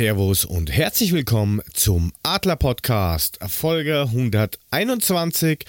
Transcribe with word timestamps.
Servus 0.00 0.46
und 0.46 0.72
herzlich 0.72 1.12
willkommen 1.12 1.60
zum 1.74 2.14
Adler 2.22 2.56
Podcast, 2.56 3.38
Folge 3.46 4.00
121. 4.08 5.66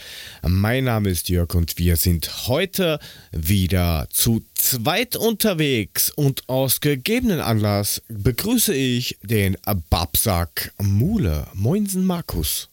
Mein 0.47 0.85
Name 0.85 1.09
ist 1.09 1.27
Jörg 1.27 1.53
und 1.53 1.77
wir 1.77 1.97
sind 1.97 2.47
heute 2.47 2.99
wieder 3.33 4.07
zu 4.09 4.41
zweit 4.55 5.17
unterwegs 5.17 6.11
und 6.11 6.47
aus 6.47 6.79
gegebenen 6.79 7.41
Anlass 7.41 8.03
begrüße 8.07 8.73
ich 8.73 9.19
den 9.21 9.57
Babsack 9.89 10.71
Mule. 10.81 11.47
Moinsen 11.53 12.05
Markus. 12.05 12.69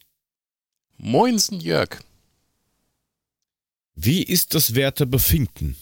Moinsen 0.97 1.59
Jörg. 1.59 1.99
Wie 3.97 4.23
ist 4.23 4.55
das 4.55 4.77
Werte 4.77 5.07
befinden? 5.07 5.77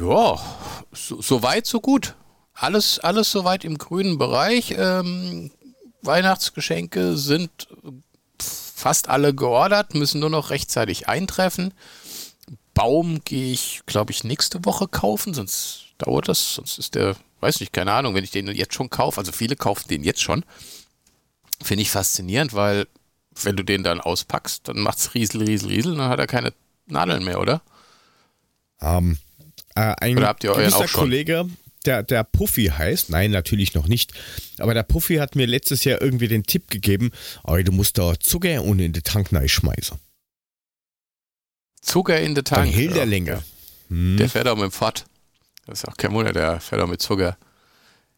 Ja, 0.00 0.36
so, 0.90 1.22
so, 1.22 1.44
weit, 1.44 1.66
so 1.66 1.80
gut. 1.80 2.16
Alles, 2.54 2.98
alles 3.00 3.30
soweit 3.30 3.64
im 3.64 3.78
grünen 3.78 4.16
Bereich. 4.16 4.74
Ähm, 4.76 5.50
Weihnachtsgeschenke 6.02 7.16
sind 7.16 7.68
fast 8.38 9.08
alle 9.08 9.34
geordert, 9.34 9.94
müssen 9.94 10.20
nur 10.20 10.30
noch 10.30 10.50
rechtzeitig 10.50 11.08
eintreffen. 11.08 11.72
Baum 12.74 13.22
gehe 13.24 13.52
ich, 13.52 13.82
glaube 13.86 14.12
ich, 14.12 14.24
nächste 14.24 14.64
Woche 14.64 14.88
kaufen, 14.88 15.32
sonst 15.32 15.94
dauert 15.98 16.28
das, 16.28 16.54
sonst 16.54 16.78
ist 16.78 16.94
der, 16.94 17.16
weiß 17.40 17.60
nicht, 17.60 17.72
keine 17.72 17.92
Ahnung, 17.92 18.14
wenn 18.14 18.24
ich 18.24 18.30
den 18.30 18.48
jetzt 18.48 18.74
schon 18.74 18.90
kaufe, 18.90 19.20
also 19.20 19.32
viele 19.32 19.56
kaufen 19.56 19.88
den 19.88 20.02
jetzt 20.02 20.22
schon, 20.22 20.44
finde 21.62 21.82
ich 21.82 21.90
faszinierend, 21.90 22.52
weil 22.52 22.86
wenn 23.42 23.56
du 23.56 23.62
den 23.62 23.84
dann 23.84 24.00
auspackst, 24.00 24.68
dann 24.68 24.80
macht 24.80 24.98
es 24.98 25.14
Riesel, 25.14 25.42
Riesel, 25.42 25.70
Riesel, 25.70 25.96
dann 25.96 26.08
hat 26.08 26.18
er 26.18 26.26
keine 26.26 26.52
Nadeln 26.86 27.24
mehr, 27.24 27.40
oder? 27.40 27.62
Ähm, 28.80 29.18
äh, 29.74 29.94
ein 29.98 30.18
Oder 30.18 30.28
habt 30.28 30.44
ihr 30.44 30.52
euren 30.52 30.74
auch 30.74 30.88
schon? 30.88 31.00
Kollege, 31.00 31.48
der, 31.86 32.02
der 32.02 32.24
Puffy 32.24 32.66
heißt, 32.66 33.10
nein, 33.10 33.30
natürlich 33.30 33.74
noch 33.74 33.86
nicht, 33.86 34.12
aber 34.58 34.74
der 34.74 34.82
Puffy 34.82 35.16
hat 35.16 35.36
mir 35.36 35.46
letztes 35.46 35.84
Jahr 35.84 36.00
irgendwie 36.00 36.28
den 36.28 36.44
Tipp 36.44 36.70
gegeben, 36.70 37.10
oh, 37.44 37.56
du 37.56 37.72
musst 37.72 37.98
da 37.98 38.18
Zucker 38.18 38.62
und 38.62 38.78
in 38.80 38.92
den 38.92 39.02
Tank 39.02 39.28
schmeißen. 39.46 39.98
Zucker 41.80 42.20
in 42.20 42.34
den 42.34 42.44
Tank? 42.44 42.64
Dann 42.64 42.72
hält 42.72 42.96
der 42.96 43.06
länger. 43.06 43.42
Hm. 43.88 44.16
Der 44.16 44.28
fährt 44.28 44.48
auch 44.48 44.56
mit 44.56 44.64
dem 44.64 44.72
Fahrt. 44.72 45.04
Das 45.66 45.80
ist 45.80 45.88
auch 45.88 45.96
kein 45.96 46.12
Wunder, 46.12 46.32
der 46.32 46.60
fährt 46.60 46.80
auch 46.80 46.86
mit 46.86 47.00
Zucker. 47.00 47.36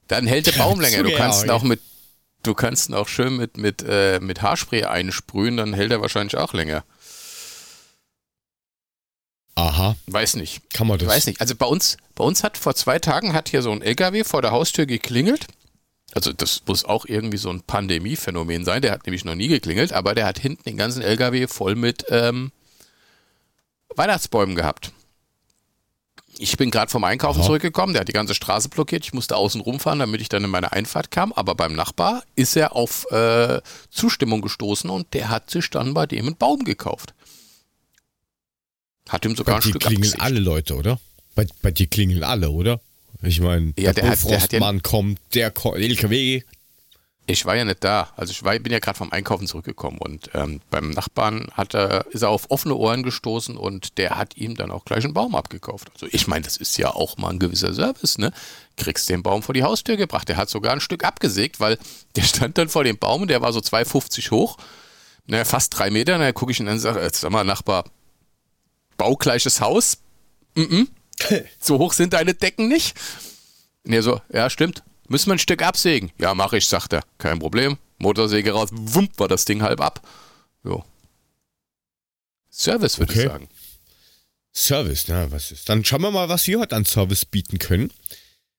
Dann 0.08 0.27
hält 0.27 0.47
der 0.47 0.53
Baum 0.53 0.80
länger. 0.80 1.03
Du 1.03 1.14
kannst 1.14 1.45
ihn 1.45 1.51
auch 1.51 1.62
mit, 1.62 1.80
du 2.42 2.55
kannst 2.55 2.89
ihn 2.89 2.95
auch 2.95 3.08
schön 3.08 3.36
mit, 3.36 3.56
mit, 3.56 3.84
äh, 3.86 4.20
mit 4.20 4.42
Haarspray 4.42 4.84
einsprühen, 4.84 5.56
dann 5.56 5.75
hält 5.75 5.91
er 5.91 6.01
wahrscheinlich 6.01 6.36
auch 6.36 6.53
länger. 6.53 6.84
Aha. 9.56 9.96
Weiß 10.06 10.36
nicht. 10.36 10.70
Kann 10.72 10.86
man 10.86 10.98
das? 10.98 11.08
Weiß 11.08 11.26
nicht. 11.26 11.40
Also 11.40 11.56
bei 11.56 11.66
uns, 11.66 11.96
bei 12.14 12.22
uns 12.22 12.44
hat 12.44 12.58
vor 12.58 12.74
zwei 12.74 12.98
Tagen 12.98 13.32
hat 13.32 13.48
hier 13.48 13.62
so 13.62 13.72
ein 13.72 13.82
LKW 13.82 14.22
vor 14.22 14.42
der 14.42 14.52
Haustür 14.52 14.86
geklingelt. 14.86 15.46
Also 16.12 16.32
das 16.32 16.62
muss 16.66 16.84
auch 16.84 17.06
irgendwie 17.06 17.38
so 17.38 17.50
ein 17.50 17.62
Pandemiephänomen 17.62 18.64
sein. 18.64 18.82
Der 18.82 18.92
hat 18.92 19.06
nämlich 19.06 19.24
noch 19.24 19.34
nie 19.34 19.48
geklingelt, 19.48 19.92
aber 19.92 20.14
der 20.14 20.27
hat 20.27 20.38
hinten 20.38 20.62
den 20.64 20.77
ganzen 20.77 21.02
LKW 21.02 21.46
voll 21.46 21.74
mit 21.74 22.04
ähm, 22.10 22.52
Weihnachtsbäumen 23.96 24.54
gehabt. 24.54 24.92
Ich 26.38 26.58
bin 26.58 26.70
gerade 26.70 26.90
vom 26.90 27.05
Einkaufen 27.05 27.40
Aha. 27.40 27.46
zurückgekommen, 27.46 27.95
der 27.95 28.00
hat 28.00 28.08
die 28.08 28.12
ganze 28.12 28.34
Straße 28.34 28.68
blockiert. 28.68 29.05
Ich 29.06 29.14
musste 29.14 29.36
außen 29.36 29.62
rumfahren, 29.62 30.00
damit 30.00 30.20
ich 30.20 30.28
dann 30.28 30.45
in 30.45 30.50
meine 30.50 30.72
Einfahrt 30.72 31.11
kam. 31.11 31.33
Aber 31.33 31.55
beim 31.55 31.74
Nachbar 31.74 32.22
ist 32.34 32.56
er 32.56 32.77
auf 32.77 33.11
äh, 33.11 33.62
Zustimmung 33.90 34.42
gestoßen 34.42 34.90
und 34.90 35.14
der 35.14 35.30
hat 35.30 35.50
sich 35.50 35.70
dann 35.70 35.95
bei 35.95 36.05
dem 36.05 36.27
einen 36.27 36.36
Baum 36.36 36.64
gekauft. 36.64 37.14
Hat 39.08 39.24
ihm 39.24 39.36
sogar 39.36 39.56
bei 39.56 39.64
ein 39.64 39.68
Stück 39.70 39.83
klingeln 39.83 40.14
alle 40.18 40.40
Leute, 40.40 40.74
oder? 40.74 40.98
Bei, 41.34 41.46
bei 41.62 41.70
dir 41.70 41.86
klingeln 41.86 42.22
alle, 42.22 42.50
oder? 42.50 42.80
Ich 43.22 43.40
meine, 43.40 43.72
ja, 43.78 43.92
der, 43.92 44.05
der 44.05 44.17
Frostmann 44.17 44.77
ja, 44.77 44.83
kommt, 44.83 45.18
der 45.34 45.52
LKW. 45.74 46.42
Ich 47.28 47.45
war 47.45 47.56
ja 47.56 47.64
nicht 47.64 47.83
da. 47.83 48.11
Also 48.16 48.30
ich 48.30 48.45
war, 48.45 48.56
bin 48.58 48.72
ja 48.72 48.78
gerade 48.78 48.96
vom 48.96 49.11
Einkaufen 49.11 49.48
zurückgekommen 49.48 49.98
und 49.98 50.30
ähm, 50.34 50.61
beim 50.70 50.90
Nachbarn 50.90 51.48
hat 51.52 51.74
er, 51.74 52.06
ist 52.12 52.22
er 52.22 52.28
auf 52.28 52.50
offene 52.50 52.77
Ohren 52.77 53.02
gestoßen 53.02 53.56
und 53.56 53.98
der 53.98 54.16
hat 54.16 54.36
ihm 54.36 54.55
dann 54.55 54.70
auch 54.70 54.84
gleich 54.84 55.02
einen 55.05 55.14
Baum 55.14 55.34
abgekauft. 55.34 55.90
Also 55.95 56.06
ich 56.12 56.28
meine, 56.28 56.45
das 56.45 56.56
ist 56.56 56.77
ja 56.78 56.95
auch 56.95 57.16
mal 57.16 57.30
ein 57.30 57.40
gewisser 57.40 57.74
Service, 57.74 58.18
ne? 58.18 58.33
Kriegst 58.77 59.08
den 59.08 59.24
Baum 59.24 59.42
vor 59.42 59.55
die 59.55 59.64
Haustür 59.64 59.96
gebracht. 59.96 60.28
Der 60.28 60.36
hat 60.36 60.50
sogar 60.50 60.72
ein 60.72 60.80
Stück 60.80 61.05
abgesägt, 61.05 61.58
weil 61.58 61.78
der 62.14 62.22
stand 62.22 62.58
dann 62.58 62.68
vor 62.68 62.84
dem 62.84 62.96
Baum 62.96 63.22
und 63.22 63.28
der 63.28 63.42
war 63.42 63.52
so 63.52 63.58
2,50 63.58 64.30
hoch. 64.30 64.56
Naja, 65.27 65.45
fast 65.45 65.77
drei 65.77 65.90
Meter. 65.90 66.18
Dann 66.18 66.34
gucke 66.34 66.52
ich 66.52 66.61
ihn 66.61 66.68
an 66.68 66.74
und 66.74 66.80
sage, 66.80 67.00
jetzt 67.00 67.20
sag 67.20 67.33
mal, 67.33 67.42
Nachbar, 67.42 67.86
baugleiches 68.96 69.61
Haus. 69.61 69.98
Mm 70.55 70.62
-mm. 70.62 70.86
So 71.61 71.79
hoch 71.79 71.92
sind 71.92 72.12
deine 72.12 72.34
Decken 72.34 72.68
nicht. 72.68 72.95
Und 73.84 73.92
er 73.92 74.02
so, 74.02 74.20
ja, 74.33 74.51
stimmt. 74.51 74.83
Müssen 75.08 75.27
wir 75.29 75.34
ein 75.34 75.39
Stück 75.39 75.62
absägen? 75.62 76.11
Ja, 76.18 76.34
mach 76.34 76.52
ich, 76.52 76.67
sagt 76.67 76.92
er. 76.92 77.02
Kein 77.18 77.39
Problem. 77.39 77.79
Motorsäge 77.98 78.52
raus, 78.52 78.68
wump, 78.73 79.18
war 79.18 79.29
das 79.29 79.45
Ding 79.45 79.62
halb 79.62 79.80
ab. 79.80 80.07
Jo. 80.64 80.84
Service, 82.51 82.98
würde 82.98 83.12
okay. 83.12 83.23
ich 83.23 83.29
sagen. 83.29 83.48
Service, 84.52 85.05
na, 85.08 85.30
was 85.30 85.52
ist? 85.52 85.68
Dann 85.68 85.84
schauen 85.84 86.02
wir 86.02 86.11
mal, 86.11 86.28
was 86.28 86.46
wir 86.46 86.58
heute 86.58 86.74
an 86.74 86.84
Service 86.84 87.24
bieten 87.24 87.58
können. 87.58 87.92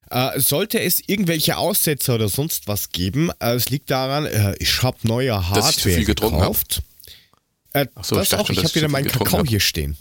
Äh, 0.09 0.39
sollte 0.39 0.79
es 0.79 1.01
irgendwelche 1.05 1.57
Aussetzer 1.57 2.15
oder 2.15 2.29
sonst 2.29 2.67
was 2.67 2.91
geben, 2.91 3.29
äh, 3.39 3.55
es 3.55 3.69
liegt 3.69 3.91
daran, 3.91 4.25
äh, 4.25 4.55
ich 4.59 4.81
habe 4.81 4.97
neue 5.03 5.49
Hardware 5.49 6.03
gekauft. 6.05 6.81
Äh, 7.73 7.87
Ach 7.95 8.05
so, 8.05 8.15
das 8.15 8.31
ich 8.31 8.35
auch, 8.35 8.49
ich 8.49 8.63
habe 8.63 8.73
wieder 8.75 8.87
meinen 8.87 9.09
Kakao 9.09 9.39
hab. 9.39 9.47
hier 9.47 9.59
stehen. 9.59 9.97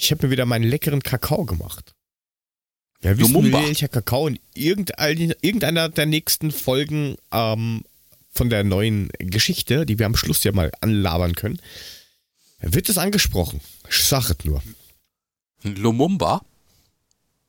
Ich 0.00 0.12
habe 0.12 0.26
mir 0.26 0.30
wieder 0.30 0.46
meinen 0.46 0.64
leckeren 0.64 1.02
Kakao 1.02 1.44
gemacht. 1.44 1.92
Ja, 3.02 3.18
wissen 3.18 3.44
wir, 3.44 3.52
welcher 3.52 3.88
Kakao 3.88 4.28
in 4.28 4.38
irgendeiner 4.54 5.88
der 5.88 6.06
nächsten 6.06 6.52
Folgen 6.52 7.16
ähm, 7.32 7.82
von 8.30 8.48
der 8.48 8.62
neuen 8.62 9.08
Geschichte, 9.18 9.86
die 9.86 9.98
wir 9.98 10.06
am 10.06 10.14
Schluss 10.16 10.44
ja 10.44 10.52
mal 10.52 10.70
anlabern 10.80 11.34
können, 11.34 11.60
wird 12.60 12.88
es 12.88 12.96
angesprochen. 12.96 13.60
Ich 13.88 14.04
sage 14.04 14.36
es 14.38 14.44
nur. 14.44 14.62
Lumumba? 15.62 16.44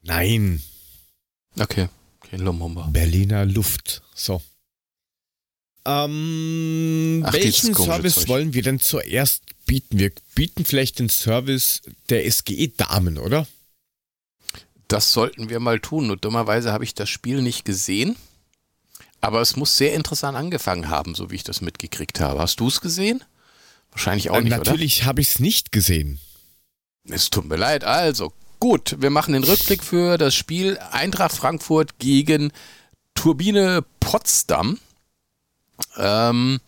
Nein. 0.02 0.62
Okay, 1.58 1.88
kein 2.22 2.40
Lumumba. 2.40 2.88
Berliner 2.88 3.46
Luft. 3.46 4.02
So. 4.16 4.42
Ähm, 5.86 7.24
Ach, 7.26 7.34
welchen 7.34 7.74
Service 7.74 8.16
Zeug. 8.16 8.28
wollen 8.28 8.54
wir 8.54 8.62
denn 8.62 8.80
zuerst 8.80 9.44
bieten? 9.66 10.00
Wir 10.00 10.12
bieten 10.36 10.66
vielleicht 10.66 11.00
den 11.00 11.10
Service 11.10 11.82
der 12.10 12.30
SGE-Damen, 12.30 13.18
oder? 13.18 13.48
Das 14.88 15.14
sollten 15.14 15.50
wir 15.50 15.60
mal 15.60 15.80
tun. 15.80 16.12
Und 16.12 16.26
dummerweise 16.26 16.72
habe 16.72 16.84
ich 16.84 16.96
das 16.96 17.10
Spiel 17.10 17.42
nicht 17.42 17.66
gesehen. 17.66 18.16
Aber 19.22 19.42
es 19.42 19.56
muss 19.56 19.78
sehr 19.78 19.94
interessant 19.94 20.38
angefangen 20.38 20.90
haben, 20.90 21.14
so 21.14 21.30
wie 21.30 21.36
ich 21.36 21.44
das 21.44 21.62
mitgekriegt 21.62 22.20
habe. 22.20 22.40
Hast 22.40 22.60
du 22.60 22.68
es 22.68 22.82
gesehen? 22.82 23.24
Wahrscheinlich 23.92 24.30
auch 24.30 24.38
äh, 24.38 24.42
nicht, 24.42 24.50
Natürlich 24.52 25.04
habe 25.04 25.22
ich 25.22 25.30
es 25.30 25.40
nicht 25.40 25.72
gesehen. 25.72 26.20
Es 27.08 27.30
tut 27.30 27.46
mir 27.46 27.58
leid. 27.58 27.84
Also, 27.84 28.34
gut, 28.60 28.96
wir 29.00 29.10
machen 29.10 29.34
den 29.34 29.44
Rückblick 29.44 29.84
für 29.84 30.18
das 30.18 30.36
Spiel 30.36 30.78
Eintracht 30.92 31.36
Frankfurt 31.36 32.00
gegen 32.00 32.52
Turbine 33.14 33.84
Potsdam. 34.00 34.80
Ähm, 36.00 36.60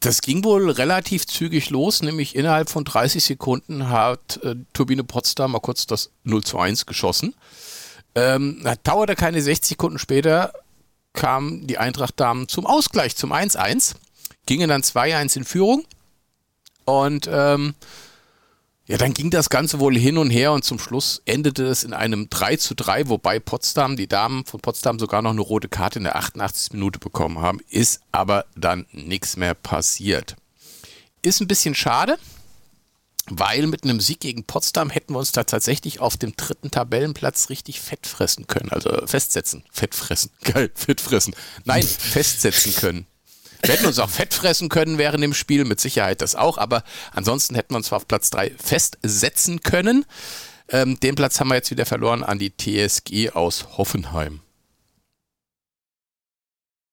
das 0.00 0.20
ging 0.20 0.44
wohl 0.44 0.70
relativ 0.70 1.26
zügig 1.26 1.70
los, 1.70 2.02
nämlich 2.02 2.36
innerhalb 2.36 2.68
von 2.68 2.84
30 2.84 3.24
Sekunden 3.24 3.88
hat 3.88 4.38
äh, 4.42 4.54
Turbine 4.74 5.02
Potsdam 5.02 5.52
mal 5.52 5.60
kurz 5.60 5.86
das 5.86 6.10
0 6.24 6.44
zu 6.44 6.58
1 6.58 6.84
geschossen. 6.84 7.34
Ähm, 8.14 8.62
dauerte 8.82 9.14
keine 9.14 9.40
60 9.40 9.70
Sekunden 9.70 9.98
später, 9.98 10.52
kamen 11.14 11.66
die 11.66 11.78
Eintracht-Damen 11.78 12.48
zum 12.48 12.66
Ausgleich, 12.66 13.16
zum 13.16 13.32
1-1, 13.32 13.94
gingen 14.46 14.68
dann 14.68 14.82
2-1 14.82 15.38
in 15.38 15.44
Führung 15.44 15.84
und 16.84 17.28
ähm, 17.32 17.74
ja, 18.86 18.98
dann 18.98 19.14
ging 19.14 19.30
das 19.30 19.48
Ganze 19.48 19.80
wohl 19.80 19.96
hin 19.96 20.18
und 20.18 20.28
her 20.28 20.52
und 20.52 20.62
zum 20.62 20.78
Schluss 20.78 21.22
endete 21.24 21.64
es 21.64 21.84
in 21.84 21.94
einem 21.94 22.28
3 22.28 22.56
zu 22.56 22.74
3, 22.74 23.08
wobei 23.08 23.38
Potsdam, 23.38 23.96
die 23.96 24.08
Damen 24.08 24.44
von 24.44 24.60
Potsdam 24.60 24.98
sogar 24.98 25.22
noch 25.22 25.30
eine 25.30 25.40
rote 25.40 25.68
Karte 25.68 25.98
in 25.98 26.04
der 26.04 26.16
88. 26.16 26.74
Minute 26.74 26.98
bekommen 26.98 27.38
haben, 27.38 27.60
ist 27.70 28.00
aber 28.12 28.44
dann 28.54 28.86
nichts 28.92 29.38
mehr 29.38 29.54
passiert. 29.54 30.36
Ist 31.22 31.40
ein 31.40 31.48
bisschen 31.48 31.74
schade, 31.74 32.18
weil 33.30 33.66
mit 33.68 33.84
einem 33.84 34.00
Sieg 34.00 34.20
gegen 34.20 34.44
Potsdam 34.44 34.90
hätten 34.90 35.14
wir 35.14 35.18
uns 35.18 35.32
da 35.32 35.44
tatsächlich 35.44 36.00
auf 36.00 36.18
dem 36.18 36.36
dritten 36.36 36.70
Tabellenplatz 36.70 37.48
richtig 37.48 37.80
fett 37.80 38.06
fressen 38.06 38.46
können, 38.46 38.68
also 38.68 39.06
festsetzen. 39.06 39.64
Fett 39.70 39.94
fressen, 39.94 40.30
geil, 40.44 40.70
fett 40.74 41.00
fressen. 41.00 41.34
Nein, 41.64 41.82
festsetzen 41.82 42.74
können. 42.74 43.06
Wir 43.64 43.74
hätten 43.74 43.86
uns 43.86 43.98
auch 43.98 44.10
fett 44.10 44.34
fressen 44.34 44.68
können 44.68 44.98
während 44.98 45.22
dem 45.22 45.32
Spiel, 45.32 45.64
mit 45.64 45.80
Sicherheit 45.80 46.20
das 46.20 46.34
auch, 46.34 46.58
aber 46.58 46.84
ansonsten 47.12 47.54
hätten 47.54 47.72
wir 47.72 47.78
uns 47.78 47.86
zwar 47.86 47.96
auf 47.96 48.06
Platz 48.06 48.28
3 48.30 48.52
festsetzen 48.58 49.62
können. 49.62 50.04
Ähm, 50.68 51.00
den 51.00 51.14
Platz 51.14 51.40
haben 51.40 51.48
wir 51.48 51.54
jetzt 51.54 51.70
wieder 51.70 51.86
verloren 51.86 52.22
an 52.22 52.38
die 52.38 52.52
TSG 52.54 53.30
aus 53.30 53.78
Hoffenheim. 53.78 54.40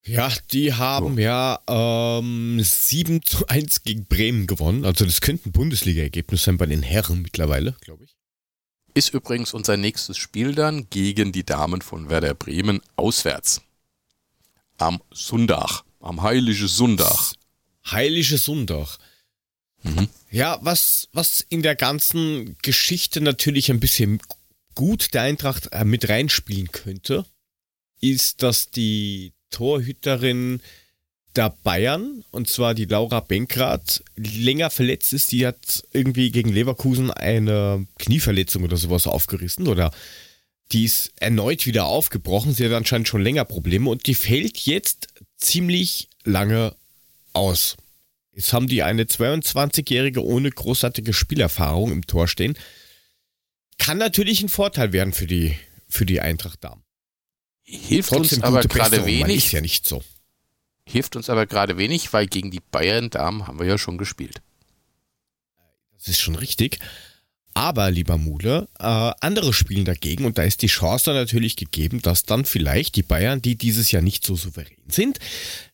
Ja, 0.03 0.31
die 0.51 0.73
haben 0.73 1.15
so. 1.15 1.21
ja 1.21 1.59
ähm, 1.67 2.59
7 2.59 3.21
zu 3.21 3.47
1 3.47 3.83
gegen 3.83 4.05
Bremen 4.05 4.47
gewonnen. 4.47 4.83
Also 4.83 5.05
das 5.05 5.21
könnte 5.21 5.49
ein 5.49 5.51
Bundesliga-Ergebnis 5.51 6.43
sein 6.43 6.57
bei 6.57 6.65
den 6.65 6.81
Herren 6.81 7.21
mittlerweile, 7.21 7.75
glaube 7.81 8.05
ich. 8.05 8.15
ist 8.93 9.13
übrigens 9.13 9.53
unser 9.53 9.77
nächstes 9.77 10.17
Spiel 10.17 10.55
dann 10.55 10.89
gegen 10.89 11.31
die 11.31 11.45
Damen 11.45 11.81
von 11.81 12.09
Werder 12.09 12.33
Bremen 12.33 12.81
auswärts. 12.95 13.61
Am 14.77 15.01
Sonntag, 15.11 15.83
am 16.01 16.21
Heilige 16.21 16.67
Sonntag. 16.67 17.33
Heilige 17.89 18.37
Sonntag. 18.37 18.97
Mhm. 19.83 20.07
Ja, 20.29 20.59
was, 20.61 21.09
was 21.13 21.41
in 21.49 21.61
der 21.61 21.75
ganzen 21.75 22.55
Geschichte 22.61 23.21
natürlich 23.21 23.71
ein 23.71 23.79
bisschen 23.79 24.19
gut 24.75 25.13
der 25.13 25.23
Eintracht 25.23 25.69
äh, 25.71 25.83
mit 25.83 26.07
reinspielen 26.09 26.71
könnte, 26.71 27.25
ist, 27.99 28.43
dass 28.43 28.69
die 28.69 29.33
Torhüterin 29.49 30.61
der 31.35 31.49
Bayern, 31.63 32.23
und 32.31 32.49
zwar 32.49 32.73
die 32.73 32.85
Laura 32.85 33.21
Benkrath, 33.21 34.03
länger 34.15 34.69
verletzt 34.69 35.13
ist. 35.13 35.31
Die 35.31 35.47
hat 35.47 35.83
irgendwie 35.93 36.31
gegen 36.31 36.51
Leverkusen 36.51 37.09
eine 37.11 37.87
Knieverletzung 37.99 38.63
oder 38.63 38.77
sowas 38.77 39.07
aufgerissen 39.07 39.67
oder 39.67 39.91
die 40.71 40.85
ist 40.85 41.11
erneut 41.17 41.65
wieder 41.65 41.85
aufgebrochen. 41.85 42.53
Sie 42.53 42.65
hat 42.65 42.73
anscheinend 42.73 43.07
schon 43.07 43.21
länger 43.21 43.45
Probleme 43.45 43.89
und 43.89 44.07
die 44.07 44.15
fällt 44.15 44.57
jetzt 44.59 45.07
ziemlich 45.37 46.09
lange 46.23 46.75
aus. 47.33 47.77
Jetzt 48.33 48.53
haben 48.53 48.67
die 48.67 48.83
eine 48.83 49.03
22-Jährige 49.03 50.23
ohne 50.23 50.49
großartige 50.49 51.13
Spielerfahrung 51.13 51.91
im 51.91 52.07
Tor 52.07 52.27
stehen. 52.27 52.57
Kann 53.77 53.97
natürlich 53.97 54.41
ein 54.41 54.49
Vorteil 54.49 54.93
werden 54.93 55.13
für 55.13 55.27
die, 55.27 55.57
für 55.89 56.05
die 56.05 56.21
Eintracht 56.21 56.63
Damen. 56.63 56.83
Hilft 57.63 58.09
Trotzdem 58.09 58.37
uns 58.37 58.43
aber 58.43 58.61
gerade 58.61 59.05
wenig. 59.05 59.37
Ist 59.45 59.51
ja 59.51 59.61
nicht 59.61 59.87
so. 59.87 60.03
Hilft 60.85 61.15
uns 61.15 61.29
aber 61.29 61.45
gerade 61.45 61.77
wenig, 61.77 62.13
weil 62.13 62.27
gegen 62.27 62.51
die 62.51 62.59
Bayern-Damen 62.59 63.47
haben 63.47 63.59
wir 63.59 63.65
ja 63.65 63.77
schon 63.77 63.97
gespielt. 63.97 64.41
Das 65.97 66.07
ist 66.07 66.19
schon 66.19 66.35
richtig. 66.35 66.79
Aber, 67.53 67.91
lieber 67.91 68.17
Mule, 68.17 68.67
äh, 68.79 69.11
andere 69.19 69.53
spielen 69.53 69.85
dagegen 69.85 70.25
und 70.25 70.37
da 70.37 70.43
ist 70.43 70.61
die 70.61 70.67
Chance 70.67 71.11
natürlich 71.11 71.55
gegeben, 71.57 72.01
dass 72.01 72.23
dann 72.23 72.45
vielleicht 72.45 72.95
die 72.95 73.03
Bayern, 73.03 73.41
die 73.41 73.55
dieses 73.55 73.91
Jahr 73.91 74.01
nicht 74.01 74.25
so 74.25 74.35
souverän 74.35 74.77
sind, 74.87 75.19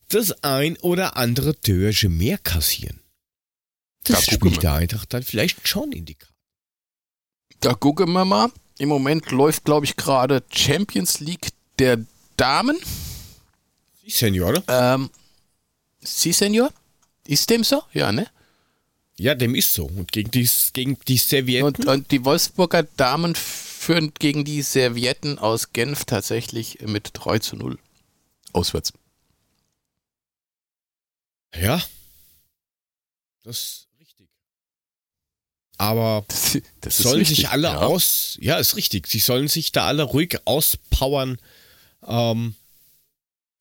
das 0.08 0.42
ein 0.42 0.76
oder 0.78 1.16
andere 1.16 1.54
Törche 1.54 2.08
mehr 2.08 2.38
kassieren. 2.38 3.00
Das 4.04 4.26
da 4.26 4.32
spielt 4.32 4.62
der 4.62 4.74
Eintracht 4.74 5.12
dann 5.12 5.22
vielleicht 5.22 5.68
schon 5.68 5.92
in 5.92 6.04
die 6.04 6.14
Karte. 6.14 6.34
Da 7.60 7.74
gucken 7.74 8.12
wir 8.12 8.24
mal. 8.24 8.50
Im 8.78 8.88
Moment 8.88 9.30
läuft, 9.32 9.64
glaube 9.64 9.86
ich, 9.86 9.96
gerade 9.96 10.42
Champions 10.50 11.18
League 11.20 11.48
der 11.78 12.04
Damen. 12.36 12.78
Sie, 14.02 14.10
Senior. 14.10 14.62
Ähm, 14.68 15.10
Sie, 16.00 16.32
Senior? 16.32 16.70
Ist 17.26 17.50
dem 17.50 17.64
so? 17.64 17.82
Ja, 17.92 18.12
ne? 18.12 18.26
Ja, 19.18 19.34
dem 19.34 19.54
ist 19.54 19.74
so. 19.74 19.86
Und 19.86 20.12
gegen 20.12 20.30
die, 20.30 20.48
gegen 20.72 20.98
die 21.08 21.16
Servietten. 21.16 21.64
Und, 21.64 21.86
und 21.86 22.10
die 22.12 22.24
Wolfsburger 22.24 22.84
Damen 22.84 23.34
führen 23.34 24.12
gegen 24.18 24.44
die 24.44 24.62
Servietten 24.62 25.38
aus 25.38 25.72
Genf 25.72 26.04
tatsächlich 26.04 26.78
mit 26.82 27.10
3 27.14 27.40
zu 27.40 27.56
0. 27.56 27.78
Auswärts. 28.52 28.92
Ja. 31.56 31.82
Das 33.42 33.58
ist 33.58 33.88
richtig. 33.98 34.28
Aber 35.78 36.24
das, 36.28 36.58
das 36.80 36.98
sollen 36.98 37.18
richtig, 37.18 37.38
sich 37.38 37.48
alle 37.48 37.68
ja. 37.68 37.78
aus. 37.78 38.38
Ja, 38.40 38.58
ist 38.58 38.76
richtig. 38.76 39.08
Sie 39.08 39.18
sollen 39.18 39.48
sich 39.48 39.72
da 39.72 39.88
alle 39.88 40.04
ruhig 40.04 40.38
auspowern. 40.44 41.38
Ähm, 42.06 42.54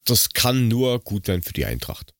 das 0.05 0.29
kann 0.29 0.67
nur 0.67 0.99
gut 0.99 1.25
sein 1.25 1.41
für 1.41 1.53
die 1.53 1.65
Eintracht. 1.65 2.13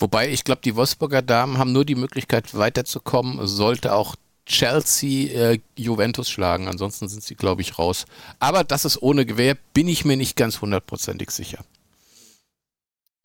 Wobei, 0.00 0.30
ich 0.30 0.44
glaube, 0.44 0.62
die 0.64 0.76
Wolfsburger 0.76 1.22
Damen 1.22 1.58
haben 1.58 1.72
nur 1.72 1.84
die 1.84 1.94
Möglichkeit 1.94 2.56
weiterzukommen, 2.56 3.46
sollte 3.46 3.92
auch 3.92 4.16
Chelsea 4.46 5.52
äh, 5.52 5.60
Juventus 5.76 6.28
schlagen. 6.30 6.68
Ansonsten 6.68 7.08
sind 7.08 7.22
sie, 7.22 7.34
glaube 7.34 7.62
ich, 7.62 7.78
raus. 7.78 8.06
Aber 8.38 8.64
das 8.64 8.84
ist 8.84 9.00
ohne 9.02 9.26
Gewehr, 9.26 9.56
bin 9.74 9.88
ich 9.88 10.04
mir 10.04 10.16
nicht 10.16 10.36
ganz 10.36 10.60
hundertprozentig 10.60 11.30
sicher. 11.30 11.64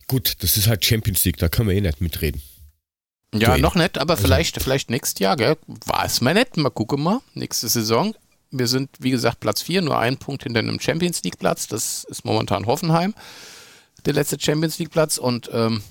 Gut, 0.06 0.34
das 0.40 0.56
ist 0.56 0.68
halt 0.68 0.84
Champions 0.84 1.24
League, 1.24 1.38
da 1.38 1.48
können 1.48 1.68
wir 1.68 1.76
eh 1.76 1.80
nicht 1.80 2.00
mitreden. 2.00 2.40
Ja, 3.34 3.48
Duell. 3.48 3.60
noch 3.60 3.74
nicht, 3.74 3.98
aber 3.98 4.14
also. 4.14 4.24
vielleicht, 4.24 4.62
vielleicht 4.62 4.90
nächstes 4.90 5.18
Jahr, 5.18 5.36
gell? 5.36 5.56
War 5.66 6.04
es 6.04 6.20
mal 6.20 6.34
nett, 6.34 6.56
mal 6.56 6.70
gucken 6.70 7.02
mal. 7.02 7.20
Nächste 7.34 7.68
Saison. 7.68 8.14
Wir 8.52 8.68
sind, 8.68 8.90
wie 9.00 9.10
gesagt, 9.10 9.40
Platz 9.40 9.62
4, 9.62 9.82
nur 9.82 9.98
ein 9.98 10.16
Punkt 10.16 10.44
hinter 10.44 10.60
einem 10.60 10.78
Champions 10.78 11.22
League 11.24 11.38
Platz. 11.38 11.66
Das 11.66 12.04
ist 12.04 12.24
momentan 12.24 12.66
Hoffenheim, 12.66 13.14
der 14.04 14.14
letzte 14.14 14.38
Champions 14.38 14.78
League 14.78 14.90
Platz. 14.92 15.18
Und 15.18 15.50
ähm, 15.52 15.82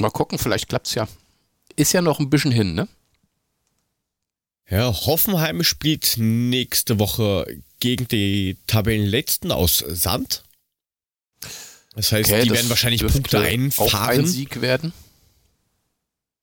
mal 0.00 0.10
gucken, 0.10 0.38
vielleicht 0.38 0.68
klappt 0.68 0.86
es 0.88 0.94
ja. 0.94 1.08
Ist 1.76 1.92
ja 1.92 2.02
noch 2.02 2.20
ein 2.20 2.30
bisschen 2.30 2.52
hin, 2.52 2.74
ne? 2.74 2.88
Ja, 4.68 4.92
Hoffenheim 4.92 5.62
spielt 5.62 6.14
nächste 6.16 6.98
Woche 6.98 7.46
gegen 7.78 8.08
die 8.08 8.56
Tabellenletzten 8.66 9.52
aus 9.52 9.78
Sand. 9.78 10.42
Das 11.94 12.12
heißt, 12.12 12.30
okay, 12.30 12.42
die 12.42 12.48
das 12.48 12.58
werden 12.58 12.70
wahrscheinlich 12.70 13.06
Punkte 13.06 13.40
einfahren. 13.40 13.88
Auch 13.88 13.94
ein 13.94 14.26
Sieg 14.26 14.60
werden. 14.60 14.92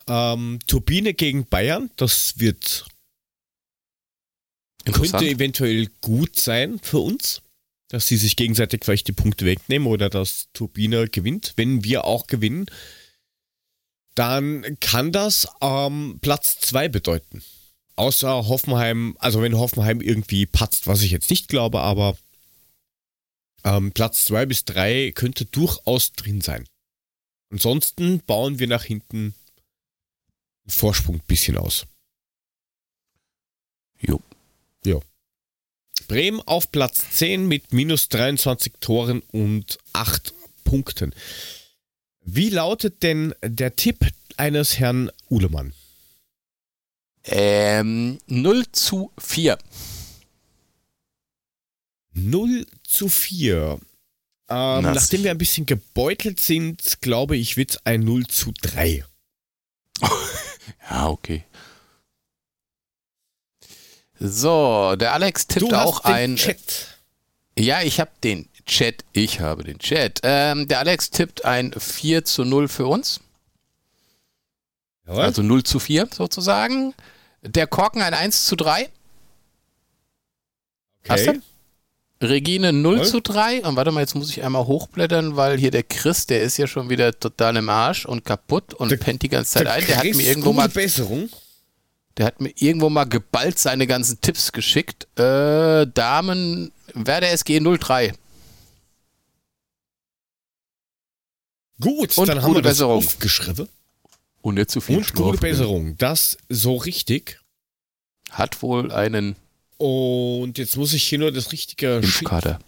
Ähm, 0.07 0.59
Turbine 0.67 1.13
gegen 1.13 1.45
Bayern, 1.45 1.89
das 1.95 2.39
wird 2.39 2.85
könnte 4.91 5.25
eventuell 5.25 5.88
gut 6.01 6.38
sein 6.38 6.79
für 6.81 6.99
uns, 6.99 7.41
dass 7.88 8.07
sie 8.07 8.17
sich 8.17 8.35
gegenseitig 8.35 8.83
vielleicht 8.83 9.07
die 9.07 9.13
Punkte 9.13 9.45
wegnehmen 9.45 9.88
oder 9.88 10.09
dass 10.09 10.47
Turbine 10.53 11.07
gewinnt. 11.07 11.53
Wenn 11.56 11.83
wir 11.83 12.06
auch 12.06 12.27
gewinnen, 12.27 12.65
dann 14.15 14.77
kann 14.80 15.12
das 15.12 15.48
ähm, 15.62 16.19
Platz 16.21 16.60
2 16.60 16.89
bedeuten. 16.89 17.44
Außer 17.95 18.48
Hoffenheim, 18.48 19.15
also 19.19 19.42
wenn 19.42 19.57
Hoffenheim 19.57 20.01
irgendwie 20.01 20.45
patzt, 20.45 20.88
was 20.88 21.01
ich 21.01 21.12
jetzt 21.12 21.30
nicht 21.30 21.48
glaube, 21.48 21.81
aber 21.81 22.18
ähm, 23.63 23.92
Platz 23.92 24.25
2 24.25 24.45
bis 24.45 24.65
3 24.65 25.12
könnte 25.12 25.45
durchaus 25.45 26.13
drin 26.13 26.42
sein. 26.42 26.68
Ansonsten 27.51 28.21
bauen 28.21 28.60
wir 28.60 28.68
nach 28.68 28.83
hinten 28.83 29.35
einen 30.66 30.71
Vorsprung 30.71 31.18
ein 31.18 31.28
bisschen 31.28 31.57
aus. 31.57 31.85
Jo. 33.99 34.19
Jo. 34.85 35.02
Bremen 36.07 36.42
auf 36.42 36.71
Platz 36.71 37.11
10 37.11 37.47
mit 37.47 37.73
minus 37.73 38.09
23 38.09 38.73
Toren 38.80 39.21
und 39.31 39.78
8 39.94 40.33
Punkten. 40.64 41.14
Wie 42.25 42.49
lautet 42.49 43.03
denn 43.03 43.35
der 43.42 43.75
Tipp 43.75 44.07
eines 44.37 44.80
Herrn 44.80 45.11
Uhlemann? 45.30 45.73
Ähm, 47.25 48.18
0 48.27 48.65
zu 48.71 49.11
4. 49.18 49.57
0 52.13 52.65
zu 52.83 53.09
4. 53.09 53.80
Ähm, 54.49 54.83
nachdem 54.83 55.23
wir 55.23 55.31
ein 55.31 55.37
bisschen 55.37 55.65
gebeutelt 55.65 56.39
sind, 56.39 57.01
glaube 57.01 57.37
ich, 57.37 57.57
wird 57.57 57.71
es 57.71 57.85
ein 57.85 58.01
0 58.01 58.27
zu 58.27 58.53
3. 58.61 59.06
ja, 60.89 61.07
okay. 61.07 61.45
So, 64.19 64.95
der 64.97 65.13
Alex 65.13 65.47
tippt 65.47 65.63
du 65.63 65.75
auch 65.75 66.01
ein. 66.06 66.35
Chat. 66.35 66.99
Ja, 67.57 67.81
ich 67.81 67.99
habe 67.99 68.11
den 68.23 68.47
Chat. 68.65 69.03
Ich 69.11 69.39
habe 69.39 69.63
den 69.63 69.79
Chat. 69.79 70.19
Ähm, 70.23 70.67
der 70.67 70.79
Alex 70.79 71.09
tippt 71.09 71.45
ein 71.45 71.73
4 71.77 72.25
zu 72.25 72.45
0 72.45 72.67
für 72.67 72.87
uns. 72.87 73.19
Jawohl. 75.05 75.21
Also 75.21 75.41
0 75.41 75.63
zu 75.63 75.79
4 75.79 76.07
sozusagen. 76.11 76.93
Der 77.41 77.67
Korken 77.67 78.01
ein 78.01 78.13
1 78.13 78.45
zu 78.45 78.55
3. 78.55 78.89
Okay. 81.07 81.41
Regine 82.21 82.71
0 82.71 82.97
Voll. 82.97 83.07
zu 83.07 83.21
3. 83.21 83.63
Und 83.65 83.75
warte 83.75 83.91
mal, 83.91 83.99
jetzt 83.99 84.15
muss 84.15 84.29
ich 84.29 84.43
einmal 84.43 84.65
hochblättern, 84.65 85.35
weil 85.35 85.57
hier 85.57 85.71
der 85.71 85.83
Chris, 85.83 86.25
der 86.25 86.41
ist 86.41 86.57
ja 86.57 86.67
schon 86.67 86.89
wieder 86.89 87.17
total 87.19 87.57
im 87.57 87.69
Arsch 87.69 88.05
und 88.05 88.23
kaputt 88.23 88.73
und 88.73 88.89
der, 88.89 88.97
pennt 88.97 89.21
die 89.21 89.29
ganze 89.29 89.51
Zeit 89.51 89.67
ein. 89.67 89.85
Der 89.85 89.97
hat 89.97 90.05
mir 90.05 90.27
irgendwo 90.27 90.53
mal. 90.53 90.69
Besserung. 90.69 91.29
Der 92.17 92.27
hat 92.27 92.39
mir 92.39 92.53
irgendwo 92.55 92.89
mal 92.89 93.05
geballt 93.05 93.57
seine 93.57 93.87
ganzen 93.87 94.21
Tipps 94.21 94.51
geschickt. 94.51 95.07
Äh, 95.19 95.87
Damen, 95.87 96.71
Werder 96.93 97.31
SG 97.31 97.59
03. 97.59 98.13
Gut, 101.83 102.18
und 102.18 102.28
dann 102.28 102.42
haben 102.42 102.56
wir 102.56 102.61
das 102.61 102.73
Besserung. 102.73 102.97
aufgeschrieben. 102.97 103.68
Und 104.42 104.56
nicht 104.56 104.71
zu 104.71 104.81
viel 104.81 104.97
Und 104.97 105.13
gute 105.13 105.37
Besserung. 105.37 105.97
Das 105.97 106.37
so 106.49 106.75
richtig. 106.75 107.40
Hat 108.31 108.61
wohl 108.61 108.92
einen 108.92 109.35
und 109.78 110.57
jetzt 110.57 110.78
muss 110.78 110.94
ich 110.94 111.04
hier 111.04 111.19
nur 111.19 111.31
das 111.31 111.52
richtige 111.52 111.97
Impfkader. 111.97 112.59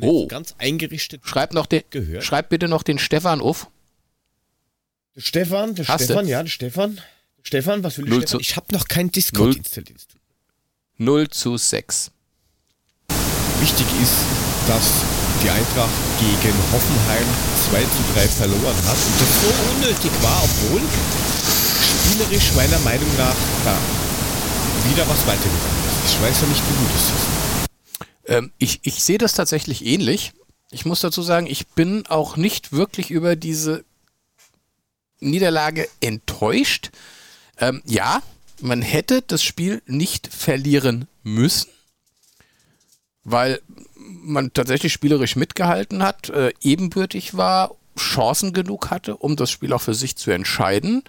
Oh. 0.00 0.26
Ganz 0.26 0.54
eingerichtet. 0.58 1.22
Schreib, 1.24 1.52
noch 1.52 1.66
den, 1.66 1.82
gehört. 1.90 2.24
schreib 2.24 2.48
bitte 2.48 2.68
noch 2.68 2.82
den 2.82 2.98
Stefan 2.98 3.40
auf. 3.40 3.68
Der 5.16 5.20
Stefan, 5.20 5.74
der 5.74 5.88
Hast 5.88 6.04
Stefan, 6.04 6.24
du? 6.26 6.30
ja, 6.30 6.42
der 6.42 6.48
Stefan. 6.50 7.00
Stefan, 7.42 7.82
was 7.82 7.98
will 7.98 8.06
ich 8.12 8.14
Stefan? 8.22 8.40
Ich 8.40 8.56
habe 8.56 8.66
noch 8.72 8.86
kein 8.88 9.10
Discord 9.10 9.48
0, 9.48 9.56
installiert. 9.56 10.06
0 10.98 11.28
zu 11.30 11.56
6. 11.56 12.10
Wichtig 13.60 13.86
ist, 14.00 14.14
dass 14.68 15.04
die 15.42 15.50
Eintracht 15.50 15.90
gegen 16.18 16.56
Hoffenheim 16.72 17.26
2 17.70 17.80
zu 17.80 18.02
3 18.14 18.28
verloren 18.28 18.76
hat 18.86 18.96
und 18.96 19.20
das 19.20 19.32
so 19.40 19.50
unnötig 19.72 20.10
war, 20.22 20.42
obwohl 20.42 20.82
spielerisch 21.80 22.52
meiner 22.54 22.78
Meinung 22.80 23.08
nach 23.16 23.36
da 23.64 23.76
wieder 24.90 25.08
was 25.08 25.26
weitergegangen 25.26 25.84
ist. 25.88 26.14
Ich 26.14 26.22
weiß 26.22 26.40
ja 26.42 26.46
nicht, 26.48 26.62
wie 26.68 26.84
gut 26.84 26.90
es 26.94 27.04
ist. 27.04 27.40
Ähm, 28.26 28.52
ich, 28.58 28.80
ich 28.82 29.02
sehe 29.02 29.18
das 29.18 29.34
tatsächlich 29.34 29.84
ähnlich. 29.84 30.32
Ich 30.70 30.84
muss 30.84 31.00
dazu 31.00 31.22
sagen, 31.22 31.46
ich 31.46 31.68
bin 31.68 32.06
auch 32.06 32.36
nicht 32.36 32.72
wirklich 32.72 33.10
über 33.10 33.34
diese 33.34 33.84
Niederlage 35.20 35.88
enttäuscht. 36.00 36.90
Ähm, 37.58 37.82
ja, 37.86 38.22
man 38.60 38.82
hätte 38.82 39.22
das 39.22 39.42
Spiel 39.42 39.82
nicht 39.86 40.28
verlieren 40.32 41.08
müssen, 41.22 41.70
weil 43.24 43.60
man 44.22 44.52
tatsächlich 44.52 44.92
spielerisch 44.92 45.36
mitgehalten 45.36 46.02
hat, 46.02 46.30
äh, 46.30 46.52
ebenbürtig 46.60 47.36
war, 47.36 47.74
Chancen 47.98 48.52
genug 48.52 48.90
hatte, 48.90 49.16
um 49.16 49.36
das 49.36 49.50
Spiel 49.50 49.72
auch 49.72 49.82
für 49.82 49.94
sich 49.94 50.16
zu 50.16 50.30
entscheiden. 50.30 51.02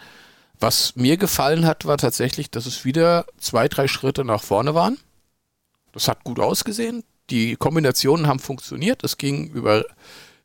Was 0.59 0.95
mir 0.95 1.17
gefallen 1.17 1.65
hat, 1.65 1.85
war 1.85 1.97
tatsächlich, 1.97 2.51
dass 2.51 2.65
es 2.65 2.85
wieder 2.85 3.25
zwei, 3.37 3.67
drei 3.67 3.87
Schritte 3.87 4.25
nach 4.25 4.43
vorne 4.43 4.75
waren. 4.75 4.97
Das 5.93 6.07
hat 6.07 6.23
gut 6.23 6.39
ausgesehen. 6.39 7.03
Die 7.29 7.55
Kombinationen 7.55 8.27
haben 8.27 8.39
funktioniert. 8.39 9.03
Es 9.03 9.17
ging 9.17 9.49
über 9.51 9.85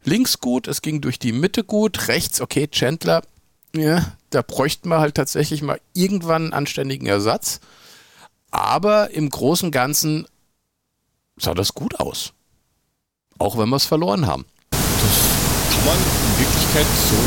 links 0.04 0.40
gut, 0.40 0.68
es 0.68 0.82
ging 0.82 1.00
durch 1.00 1.18
die 1.18 1.32
Mitte 1.32 1.64
gut, 1.64 2.08
rechts, 2.08 2.40
okay, 2.40 2.68
Chandler, 2.68 3.23
ja, 3.75 4.16
da 4.30 4.42
bräuchten 4.42 4.88
wir 4.88 5.00
halt 5.00 5.16
tatsächlich 5.16 5.62
mal 5.62 5.80
irgendwann 5.92 6.44
einen 6.44 6.52
anständigen 6.52 7.06
Ersatz. 7.06 7.61
Aber 8.50 9.11
im 9.11 9.28
Großen 9.28 9.66
und 9.66 9.73
Ganzen 9.73 10.26
sah 11.37 11.52
das 11.52 11.75
gut 11.75 12.00
aus. 12.00 12.32
Auch 13.38 13.59
wenn 13.59 13.69
wir 13.69 13.76
es 13.76 13.85
verloren 13.85 14.26
haben. 14.26 14.45
Das 14.73 15.16
kann 15.73 15.85
man 15.85 15.99
in 16.00 16.33
Wirklichkeit 16.40 16.88
so 16.97 17.21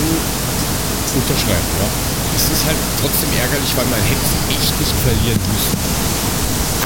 unterschreiben, 1.14 1.70
ja. 1.78 1.88
Es 2.36 2.50
ist 2.50 2.66
halt 2.66 2.78
trotzdem 3.02 3.30
ärgerlich, 3.38 3.72
weil 3.76 3.86
man 3.94 4.02
hätte 4.02 4.26
es 4.26 4.34
echt 4.54 4.74
nicht 4.80 4.96
verlieren 5.06 5.42
müssen. 5.54 5.78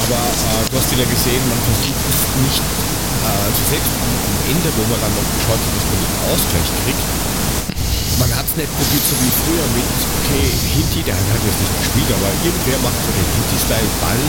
Aber 0.03 0.19
äh, 0.19 0.63
du 0.67 0.73
hast 0.75 0.91
wieder 0.91 1.07
gesehen, 1.07 1.43
man 1.47 1.61
versucht 1.63 2.03
es 2.09 2.19
nicht, 2.43 2.63
äh, 2.63 3.49
selbst 3.69 3.93
am 3.95 4.35
Ende, 4.51 4.67
wo 4.75 4.83
man 4.91 4.99
dann 4.99 5.13
noch 5.15 5.29
geschaut 5.39 5.61
hat, 5.61 5.71
dass 5.71 5.87
man 5.87 5.99
den 6.03 6.15
Ausgleich 6.33 6.69
kriegt, 6.83 7.05
man 8.19 8.29
hat 8.35 8.45
es 8.45 8.55
nicht 8.59 8.71
probiert, 8.75 9.05
so 9.07 9.15
wie 9.23 9.33
früher 9.43 9.67
mit, 9.73 9.87
okay, 10.19 10.45
Hinti, 10.75 11.01
der 11.07 11.15
hat 11.15 11.41
jetzt 11.43 11.59
nicht 11.63 11.75
gespielt, 11.79 12.09
aber 12.11 12.29
irgendwer 12.43 12.79
macht 12.83 12.99
so 12.99 13.11
den 13.15 13.27
Hinti-Style 13.39 13.91
Ball 14.03 14.23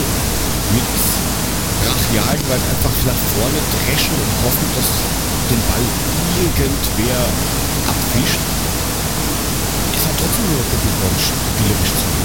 mit 1.85 1.93
Brachialgewalt 1.93 2.61
einfach 2.61 3.05
nach 3.05 3.21
vorne 3.35 3.59
dreschen 3.71 4.13
und 4.13 4.31
hoffen, 4.45 4.69
dass 4.75 4.89
den 5.49 5.61
Ball 5.69 5.85
irgendwer 6.41 7.19
abwischt. 7.87 8.39
Ist 9.95 10.05
halt 10.05 10.17
trotzdem 10.17 10.45
nur 10.51 10.63
doppelt 10.63 11.21
spielerisch 11.21 11.89
zu 11.89 12.15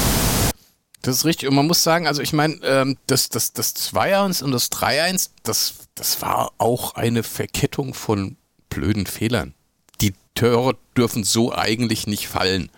das 1.02 1.16
ist 1.16 1.24
richtig. 1.24 1.48
Und 1.48 1.54
man 1.54 1.66
muss 1.66 1.82
sagen, 1.82 2.06
also 2.06 2.20
ich 2.20 2.34
meine, 2.34 2.56
ähm, 2.62 2.98
das, 3.06 3.30
das, 3.30 3.54
das 3.54 3.74
2-1 3.74 4.44
und 4.44 4.52
das 4.52 4.70
3-1, 4.70 5.30
das, 5.44 5.88
das 5.94 6.20
war 6.20 6.52
auch 6.58 6.94
eine 6.94 7.22
Verkettung 7.22 7.94
von 7.94 8.36
blöden 8.68 9.06
Fehlern. 9.06 9.54
Die 10.02 10.12
Tore 10.34 10.76
dürfen 10.98 11.24
so 11.24 11.54
eigentlich 11.54 12.06
nicht 12.06 12.28
fallen. 12.28 12.70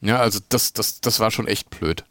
Ja, 0.00 0.20
also 0.20 0.38
das, 0.48 0.74
das, 0.74 1.00
das 1.00 1.18
war 1.18 1.32
schon 1.32 1.48
echt 1.48 1.68
blöd. 1.70 2.04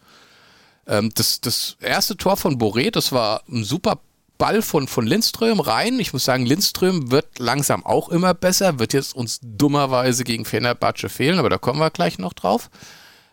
Ähm, 0.88 1.12
das, 1.15 1.39
das 1.39 1.77
erste 1.79 2.17
Tor 2.17 2.36
von 2.36 2.60
Boré, 2.60 2.91
das 2.91 3.13
war 3.13 3.43
ein 3.48 3.63
super 3.63 4.01
Ball 4.38 4.62
von, 4.62 4.88
von 4.88 5.08
Lindström 5.08 5.60
rein. 5.60 6.00
Ich 6.00 6.13
muss 6.13 6.25
sagen, 6.25 6.46
Lindström 6.46 7.12
wird 7.12 7.39
langsam 7.39 7.86
auch 7.86 8.10
immer 8.10 8.34
besser, 8.34 8.80
wird 8.80 8.94
jetzt 8.94 9.15
uns 9.15 9.39
dummerweise 9.42 10.24
gegen 10.24 10.46
Fenerbahce 10.46 11.10
fehlen, 11.10 11.39
aber 11.39 11.50
da 11.50 11.58
kommen 11.58 11.80
wir 11.80 11.92
gleich 11.92 12.18
noch 12.18 12.34
drauf. 12.34 12.70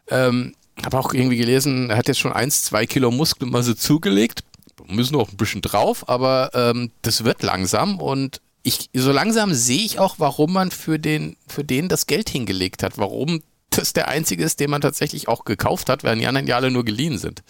Ähm, 0.09 0.54
habe 0.85 0.99
auch 0.99 1.12
irgendwie 1.12 1.37
gelesen, 1.37 1.90
er 1.90 1.97
hat 1.97 2.09
jetzt 2.09 2.21
schon 2.21 2.32
1, 2.32 2.64
2 2.64 2.87
Kilo 2.87 3.11
Muskelmasse 3.11 3.76
zugelegt. 3.76 4.44
Müssen 4.87 5.14
noch 5.14 5.30
ein 5.30 5.37
bisschen 5.37 5.62
drauf, 5.62 6.09
aber 6.09 6.50
ähm, 6.54 6.90
das 7.02 7.25
wird 7.25 7.42
langsam 7.42 8.00
und 8.00 8.40
ich, 8.64 8.90
so 8.94 9.12
langsam 9.12 9.54
sehe 9.54 9.85
ich 9.85 9.99
auch, 9.99 10.16
warum 10.18 10.52
man 10.52 10.71
für 10.71 10.99
den, 10.99 11.37
für 11.47 11.64
den 11.64 11.88
das 11.88 12.06
Geld 12.06 12.28
hingelegt 12.30 12.82
hat, 12.82 12.99
warum 12.99 13.42
das 13.71 13.92
der 13.92 14.09
einzige 14.09 14.44
ist, 14.44 14.61
den 14.61 14.71
man 14.71 14.80
tatsächlich 14.80 15.28
auch 15.28 15.44
gekauft 15.44 15.88
hat, 15.88 16.04
während 16.04 16.23
die 16.23 16.26
anderen 16.26 16.47
Jahre 16.47 16.71
nur 16.71 16.85
geliehen 16.85 17.18
sind. 17.18 17.42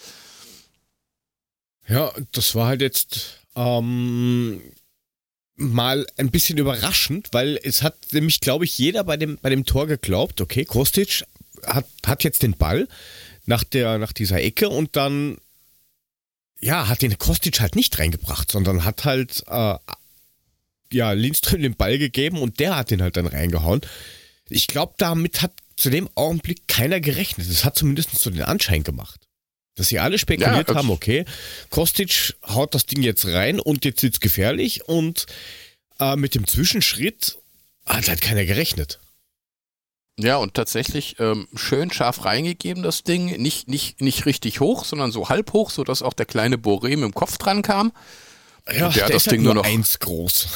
Ja, 1.87 2.11
das 2.31 2.55
war 2.55 2.67
halt 2.67 2.81
jetzt 2.81 3.42
ähm, 3.55 4.61
mal 5.55 6.05
ein 6.17 6.31
bisschen 6.31 6.57
überraschend, 6.57 7.29
weil 7.31 7.59
es 7.63 7.83
hat 7.83 7.95
nämlich, 8.11 8.39
glaube 8.39 8.65
ich, 8.65 8.77
jeder 8.77 9.03
bei 9.03 9.17
dem, 9.17 9.37
bei 9.41 9.49
dem 9.49 9.65
Tor 9.65 9.87
geglaubt, 9.87 10.41
okay, 10.41 10.65
Kostic 10.65 11.23
hat, 11.65 11.85
hat 12.05 12.23
jetzt 12.23 12.43
den 12.43 12.57
Ball 12.57 12.87
nach, 13.45 13.63
der, 13.63 13.97
nach 13.97 14.13
dieser 14.13 14.41
Ecke 14.41 14.69
und 14.69 14.95
dann, 14.95 15.37
ja, 16.59 16.87
hat 16.87 17.01
den 17.01 17.17
Kostic 17.17 17.59
halt 17.59 17.75
nicht 17.75 17.99
reingebracht, 17.99 18.51
sondern 18.51 18.83
hat 18.83 19.05
halt, 19.05 19.43
äh, 19.47 19.75
ja, 20.91 21.11
Lindström 21.11 21.61
den 21.61 21.75
Ball 21.75 21.97
gegeben 21.97 22.37
und 22.37 22.59
der 22.59 22.75
hat 22.75 22.91
den 22.91 23.01
halt 23.01 23.17
dann 23.17 23.27
reingehauen. 23.27 23.81
Ich 24.49 24.67
glaube, 24.67 24.93
damit 24.97 25.41
hat 25.41 25.51
zu 25.75 25.89
dem 25.89 26.09
Augenblick 26.15 26.67
keiner 26.67 26.99
gerechnet. 26.99 27.49
Es 27.49 27.65
hat 27.65 27.75
zumindest 27.75 28.11
so 28.17 28.29
den 28.29 28.43
Anschein 28.43 28.83
gemacht. 28.83 29.19
Dass 29.75 29.87
sie 29.87 29.99
alle 29.99 30.19
spekuliert 30.19 30.69
ja, 30.69 30.75
haben, 30.75 30.91
okay, 30.91 31.25
Kostic 31.69 32.35
haut 32.47 32.75
das 32.75 32.85
Ding 32.85 33.01
jetzt 33.01 33.25
rein 33.25 33.59
und 33.59 33.85
jetzt 33.85 34.03
wird's 34.03 34.19
gefährlich 34.19 34.87
und 34.87 35.25
äh, 35.99 36.15
mit 36.15 36.35
dem 36.35 36.45
Zwischenschritt 36.45 37.37
hat 37.85 38.07
halt 38.07 38.21
keiner 38.21 38.45
gerechnet. 38.45 38.99
Ja, 40.19 40.37
und 40.37 40.53
tatsächlich 40.53 41.19
ähm, 41.19 41.47
schön 41.55 41.91
scharf 41.91 42.23
reingegeben, 42.23 42.83
das 42.83 43.03
Ding. 43.03 43.41
Nicht, 43.41 43.67
nicht, 43.67 43.99
nicht 43.99 44.27
richtig 44.27 44.59
hoch, 44.59 44.85
sondern 44.85 45.11
so 45.11 45.29
halb 45.29 45.53
hoch, 45.53 45.71
sodass 45.71 46.03
auch 46.03 46.13
der 46.13 46.27
kleine 46.27 46.57
Boré 46.57 46.89
mit 46.89 47.01
dem 47.01 47.15
Kopf 47.15 47.39
dran 47.39 47.63
kam. 47.63 47.91
Ja, 48.67 48.73
der, 48.73 48.89
der 48.89 49.05
hat 49.05 49.13
das 49.13 49.23
Ding 49.23 49.39
halt 49.39 49.41
nur 49.41 49.53
noch 49.55 49.65
eins 49.65 49.97
groß. 49.99 50.47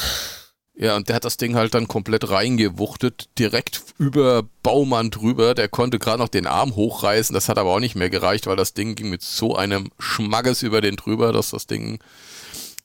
Ja, 0.80 0.96
und 0.96 1.10
der 1.10 1.16
hat 1.16 1.26
das 1.26 1.38
Ding 1.38 1.56
halt 1.56 1.74
dann 1.74 1.88
komplett 1.88 2.30
reingewuchtet, 2.30 3.30
direkt 3.40 3.82
über 3.98 4.44
Baumann 4.62 5.10
drüber. 5.10 5.56
Der 5.56 5.70
konnte 5.70 5.98
gerade 5.98 6.20
noch 6.20 6.28
den 6.30 6.46
Arm 6.46 6.76
hochreißen, 6.76 7.34
das 7.34 7.50
hat 7.50 7.58
aber 7.58 7.74
auch 7.74 7.80
nicht 7.80 7.96
mehr 7.96 8.12
gereicht, 8.12 8.46
weil 8.46 8.56
das 8.56 8.76
Ding 8.76 8.94
ging 8.94 9.10
mit 9.10 9.24
so 9.24 9.56
einem 9.56 9.90
Schmackes 9.98 10.62
über 10.62 10.82
den 10.82 10.96
drüber, 10.96 11.34
dass 11.34 11.50
das 11.50 11.66
Ding 11.66 12.00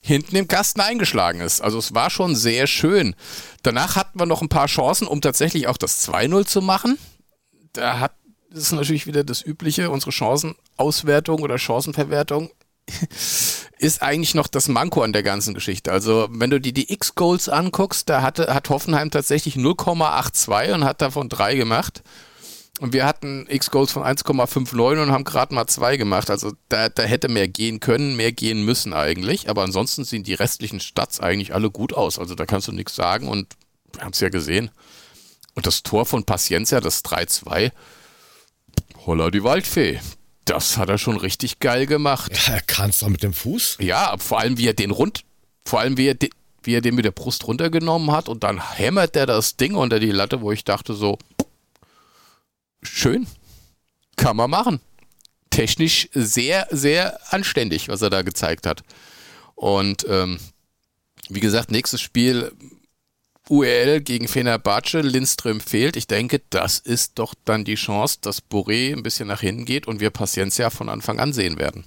hinten 0.01 0.35
im 0.35 0.47
Kasten 0.47 0.81
eingeschlagen 0.81 1.39
ist. 1.39 1.61
Also 1.61 1.77
es 1.77 1.93
war 1.93 2.09
schon 2.09 2.35
sehr 2.35 2.65
schön. 2.65 3.15
Danach 3.61 3.95
hatten 3.95 4.19
wir 4.19 4.25
noch 4.25 4.41
ein 4.41 4.49
paar 4.49 4.67
Chancen, 4.67 5.07
um 5.07 5.21
tatsächlich 5.21 5.67
auch 5.67 5.77
das 5.77 6.07
2-0 6.09 6.45
zu 6.45 6.61
machen. 6.61 6.97
Da 7.73 7.99
hat 7.99 8.13
das 8.53 8.65
ist 8.65 8.71
natürlich 8.71 9.07
wieder 9.07 9.23
das 9.23 9.43
Übliche, 9.43 9.89
unsere 9.89 10.11
Chancenauswertung 10.11 11.41
oder 11.41 11.57
Chancenverwertung 11.57 12.51
ist 13.77 14.01
eigentlich 14.01 14.35
noch 14.35 14.47
das 14.47 14.67
Manko 14.67 15.01
an 15.01 15.13
der 15.13 15.23
ganzen 15.23 15.53
Geschichte. 15.53 15.91
Also, 15.91 16.27
wenn 16.31 16.49
du 16.49 16.59
dir 16.59 16.73
die 16.73 16.91
X-Goals 16.91 17.49
anguckst, 17.49 18.09
da 18.09 18.21
hatte, 18.21 18.53
hat 18.53 18.69
Hoffenheim 18.69 19.11
tatsächlich 19.11 19.55
0,82 19.55 20.73
und 20.73 20.83
hat 20.83 21.01
davon 21.01 21.29
drei 21.29 21.55
gemacht. 21.55 22.03
Und 22.79 22.91
wir 22.91 23.05
hatten 23.05 23.45
X-Goals 23.47 23.91
von 23.91 24.03
1,59 24.03 25.01
und 25.01 25.11
haben 25.11 25.23
gerade 25.23 25.53
mal 25.53 25.67
zwei 25.67 25.95
gemacht. 25.95 26.29
Also 26.29 26.53
da, 26.69 26.89
da 26.89 27.03
hätte 27.03 27.29
mehr 27.29 27.47
gehen 27.47 27.79
können, 27.79 28.15
mehr 28.15 28.31
gehen 28.31 28.65
müssen 28.65 28.93
eigentlich. 28.93 29.47
Aber 29.47 29.61
ansonsten 29.61 30.03
sehen 30.03 30.23
die 30.23 30.33
restlichen 30.33 30.79
Stats 30.79 31.19
eigentlich 31.19 31.53
alle 31.53 31.69
gut 31.69 31.93
aus. 31.93 32.17
Also 32.17 32.35
da 32.35 32.45
kannst 32.45 32.67
du 32.67 32.71
nichts 32.71 32.95
sagen 32.95 33.27
und 33.27 33.55
wir 33.93 34.01
haben 34.01 34.11
es 34.11 34.19
ja 34.19 34.29
gesehen. 34.29 34.71
Und 35.53 35.67
das 35.67 35.83
Tor 35.83 36.05
von 36.05 36.23
Paciencia, 36.23 36.81
das 36.81 37.05
3-2, 37.05 37.71
holla 39.05 39.29
die 39.29 39.43
Waldfee. 39.43 39.99
Das 40.45 40.77
hat 40.77 40.89
er 40.89 40.97
schon 40.97 41.17
richtig 41.17 41.59
geil 41.59 41.85
gemacht. 41.85 42.31
Ja, 42.47 42.55
er 42.55 42.61
kann 42.61 42.89
es 42.89 42.99
doch 42.99 43.07
mit 43.07 43.23
dem 43.23 43.33
Fuß. 43.33 43.77
Ja, 43.79 44.17
vor 44.17 44.39
allem 44.39 44.57
wie 44.57 44.67
er 44.67 44.73
den 44.73 44.91
rund, 44.91 45.23
vor 45.65 45.79
allem 45.79 45.97
wie 45.97 46.07
er, 46.07 46.15
de, 46.15 46.29
wie 46.63 46.75
er 46.75 46.81
den 46.81 46.95
mit 46.95 47.05
der 47.05 47.11
Brust 47.11 47.47
runtergenommen 47.47 48.11
hat 48.11 48.27
und 48.27 48.43
dann 48.43 48.75
hämmert 48.75 49.15
er 49.15 49.25
das 49.25 49.55
Ding 49.55 49.75
unter 49.75 49.99
die 49.99 50.11
Latte, 50.11 50.41
wo 50.41 50.51
ich 50.51 50.63
dachte 50.63 50.93
so, 50.93 51.17
schön, 52.81 53.27
kann 54.17 54.35
man 54.35 54.49
machen. 54.49 54.81
Technisch 55.49 56.09
sehr, 56.13 56.67
sehr 56.71 57.19
anständig, 57.31 57.87
was 57.87 58.01
er 58.01 58.09
da 58.09 58.21
gezeigt 58.21 58.65
hat. 58.65 58.83
Und 59.55 60.05
ähm, 60.09 60.39
wie 61.29 61.39
gesagt, 61.39 61.71
nächstes 61.71 62.01
Spiel 62.01 62.51
URL 63.49 64.01
gegen 64.01 64.27
Fenerbahce, 64.27 65.01
Lindström 65.01 65.59
fehlt. 65.59 65.97
Ich 65.97 66.07
denke, 66.07 66.41
das 66.49 66.79
ist 66.79 67.13
doch 67.15 67.33
dann 67.45 67.65
die 67.65 67.75
Chance, 67.75 68.19
dass 68.21 68.43
Boré 68.43 68.93
ein 68.93 69.03
bisschen 69.03 69.27
nach 69.27 69.41
hinten 69.41 69.65
geht 69.65 69.87
und 69.87 69.99
wir 69.99 70.09
Paciencia 70.09 70.69
von 70.69 70.89
Anfang 70.89 71.19
an 71.19 71.33
sehen 71.33 71.59
werden. 71.59 71.85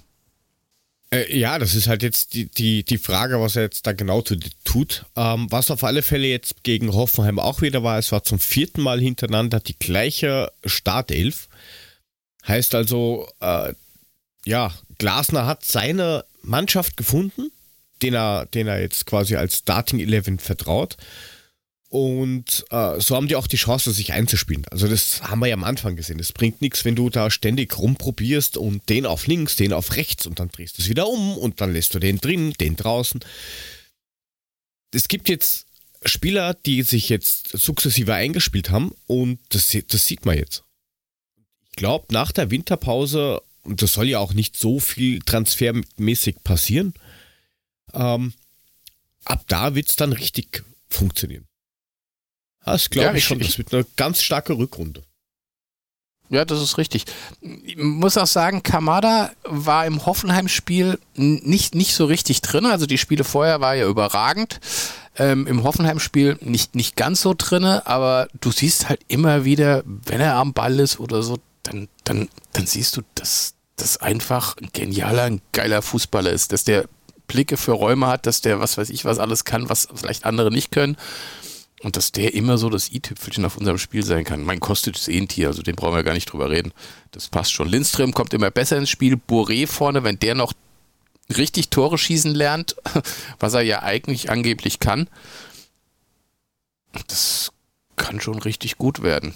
Äh, 1.09 1.37
ja, 1.37 1.57
das 1.57 1.73
ist 1.73 1.87
halt 1.87 2.03
jetzt 2.03 2.33
die, 2.33 2.45
die, 2.45 2.83
die 2.83 2.97
Frage, 2.97 3.39
was 3.39 3.55
er 3.55 3.63
jetzt 3.63 3.87
da 3.87 3.93
genau 3.93 4.21
tut. 4.21 5.05
Ähm, 5.15 5.47
was 5.49 5.71
auf 5.71 5.83
alle 5.83 6.01
Fälle 6.01 6.27
jetzt 6.27 6.63
gegen 6.63 6.93
Hoffenheim 6.93 7.39
auch 7.39 7.61
wieder 7.61 7.81
war, 7.83 7.97
es 7.97 8.11
war 8.11 8.23
zum 8.23 8.39
vierten 8.39 8.81
Mal 8.81 8.99
hintereinander 8.99 9.59
die 9.59 9.77
gleiche 9.77 10.51
Startelf. 10.65 11.47
Heißt 12.45 12.75
also, 12.75 13.27
äh, 13.39 13.73
ja, 14.45 14.73
Glasner 14.97 15.45
hat 15.45 15.63
seine 15.65 16.25
Mannschaft 16.41 16.97
gefunden, 16.97 17.51
den 18.01 18.13
er, 18.13 18.45
den 18.45 18.67
er 18.67 18.81
jetzt 18.81 19.05
quasi 19.05 19.35
als 19.35 19.57
Starting 19.57 19.99
Eleven 19.99 20.39
vertraut. 20.39 20.97
Und 21.89 22.65
äh, 22.69 22.99
so 22.99 23.15
haben 23.15 23.29
die 23.29 23.37
auch 23.37 23.47
die 23.47 23.55
Chance, 23.55 23.91
sich 23.91 24.11
einzuspielen. 24.11 24.65
Also 24.69 24.87
das 24.87 25.23
haben 25.23 25.39
wir 25.39 25.47
ja 25.47 25.53
am 25.53 25.63
Anfang 25.63 25.95
gesehen. 25.95 26.19
Es 26.19 26.33
bringt 26.33 26.61
nichts, 26.61 26.83
wenn 26.83 26.95
du 26.95 27.09
da 27.09 27.31
ständig 27.31 27.77
rumprobierst 27.77 28.57
und 28.57 28.89
den 28.89 29.05
auf 29.05 29.25
links, 29.27 29.55
den 29.55 29.71
auf 29.71 29.95
rechts 29.95 30.27
und 30.27 30.39
dann 30.39 30.49
drehst 30.49 30.77
du 30.77 30.81
es 30.81 30.89
wieder 30.89 31.07
um 31.07 31.37
und 31.37 31.61
dann 31.61 31.71
lässt 31.71 31.93
du 31.93 31.99
den 31.99 32.17
drin, 32.17 32.53
den 32.59 32.75
draußen. 32.75 33.21
Es 34.93 35.07
gibt 35.07 35.29
jetzt 35.29 35.65
Spieler, 36.03 36.53
die 36.53 36.83
sich 36.83 37.07
jetzt 37.09 37.57
sukzessive 37.57 38.13
eingespielt 38.13 38.69
haben 38.69 38.93
und 39.07 39.39
das, 39.49 39.75
das 39.87 40.05
sieht 40.05 40.25
man 40.25 40.37
jetzt. 40.37 40.63
Ich 41.69 41.75
glaube, 41.77 42.07
nach 42.11 42.31
der 42.33 42.51
Winterpause, 42.51 43.41
und 43.63 43.81
das 43.81 43.93
soll 43.93 44.09
ja 44.09 44.19
auch 44.19 44.33
nicht 44.33 44.57
so 44.57 44.79
viel 44.79 45.19
transfermäßig 45.19 46.43
passieren, 46.43 46.93
ähm, 47.93 48.33
ab 49.23 49.45
da 49.47 49.73
wird 49.75 49.89
es 49.89 49.95
dann 49.95 50.11
richtig 50.11 50.63
funktionieren. 50.89 51.46
Das 52.73 52.89
glaube 52.89 53.07
ja, 53.07 53.11
ich, 53.13 53.19
ich 53.19 53.25
schon. 53.25 53.39
Das 53.39 53.57
wird 53.57 53.73
eine 53.73 53.85
ganz 53.95 54.21
starke 54.21 54.57
Rückrunde. 54.57 55.03
Ja, 56.29 56.43
das 56.43 56.61
ist 56.61 56.77
richtig. 56.77 57.05
Ich 57.63 57.77
muss 57.77 58.17
auch 58.17 58.27
sagen, 58.27 58.61
Kamada 58.61 59.31
war 59.43 59.85
im 59.85 60.05
Hoffenheim-Spiel 60.05 60.99
nicht, 61.15 61.73
nicht 61.73 61.93
so 61.93 62.05
richtig 62.05 62.41
drin. 62.41 62.65
Also 62.65 62.85
die 62.85 62.97
Spiele 62.97 63.23
vorher 63.23 63.61
war 63.61 63.75
ja 63.75 63.87
überragend. 63.87 64.59
Ähm, 65.17 65.47
Im 65.47 65.63
Hoffenheim-Spiel 65.63 66.37
nicht, 66.41 66.75
nicht 66.75 66.95
ganz 66.95 67.21
so 67.21 67.33
drin, 67.35 67.63
aber 67.63 68.27
du 68.39 68.51
siehst 68.51 68.89
halt 68.89 68.99
immer 69.07 69.45
wieder, 69.45 69.83
wenn 69.85 70.19
er 70.19 70.35
am 70.35 70.53
Ball 70.53 70.79
ist 70.79 70.99
oder 70.99 71.23
so, 71.23 71.37
dann, 71.63 71.87
dann, 72.03 72.29
dann 72.53 72.67
siehst 72.67 72.97
du, 72.97 73.01
dass 73.15 73.55
das 73.77 73.97
einfach 73.97 74.57
ein 74.57 74.69
genialer, 74.73 75.23
ein 75.23 75.41
geiler 75.53 75.81
Fußballer 75.81 76.31
ist, 76.31 76.51
dass 76.51 76.65
der 76.65 76.85
Blicke 77.27 77.57
für 77.57 77.73
Räume 77.73 78.07
hat, 78.07 78.25
dass 78.25 78.41
der 78.41 78.59
was 78.59 78.77
weiß 78.77 78.89
ich 78.89 79.05
was 79.05 79.19
alles 79.19 79.43
kann, 79.43 79.69
was 79.69 79.87
vielleicht 79.93 80.25
andere 80.25 80.51
nicht 80.51 80.71
können. 80.71 80.97
Und 81.81 81.95
dass 81.95 82.11
der 82.11 82.33
immer 82.33 82.57
so 82.57 82.69
das 82.69 82.91
i-Tüpfelchen 82.91 83.45
auf 83.45 83.57
unserem 83.57 83.77
Spiel 83.77 84.03
sein 84.03 84.23
kann. 84.23 84.43
Mein 84.43 84.59
Kostic 84.59 84.95
ist 84.95 85.07
eh 85.09 85.17
ein 85.17 85.27
Tier, 85.27 85.47
also 85.47 85.61
den 85.61 85.75
brauchen 85.75 85.93
wir 85.93 86.03
gar 86.03 86.15
nicht 86.15 86.25
drüber 86.25 86.49
reden. 86.49 86.73
Das 87.11 87.27
passt 87.27 87.51
schon. 87.51 87.69
Lindström 87.69 88.13
kommt 88.13 88.33
immer 88.33 88.49
besser 88.49 88.77
ins 88.77 88.89
Spiel. 88.89 89.15
Boré 89.15 89.67
vorne, 89.67 90.03
wenn 90.03 90.17
der 90.17 90.33
noch 90.33 90.53
richtig 91.35 91.69
Tore 91.69 91.97
schießen 91.97 92.33
lernt, 92.33 92.75
was 93.39 93.53
er 93.53 93.61
ja 93.61 93.83
eigentlich 93.83 94.31
angeblich 94.31 94.79
kann, 94.79 95.07
das 97.07 97.51
kann 97.95 98.21
schon 98.21 98.39
richtig 98.39 98.77
gut 98.77 99.03
werden. 99.03 99.33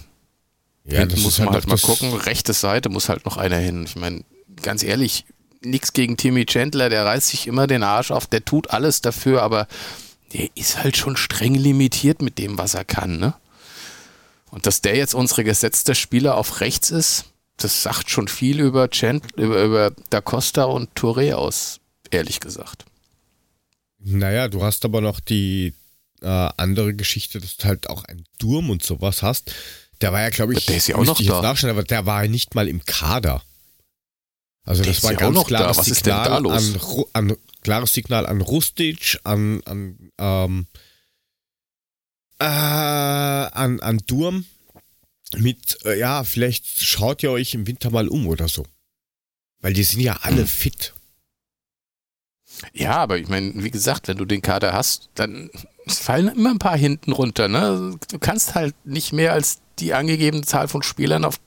Ja, 0.85 0.99
Hinten 0.99 1.21
muss 1.21 1.37
man 1.37 1.49
halt, 1.49 1.65
halt 1.65 1.67
mal 1.67 1.77
gucken. 1.77 2.13
Rechte 2.13 2.53
Seite 2.53 2.89
muss 2.89 3.09
halt 3.09 3.25
noch 3.25 3.37
einer 3.37 3.57
hin. 3.57 3.83
Ich 3.83 3.95
meine, 3.95 4.23
ganz 4.63 4.83
ehrlich, 4.83 5.25
nichts 5.61 5.93
gegen 5.93 6.17
Timmy 6.17 6.45
Chandler, 6.45 6.89
der 6.89 7.05
reißt 7.05 7.27
sich 7.27 7.47
immer 7.47 7.67
den 7.67 7.83
Arsch 7.83 8.11
auf, 8.11 8.25
der 8.25 8.43
tut 8.45 8.71
alles 8.71 9.01
dafür, 9.01 9.43
aber 9.43 9.67
der 10.33 10.49
ist 10.55 10.83
halt 10.83 10.97
schon 10.97 11.17
streng 11.17 11.55
limitiert 11.55 12.21
mit 12.21 12.37
dem, 12.37 12.57
was 12.57 12.73
er 12.73 12.85
kann, 12.85 13.19
ne? 13.19 13.33
Und 14.49 14.65
dass 14.65 14.81
der 14.81 14.95
jetzt 14.95 15.15
unsere 15.15 15.43
gesetzte 15.43 15.95
Spieler 15.95 16.35
auf 16.35 16.59
rechts 16.59 16.91
ist, 16.91 17.25
das 17.57 17.83
sagt 17.83 18.09
schon 18.09 18.27
viel 18.27 18.59
über, 18.59 18.89
Chant, 18.89 19.23
über, 19.37 19.63
über 19.63 19.91
Da 20.09 20.19
Costa 20.19 20.65
und 20.65 20.89
Touré 20.97 21.33
aus, 21.33 21.79
ehrlich 22.09 22.39
gesagt. 22.39 22.85
Naja, 23.99 24.47
du 24.47 24.63
hast 24.63 24.83
aber 24.83 24.99
noch 24.99 25.19
die 25.19 25.73
äh, 26.21 26.49
andere 26.57 26.93
Geschichte, 26.93 27.39
dass 27.39 27.57
du 27.57 27.65
halt 27.65 27.89
auch 27.89 28.03
einen 28.05 28.25
Durm 28.39 28.69
und 28.69 28.83
sowas 28.83 29.21
hast. 29.21 29.53
Der 30.01 30.11
war 30.11 30.21
ja, 30.21 30.29
glaube 30.29 30.53
ich, 30.53 30.65
der 30.65 30.77
ist 30.77 30.87
ja 30.87 30.95
auch 30.95 31.05
noch 31.05 31.21
da. 31.21 31.55
aber 31.69 31.83
der 31.83 32.05
war 32.05 32.23
ja 32.23 32.29
nicht 32.29 32.55
mal 32.55 32.67
im 32.67 32.83
Kader. 32.85 33.43
Also 34.63 34.83
das 34.83 35.03
war 35.03 35.13
ja 35.13 35.17
ganz 35.17 35.43
klares 35.45 35.77
Signal 35.85 36.47
an, 36.47 36.79
an, 37.13 37.37
klares 37.61 37.93
Signal 37.93 38.25
an 38.25 38.41
Rustic, 38.41 39.19
an, 39.23 39.61
an, 39.65 40.11
ähm, 40.19 40.67
äh, 42.39 42.43
an, 42.45 43.79
an 43.79 43.97
Durm 44.05 44.45
mit, 45.37 45.77
äh, 45.85 45.97
ja, 45.97 46.23
vielleicht 46.23 46.67
schaut 46.81 47.23
ihr 47.23 47.31
euch 47.31 47.53
im 47.53 47.67
Winter 47.67 47.89
mal 47.89 48.07
um 48.07 48.27
oder 48.27 48.47
so. 48.47 48.65
Weil 49.61 49.73
die 49.73 49.83
sind 49.83 50.01
ja 50.01 50.17
alle 50.21 50.41
hm. 50.41 50.47
fit. 50.47 50.93
Ja, 52.73 52.97
aber 52.97 53.17
ich 53.17 53.27
meine, 53.27 53.63
wie 53.63 53.71
gesagt, 53.71 54.07
wenn 54.07 54.17
du 54.17 54.25
den 54.25 54.41
Kader 54.41 54.73
hast, 54.73 55.09
dann 55.15 55.49
fallen 55.87 56.27
immer 56.27 56.51
ein 56.51 56.59
paar 56.59 56.77
hinten 56.77 57.11
runter. 57.11 57.47
Ne? 57.47 57.97
Du 58.09 58.19
kannst 58.19 58.55
halt 58.55 58.75
nicht 58.85 59.13
mehr 59.13 59.33
als 59.33 59.61
die 59.79 59.93
angegebene 59.93 60.43
Zahl 60.43 60.67
von 60.67 60.83
Spielern 60.83 61.25
auf 61.25 61.39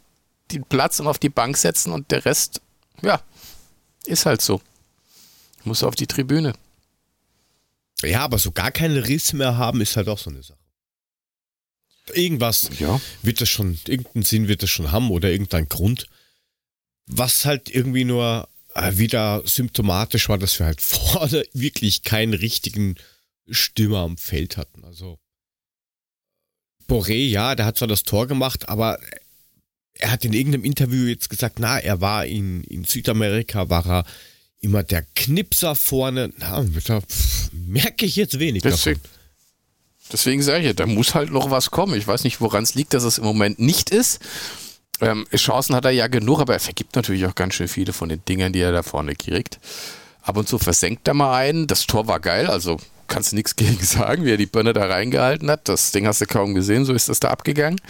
den 0.50 0.64
Platz 0.64 1.00
und 1.00 1.06
auf 1.06 1.18
die 1.18 1.28
Bank 1.28 1.56
setzen 1.56 1.92
und 1.92 2.10
der 2.10 2.24
Rest, 2.24 2.60
ja, 3.04 3.22
ist 4.06 4.26
halt 4.26 4.40
so. 4.40 4.60
Muss 5.64 5.82
auf 5.82 5.94
die 5.94 6.06
Tribüne. 6.06 6.54
Ja, 8.02 8.20
aber 8.20 8.38
so 8.38 8.52
gar 8.52 8.70
keine 8.70 9.06
Risse 9.06 9.36
mehr 9.36 9.56
haben, 9.56 9.80
ist 9.80 9.96
halt 9.96 10.08
auch 10.08 10.18
so 10.18 10.30
eine 10.30 10.42
Sache. 10.42 10.58
Irgendwas 12.12 12.70
ja. 12.78 13.00
wird 13.22 13.40
das 13.40 13.48
schon, 13.48 13.78
irgendeinen 13.86 14.24
Sinn 14.24 14.48
wird 14.48 14.62
das 14.62 14.70
schon 14.70 14.92
haben 14.92 15.10
oder 15.10 15.30
irgendein 15.30 15.68
Grund. 15.68 16.06
Was 17.06 17.46
halt 17.46 17.70
irgendwie 17.70 18.04
nur 18.04 18.48
äh, 18.74 18.96
wieder 18.96 19.42
symptomatisch 19.46 20.28
war, 20.28 20.36
dass 20.36 20.58
wir 20.58 20.66
halt 20.66 20.80
vorne 20.82 21.44
wirklich 21.52 22.02
keinen 22.02 22.34
richtigen 22.34 22.96
Stürmer 23.48 24.00
am 24.00 24.18
Feld 24.18 24.56
hatten. 24.58 24.84
Also 24.84 25.18
Boré, 26.86 27.26
ja, 27.26 27.54
der 27.54 27.64
hat 27.64 27.78
zwar 27.78 27.88
das 27.88 28.02
Tor 28.02 28.26
gemacht, 28.26 28.68
aber 28.68 28.98
er 29.98 30.10
hat 30.10 30.24
in 30.24 30.32
irgendeinem 30.32 30.64
Interview 30.64 31.06
jetzt 31.06 31.30
gesagt, 31.30 31.58
na, 31.58 31.78
er 31.78 32.00
war 32.00 32.26
in, 32.26 32.64
in 32.64 32.84
Südamerika, 32.84 33.68
war 33.68 33.86
er 33.86 34.04
immer 34.60 34.82
der 34.82 35.02
Knipser 35.14 35.74
vorne. 35.74 36.32
Na, 36.38 36.64
merke 37.52 38.04
ich 38.04 38.16
jetzt 38.16 38.38
wenig 38.38 38.62
deswegen, 38.62 39.00
davon. 39.02 39.18
Deswegen 40.12 40.42
sage 40.42 40.68
ich, 40.68 40.76
da 40.76 40.86
muss 40.86 41.14
halt 41.14 41.30
noch 41.30 41.50
was 41.50 41.70
kommen. 41.70 41.94
Ich 41.94 42.06
weiß 42.06 42.24
nicht, 42.24 42.40
woran 42.40 42.64
es 42.64 42.74
liegt, 42.74 42.94
dass 42.94 43.04
es 43.04 43.18
im 43.18 43.24
Moment 43.24 43.58
nicht 43.58 43.90
ist. 43.90 44.20
Ähm, 45.00 45.26
Chancen 45.34 45.74
hat 45.74 45.84
er 45.84 45.90
ja 45.90 46.06
genug, 46.08 46.40
aber 46.40 46.54
er 46.54 46.60
vergibt 46.60 46.96
natürlich 46.96 47.26
auch 47.26 47.34
ganz 47.34 47.54
schön 47.54 47.68
viele 47.68 47.92
von 47.92 48.08
den 48.08 48.24
Dingern, 48.24 48.52
die 48.52 48.60
er 48.60 48.72
da 48.72 48.82
vorne 48.82 49.14
kriegt. 49.14 49.58
Ab 50.22 50.36
und 50.36 50.48
zu 50.48 50.58
versenkt 50.58 51.06
er 51.08 51.14
mal 51.14 51.36
einen. 51.36 51.66
Das 51.66 51.86
Tor 51.86 52.06
war 52.06 52.20
geil, 52.20 52.46
also 52.46 52.78
kannst 53.06 53.32
du 53.32 53.36
nichts 53.36 53.56
gegen 53.56 53.78
sagen, 53.84 54.24
wie 54.24 54.32
er 54.32 54.36
die 54.36 54.46
Birne 54.46 54.72
da 54.72 54.86
reingehalten 54.86 55.50
hat. 55.50 55.68
Das 55.68 55.92
Ding 55.92 56.06
hast 56.06 56.20
du 56.20 56.26
kaum 56.26 56.54
gesehen, 56.54 56.84
so 56.84 56.94
ist 56.94 57.08
das 57.08 57.20
da 57.20 57.28
abgegangen. 57.28 57.80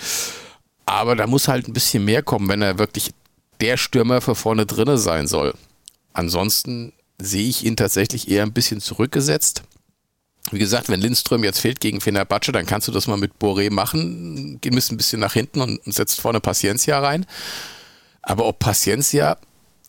Aber 0.87 1.17
da 1.17 1.27
muss 1.27 1.49
halt 1.49 1.69
ein 1.69 1.73
bisschen 1.73 2.05
mehr 2.05 2.23
kommen, 2.23 2.49
wenn 2.49 2.63
er 2.63 2.79
wirklich 2.79 3.11
der 3.61 3.77
Stürmer 3.77 4.21
für 4.21 4.35
vorne 4.35 4.67
drinne 4.67 4.99
sein 4.99 5.27
soll. 5.27 5.55
Ansonsten 6.13 6.93
sehe 7.19 7.49
ich 7.49 7.65
ihn 7.65 7.77
tatsächlich 7.77 8.29
eher 8.29 8.43
ein 8.43 8.53
bisschen 8.53 8.81
zurückgesetzt. 8.81 9.63
Wie 10.51 10.59
gesagt, 10.59 10.89
wenn 10.89 11.01
Lindström 11.01 11.43
jetzt 11.43 11.61
fehlt 11.61 11.81
gegen 11.81 12.01
Fenerbahce, 12.01 12.53
dann 12.53 12.67
kannst 12.67 12.87
du 12.87 12.93
das 12.93 13.07
mal 13.07 13.17
mit 13.17 13.33
Boré 13.41 13.73
machen. 13.73 14.61
Gehen 14.61 14.75
müssen 14.75 14.95
ein 14.95 14.99
bisschen 14.99 15.21
nach 15.21 15.33
hinten 15.33 15.61
und 15.61 15.81
setzt 15.87 16.21
vorne 16.21 16.41
Paciencia 16.41 16.99
rein. 16.99 17.25
Aber 18.21 18.47
ob 18.47 18.59
Paciencia, 18.59 19.39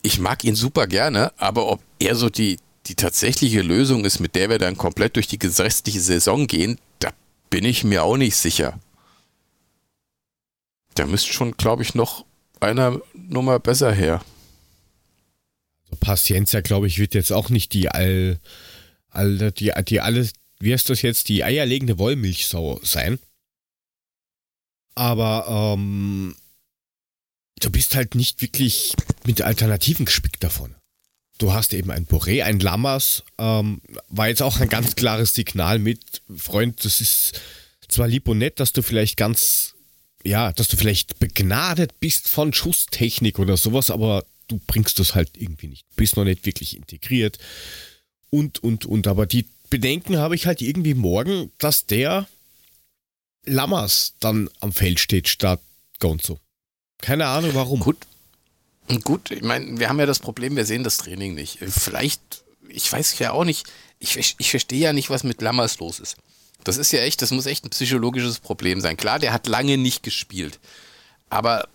ich 0.02 0.20
mag 0.20 0.44
ihn 0.44 0.56
super 0.56 0.88
gerne, 0.88 1.34
aber 1.38 1.68
ob 1.68 1.82
er 2.00 2.16
so 2.16 2.30
die, 2.30 2.58
die 2.86 2.96
tatsächliche 2.96 3.62
Lösung 3.62 4.06
ist, 4.06 4.20
mit 4.20 4.36
der 4.36 4.50
wir 4.50 4.60
dann 4.60 4.78
komplett 4.78 5.18
durch 5.18 5.28
die 5.28 5.40
restliche 5.42 6.00
Saison 6.00 6.48
gehen, 6.48 6.78
da 7.00 7.10
bin 7.50 7.66
ich 7.66 7.84
mir 7.84 8.04
auch 8.04 8.18
nicht 8.18 8.38
sicher. 8.38 8.80
Da 10.96 11.06
müsste 11.06 11.32
schon, 11.32 11.56
glaube 11.56 11.84
ich, 11.84 11.94
noch 11.94 12.26
einer 12.60 13.00
Nummer 13.14 13.60
besser 13.60 13.92
her. 13.92 14.24
Paciencia, 16.00 16.62
glaube 16.62 16.88
ich, 16.88 16.98
wird 16.98 17.14
jetzt 17.14 17.32
auch 17.32 17.50
nicht 17.50 17.74
die 17.74 17.90
all, 17.90 18.40
all 19.10 19.52
die, 19.52 19.72
die 19.88 20.02
alles, 20.02 20.34
wie 20.60 20.74
heißt 20.74 20.90
das 20.90 21.02
jetzt, 21.02 21.30
die 21.30 21.44
eierlegende 21.44 21.98
Wollmilchsau 21.98 22.80
sein. 22.84 23.20
Aber 24.96 25.76
ähm, 25.78 26.36
du 27.60 27.70
bist 27.70 27.96
halt 27.96 28.16
nicht 28.16 28.42
wirklich 28.42 28.96
mit 29.26 29.42
Alternativen 29.42 30.06
gespickt 30.06 30.44
davon. 30.44 30.76
Du 31.38 31.52
hast 31.52 31.74
eben 31.74 31.92
ein 31.92 32.08
Boré, 32.08 32.44
ein 32.44 32.62
Lammers, 32.62 33.24
ähm, 33.38 33.82
war 34.08 34.30
jetzt 34.30 34.42
auch 34.42 34.62
ein 34.62 34.70
ganz 34.70 34.96
klares 34.96 35.34
Signal 35.34 35.80
mit, 35.80 36.22
Freund, 36.38 36.86
das 36.86 37.02
ist 37.02 37.42
zwar 37.90 38.08
lieb 38.08 38.30
und 38.30 38.38
nett, 38.38 38.62
dass 38.62 38.72
du 38.72 38.82
vielleicht 38.82 39.18
ganz, 39.18 39.75
ja, 40.26 40.52
dass 40.52 40.68
du 40.68 40.76
vielleicht 40.76 41.20
begnadet 41.20 42.00
bist 42.00 42.28
von 42.28 42.52
Schusstechnik 42.52 43.40
oder 43.40 43.58
sowas, 43.58 43.92
aber 43.92 44.26
du 44.48 44.60
bringst 44.68 45.00
das 45.00 45.16
halt 45.16 45.32
irgendwie 45.38 45.68
nicht. 45.68 45.86
Bist 45.96 46.18
noch 46.18 46.24
nicht 46.24 46.46
wirklich 46.46 46.76
integriert. 46.76 47.38
Und, 48.32 48.64
und, 48.64 48.86
und. 48.86 49.08
Aber 49.08 49.26
die 49.28 49.46
Bedenken 49.70 50.18
habe 50.18 50.36
ich 50.36 50.48
halt 50.48 50.62
irgendwie 50.62 50.96
morgen, 50.96 51.52
dass 51.60 51.86
der 51.86 52.28
Lammers 53.46 54.16
dann 54.20 54.50
am 54.60 54.74
Feld 54.74 55.00
steht 55.00 55.28
statt 55.28 55.62
Gonzo. 56.00 56.40
Keine 57.02 57.28
Ahnung 57.28 57.52
warum. 57.54 57.80
Gut. 57.80 57.98
Gut, 59.04 59.32
ich 59.32 59.42
meine, 59.42 59.80
wir 59.80 59.90
haben 59.90 60.00
ja 60.00 60.06
das 60.06 60.20
Problem, 60.20 60.56
wir 60.56 60.66
sehen 60.66 60.84
das 60.84 60.98
Training 60.98 61.34
nicht. 61.34 61.58
Vielleicht, 61.60 62.22
ich 62.70 62.92
weiß 62.92 63.18
ja 63.18 63.32
auch 63.32 63.44
nicht, 63.44 63.66
ich, 63.98 64.36
ich 64.38 64.52
verstehe 64.52 64.80
ja 64.80 64.94
nicht, 64.94 65.10
was 65.10 65.24
mit 65.24 65.42
Lammers 65.42 65.80
los 65.80 66.00
ist. 66.00 66.18
Das 66.66 66.78
ist 66.78 66.92
ja 66.92 67.00
echt, 67.00 67.22
das 67.22 67.32
muss 67.32 67.46
echt 67.46 67.64
ein 67.64 67.70
psychologisches 67.70 68.40
Problem 68.40 68.82
sein. 68.82 68.98
Klar, 68.98 69.20
der 69.20 69.32
hat 69.32 69.48
lange 69.48 69.78
nicht 69.78 70.04
gespielt. 70.04 70.60
Aber 71.30 71.68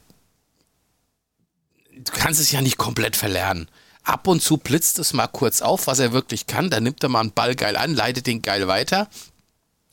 du 1.93 2.13
kannst 2.13 2.41
es 2.41 2.51
ja 2.51 2.61
nicht 2.61 2.77
komplett 2.77 3.17
verlernen. 3.17 3.69
Ab 4.03 4.27
und 4.27 4.43
zu 4.43 4.57
blitzt 4.57 4.99
es 4.99 5.13
mal 5.13 5.29
kurz 5.29 5.63
auf, 5.63 5.87
was 5.87 6.01
er 6.01 6.13
wirklich 6.13 6.49
kann. 6.49 6.71
Dann 6.71 6.83
nimmt 6.83 7.03
er 7.05 7.09
mal 7.09 7.21
einen 7.21 7.33
Ball 7.33 7.55
geil 7.55 7.77
an, 7.77 7.95
leitet 7.95 8.27
den 8.27 8.43
geil 8.43 8.67
weiter. 8.67 9.09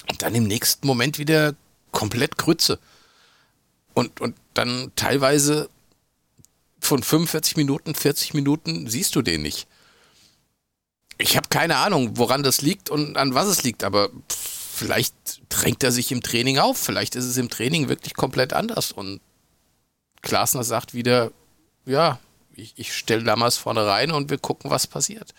Und 0.10 0.24
dann 0.24 0.34
im 0.34 0.46
nächsten 0.46 0.88
Moment 0.88 1.20
wieder 1.20 1.54
komplett 1.92 2.38
Grütze. 2.38 2.80
Und, 3.94 4.20
und 4.20 4.36
dann 4.56 4.92
teilweise 4.96 5.70
von 6.80 7.04
45 7.04 7.56
Minuten, 7.56 7.94
40 7.94 8.34
Minuten 8.34 8.90
siehst 8.90 9.16
du 9.16 9.22
den 9.22 9.44
nicht. 9.44 9.68
Ich 11.20 11.38
habe 11.38 11.50
keine 11.50 11.78
Ahnung, 11.78 12.18
woran 12.18 12.42
das 12.42 12.62
liegt 12.62 12.90
und 12.90 13.16
an 13.18 13.36
was 13.36 13.48
es 13.48 13.64
liegt, 13.64 13.84
aber 13.84 14.10
vielleicht 14.78 15.42
drängt 15.50 15.84
er 15.84 15.92
sich 15.92 16.12
im 16.12 16.22
Training 16.22 16.60
auf. 16.60 16.78
Vielleicht 16.78 17.16
ist 17.16 17.26
es 17.26 17.38
im 17.38 17.50
Training 17.50 17.90
wirklich 17.90 18.14
komplett 18.14 18.54
anders. 18.54 18.92
Und 18.92 19.20
Glasner 20.22 20.64
sagt 20.64 20.94
wieder, 20.94 21.32
ja, 21.86 22.20
ich, 22.56 22.74
ich 22.78 22.94
stelle 22.96 23.24
damals 23.24 23.58
vorne 23.58 23.86
rein 23.86 24.12
und 24.12 24.30
wir 24.30 24.38
gucken, 24.38 24.70
was 24.70 24.88
passiert. 24.88 25.34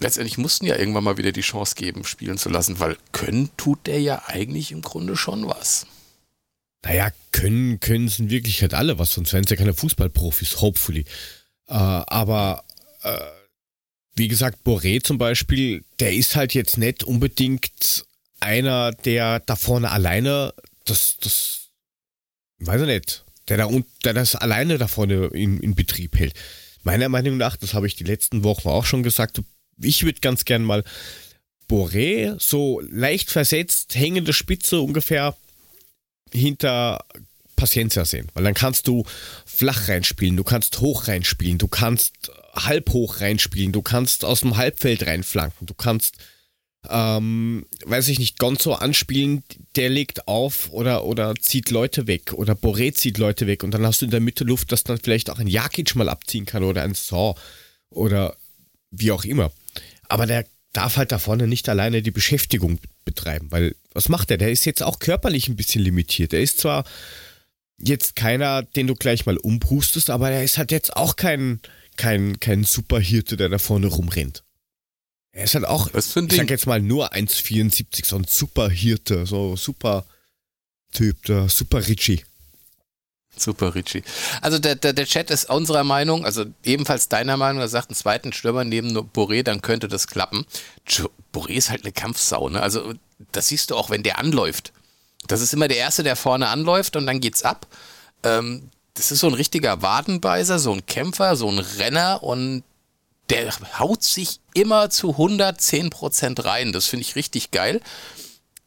Letztendlich 0.00 0.38
mussten 0.38 0.66
ja 0.66 0.76
irgendwann 0.76 1.04
mal 1.04 1.16
wieder 1.16 1.32
die 1.32 1.42
Chance 1.42 1.76
geben, 1.76 2.04
spielen 2.04 2.38
zu 2.38 2.48
lassen, 2.48 2.80
weil 2.80 2.96
können 3.12 3.50
tut 3.56 3.86
der 3.86 4.00
ja 4.00 4.22
eigentlich 4.26 4.72
im 4.72 4.82
Grunde 4.82 5.16
schon 5.16 5.46
was. 5.46 5.86
Naja, 6.84 7.10
können, 7.30 7.78
können 7.78 8.08
sind 8.08 8.30
wirklich 8.30 8.60
halt 8.62 8.74
alle 8.74 8.98
was, 8.98 9.12
sonst 9.12 9.32
wären 9.32 9.44
es 9.44 9.50
ja 9.50 9.56
keine 9.56 9.74
Fußballprofis, 9.74 10.60
hopefully. 10.60 11.04
Äh, 11.68 11.74
aber 11.74 12.64
äh, 13.04 13.20
wie 14.14 14.28
gesagt, 14.28 14.58
Boré 14.64 15.02
zum 15.02 15.18
Beispiel, 15.18 15.84
der 16.00 16.14
ist 16.14 16.36
halt 16.36 16.54
jetzt 16.54 16.76
nicht 16.76 17.04
unbedingt 17.04 18.04
einer, 18.40 18.92
der 18.92 19.40
da 19.40 19.56
vorne 19.56 19.90
alleine 19.90 20.52
das, 20.84 21.16
das, 21.20 21.68
weiß 22.58 22.82
ich 22.82 22.86
nicht, 22.86 23.24
der, 23.48 23.56
da, 23.56 23.68
der 24.04 24.14
das 24.14 24.34
alleine 24.36 24.78
da 24.78 24.88
vorne 24.88 25.26
in, 25.28 25.60
in 25.60 25.74
Betrieb 25.74 26.18
hält. 26.18 26.34
Meiner 26.82 27.08
Meinung 27.08 27.36
nach, 27.36 27.56
das 27.56 27.74
habe 27.74 27.86
ich 27.86 27.94
die 27.94 28.04
letzten 28.04 28.44
Wochen 28.44 28.68
auch 28.68 28.84
schon 28.84 29.02
gesagt, 29.02 29.40
ich 29.80 30.02
würde 30.02 30.20
ganz 30.20 30.44
gern 30.44 30.64
mal 30.64 30.84
Boré 31.68 32.36
so 32.38 32.80
leicht 32.90 33.30
versetzt, 33.30 33.94
hängende 33.94 34.32
Spitze 34.32 34.80
ungefähr 34.80 35.36
hinter 36.32 37.04
Paciencia 37.56 38.04
sehen. 38.04 38.28
Weil 38.34 38.44
dann 38.44 38.54
kannst 38.54 38.88
du 38.88 39.04
flach 39.46 39.88
reinspielen, 39.88 40.36
du 40.36 40.44
kannst 40.44 40.80
hoch 40.80 41.08
reinspielen, 41.08 41.58
du 41.58 41.68
kannst 41.68 42.30
halb 42.52 42.90
hoch 42.90 43.20
reinspielen, 43.20 43.72
du 43.72 43.82
kannst 43.82 44.24
aus 44.24 44.40
dem 44.40 44.56
Halbfeld 44.56 45.06
reinflanken, 45.06 45.66
du 45.66 45.74
kannst, 45.74 46.16
ähm, 46.88 47.66
weiß 47.84 48.08
ich 48.08 48.18
nicht, 48.18 48.38
Gonzo 48.38 48.74
anspielen, 48.74 49.42
der 49.76 49.88
legt 49.88 50.28
auf 50.28 50.70
oder, 50.70 51.04
oder 51.04 51.34
zieht 51.36 51.70
Leute 51.70 52.06
weg 52.06 52.32
oder 52.32 52.54
Boré 52.54 52.92
zieht 52.94 53.18
Leute 53.18 53.46
weg 53.46 53.62
und 53.62 53.72
dann 53.72 53.86
hast 53.86 54.02
du 54.02 54.06
in 54.06 54.10
der 54.10 54.20
Mitte 54.20 54.44
Luft, 54.44 54.72
dass 54.72 54.84
dann 54.84 54.98
vielleicht 54.98 55.30
auch 55.30 55.38
ein 55.38 55.46
Jakic 55.46 55.94
mal 55.94 56.08
abziehen 56.08 56.44
kann 56.44 56.64
oder 56.64 56.82
ein 56.82 56.94
Saw 56.94 57.34
oder 57.90 58.36
wie 58.90 59.12
auch 59.12 59.24
immer. 59.24 59.50
Aber 60.08 60.26
der 60.26 60.44
darf 60.72 60.96
halt 60.96 61.12
da 61.12 61.18
vorne 61.18 61.46
nicht 61.46 61.68
alleine 61.68 62.02
die 62.02 62.10
Beschäftigung 62.10 62.78
betreiben, 63.04 63.50
weil 63.50 63.74
was 63.92 64.08
macht 64.08 64.30
er? 64.30 64.38
Der 64.38 64.50
ist 64.50 64.64
jetzt 64.64 64.82
auch 64.82 64.98
körperlich 64.98 65.48
ein 65.48 65.56
bisschen 65.56 65.82
limitiert. 65.82 66.32
Er 66.32 66.40
ist 66.40 66.58
zwar 66.58 66.84
jetzt 67.78 68.16
keiner, 68.16 68.62
den 68.62 68.86
du 68.86 68.94
gleich 68.94 69.26
mal 69.26 69.36
umbrustest, 69.36 70.10
aber 70.10 70.30
er 70.30 70.44
ist 70.44 70.58
halt 70.58 70.70
jetzt 70.70 70.96
auch 70.96 71.16
kein, 71.16 71.60
kein, 71.96 72.40
kein 72.40 72.64
Superhirte, 72.64 73.36
der 73.36 73.48
da 73.48 73.58
vorne 73.58 73.86
rumrennt. 73.88 74.44
Er 75.32 75.44
ist 75.44 75.54
halt 75.54 75.64
auch, 75.64 75.92
ich 75.94 76.04
sag 76.04 76.50
jetzt 76.50 76.66
mal 76.66 76.80
nur 76.80 77.12
1,74, 77.14 78.04
so 78.06 78.16
ein 78.16 78.24
Superhirte, 78.24 79.24
so 79.26 79.56
super 79.56 80.04
Typ, 80.92 81.24
der 81.24 81.48
Super 81.48 81.88
Richie. 81.88 82.22
Super, 83.34 83.74
Richie. 83.74 84.02
Also 84.42 84.58
der, 84.58 84.74
der, 84.74 84.92
der 84.92 85.06
Chat 85.06 85.30
ist 85.30 85.48
unserer 85.48 85.84
Meinung, 85.84 86.26
also 86.26 86.44
ebenfalls 86.64 87.08
deiner 87.08 87.38
Meinung, 87.38 87.62
er 87.62 87.68
sagt 87.68 87.88
einen 87.88 87.96
zweiten 87.96 88.32
Stürmer 88.32 88.64
neben 88.64 88.94
Boré, 88.98 89.42
dann 89.42 89.62
könnte 89.62 89.88
das 89.88 90.06
klappen. 90.06 90.44
Boré 91.32 91.52
ist 91.52 91.70
halt 91.70 91.82
eine 91.82 91.92
Kampfsau, 91.92 92.50
ne? 92.50 92.62
Also 92.62 92.92
das 93.32 93.48
siehst 93.48 93.70
du 93.70 93.76
auch, 93.76 93.88
wenn 93.88 94.02
der 94.02 94.18
anläuft. 94.18 94.72
Das 95.28 95.40
ist 95.40 95.54
immer 95.54 95.68
der 95.68 95.78
Erste, 95.78 96.02
der 96.02 96.16
vorne 96.16 96.48
anläuft 96.48 96.94
und 96.94 97.06
dann 97.06 97.20
geht's 97.20 97.42
ab. 97.42 97.66
Ähm, 98.22 98.68
das 98.94 99.10
ist 99.10 99.20
so 99.20 99.28
ein 99.28 99.34
richtiger 99.34 99.82
Wadenbeißer, 99.82 100.58
so 100.58 100.72
ein 100.72 100.86
Kämpfer, 100.86 101.36
so 101.36 101.48
ein 101.48 101.58
Renner 101.58 102.22
und 102.22 102.62
der 103.30 103.52
haut 103.78 104.02
sich 104.02 104.40
immer 104.52 104.90
zu 104.90 105.10
110 105.10 105.90
Prozent 105.90 106.44
rein. 106.44 106.72
Das 106.72 106.86
finde 106.86 107.02
ich 107.06 107.16
richtig 107.16 107.50
geil. 107.50 107.80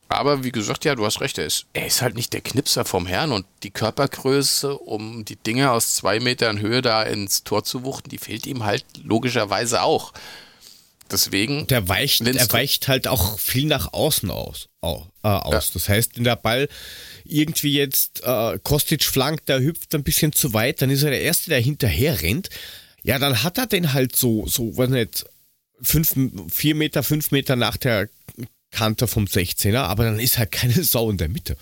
Aber 0.08 0.44
wie 0.44 0.52
gesagt, 0.52 0.86
ja, 0.86 0.96
du 0.96 1.06
hast 1.06 1.20
recht, 1.20 1.38
er 1.38 1.46
ist, 1.46 1.66
er 1.74 1.88
ist 1.88 2.02
halt 2.02 2.16
nicht 2.16 2.32
der 2.34 2.42
Knipser 2.42 2.86
vom 2.86 3.08
Herrn 3.08 3.32
und 3.32 3.46
die 3.64 3.72
Körpergröße, 3.72 4.78
um 4.78 5.26
die 5.26 5.36
Dinge 5.36 5.72
aus 5.72 5.96
zwei 5.96 6.20
Metern 6.20 6.60
Höhe 6.60 6.82
da 6.82 7.04
ins 7.04 7.44
Tor 7.44 7.64
zu 7.64 7.84
wuchten, 7.84 8.10
die 8.10 8.20
fehlt 8.20 8.46
ihm 8.46 8.64
halt 8.64 8.86
logischerweise 9.04 9.82
auch. 9.82 10.14
Deswegen. 11.10 11.68
Der 11.68 11.88
weicht, 11.88 12.22
er 12.22 12.52
weicht 12.52 12.88
halt 12.88 13.08
auch 13.08 13.40
viel 13.40 13.66
nach 13.66 13.94
außen 13.94 14.30
aus. 14.32 14.70
Oh, 14.82 15.04
äh, 15.26 15.28
aus. 15.28 15.68
Ja. 15.68 15.74
Das 15.74 15.90
heißt, 15.90 16.18
wenn 16.18 16.24
der 16.24 16.36
Ball 16.36 16.70
irgendwie 17.24 17.74
jetzt 17.74 18.22
äh, 18.24 18.60
Kostic 18.62 19.04
flankt, 19.04 19.50
der 19.50 19.60
hüpft 19.60 19.96
ein 19.96 20.04
bisschen 20.04 20.32
zu 20.32 20.54
weit, 20.54 20.82
dann 20.82 20.92
ist 20.92 21.02
er 21.02 21.10
der 21.10 21.22
Erste, 21.22 21.50
der 21.50 21.60
hinterher 21.60 22.22
rennt. 22.22 22.50
Ja, 23.02 23.18
dann 23.18 23.42
hat 23.42 23.58
er 23.58 23.66
den 23.66 23.94
halt 23.94 24.16
so, 24.16 24.46
so, 24.48 24.78
weiß 24.78 24.90
nicht, 24.90 25.26
fünf, 25.82 26.16
vier 26.50 26.76
Meter, 26.76 27.02
fünf 27.02 27.32
Meter 27.32 27.56
nach 27.56 27.78
der 27.78 28.10
Kante 28.72 29.08
vom 29.08 29.26
16er, 29.26 29.80
aber 29.80 30.06
dann 30.06 30.20
ist 30.20 30.38
halt 30.38 30.52
keine 30.52 30.84
Sau 30.84 31.10
in 31.10 31.18
der 31.18 31.30
Mitte. 31.30 31.58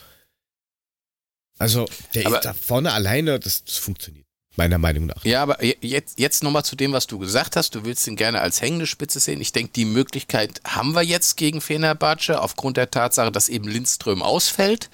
Also, 1.58 1.88
der 2.14 2.26
aber 2.26 2.38
ist 2.38 2.46
da 2.46 2.54
vorne 2.54 2.92
alleine, 2.92 3.40
das, 3.40 3.64
das 3.64 3.78
funktioniert. 3.78 4.26
Meiner 4.56 4.78
Meinung 4.78 5.08
nach. 5.08 5.26
Ja, 5.26 5.42
aber 5.42 5.64
jetzt, 5.64 6.20
jetzt 6.20 6.44
nochmal 6.44 6.64
zu 6.64 6.76
dem, 6.76 6.94
was 6.94 7.08
du 7.08 7.18
gesagt 7.18 7.56
hast. 7.56 7.74
Du 7.74 7.86
willst 7.86 8.06
ihn 8.06 8.16
gerne 8.16 8.42
als 8.42 8.62
hängende 8.62 8.86
Spitze 8.86 9.20
sehen. 9.20 9.42
Ich 9.42 9.52
denke, 9.52 9.74
die 9.74 9.86
Möglichkeit 9.86 10.62
haben 10.64 10.94
wir 10.94 11.02
jetzt 11.02 11.38
gegen 11.38 11.60
Fenerbahce 11.60 12.40
aufgrund 12.40 12.78
der 12.78 12.92
Tatsache, 12.92 13.32
dass 13.32 13.50
eben 13.50 13.68
Lindström 13.68 14.22
ausfällt. 14.22 14.92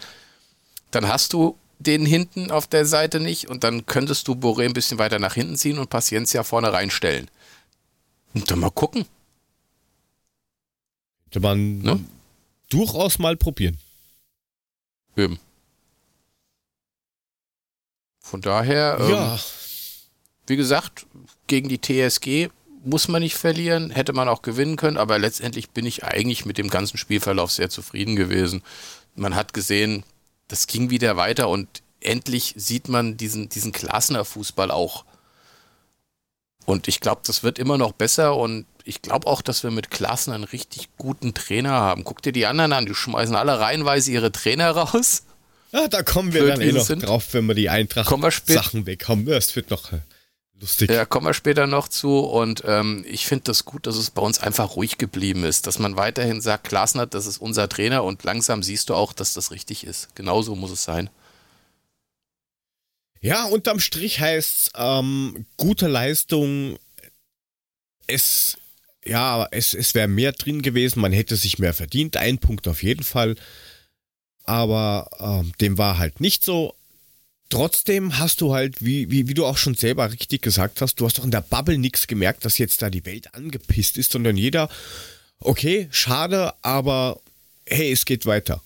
Dann 0.92 1.10
hast 1.10 1.34
du 1.34 1.58
den 1.78 2.06
hinten 2.06 2.52
auf 2.52 2.68
der 2.68 2.86
Seite 2.86 3.20
nicht 3.20 3.50
und 3.50 3.64
dann 3.64 3.86
könntest 3.86 4.28
du 4.28 4.34
Boré 4.34 4.66
ein 4.66 4.74
bisschen 4.74 4.98
weiter 4.98 5.20
nach 5.20 5.34
hinten 5.34 5.58
ziehen 5.58 5.78
und 5.78 5.90
Paciencia 5.90 6.44
vorne 6.44 6.72
reinstellen. 6.72 7.30
Und 8.34 8.50
dann 8.50 8.60
mal 8.60 8.72
gucken. 8.72 9.06
Könnte 11.26 11.40
man 11.42 11.80
ne? 11.80 12.00
durchaus 12.70 13.20
mal 13.20 13.36
probieren. 13.36 13.78
Eben. 15.18 15.40
Von 18.30 18.42
daher, 18.42 18.98
ähm, 19.00 19.10
ja. 19.10 19.40
wie 20.46 20.56
gesagt, 20.56 21.08
gegen 21.48 21.68
die 21.68 21.82
TSG 21.82 22.50
muss 22.86 23.08
man 23.08 23.24
nicht 23.24 23.36
verlieren, 23.36 23.90
hätte 23.90 24.14
man 24.14 24.30
auch 24.30 24.44
gewinnen 24.44 24.76
können, 24.76 24.98
aber 24.98 25.18
letztendlich 25.18 25.72
bin 25.72 25.86
ich 25.88 26.04
eigentlich 26.04 26.46
mit 26.46 26.60
dem 26.60 26.70
ganzen 26.70 26.98
Spielverlauf 26.98 27.52
sehr 27.52 27.72
zufrieden 27.72 28.16
gewesen. 28.16 28.62
Man 29.16 29.36
hat 29.36 29.54
gesehen, 29.54 30.04
das 30.48 30.68
ging 30.68 30.92
wieder 30.92 31.18
weiter 31.18 31.50
und 31.50 31.68
endlich 32.02 32.54
sieht 32.56 32.88
man 32.88 33.18
diesen, 33.18 33.50
diesen 33.50 33.72
Klassener 33.72 34.24
Fußball 34.24 34.70
auch. 34.70 35.06
Und 36.66 36.88
ich 36.88 37.00
glaube, 37.00 37.22
das 37.26 37.42
wird 37.42 37.58
immer 37.58 37.80
noch 37.80 37.94
besser 37.94 38.38
und 38.38 38.68
ich 38.84 39.02
glaube 39.02 39.26
auch, 39.26 39.42
dass 39.42 39.64
wir 39.64 39.72
mit 39.72 39.90
Klassen 39.90 40.34
einen 40.34 40.44
richtig 40.44 40.90
guten 41.00 41.34
Trainer 41.34 41.72
haben. 41.72 42.04
Guck 42.04 42.22
dir 42.22 42.32
die 42.32 42.46
anderen 42.46 42.74
an, 42.74 42.86
die 42.86 42.94
schmeißen 42.94 43.36
alle 43.36 43.60
reihenweise 43.60 44.12
ihre 44.12 44.32
Trainer 44.32 44.70
raus. 44.70 45.24
Ja, 45.72 45.88
da 45.88 46.04
kommen 46.04 46.34
wir 46.34 46.48
dann 46.48 46.62
eh 46.62 46.72
noch 46.72 46.86
sind. 46.86 47.06
drauf, 47.06 47.34
wenn 47.34 47.46
wir 47.46 47.56
die 47.56 47.70
Eintracht-Sachen 47.70 48.86
wegkommen. 48.86 49.26
Das 49.26 49.56
wird 49.56 49.70
noch 49.70 49.92
äh, 49.94 50.00
lustig. 50.60 50.90
Ja, 50.90 51.06
kommen 51.06 51.28
wir 51.28 51.34
später 51.34 51.68
noch 51.68 51.88
zu. 51.88 52.20
Und 52.20 52.64
ähm, 52.66 53.06
ich 53.08 53.26
finde 53.26 53.46
das 53.46 53.66
gut, 53.66 53.86
dass 53.86 53.96
es 53.96 54.10
bei 54.10 54.22
uns 54.22 54.40
einfach 54.40 54.76
ruhig 54.76 54.98
geblieben 54.98 55.44
ist. 55.44 55.68
Dass 55.68 55.78
man 55.78 55.96
weiterhin 55.96 56.42
sagt, 56.42 56.66
Klasner, 56.66 57.06
das 57.06 57.28
ist 57.28 57.38
unser 57.38 57.70
Trainer 57.70 58.04
und 58.04 58.24
langsam 58.24 58.64
siehst 58.64 58.90
du 58.90 58.96
auch, 58.96 59.14
dass 59.14 59.34
das 59.34 59.52
richtig 59.52 59.84
ist. 59.84 60.16
Genauso 60.16 60.56
muss 60.56 60.72
es 60.72 60.84
sein. 60.84 61.10
Ja, 63.22 63.46
unterm 63.46 63.80
Strich 63.80 64.20
heißt 64.20 64.72
ähm, 64.76 65.46
gute 65.58 65.88
Leistung. 65.88 66.78
Es 68.08 68.58
ja, 69.06 69.48
es, 69.52 69.74
es 69.74 69.96
wäre 69.96 70.08
mehr 70.08 70.32
drin 70.32 70.62
gewesen, 70.62 71.00
man 71.00 71.12
hätte 71.12 71.36
sich 71.36 71.58
mehr 71.60 71.74
verdient, 71.74 72.18
ein 72.18 72.38
Punkt 72.38 72.68
auf 72.68 72.84
jeden 72.84 73.04
Fall. 73.04 73.36
Aber 74.50 75.12
ähm, 75.20 75.52
dem 75.62 75.78
war 75.78 76.00
halt 76.00 76.22
nicht 76.22 76.44
so. 76.44 76.74
Trotzdem 77.50 78.18
hast 78.18 78.42
du 78.42 78.52
halt, 78.52 78.84
wie, 78.84 79.12
wie, 79.12 79.28
wie 79.28 79.36
du 79.36 79.46
auch 79.46 79.58
schon 79.58 79.76
selber 79.76 80.12
richtig 80.12 80.42
gesagt 80.42 80.82
hast, 80.82 80.96
du 80.96 81.06
hast 81.06 81.20
doch 81.20 81.24
in 81.24 81.30
der 81.30 81.42
Bubble 81.42 81.78
nichts 81.78 82.08
gemerkt, 82.08 82.46
dass 82.46 82.58
jetzt 82.58 82.82
da 82.82 82.90
die 82.90 83.06
Welt 83.06 83.36
angepisst 83.36 84.00
ist, 84.00 84.12
sondern 84.12 84.38
jeder, 84.38 84.68
okay, 85.40 85.88
schade, 85.92 86.54
aber 86.64 87.20
hey, 87.68 87.92
es 87.92 88.06
geht 88.06 88.26
weiter. 88.26 88.64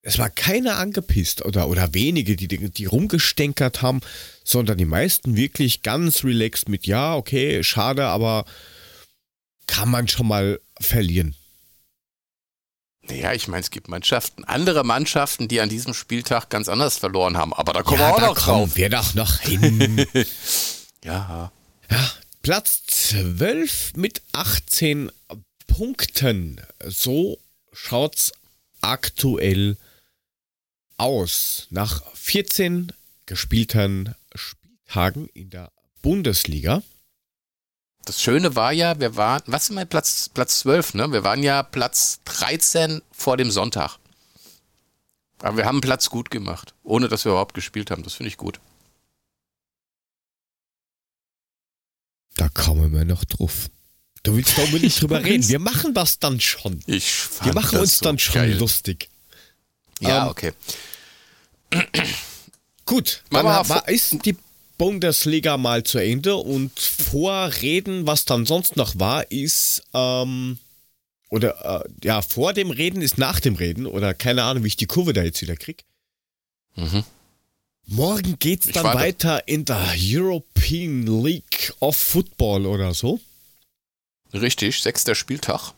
Es 0.00 0.18
war 0.18 0.30
keiner 0.30 0.78
angepisst 0.78 1.44
oder, 1.44 1.68
oder 1.68 1.92
wenige, 1.92 2.36
die, 2.36 2.48
die 2.48 2.84
rumgestänkert 2.86 3.82
haben, 3.82 4.00
sondern 4.42 4.78
die 4.78 4.86
meisten 4.86 5.36
wirklich 5.36 5.82
ganz 5.82 6.24
relaxed 6.24 6.70
mit, 6.70 6.86
ja, 6.86 7.14
okay, 7.14 7.62
schade, 7.62 8.06
aber 8.06 8.46
kann 9.66 9.90
man 9.90 10.08
schon 10.08 10.28
mal 10.28 10.60
verlieren. 10.80 11.34
Naja, 13.08 13.32
ich 13.34 13.48
meine, 13.48 13.60
es 13.60 13.70
gibt 13.70 13.88
Mannschaften, 13.88 14.44
andere 14.44 14.82
Mannschaften, 14.82 15.48
die 15.48 15.60
an 15.60 15.68
diesem 15.68 15.92
Spieltag 15.92 16.48
ganz 16.48 16.68
anders 16.68 16.96
verloren 16.96 17.36
haben. 17.36 17.52
Aber 17.52 17.72
da 17.72 17.82
kommen 17.82 18.00
ja, 18.00 18.08
wir 18.08 18.14
auch 18.14 18.20
da 18.20 18.26
noch 18.26 18.38
drauf. 18.38 18.76
wir 18.76 18.88
doch 18.88 19.14
noch 19.14 19.40
hin. 19.40 20.06
ja. 21.04 21.52
ja. 21.90 22.10
Platz 22.42 22.82
12 22.86 23.94
mit 23.96 24.22
18 24.32 25.10
Punkten. 25.66 26.60
So 26.86 27.38
schaut's 27.72 28.32
aktuell 28.80 29.76
aus? 30.96 31.66
Nach 31.70 32.02
14 32.14 32.92
gespielten 33.26 34.14
Spieltagen 34.34 35.28
in 35.34 35.50
der 35.50 35.72
Bundesliga. 36.02 36.82
Das 38.04 38.20
Schöne 38.22 38.54
war 38.54 38.72
ja, 38.72 38.98
wir 39.00 39.16
waren, 39.16 39.42
was 39.46 39.66
sind 39.66 39.76
wir, 39.76 39.84
Platz, 39.86 40.28
Platz 40.32 40.60
12, 40.60 40.94
ne? 40.94 41.12
Wir 41.12 41.24
waren 41.24 41.42
ja 41.42 41.62
Platz 41.62 42.20
13 42.26 43.00
vor 43.12 43.36
dem 43.36 43.50
Sonntag. 43.50 43.98
Aber 45.40 45.56
wir 45.56 45.64
haben 45.64 45.80
Platz 45.80 46.10
gut 46.10 46.30
gemacht, 46.30 46.74
ohne 46.82 47.08
dass 47.08 47.24
wir 47.24 47.32
überhaupt 47.32 47.54
gespielt 47.54 47.90
haben. 47.90 48.02
Das 48.02 48.14
finde 48.14 48.28
ich 48.28 48.36
gut. 48.36 48.60
Da 52.36 52.48
kommen 52.48 52.92
wir 52.92 53.04
noch 53.04 53.24
drauf. 53.24 53.70
Du 54.22 54.36
willst 54.36 54.56
doch 54.56 54.68
nicht 54.70 55.00
drüber 55.00 55.22
reden. 55.22 55.46
Wir 55.48 55.58
machen 55.58 55.94
das 55.94 56.18
dann 56.18 56.40
schon. 56.40 56.82
Ich 56.86 57.12
fand 57.12 57.46
Wir 57.46 57.54
machen 57.54 57.78
uns 57.78 57.98
so 57.98 58.04
dann 58.04 58.18
schon 58.18 58.34
geil. 58.34 58.58
lustig. 58.58 59.08
Ja, 60.00 60.24
ähm, 60.24 60.28
okay. 60.30 60.52
Gut, 62.86 63.22
dann 63.30 63.44
war, 63.44 63.88
ist 63.88 64.24
die 64.24 64.36
Bundesliga 64.78 65.56
mal 65.56 65.84
zu 65.84 65.98
Ende 65.98 66.36
und 66.36 66.78
vorreden, 66.78 68.06
was 68.06 68.24
dann 68.24 68.46
sonst 68.46 68.76
noch 68.76 68.98
war, 68.98 69.30
ist, 69.30 69.82
ähm, 69.94 70.58
oder 71.30 71.84
äh, 71.84 71.88
ja, 72.06 72.22
vor 72.22 72.52
dem 72.52 72.70
Reden 72.70 73.02
ist 73.02 73.18
nach 73.18 73.40
dem 73.40 73.54
Reden, 73.54 73.86
oder 73.86 74.14
keine 74.14 74.44
Ahnung, 74.44 74.64
wie 74.64 74.68
ich 74.68 74.76
die 74.76 74.86
Kurve 74.86 75.12
da 75.12 75.22
jetzt 75.22 75.42
wieder 75.42 75.56
krieg. 75.56 75.84
Mhm. 76.76 77.04
Morgen 77.86 78.38
geht's 78.38 78.68
dann 78.68 78.84
weiter 78.84 79.46
in 79.46 79.64
der 79.64 79.94
European 79.96 81.06
League 81.22 81.74
of 81.80 81.96
Football 81.96 82.66
oder 82.66 82.94
so. 82.94 83.20
Richtig, 84.32 84.80
sechster 84.80 85.14
Spieltag. 85.14 85.72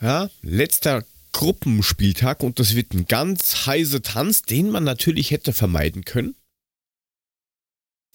Ja, 0.00 0.30
letzter 0.42 1.04
Gruppenspieltag 1.32 2.42
und 2.42 2.60
das 2.60 2.74
wird 2.74 2.94
ein 2.94 3.06
ganz 3.06 3.66
heißer 3.66 4.02
Tanz, 4.02 4.42
den 4.42 4.70
man 4.70 4.84
natürlich 4.84 5.30
hätte 5.30 5.52
vermeiden 5.52 6.04
können. 6.04 6.36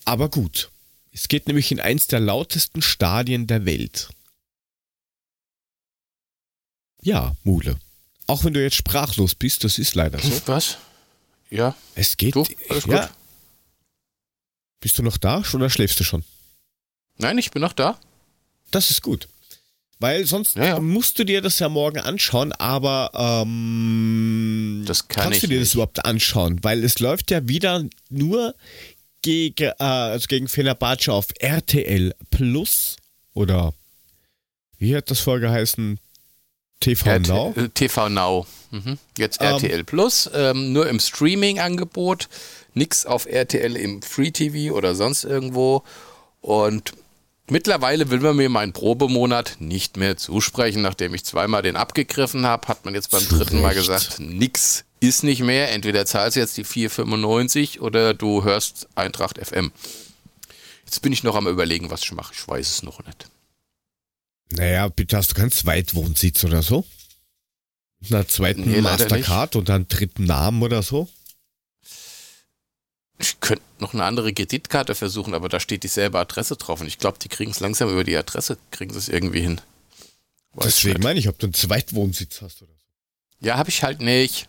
Aber 0.09 0.27
gut, 0.27 0.71
es 1.11 1.27
geht 1.27 1.45
nämlich 1.45 1.71
in 1.71 1.79
eins 1.79 2.07
der 2.07 2.19
lautesten 2.19 2.81
Stadien 2.81 3.45
der 3.45 3.65
Welt. 3.65 4.09
Ja, 7.03 7.35
Mule. 7.43 7.77
Auch 8.25 8.43
wenn 8.43 8.55
du 8.55 8.63
jetzt 8.63 8.75
sprachlos 8.75 9.35
bist, 9.35 9.63
das 9.63 9.77
ist 9.77 9.93
leider 9.93 10.17
so. 10.17 10.31
Was? 10.47 10.79
Ja. 11.51 11.75
Es 11.93 12.17
geht. 12.17 12.33
Du, 12.33 12.43
alles 12.69 12.85
ja. 12.87 13.05
gut. 13.05 13.15
Bist 14.79 14.97
du 14.97 15.03
noch 15.03 15.17
da 15.17 15.43
oder 15.53 15.69
schläfst 15.69 15.99
du 15.99 16.03
schon? 16.03 16.23
Nein, 17.19 17.37
ich 17.37 17.51
bin 17.51 17.61
noch 17.61 17.73
da. 17.73 17.99
Das 18.71 18.89
ist 18.89 19.03
gut. 19.03 19.27
Weil 19.99 20.25
sonst 20.25 20.55
ja, 20.55 20.65
ja. 20.65 20.79
musst 20.79 21.19
du 21.19 21.23
dir 21.23 21.41
das 21.41 21.59
ja 21.59 21.69
morgen 21.69 21.99
anschauen, 21.99 22.51
aber 22.53 23.11
ähm, 23.13 24.85
das 24.87 25.07
kann 25.07 25.25
kannst 25.25 25.43
du 25.43 25.47
dir 25.47 25.59
nicht. 25.59 25.67
das 25.67 25.73
überhaupt 25.75 26.03
anschauen? 26.03 26.63
Weil 26.63 26.83
es 26.83 26.97
läuft 26.97 27.29
ja 27.29 27.47
wieder 27.47 27.85
nur 28.09 28.55
gegen, 29.21 29.63
äh, 29.63 29.73
also 29.83 30.27
gegen 30.27 30.47
Fenerbahce 30.47 31.11
auf 31.11 31.27
RTL 31.39 32.13
Plus 32.29 32.97
oder 33.33 33.73
wie 34.77 34.95
hat 34.95 35.11
das 35.11 35.19
vorher 35.19 35.49
geheißen? 35.49 35.99
TV 36.79 37.09
RT, 37.09 37.27
Now? 37.27 37.53
Äh, 37.57 37.69
TV 37.69 38.09
Now. 38.09 38.47
Mhm. 38.71 38.97
Jetzt 39.17 39.41
RTL 39.41 39.79
ähm, 39.79 39.85
Plus, 39.85 40.29
ähm, 40.33 40.71
nur 40.71 40.87
im 40.87 40.99
Streaming-Angebot, 40.99 42.29
nichts 42.73 43.05
auf 43.05 43.25
RTL 43.25 43.75
im 43.75 44.01
Free 44.01 44.31
TV 44.31 44.73
oder 44.73 44.95
sonst 44.95 45.25
irgendwo. 45.25 45.83
Und 46.39 46.93
mittlerweile 47.49 48.09
will 48.09 48.19
man 48.19 48.37
mir 48.37 48.47
meinen 48.47 48.71
Probemonat 48.71 49.57
nicht 49.59 49.97
mehr 49.97 50.15
zusprechen, 50.15 50.81
nachdem 50.81 51.13
ich 51.13 51.25
zweimal 51.25 51.61
den 51.61 51.75
abgegriffen 51.75 52.45
habe, 52.45 52.67
hat 52.69 52.85
man 52.85 52.93
jetzt 52.93 53.11
beim 53.11 53.27
dritten 53.27 53.61
Mal 53.61 53.73
gesagt, 53.73 54.19
nix 54.19 54.85
ist 54.99 55.23
nicht 55.23 55.41
mehr. 55.41 55.71
Entweder 55.71 56.05
zahlst 56.05 56.35
du 56.35 56.41
jetzt 56.41 56.57
die 56.57 56.65
4,95 56.65 57.79
oder 57.79 58.13
du 58.13 58.43
hörst 58.43 58.87
Eintracht 58.95 59.37
FM. 59.37 59.71
Jetzt 60.85 61.01
bin 61.01 61.13
ich 61.13 61.23
noch 61.23 61.35
am 61.35 61.47
überlegen, 61.47 61.91
was 61.91 62.03
ich 62.03 62.11
mache. 62.11 62.33
Ich 62.33 62.47
weiß 62.47 62.69
es 62.69 62.83
noch 62.83 63.05
nicht. 63.05 63.29
Naja, 64.51 64.87
bitte 64.87 65.17
hast 65.17 65.31
du 65.31 65.35
keinen 65.35 65.51
Zweitwohnsitz 65.51 66.43
oder 66.43 66.63
so? 66.63 66.85
Mit 67.99 68.13
einer 68.13 68.27
zweiten 68.27 68.61
nee, 68.61 68.81
Mastercard 68.81 69.55
und 69.55 69.69
einen 69.69 69.87
dritten 69.87 70.23
Namen 70.23 70.63
oder 70.63 70.81
so? 70.81 71.07
Ich 73.19 73.39
könnte 73.41 73.63
noch 73.79 73.93
eine 73.93 74.05
andere 74.05 74.33
Kreditkarte 74.33 74.95
versuchen, 74.95 75.33
aber 75.33 75.49
da 75.49 75.59
steht 75.59 75.83
dieselbe 75.83 76.17
Adresse 76.17 76.55
drauf 76.55 76.79
und 76.79 76.87
ich 76.87 76.97
glaube, 76.97 77.19
die 77.19 77.27
kriegen 77.27 77.51
es 77.51 77.59
langsam 77.59 77.89
über 77.89 78.05
die 78.05 78.15
Adresse, 78.15 78.57
kriegen 78.71 78.93
sie 78.93 78.99
es 78.99 79.09
irgendwie 79.09 79.41
hin. 79.41 79.59
Weiß 80.53 80.65
Deswegen 80.65 81.03
meine 81.03 81.19
ich, 81.19 81.27
ob 81.27 81.37
du 81.37 81.47
einen 81.47 81.53
Zweitwohnsitz 81.53 82.41
hast 82.41 82.61
oder 82.61 82.71
so. 82.71 83.45
Ja, 83.45 83.57
habe 83.57 83.69
ich 83.69 83.83
halt 83.83 84.01
nicht. 84.01 84.47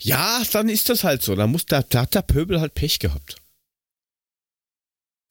Ja, 0.00 0.42
dann 0.52 0.68
ist 0.68 0.88
das 0.88 1.04
halt 1.04 1.22
so. 1.22 1.34
Da, 1.34 1.46
muss 1.46 1.66
der, 1.66 1.82
da 1.82 2.02
hat 2.02 2.14
der 2.14 2.22
Pöbel 2.22 2.60
halt 2.60 2.74
Pech 2.74 2.98
gehabt. 2.98 3.36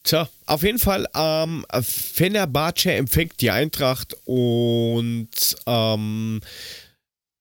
Tja, 0.04 0.30
auf 0.46 0.64
jeden 0.64 0.80
Fall, 0.80 1.08
ähm, 1.16 1.66
Fenerbahce 1.82 2.94
empfängt 2.94 3.42
die 3.42 3.52
Eintracht 3.52 4.16
und 4.24 5.30
ähm, 5.66 6.40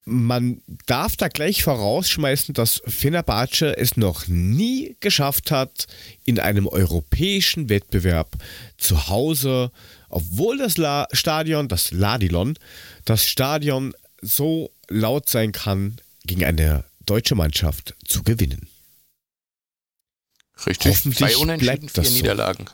man 0.04 0.62
darf 0.86 1.16
da 1.16 1.28
gleich 1.28 1.62
vorausschmeißen, 1.62 2.54
dass 2.54 2.82
Fenerbahce 2.86 3.76
es 3.76 3.96
noch 3.96 4.26
nie 4.28 4.96
geschafft 5.00 5.50
hat, 5.50 5.86
in 6.24 6.40
einem 6.40 6.66
europäischen 6.66 7.68
Wettbewerb 7.68 8.30
zu 8.78 9.08
Hause, 9.08 9.70
obwohl 10.08 10.58
das 10.58 10.76
La 10.76 11.06
Stadion, 11.12 11.68
das 11.68 11.90
Ladilon, 11.90 12.58
das 13.04 13.26
Stadion 13.26 13.94
so 14.22 14.72
laut 14.88 15.28
sein 15.28 15.52
kann, 15.52 15.96
gegen 16.24 16.44
eine 16.44 16.84
deutsche 17.06 17.34
Mannschaft 17.34 17.94
zu 18.06 18.22
gewinnen. 18.22 18.68
Richtig. 20.66 20.92
Hoffentlich 20.92 21.18
Zwei 21.18 21.36
Unentschieden, 21.36 21.88
vier 21.88 22.10
Niederlagen. 22.10 22.66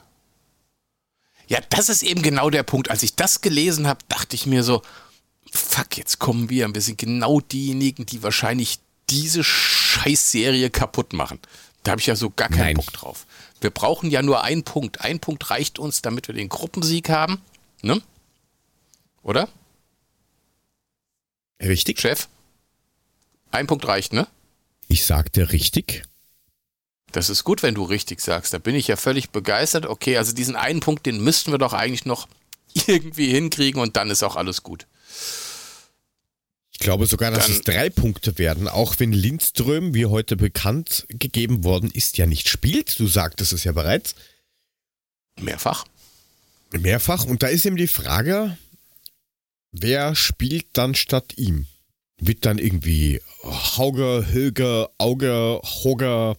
Ja, 1.48 1.60
das 1.70 1.88
ist 1.88 2.02
eben 2.02 2.22
genau 2.22 2.50
der 2.50 2.62
Punkt. 2.62 2.90
Als 2.90 3.02
ich 3.02 3.14
das 3.14 3.40
gelesen 3.40 3.86
habe, 3.86 4.00
dachte 4.08 4.36
ich 4.36 4.46
mir 4.46 4.62
so, 4.62 4.82
fuck, 5.50 5.98
jetzt 5.98 6.18
kommen 6.18 6.48
wir. 6.48 6.72
Wir 6.72 6.80
sind 6.80 6.98
genau 6.98 7.40
diejenigen, 7.40 8.06
die 8.06 8.22
wahrscheinlich 8.22 8.78
diese 9.10 9.44
Scheißserie 9.44 10.70
kaputt 10.70 11.12
machen. 11.12 11.40
Da 11.82 11.90
habe 11.90 12.00
ich 12.00 12.06
ja 12.06 12.16
so 12.16 12.30
gar 12.30 12.48
keinen 12.48 12.58
Nein. 12.58 12.76
Bock 12.76 12.92
drauf. 12.92 13.26
Wir 13.60 13.70
brauchen 13.70 14.10
ja 14.10 14.22
nur 14.22 14.44
einen 14.44 14.62
Punkt. 14.62 15.00
Ein 15.00 15.20
Punkt 15.20 15.50
reicht 15.50 15.78
uns, 15.78 16.00
damit 16.00 16.28
wir 16.28 16.34
den 16.34 16.48
Gruppensieg 16.48 17.08
haben. 17.08 17.40
Ne? 17.82 18.00
Oder? 19.22 19.48
Richtig. 21.60 22.00
Chef? 22.00 22.28
Ein 23.52 23.66
Punkt 23.66 23.86
reicht, 23.86 24.12
ne? 24.12 24.26
Ich 24.88 25.04
sagte 25.04 25.52
richtig. 25.52 26.02
Das 27.12 27.28
ist 27.28 27.44
gut, 27.44 27.62
wenn 27.62 27.74
du 27.74 27.84
richtig 27.84 28.20
sagst. 28.20 28.54
Da 28.54 28.58
bin 28.58 28.74
ich 28.74 28.88
ja 28.88 28.96
völlig 28.96 29.30
begeistert. 29.30 29.86
Okay, 29.86 30.16
also 30.16 30.32
diesen 30.32 30.56
einen 30.56 30.80
Punkt, 30.80 31.06
den 31.06 31.22
müssten 31.22 31.52
wir 31.52 31.58
doch 31.58 31.74
eigentlich 31.74 32.06
noch 32.06 32.26
irgendwie 32.86 33.30
hinkriegen 33.30 33.80
und 33.80 33.96
dann 33.96 34.10
ist 34.10 34.22
auch 34.22 34.36
alles 34.36 34.62
gut. 34.62 34.86
Ich 36.72 36.78
glaube 36.78 37.06
sogar, 37.06 37.30
dass 37.30 37.46
dann, 37.46 37.56
es 37.56 37.62
drei 37.62 37.90
Punkte 37.90 38.38
werden, 38.38 38.66
auch 38.66 38.98
wenn 38.98 39.12
Lindström, 39.12 39.94
wie 39.94 40.06
heute 40.06 40.36
bekannt 40.36 41.06
gegeben 41.10 41.62
worden 41.64 41.90
ist, 41.90 42.16
ja 42.16 42.26
nicht 42.26 42.48
spielt. 42.48 42.98
Du 42.98 43.06
sagtest 43.06 43.52
es 43.52 43.64
ja 43.64 43.72
bereits. 43.72 44.14
Mehrfach. 45.38 45.84
Mehrfach. 46.72 47.24
Und 47.24 47.42
da 47.42 47.48
ist 47.48 47.66
eben 47.66 47.76
die 47.76 47.86
Frage, 47.86 48.56
wer 49.70 50.14
spielt 50.14 50.66
dann 50.72 50.94
statt 50.94 51.34
ihm? 51.36 51.66
Wird 52.24 52.46
dann 52.46 52.58
irgendwie 52.58 53.20
Hauge, 53.42 54.26
Höge, 54.30 54.88
Auge, 54.98 55.60
Hoger, 55.82 56.36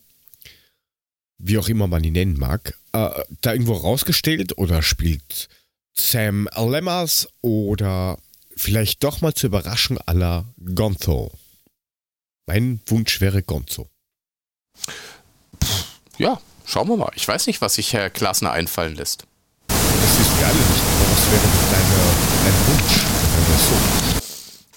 wie 1.38 1.58
auch 1.58 1.68
immer 1.68 1.88
man 1.88 2.06
ihn 2.06 2.14
nennen 2.14 2.40
mag, 2.40 2.78
äh, 2.94 3.10
da 3.42 3.52
irgendwo 3.52 3.74
rausgestellt 3.74 4.58
oder 4.58 4.82
spielt 4.82 5.50
Sam 5.94 6.48
Lemmers 6.56 7.28
oder 7.42 8.18
vielleicht 8.56 9.04
doch 9.04 9.20
mal 9.20 9.34
zur 9.34 9.50
Überraschung 9.50 9.98
aller 10.06 10.46
Gonzo? 10.74 11.34
Mein 12.46 12.80
Wunsch 12.86 13.20
wäre 13.20 13.44
Gonzo. 13.44 13.90
Ja, 16.18 16.40
schauen 16.66 16.88
wir 16.88 16.96
mal. 16.96 17.12
Ich 17.16 17.28
weiß 17.28 17.46
nicht, 17.48 17.60
was 17.60 17.76
sich 17.76 17.92
Herr 17.92 18.10
Klasner 18.10 18.54
einfallen 18.54 18.96
lässt. 18.96 19.26
Das 19.68 20.20
ist 20.20 20.38
mir 20.38 20.46
alle 20.46 20.56
nicht, 20.56 20.82
aber 20.82 21.12
was 21.12 21.30
wäre 21.30 21.48
deine, 21.72 22.00
dein 22.46 22.68
Wunsch? 22.68 22.94
So. 24.00 24.03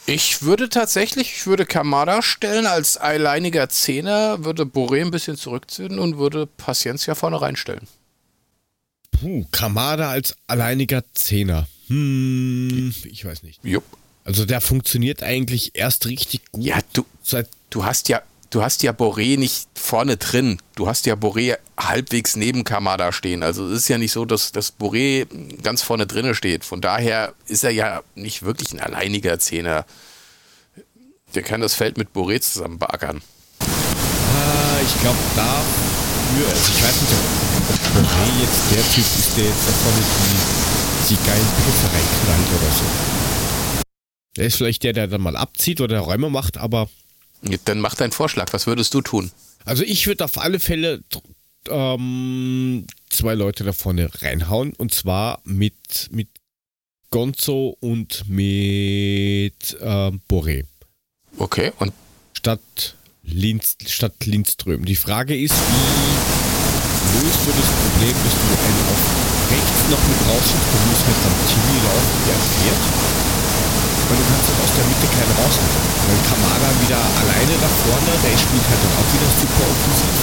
Ich 0.08 0.42
würde 0.42 0.68
tatsächlich, 0.68 1.32
ich 1.36 1.46
würde 1.46 1.66
Kamada 1.66 2.22
stellen 2.22 2.66
als 2.66 2.96
alleiniger 2.96 3.68
Zehner, 3.68 4.44
würde 4.44 4.62
Boré 4.62 5.00
ein 5.00 5.10
bisschen 5.10 5.36
zurückziehen 5.36 5.98
und 5.98 6.16
würde 6.16 6.46
Paciencia 6.46 7.16
vorne 7.16 7.40
reinstellen. 7.40 7.88
Puh, 9.10 9.44
Kamada 9.50 10.10
als 10.10 10.36
alleiniger 10.46 11.02
Zehner. 11.14 11.66
Hm, 11.88 12.94
ich 13.04 13.24
weiß 13.24 13.42
nicht. 13.42 13.64
Jupp. 13.64 13.84
Also 14.22 14.44
der 14.44 14.60
funktioniert 14.60 15.24
eigentlich 15.24 15.72
erst 15.74 16.06
richtig 16.06 16.40
gut. 16.52 16.64
Ja, 16.64 16.78
du, 16.92 17.04
du 17.70 17.84
hast 17.84 18.08
ja, 18.08 18.22
du 18.56 18.62
hast 18.62 18.82
ja 18.82 18.92
Boré 18.92 19.38
nicht 19.38 19.68
vorne 19.74 20.16
drin. 20.16 20.58
Du 20.76 20.88
hast 20.88 21.04
ja 21.04 21.14
Boré 21.14 21.58
halbwegs 21.76 22.36
neben 22.36 22.64
Kamada 22.64 23.12
stehen. 23.12 23.42
Also 23.42 23.66
es 23.68 23.82
ist 23.82 23.88
ja 23.88 23.98
nicht 23.98 24.12
so, 24.12 24.24
dass, 24.24 24.50
dass 24.50 24.78
Boré 24.78 25.26
ganz 25.62 25.82
vorne 25.82 26.06
drinne 26.06 26.34
steht. 26.34 26.64
Von 26.64 26.80
daher 26.80 27.34
ist 27.48 27.64
er 27.64 27.70
ja 27.70 28.02
nicht 28.14 28.44
wirklich 28.44 28.72
ein 28.72 28.80
alleiniger 28.80 29.38
Zehner. 29.38 29.84
Der 31.34 31.42
kann 31.42 31.60
das 31.60 31.74
Feld 31.74 31.98
mit 31.98 32.14
Boré 32.14 32.40
zusammen 32.40 32.78
beackern. 32.78 33.20
Ah, 33.60 34.80
ich 34.82 35.00
glaube 35.02 35.18
dafür, 35.36 36.48
also 36.48 36.72
ich 36.72 36.82
weiß 36.82 37.00
nicht, 37.02 37.12
ob 37.12 37.76
Boré 37.94 38.40
jetzt 38.40 38.62
der 38.70 38.84
Typ 38.94 39.04
ist, 39.04 39.36
der 39.36 39.44
jetzt 39.44 39.68
davon 39.68 39.92
die, 39.98 41.14
die 41.14 41.26
geilen 41.26 41.50
Piffe 41.60 41.92
reinknallt 41.92 42.48
oder 42.58 42.72
so. 42.72 42.84
Der 44.38 44.46
ist 44.46 44.56
vielleicht 44.56 44.82
der, 44.82 44.94
der 44.94 45.08
dann 45.08 45.20
mal 45.20 45.36
abzieht 45.36 45.82
oder 45.82 45.98
Räume 46.00 46.30
macht, 46.30 46.56
aber. 46.56 46.88
Dann 47.64 47.80
mach 47.80 47.94
deinen 47.94 48.12
Vorschlag. 48.12 48.52
Was 48.52 48.66
würdest 48.66 48.94
du 48.94 49.00
tun? 49.00 49.30
Also 49.64 49.82
ich 49.82 50.06
würde 50.06 50.24
auf 50.24 50.38
alle 50.38 50.60
Fälle 50.60 51.02
ähm, 51.68 52.86
zwei 53.10 53.34
Leute 53.34 53.64
da 53.64 53.72
vorne 53.72 54.08
reinhauen 54.22 54.72
und 54.74 54.94
zwar 54.94 55.40
mit, 55.44 56.08
mit 56.10 56.28
Gonzo 57.10 57.76
und 57.80 58.28
mit 58.28 59.76
ähm, 59.80 60.20
Boré. 60.28 60.64
Okay, 61.38 61.72
und? 61.78 61.92
Statt, 62.32 62.94
Linz, 63.22 63.76
statt 63.86 64.24
Lindström. 64.24 64.84
Die 64.84 64.96
Frage 64.96 65.36
ist, 65.36 65.54
wie 65.54 67.18
löst 67.18 67.40
du 67.44 67.50
das 67.50 67.70
Problem, 67.70 68.16
dass 68.22 68.34
du 68.34 68.46
einen 68.64 68.82
auf 68.90 69.16
rechts 69.50 69.90
noch 69.90 70.02
mit 70.08 70.20
rausschiebst, 70.28 70.70
du 70.72 70.78
musst 70.90 71.06
mit 71.06 71.18
am 71.26 71.34
Tini 71.46 71.76
laufen, 71.84 72.18
der 72.26 72.36
fährt. 72.36 73.25
Weil 74.08 74.16
du 74.18 74.24
kannst 74.30 74.50
aus 74.62 74.72
der 74.76 74.84
Mitte 74.86 75.06
keinen 75.06 75.32
rausnehmen. 75.34 75.82
Weil 76.06 76.20
Kamada 76.30 76.68
wieder 76.82 76.96
alleine 76.96 77.54
da 77.60 77.68
vorne, 77.68 78.12
der 78.22 78.38
spielt 78.38 78.66
halt 78.68 78.80
dann 78.84 78.94
auch 78.98 79.08
wieder 79.12 79.30
super 79.40 79.64
offensiv. 79.66 80.14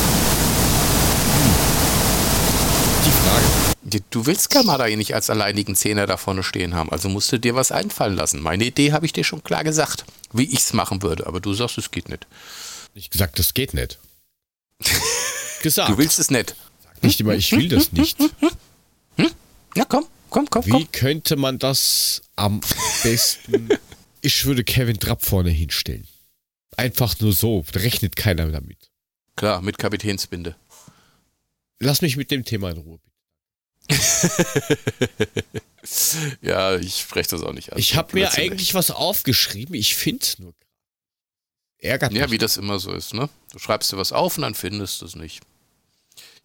Hm. 1.35 1.55
Die 3.05 3.11
Frage. 3.11 4.03
Du 4.09 4.25
willst 4.25 4.49
Kamada 4.49 4.87
ja 4.87 4.95
nicht 4.95 5.13
als 5.13 5.29
alleinigen 5.29 5.75
Zehner 5.75 6.07
da 6.07 6.15
vorne 6.15 6.43
stehen 6.43 6.73
haben, 6.73 6.91
also 6.91 7.09
musst 7.09 7.31
du 7.33 7.37
dir 7.37 7.55
was 7.55 7.73
einfallen 7.73 8.15
lassen. 8.15 8.41
Meine 8.41 8.63
Idee 8.63 8.93
habe 8.93 9.05
ich 9.05 9.11
dir 9.11 9.25
schon 9.25 9.43
klar 9.43 9.65
gesagt, 9.65 10.05
wie 10.31 10.45
ich 10.45 10.59
es 10.59 10.73
machen 10.73 11.03
würde, 11.03 11.27
aber 11.27 11.41
du 11.41 11.53
sagst, 11.53 11.77
es 11.77 11.91
geht 11.91 12.07
nicht. 12.07 12.25
Nicht 12.95 13.11
gesagt, 13.11 13.37
das 13.37 13.53
geht 13.53 13.73
nicht. 13.73 13.99
gesagt. 15.61 15.89
Du 15.89 15.97
willst 15.97 16.19
es 16.19 16.31
nicht. 16.31 16.55
Sag 16.83 17.03
nicht 17.03 17.19
immer, 17.19 17.33
ich 17.33 17.51
will 17.51 17.67
das 17.67 17.91
nicht. 17.91 18.17
Hm? 19.17 19.29
Ja, 19.75 19.85
komm, 19.85 20.05
komm, 20.33 20.49
komm. 20.49 20.65
Wie 20.65 20.71
komm. 20.71 20.91
könnte 20.91 21.35
man 21.37 21.59
das 21.59 22.21
am 22.35 22.59
besten? 23.03 23.69
ich 24.21 24.45
würde 24.45 24.63
Kevin 24.63 24.99
Trapp 24.99 25.23
vorne 25.23 25.51
hinstellen. 25.51 26.07
Einfach 26.75 27.17
nur 27.19 27.31
so. 27.31 27.63
Da 27.71 27.79
rechnet 27.79 28.15
keiner 28.15 28.47
damit. 28.47 28.91
Klar, 29.35 29.61
mit 29.61 29.77
Kapitänsbinde. 29.77 30.55
Lass 31.79 32.01
mich 32.01 32.17
mit 32.17 32.31
dem 32.31 32.43
Thema 32.45 32.71
in 32.71 32.77
Ruhe, 32.77 32.99
bitte. 32.99 33.13
ja, 36.41 36.77
ich 36.77 36.99
spreche 36.99 37.31
das 37.31 37.43
auch 37.43 37.51
nicht 37.51 37.73
an. 37.73 37.79
Ich 37.79 37.95
habe 37.95 38.13
mir 38.13 38.33
eigentlich 38.33 38.73
was 38.73 38.91
aufgeschrieben, 38.91 39.75
ich 39.75 39.95
finde 39.95 40.23
es 40.23 40.39
nur. 40.39 40.53
Ärgert 41.79 42.13
Ja, 42.13 42.31
wie 42.31 42.37
das 42.37 42.55
immer 42.55 42.79
so 42.79 42.93
ist, 42.93 43.13
ne? 43.13 43.29
Du 43.51 43.59
schreibst 43.59 43.91
dir 43.91 43.97
was 43.97 44.13
auf 44.13 44.37
und 44.37 44.43
dann 44.43 44.55
findest 44.55 45.01
du 45.01 45.05
es 45.05 45.15
nicht. 45.15 45.41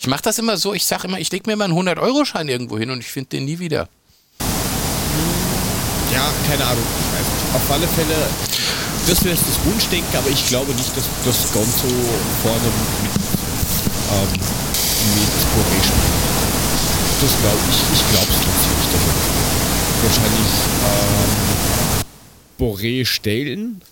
Ich 0.00 0.06
mache 0.06 0.22
das 0.22 0.38
immer 0.38 0.56
so, 0.56 0.74
ich 0.74 0.86
sage 0.86 1.08
immer, 1.08 1.18
ich 1.18 1.32
lege 1.32 1.50
mir 1.50 1.56
mal 1.56 1.64
einen 1.64 1.74
100-Euro-Schein 1.74 2.48
irgendwo 2.48 2.78
hin 2.78 2.90
und 2.90 3.00
ich 3.00 3.08
finde 3.08 3.30
den 3.30 3.46
nie 3.46 3.58
wieder. 3.58 3.88
Ja, 6.14 6.32
keine 6.48 6.64
Ahnung, 6.64 6.84
ich 7.00 7.18
weiß 7.18 7.26
nicht. 7.26 7.54
Auf 7.56 7.70
alle 7.72 7.88
Fälle, 7.88 8.14
das 9.08 9.24
wäre 9.24 9.34
das 9.34 9.64
Wunschdenken, 9.64 10.16
aber 10.16 10.30
ich 10.30 10.46
glaube 10.46 10.72
nicht, 10.74 10.96
dass 10.96 11.04
das 11.24 11.52
Gonzo 11.52 11.88
vorne 12.42 12.62
mit, 12.62 13.12
ähm, 14.12 14.30
mit 15.16 15.30
spielt 15.74 16.08
das 17.20 17.32
glaube 17.40 17.58
ich, 17.68 17.76
ich 17.92 18.08
glaube 18.10 18.28
es 18.30 18.38
trotzdem 18.38 18.74
nicht. 18.78 18.94
Dass 18.94 19.02
wahrscheinlich 20.04 20.52
ähm, 20.86 22.64
Boré 22.64 23.04
stellen, 23.04 23.82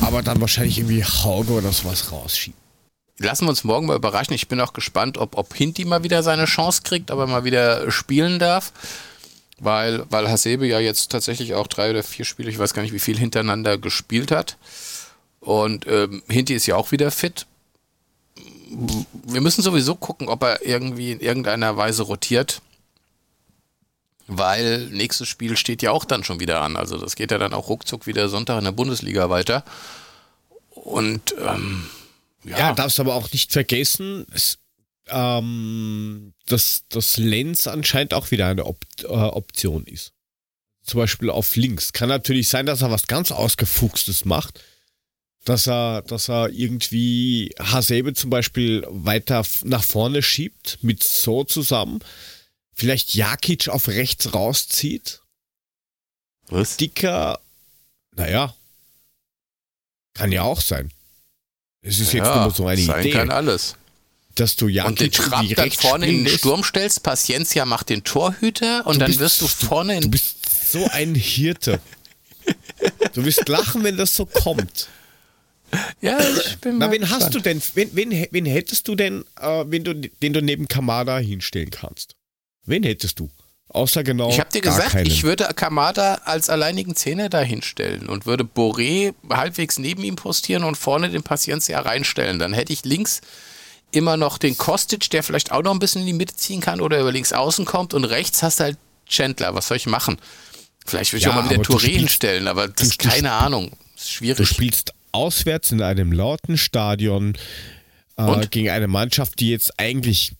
aber 0.00 0.22
dann 0.22 0.40
wahrscheinlich 0.40 0.78
irgendwie 0.78 1.04
Hauge 1.04 1.54
oder 1.54 1.72
sowas 1.72 2.12
rausschieben. 2.12 2.65
Lassen 3.18 3.46
wir 3.46 3.50
uns 3.50 3.64
morgen 3.64 3.86
mal 3.86 3.96
überraschen. 3.96 4.34
Ich 4.34 4.48
bin 4.48 4.60
auch 4.60 4.72
gespannt, 4.72 5.16
ob, 5.16 5.38
ob 5.38 5.54
Hinti 5.54 5.84
mal 5.84 6.04
wieder 6.04 6.22
seine 6.22 6.44
Chance 6.44 6.82
kriegt, 6.82 7.10
aber 7.10 7.26
mal 7.26 7.44
wieder 7.44 7.90
spielen 7.90 8.38
darf. 8.38 8.72
Weil, 9.58 10.04
weil 10.10 10.28
Hasebe 10.28 10.66
ja 10.66 10.80
jetzt 10.80 11.10
tatsächlich 11.10 11.54
auch 11.54 11.66
drei 11.66 11.88
oder 11.88 12.02
vier 12.02 12.26
Spiele, 12.26 12.50
ich 12.50 12.58
weiß 12.58 12.74
gar 12.74 12.82
nicht, 12.82 12.92
wie 12.92 12.98
viel 12.98 13.18
hintereinander 13.18 13.78
gespielt 13.78 14.30
hat. 14.30 14.58
Und 15.40 15.86
ähm, 15.86 16.22
Hinti 16.28 16.54
ist 16.54 16.66
ja 16.66 16.76
auch 16.76 16.92
wieder 16.92 17.10
fit. 17.10 17.46
Wir 19.24 19.40
müssen 19.40 19.62
sowieso 19.62 19.94
gucken, 19.94 20.28
ob 20.28 20.42
er 20.42 20.66
irgendwie 20.66 21.12
in 21.12 21.20
irgendeiner 21.20 21.76
Weise 21.78 22.02
rotiert 22.02 22.60
weil 24.28 24.86
nächstes 24.86 25.28
Spiel 25.28 25.56
steht 25.56 25.82
ja 25.82 25.92
auch 25.92 26.04
dann 26.04 26.24
schon 26.24 26.40
wieder 26.40 26.60
an. 26.62 26.76
Also 26.76 26.98
das 26.98 27.16
geht 27.16 27.30
ja 27.30 27.38
dann 27.38 27.54
auch 27.54 27.68
ruckzuck 27.68 28.06
wieder 28.06 28.28
Sonntag 28.28 28.58
in 28.58 28.64
der 28.64 28.72
Bundesliga 28.72 29.30
weiter. 29.30 29.64
Und 30.70 31.34
ähm, 31.38 31.88
ja. 32.46 32.58
ja, 32.58 32.72
darfst 32.72 33.00
aber 33.00 33.14
auch 33.14 33.32
nicht 33.32 33.52
vergessen, 33.52 34.26
es, 34.32 34.58
ähm, 35.08 36.34
dass 36.46 36.84
das 36.88 37.16
Lenz 37.16 37.66
anscheinend 37.66 38.14
auch 38.14 38.30
wieder 38.30 38.46
eine 38.46 38.66
Op 38.66 38.84
äh, 39.02 39.06
Option 39.06 39.84
ist. 39.84 40.12
Zum 40.82 40.98
Beispiel 40.98 41.30
auf 41.30 41.56
links. 41.56 41.92
Kann 41.92 42.08
natürlich 42.08 42.48
sein, 42.48 42.66
dass 42.66 42.82
er 42.82 42.90
was 42.90 43.08
ganz 43.08 43.32
Ausgefuchstes 43.32 44.24
macht. 44.24 44.62
Dass 45.44 45.66
er, 45.66 46.02
dass 46.02 46.28
er 46.28 46.50
irgendwie 46.50 47.54
Hasebe 47.58 48.14
zum 48.14 48.30
Beispiel 48.30 48.84
weiter 48.88 49.44
nach 49.64 49.84
vorne 49.84 50.22
schiebt, 50.22 50.78
mit 50.82 51.02
So 51.02 51.44
zusammen 51.44 52.00
vielleicht 52.76 53.14
Jakic 53.14 53.68
auf 53.68 53.88
rechts 53.88 54.32
rauszieht. 54.34 55.22
Was? 56.48 56.76
Dicker, 56.76 57.40
naja, 58.12 58.54
kann 60.14 60.30
ja 60.30 60.42
auch 60.42 60.60
sein. 60.60 60.92
Es 61.86 62.00
ist 62.00 62.12
ja, 62.12 62.24
jetzt 62.24 62.34
nur 62.34 62.50
so 62.50 62.66
eine 62.66 62.80
sein 62.80 63.00
Idee. 63.00 63.10
kann 63.12 63.30
alles. 63.30 63.76
Dass 64.34 64.56
du 64.56 64.68
Jakic 64.68 64.90
und 64.90 65.00
den 65.00 65.12
Trapp 65.12 65.46
dann 65.54 65.70
vorne 65.70 66.06
in 66.06 66.24
den 66.24 66.38
Sturm 66.38 66.62
stellst, 66.62 67.02
Paciencia 67.02 67.64
macht 67.64 67.88
den 67.88 68.04
Torhüter 68.04 68.86
und 68.86 68.96
du 68.96 69.00
dann 69.00 69.08
bist, 69.08 69.20
wirst 69.20 69.40
du 69.40 69.46
vorne 69.46 69.96
in... 69.96 70.02
Du 70.02 70.10
bist 70.10 70.36
so 70.70 70.86
ein 70.90 71.14
Hirte. 71.14 71.80
du 73.14 73.24
wirst 73.24 73.48
lachen, 73.48 73.82
wenn 73.84 73.96
das 73.96 74.14
so 74.14 74.26
kommt. 74.26 74.88
Ja, 76.00 76.18
ich 76.20 76.58
bin 76.58 76.78
Na, 76.78 76.90
wen 76.90 77.00
gespannt. 77.00 77.22
hast 77.24 77.34
du 77.34 77.40
denn, 77.40 77.62
wen, 77.74 77.90
wen, 77.92 78.26
wen 78.30 78.46
hättest 78.46 78.86
du 78.88 78.94
denn, 78.94 79.24
äh, 79.40 79.64
wenn 79.66 79.84
du, 79.84 79.94
den 79.94 80.32
du 80.32 80.42
neben 80.42 80.68
Kamada 80.68 81.18
hinstellen 81.18 81.70
kannst? 81.70 82.14
Wen 82.64 82.82
hättest 82.82 83.18
du? 83.20 83.30
Außer 83.68 84.04
genau. 84.04 84.30
Ich 84.30 84.38
habe 84.38 84.50
dir 84.50 84.60
gesagt, 84.60 84.90
keinen. 84.90 85.06
ich 85.06 85.24
würde 85.24 85.44
Kamada 85.54 86.20
als 86.24 86.48
alleinigen 86.48 86.94
Zehner 86.94 87.28
dahinstellen 87.28 88.08
und 88.08 88.24
würde 88.24 88.44
Boré 88.44 89.12
halbwegs 89.28 89.78
neben 89.78 90.04
ihm 90.04 90.16
postieren 90.16 90.64
und 90.64 90.76
vorne 90.76 91.10
den 91.10 91.22
Paciencia 91.22 91.80
reinstellen. 91.80 92.38
Dann 92.38 92.52
hätte 92.52 92.72
ich 92.72 92.84
links 92.84 93.20
immer 93.90 94.16
noch 94.16 94.38
den 94.38 94.56
Kostic, 94.56 95.10
der 95.10 95.22
vielleicht 95.22 95.52
auch 95.52 95.62
noch 95.62 95.72
ein 95.72 95.78
bisschen 95.78 96.02
in 96.02 96.06
die 96.06 96.12
Mitte 96.12 96.36
ziehen 96.36 96.60
kann 96.60 96.80
oder 96.80 97.00
über 97.00 97.12
links 97.12 97.32
außen 97.32 97.64
kommt 97.64 97.92
und 97.92 98.04
rechts 98.04 98.42
hast 98.42 98.60
du 98.60 98.64
halt 98.64 98.78
Chandler. 99.06 99.54
Was 99.54 99.68
soll 99.68 99.76
ich 99.76 99.86
machen? 99.86 100.18
Vielleicht 100.84 101.12
würde 101.12 101.18
ich 101.18 101.24
ja, 101.24 101.30
auch 101.30 101.34
mal 101.34 101.50
wieder 101.50 101.62
Touré 101.62 101.88
hinstellen, 101.88 102.46
aber 102.46 102.68
das 102.68 102.88
ist 102.88 102.98
keine 102.98 103.32
Ahnung. 103.32 103.72
ist 103.96 104.12
schwierig. 104.12 104.36
Du 104.36 104.44
spielst 104.44 104.92
auswärts 105.12 105.72
in 105.72 105.82
einem 105.82 106.12
lauten 106.12 106.56
Stadion 106.56 107.36
äh, 108.16 108.46
gegen 108.46 108.70
eine 108.70 108.86
Mannschaft, 108.86 109.40
die 109.40 109.50
jetzt 109.50 109.78
eigentlich 109.78 110.32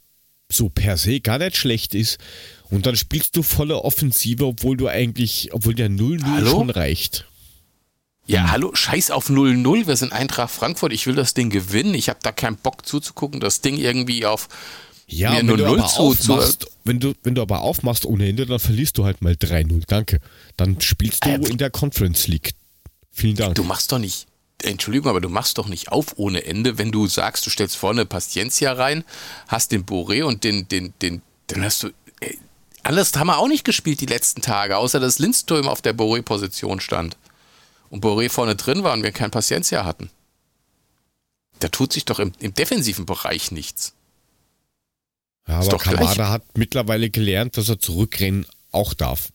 so 0.48 0.68
per 0.68 0.96
se 0.96 1.20
gar 1.20 1.38
nicht 1.38 1.56
schlecht 1.56 1.94
ist. 1.94 2.18
Und 2.70 2.86
dann 2.86 2.96
spielst 2.96 3.36
du 3.36 3.42
volle 3.42 3.82
Offensive, 3.82 4.46
obwohl 4.46 4.76
du 4.76 4.88
eigentlich, 4.88 5.50
obwohl 5.52 5.74
der 5.74 5.88
0-0 5.88 6.48
schon 6.48 6.70
reicht. 6.70 7.26
Ja, 8.26 8.50
hallo, 8.50 8.74
scheiß 8.74 9.12
auf 9.12 9.30
0-0. 9.30 9.86
Wir 9.86 9.96
sind 9.96 10.12
Eintracht 10.12 10.52
Frankfurt. 10.52 10.92
Ich 10.92 11.06
will 11.06 11.14
das 11.14 11.34
Ding 11.34 11.48
gewinnen. 11.48 11.94
Ich 11.94 12.08
habe 12.08 12.18
da 12.22 12.32
keinen 12.32 12.56
Bock 12.56 12.84
zuzugucken, 12.84 13.38
das 13.38 13.60
Ding 13.60 13.76
irgendwie 13.76 14.26
auf 14.26 14.48
ja, 15.08 15.36
wenn 15.36 15.46
0 15.46 15.54
-0 15.54 15.58
du 15.58 15.66
aber 15.66 15.86
zu, 15.86 16.00
aufmachst, 16.00 16.62
zu, 16.62 16.68
wenn 16.82 16.98
du 16.98 17.14
wenn 17.22 17.36
du 17.36 17.42
aber 17.42 17.60
aufmachst 17.60 18.04
ohne 18.04 18.28
Ende, 18.28 18.44
dann 18.44 18.58
verlierst 18.58 18.98
du 18.98 19.04
halt 19.04 19.22
mal 19.22 19.34
3-0. 19.34 19.84
Danke. 19.86 20.18
Dann 20.56 20.80
spielst 20.80 21.24
du 21.24 21.28
äh, 21.28 21.48
in 21.48 21.58
der 21.58 21.70
Conference 21.70 22.26
League. 22.26 22.54
Vielen 23.12 23.36
Dank. 23.36 23.54
Du 23.54 23.62
machst 23.62 23.92
doch 23.92 24.00
nicht 24.00 24.26
Entschuldigung, 24.62 25.10
aber 25.10 25.20
du 25.20 25.28
machst 25.28 25.58
doch 25.58 25.68
nicht 25.68 25.88
auf 25.92 26.14
ohne 26.16 26.44
Ende, 26.44 26.78
wenn 26.78 26.90
du 26.90 27.06
sagst, 27.06 27.46
du 27.46 27.50
stellst 27.50 27.76
vorne 27.76 28.06
Paciencia 28.06 28.72
rein, 28.72 29.04
hast 29.48 29.70
den 29.72 29.84
Boré 29.84 30.24
und 30.24 30.44
den, 30.44 30.66
den, 30.68 30.94
den, 31.02 31.22
dann 31.48 31.62
hast 31.62 31.82
du. 31.82 31.90
Ey, 32.20 32.38
alles 32.86 33.12
haben 33.14 33.26
wir 33.26 33.38
auch 33.38 33.48
nicht 33.48 33.64
gespielt 33.64 34.00
die 34.00 34.06
letzten 34.06 34.42
Tage, 34.42 34.76
außer 34.76 35.00
dass 35.00 35.18
Lindström 35.18 35.68
auf 35.68 35.82
der 35.82 35.96
Boré-Position 35.96 36.80
stand. 36.80 37.16
Und 37.90 38.04
Boré 38.04 38.30
vorne 38.30 38.56
drin 38.56 38.82
war 38.82 38.92
und 38.94 39.02
wir 39.02 39.12
kein 39.12 39.30
Paciencia 39.30 39.84
hatten. 39.84 40.10
Da 41.58 41.68
tut 41.68 41.92
sich 41.92 42.04
doch 42.04 42.18
im, 42.18 42.32
im 42.38 42.54
defensiven 42.54 43.06
Bereich 43.06 43.50
nichts. 43.50 43.94
Ja, 45.48 45.60
aber 45.60 45.78
Kamada 45.78 46.28
hat 46.28 46.42
mittlerweile 46.56 47.10
gelernt, 47.10 47.56
dass 47.56 47.68
er 47.68 47.78
zurückrennen 47.78 48.46
auch 48.72 48.94
darf. 48.94 49.28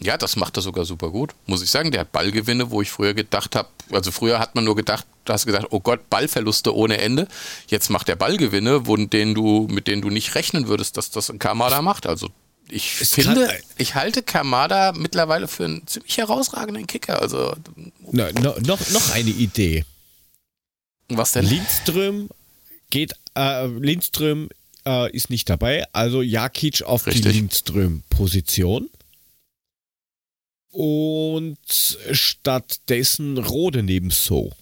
Ja, 0.00 0.16
das 0.16 0.36
macht 0.36 0.56
er 0.56 0.62
sogar 0.62 0.84
super 0.84 1.10
gut, 1.10 1.34
muss 1.46 1.62
ich 1.62 1.70
sagen. 1.70 1.90
Der 1.90 2.02
hat 2.02 2.12
Ballgewinne, 2.12 2.70
wo 2.70 2.82
ich 2.82 2.90
früher 2.90 3.14
gedacht 3.14 3.56
habe, 3.56 3.68
also 3.90 4.12
früher 4.12 4.38
hat 4.38 4.54
man 4.54 4.64
nur 4.64 4.76
gedacht, 4.76 5.06
du 5.28 5.32
hast 5.32 5.46
gesagt, 5.46 5.66
oh 5.70 5.80
Gott, 5.80 6.08
Ballverluste 6.10 6.74
ohne 6.74 6.98
Ende. 6.98 7.28
Jetzt 7.68 7.90
macht 7.90 8.08
er 8.08 8.16
Ballgewinne, 8.16 8.82
denen 9.08 9.34
du, 9.34 9.66
mit 9.70 9.86
denen 9.86 10.02
du 10.02 10.10
nicht 10.10 10.34
rechnen 10.34 10.68
würdest, 10.68 10.96
dass 10.96 11.10
das 11.10 11.30
ein 11.30 11.38
Kamada 11.38 11.82
macht. 11.82 12.06
Also 12.06 12.28
ich 12.70 13.00
es 13.00 13.14
finde, 13.14 13.46
kann, 13.46 13.56
ich 13.78 13.94
halte 13.94 14.22
Kamada 14.22 14.92
mittlerweile 14.92 15.48
für 15.48 15.64
einen 15.64 15.86
ziemlich 15.86 16.18
herausragenden 16.18 16.86
Kicker. 16.86 17.20
Also 17.20 17.54
no, 18.10 18.26
no, 18.40 18.54
noch, 18.60 18.90
noch 18.90 19.10
eine 19.12 19.30
Idee. 19.30 19.84
Was 21.08 21.32
denn? 21.32 21.46
Lindström 21.46 22.28
geht, 22.90 23.14
äh, 23.34 23.66
Lindström 23.66 24.48
äh, 24.84 25.10
ist 25.14 25.30
nicht 25.30 25.48
dabei, 25.48 25.84
also 25.92 26.22
Jakic 26.22 26.82
auf 26.82 27.06
Richtig. 27.06 27.24
die 27.24 27.28
Lindström-Position. 27.38 28.90
Und 30.70 31.58
stattdessen 32.12 33.38
Rode 33.38 33.82
neben 33.82 34.10
So. 34.10 34.52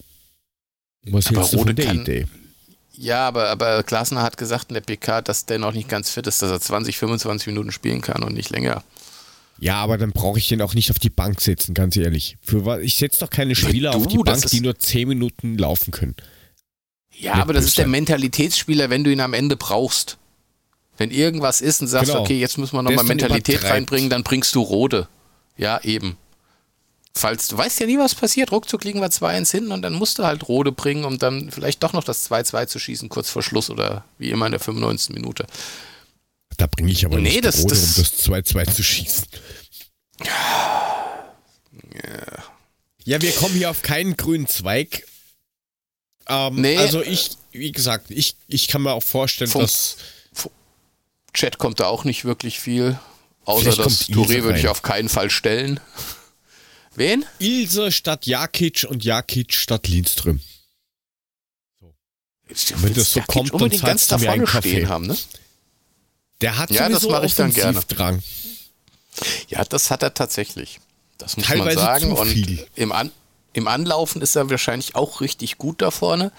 Was 1.11 1.31
hältst 1.31 1.53
du 1.53 1.59
von 1.59 1.75
der 1.75 1.87
kann, 1.87 2.01
Idee? 2.01 2.27
Ja, 2.99 3.29
aber, 3.29 3.51
aber 3.51 3.83
Glasner 3.83 4.23
hat 4.23 4.37
gesagt 4.37 4.71
in 4.71 4.75
der 4.75 4.81
PK, 4.81 5.21
dass 5.21 5.47
der 5.47 5.59
noch 5.59 5.73
nicht 5.73 5.89
ganz 5.89 6.11
fit 6.11 6.27
ist, 6.27 6.43
dass 6.43 6.51
er 6.51 6.61
20, 6.61 6.97
25 6.97 7.49
Minuten 7.49 7.71
spielen 7.73 8.01
kann 8.01 8.23
und 8.23 8.35
nicht 8.35 8.51
länger. 8.51 8.83
Ja, 9.59 9.77
aber 9.77 9.99
dann 9.99 10.13
brauche 10.13 10.39
ich 10.39 10.49
den 10.49 10.61
auch 10.63 10.75
nicht 10.75 10.91
auf 10.91 10.99
die 10.99 11.11
Bank 11.11 11.41
setzen, 11.41 11.75
ganz 11.75 11.97
ehrlich. 11.97 12.37
Für, 12.43 12.81
ich 12.81 12.97
setze 12.97 13.21
doch 13.21 13.31
keine 13.31 13.55
Spieler 13.55 13.93
du, 13.93 13.99
auf 13.99 14.07
die 14.07 14.19
Bank, 14.19 14.45
die 14.47 14.61
nur 14.61 14.79
10 14.79 15.09
Minuten 15.09 15.57
laufen 15.59 15.91
können. 15.91 16.15
Ja, 17.11 17.35
Mit 17.35 17.43
aber 17.43 17.53
das 17.55 17.65
ist 17.65 17.79
der 17.79 17.87
Mentalitätsspieler, 17.87 18.91
wenn 18.91 19.05
du 19.05 19.11
ihn 19.11 19.21
am 19.21 19.33
Ende 19.33 19.57
brauchst. 19.57 20.19
Wenn 20.99 21.11
irgendwas 21.11 21.61
ist 21.61 21.83
und 21.83 21.89
sagst, 21.89 22.11
genau. 22.11 22.23
okay, 22.23 22.39
jetzt 22.39 22.57
müssen 22.57 22.75
wir 22.75 22.83
nochmal 22.83 23.05
Mentalität 23.05 23.65
reinbringen, 23.65 24.09
dann 24.09 24.23
bringst 24.23 24.55
du 24.55 24.63
Rode. 24.63 25.09
Ja, 25.59 25.81
eben 25.83 26.17
falls 27.17 27.49
du 27.49 27.57
weißt 27.57 27.81
ja 27.81 27.87
nie, 27.87 27.99
was 27.99 28.15
passiert. 28.15 28.53
Ruckzuck 28.53 28.85
liegen 28.85 29.01
wir 29.01 29.09
2-1 29.09 29.51
hinten 29.51 29.73
und 29.73 29.83
dann 29.83 29.95
musst 29.95 30.19
du 30.19 30.25
halt 30.25 30.49
Rode 30.49 30.73
bringen, 30.73 31.05
um 31.05 31.19
dann 31.19 31.51
vielleicht 31.51 31.83
doch 31.83 31.93
noch 31.93 32.05
das 32.05 32.31
2-2 32.31 32.67
zu 32.67 32.79
schießen, 32.79 33.09
kurz 33.09 33.31
vor 33.31 33.43
Schluss 33.43 33.71
oder 33.71 34.05
wie 34.19 34.31
immer 34.31 34.47
in 34.47 34.53
der 34.53 34.61
95. 34.61 35.15
Minute. 35.15 35.47
Da 36.57 36.67
bringe 36.67 36.93
ich 36.93 37.05
aber 37.05 37.17
nee, 37.17 37.23
nicht 37.23 37.45
das, 37.45 37.59
Rode, 37.59 37.71
das, 37.71 37.97
um 37.97 38.35
das 38.35 38.47
2-2 38.55 38.75
zu 38.75 38.83
schießen. 38.83 39.27
Ja. 40.25 41.35
ja, 43.05 43.21
wir 43.21 43.33
kommen 43.33 43.55
hier 43.55 43.71
auf 43.71 43.83
keinen 43.83 44.17
grünen 44.17 44.47
Zweig. 44.47 45.07
Ähm, 46.29 46.61
nee. 46.61 46.77
Also 46.79 47.03
ich, 47.03 47.31
wie 47.53 47.73
gesagt, 47.73 48.11
ich, 48.11 48.37
ich 48.49 48.69
kann 48.69 48.83
mir 48.83 48.93
auch 48.93 49.03
vorstellen, 49.03 49.51
Funk, 49.51 49.65
dass... 49.65 49.97
Chat 51.33 51.59
kommt 51.59 51.81
da 51.81 51.87
auch 51.87 52.05
nicht 52.05 52.25
wirklich 52.25 52.61
viel. 52.61 52.99
Außer 53.45 53.77
das 53.77 54.09
Touré 54.09 54.43
würde 54.43 54.59
ich 54.59 54.69
auf 54.69 54.81
keinen 54.81 55.11
Fall 55.11 55.29
stellen. 55.29 55.81
Wen? 56.97 57.25
Ilse 57.39 57.93
statt 57.93 58.27
Jakic 58.27 58.87
und 58.89 59.05
Jakic 59.05 59.55
statt 59.55 59.87
Lindström. 59.89 60.41
So. 61.81 61.95
Wenn 62.77 62.95
das 62.95 63.13
so 63.13 63.21
kommt, 63.23 63.53
dann 63.53 63.73
zahlst 63.73 64.11
du 64.13 64.19
mir 64.19 64.31
einen 64.31 64.47
Kaffee. 64.47 64.87
Haben, 64.87 65.07
ne? 65.07 65.17
Der 66.41 66.59
hat 66.59 66.71
ja, 66.71 66.89
das 66.89 67.07
mache 67.07 67.27
ich 67.27 67.35
dann 67.35 67.53
gerne. 67.53 67.81
Drang. 67.89 68.23
Ja, 69.49 69.65
das 69.65 69.91
hat 69.91 70.03
er 70.03 70.15
tatsächlich. 70.15 70.81
Das 71.19 71.37
muss 71.37 71.47
Teilweise 71.47 71.77
man 71.77 71.85
sagen. 71.85 72.13
Und 72.13 72.67
im, 72.75 72.93
An 72.93 73.11
im 73.53 73.69
Anlaufen 73.69 74.21
ist 74.21 74.37
er 74.37 74.51
wahrscheinlich 74.51 74.95
auch 74.95 75.21
richtig 75.21 75.57
gut 75.57 75.81
da 75.81 75.91
vorne. 75.91 76.31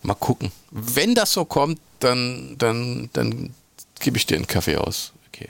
Mal 0.00 0.14
gucken. 0.14 0.50
Wenn 0.70 1.14
das 1.14 1.32
so 1.32 1.44
kommt, 1.44 1.78
dann, 2.00 2.56
dann, 2.58 3.10
dann 3.12 3.54
gebe 4.00 4.16
ich 4.16 4.26
dir 4.26 4.36
einen 4.36 4.46
Kaffee 4.46 4.76
aus. 4.76 5.12
Okay. 5.28 5.48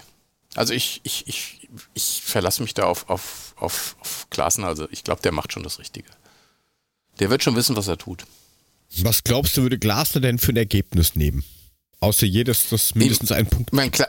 Also 0.54 0.74
ich, 0.74 1.00
ich, 1.04 1.26
ich, 1.26 1.68
ich 1.94 2.22
verlasse 2.22 2.60
mich 2.62 2.74
da 2.74 2.84
auf, 2.84 3.08
auf 3.08 3.51
auf, 3.62 3.96
auf 4.00 4.26
Klaassen. 4.30 4.64
Also 4.64 4.88
ich 4.90 5.04
glaube, 5.04 5.22
der 5.22 5.32
macht 5.32 5.52
schon 5.52 5.62
das 5.62 5.78
Richtige. 5.78 6.08
Der 7.20 7.30
wird 7.30 7.42
schon 7.42 7.56
wissen, 7.56 7.76
was 7.76 7.88
er 7.88 7.98
tut. 7.98 8.24
Was 8.98 9.24
glaubst 9.24 9.56
du, 9.56 9.62
würde 9.62 9.78
Glasner 9.78 10.20
denn 10.20 10.38
für 10.38 10.52
ein 10.52 10.56
Ergebnis 10.56 11.14
nehmen? 11.16 11.44
Außer 12.00 12.26
jedes, 12.26 12.68
das 12.68 12.94
mindestens 12.94 13.30
ich, 13.30 13.36
einen 13.36 13.48
Punkt. 13.48 13.72
Mein 13.72 13.90
Kla 13.90 14.08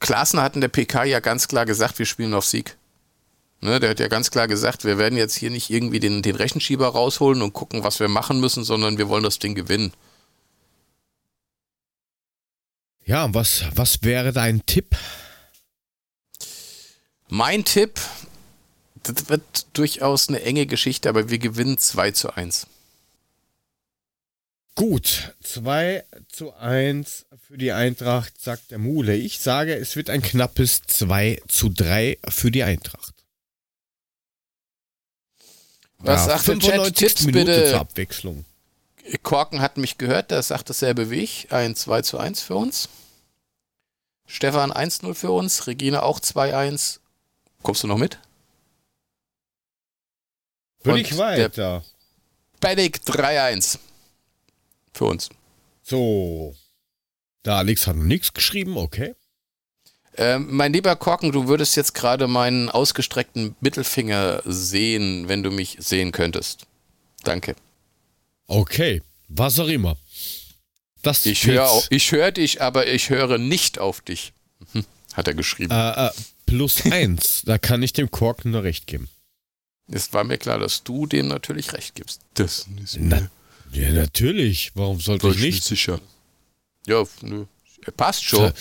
Glasner 0.00 0.42
hat 0.42 0.54
in 0.54 0.60
der 0.60 0.68
PK 0.68 1.04
ja 1.04 1.18
ganz 1.18 1.48
klar 1.48 1.66
gesagt, 1.66 1.98
wir 1.98 2.06
spielen 2.06 2.32
auf 2.32 2.46
Sieg. 2.46 2.76
Ne, 3.60 3.80
der 3.80 3.90
hat 3.90 3.98
ja 3.98 4.06
ganz 4.06 4.30
klar 4.30 4.46
gesagt, 4.46 4.84
wir 4.84 4.98
werden 4.98 5.18
jetzt 5.18 5.34
hier 5.34 5.50
nicht 5.50 5.70
irgendwie 5.70 5.98
den, 5.98 6.22
den 6.22 6.36
Rechenschieber 6.36 6.86
rausholen 6.86 7.42
und 7.42 7.52
gucken, 7.52 7.82
was 7.82 7.98
wir 7.98 8.06
machen 8.06 8.38
müssen, 8.38 8.62
sondern 8.62 8.98
wir 8.98 9.08
wollen 9.08 9.24
das 9.24 9.40
Ding 9.40 9.56
gewinnen. 9.56 9.92
Ja, 13.04 13.34
was, 13.34 13.64
was 13.74 14.02
wäre 14.02 14.32
dein 14.32 14.64
Tipp? 14.66 14.96
Mein 17.28 17.64
Tipp, 17.64 17.98
das 19.08 19.28
wird 19.28 19.66
durchaus 19.72 20.28
eine 20.28 20.42
enge 20.42 20.66
Geschichte, 20.66 21.08
aber 21.08 21.30
wir 21.30 21.38
gewinnen 21.38 21.78
2 21.78 22.10
zu 22.12 22.34
1. 22.34 22.66
Gut, 24.74 25.34
2 25.42 26.04
zu 26.28 26.54
1 26.54 27.26
für 27.46 27.58
die 27.58 27.72
Eintracht, 27.72 28.40
sagt 28.40 28.70
der 28.70 28.78
Mule. 28.78 29.16
Ich 29.16 29.40
sage, 29.40 29.74
es 29.74 29.96
wird 29.96 30.08
ein 30.08 30.22
knappes 30.22 30.82
2 30.86 31.42
zu 31.48 31.68
3 31.68 32.18
für 32.28 32.50
die 32.50 32.62
Eintracht. 32.62 33.14
Was 35.98 36.26
ja, 36.26 36.38
sagt 36.38 36.48
der 36.48 36.58
Chat? 36.60 36.94
Tipps 36.94 37.24
Minute 37.24 37.44
bitte. 37.44 37.70
Zur 37.70 37.80
Abwechslung. 37.80 38.44
Korken 39.22 39.60
hat 39.60 39.78
mich 39.78 39.98
gehört, 39.98 40.30
der 40.30 40.42
sagt 40.42 40.70
dasselbe 40.70 41.10
wie 41.10 41.16
ich. 41.16 41.50
Ein 41.50 41.74
2 41.74 42.02
zu 42.02 42.18
1 42.18 42.42
für 42.42 42.54
uns. 42.54 42.88
Stefan 44.26 44.70
1-0 44.70 45.14
für 45.14 45.32
uns. 45.32 45.66
Regina 45.66 46.02
auch 46.02 46.20
2-1. 46.20 47.00
Kommst 47.62 47.82
du 47.82 47.88
noch 47.88 47.98
mit? 47.98 48.20
Bin 50.82 50.96
ich 50.96 51.16
weiter. 51.16 51.84
Panic 52.60 52.98
3-1. 53.06 53.78
Für 54.92 55.04
uns. 55.06 55.28
So. 55.82 56.56
Da 57.42 57.58
Alex 57.58 57.86
hat 57.86 57.96
noch 57.96 58.04
nichts 58.04 58.34
geschrieben, 58.34 58.76
okay. 58.76 59.14
Ähm, 60.16 60.48
mein 60.50 60.72
lieber 60.72 60.96
Korken, 60.96 61.30
du 61.30 61.46
würdest 61.46 61.76
jetzt 61.76 61.94
gerade 61.94 62.26
meinen 62.26 62.68
ausgestreckten 62.68 63.54
Mittelfinger 63.60 64.42
sehen, 64.44 65.28
wenn 65.28 65.44
du 65.44 65.50
mich 65.50 65.76
sehen 65.78 66.10
könntest. 66.10 66.66
Danke. 67.22 67.54
Okay, 68.48 69.02
was 69.28 69.58
auch 69.60 69.68
immer. 69.68 69.96
Das 71.02 71.24
ich 71.24 71.46
höre 71.46 71.68
hör 71.90 72.32
dich, 72.32 72.60
aber 72.60 72.88
ich 72.88 73.10
höre 73.10 73.38
nicht 73.38 73.78
auf 73.78 74.00
dich. 74.00 74.32
Hm, 74.72 74.84
hat 75.14 75.28
er 75.28 75.34
geschrieben. 75.34 75.70
Äh, 75.70 76.08
äh, 76.08 76.10
plus 76.46 76.84
eins, 76.90 77.42
da 77.46 77.58
kann 77.58 77.82
ich 77.82 77.92
dem 77.92 78.10
Korken 78.10 78.50
nur 78.50 78.64
recht 78.64 78.88
geben. 78.88 79.08
Es 79.90 80.12
war 80.12 80.24
mir 80.24 80.38
klar, 80.38 80.58
dass 80.58 80.82
du 80.82 81.06
dem 81.06 81.28
natürlich 81.28 81.72
recht 81.72 81.94
gibst. 81.94 82.20
Das 82.34 82.66
ist 82.82 82.98
mir. 82.98 83.08
Na, 83.08 83.30
ja, 83.72 83.90
natürlich. 83.90 84.72
Warum 84.74 85.00
sollte 85.00 85.28
ich 85.28 85.38
nicht? 85.38 85.64
sicher. 85.64 86.00
Ja, 86.86 87.04
nö. 87.22 87.44
Er 87.84 87.92
passt 87.92 88.24
schon. 88.24 88.52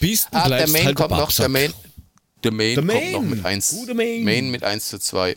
Beast 0.00 0.28
ah, 0.32 0.48
der 0.48 0.68
Main 0.68 0.86
halt 0.86 0.96
kommt 0.96 1.10
noch. 1.10 1.32
Der 1.32 1.48
Main, 1.48 1.72
der 2.44 2.52
Main, 2.52 2.74
der 2.74 2.84
Main 2.84 3.12
kommt 3.12 3.30
noch 3.30 3.36
mit 3.36 3.44
1. 3.44 3.86
Main. 3.94 4.24
Main 4.24 4.50
mit 4.50 4.62
1 4.64 4.88
zu 4.88 4.98
2. 4.98 5.34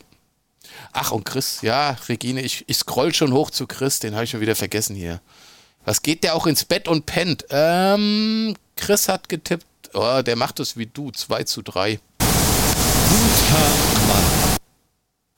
Ach, 0.92 1.10
und 1.10 1.24
Chris, 1.24 1.60
ja, 1.62 1.96
Regine, 2.08 2.42
ich, 2.42 2.64
ich 2.66 2.76
scroll 2.76 3.12
schon 3.12 3.32
hoch 3.32 3.50
zu 3.50 3.66
Chris, 3.66 3.98
den 3.98 4.14
habe 4.14 4.24
ich 4.24 4.30
schon 4.30 4.40
wieder 4.40 4.54
vergessen 4.54 4.94
hier. 4.94 5.20
Was 5.84 6.02
geht 6.02 6.22
der 6.22 6.34
auch 6.34 6.46
ins 6.46 6.64
Bett 6.64 6.86
und 6.86 7.06
pennt? 7.06 7.44
Ähm, 7.50 8.54
Chris 8.76 9.08
hat 9.08 9.28
getippt, 9.28 9.66
oh, 9.94 10.22
der 10.22 10.36
macht 10.36 10.60
es 10.60 10.76
wie 10.76 10.86
du, 10.86 11.10
2 11.10 11.44
zu 11.44 11.62
3. 11.62 11.98
Guter 12.18 12.28
Mann. 14.08 14.51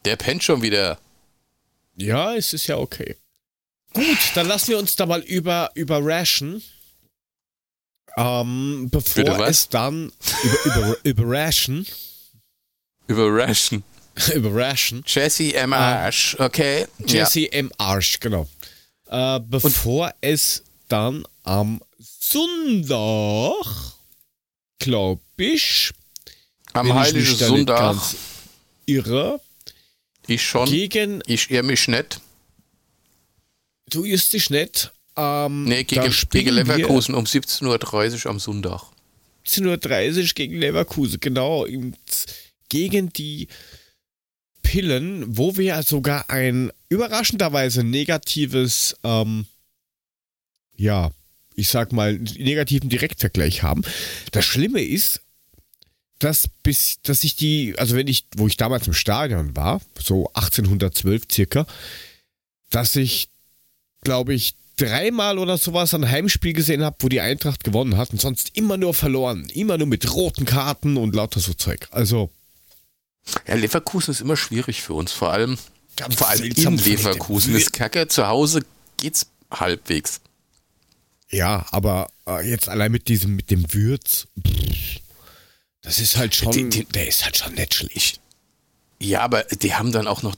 Der 0.04 0.16
pennt 0.16 0.44
schon 0.44 0.62
wieder. 0.62 0.98
Ja, 1.96 2.34
es 2.34 2.52
ist 2.52 2.66
ja 2.66 2.76
okay. 2.76 3.16
Gut, 3.92 4.18
dann 4.34 4.48
lassen 4.48 4.68
wir 4.68 4.78
uns 4.78 4.96
da 4.96 5.06
mal 5.06 5.20
über, 5.20 5.70
überraschen. 5.74 6.62
Ähm, 8.16 8.88
bevor 8.90 9.46
es 9.46 9.68
dann 9.68 10.12
über, 10.42 10.64
über, 10.64 10.96
überraschen. 11.04 11.86
Überraschen. 13.06 13.84
überraschen. 14.34 15.02
Jesse 15.06 15.54
M. 15.54 15.72
Arsch, 15.72 16.36
okay. 16.38 16.86
Jesse 17.04 17.40
ja. 17.40 17.48
M. 17.52 17.72
Arsch, 17.78 18.20
genau. 18.20 18.48
Äh, 19.08 19.40
bevor 19.40 20.06
Und 20.06 20.14
es 20.20 20.62
dann 20.88 21.26
am 21.42 21.80
Sonntag, 21.98 23.66
glaube 24.78 25.20
ich, 25.36 25.92
am 26.72 26.92
Heiligen 26.94 27.36
Sonntag, 27.36 27.96
irre, 28.86 29.40
ich 30.26 30.42
schon. 30.42 30.68
Gegen. 30.68 31.22
Ich 31.26 31.50
irre 31.50 31.62
mich 31.62 31.88
nicht. 31.88 32.20
Du 33.90 34.04
irrst 34.04 34.32
dich 34.32 34.50
nicht. 34.50 34.92
Ähm, 35.16 35.64
nee, 35.64 35.84
gegen, 35.84 36.12
gegen 36.30 36.50
Leverkusen 36.50 37.14
um 37.14 37.24
17.30 37.24 38.24
Uhr 38.24 38.30
am 38.30 38.40
Sonntag. 38.40 38.82
17.30 39.46 40.18
Uhr 40.18 40.24
gegen 40.34 40.58
Leverkusen, 40.58 41.20
genau. 41.20 41.66
Gegen 42.68 43.12
die 43.12 43.48
Pillen, 44.62 45.36
wo 45.36 45.56
wir 45.56 45.82
sogar 45.82 46.30
ein 46.30 46.72
überraschenderweise 46.88 47.84
negatives, 47.84 48.96
ähm, 49.04 49.46
ja, 50.76 51.12
ich 51.54 51.68
sag 51.68 51.92
mal, 51.92 52.14
negativen 52.14 52.88
Direktvergleich 52.88 53.62
haben. 53.62 53.82
Das 54.32 54.44
Schlimme 54.44 54.82
ist, 54.82 55.20
dass 56.24 56.48
bis, 56.62 57.00
dass 57.02 57.22
ich 57.22 57.36
die, 57.36 57.74
also 57.76 57.96
wenn 57.96 58.08
ich, 58.08 58.24
wo 58.36 58.46
ich 58.46 58.56
damals 58.56 58.86
im 58.86 58.94
Stadion 58.94 59.54
war, 59.54 59.82
so 60.00 60.30
1812 60.32 61.24
circa, 61.30 61.66
dass 62.70 62.96
ich, 62.96 63.28
glaube 64.02 64.32
ich, 64.32 64.54
dreimal 64.78 65.38
oder 65.38 65.58
sowas 65.58 65.92
ein 65.92 66.10
Heimspiel 66.10 66.54
gesehen 66.54 66.82
habe, 66.82 66.96
wo 67.00 67.08
die 67.08 67.20
Eintracht 67.20 67.62
gewonnen 67.62 67.98
hat 67.98 68.10
und 68.10 68.20
sonst 68.22 68.56
immer 68.56 68.78
nur 68.78 68.94
verloren. 68.94 69.46
Immer 69.52 69.76
nur 69.76 69.86
mit 69.86 70.12
roten 70.14 70.46
Karten 70.46 70.96
und 70.96 71.14
lauter 71.14 71.40
so 71.40 71.52
Zeug. 71.52 71.86
Also. 71.90 72.30
Ja, 73.46 73.54
Leverkusen 73.54 74.12
ist 74.12 74.22
immer 74.22 74.36
schwierig 74.36 74.80
für 74.80 74.94
uns, 74.94 75.12
vor 75.12 75.30
allem, 75.30 75.58
vor 76.16 76.28
allem 76.28 76.44
in 76.44 76.78
Leverkusen. 76.78 77.54
Ist 77.54 77.74
kacke, 77.74 78.08
zu 78.08 78.26
Hause 78.26 78.64
geht's 78.96 79.26
halbwegs. 79.50 80.20
Ja, 81.30 81.66
aber 81.70 82.08
äh, 82.26 82.48
jetzt 82.48 82.68
allein 82.68 82.92
mit 82.92 83.08
diesem, 83.08 83.36
mit 83.36 83.50
dem 83.50 83.72
Würz, 83.72 84.26
das 85.84 85.98
ist 85.98 86.16
halt 86.16 86.34
schon, 86.34 86.50
die, 86.50 86.68
die, 86.68 86.84
der 86.86 87.06
ist 87.06 87.24
halt 87.24 87.36
schon 87.36 87.54
nicht 87.54 87.74
schlecht. 87.74 88.20
Ja, 88.98 89.20
aber 89.20 89.44
die 89.44 89.74
haben 89.74 89.92
dann 89.92 90.08
auch 90.08 90.22
noch 90.22 90.34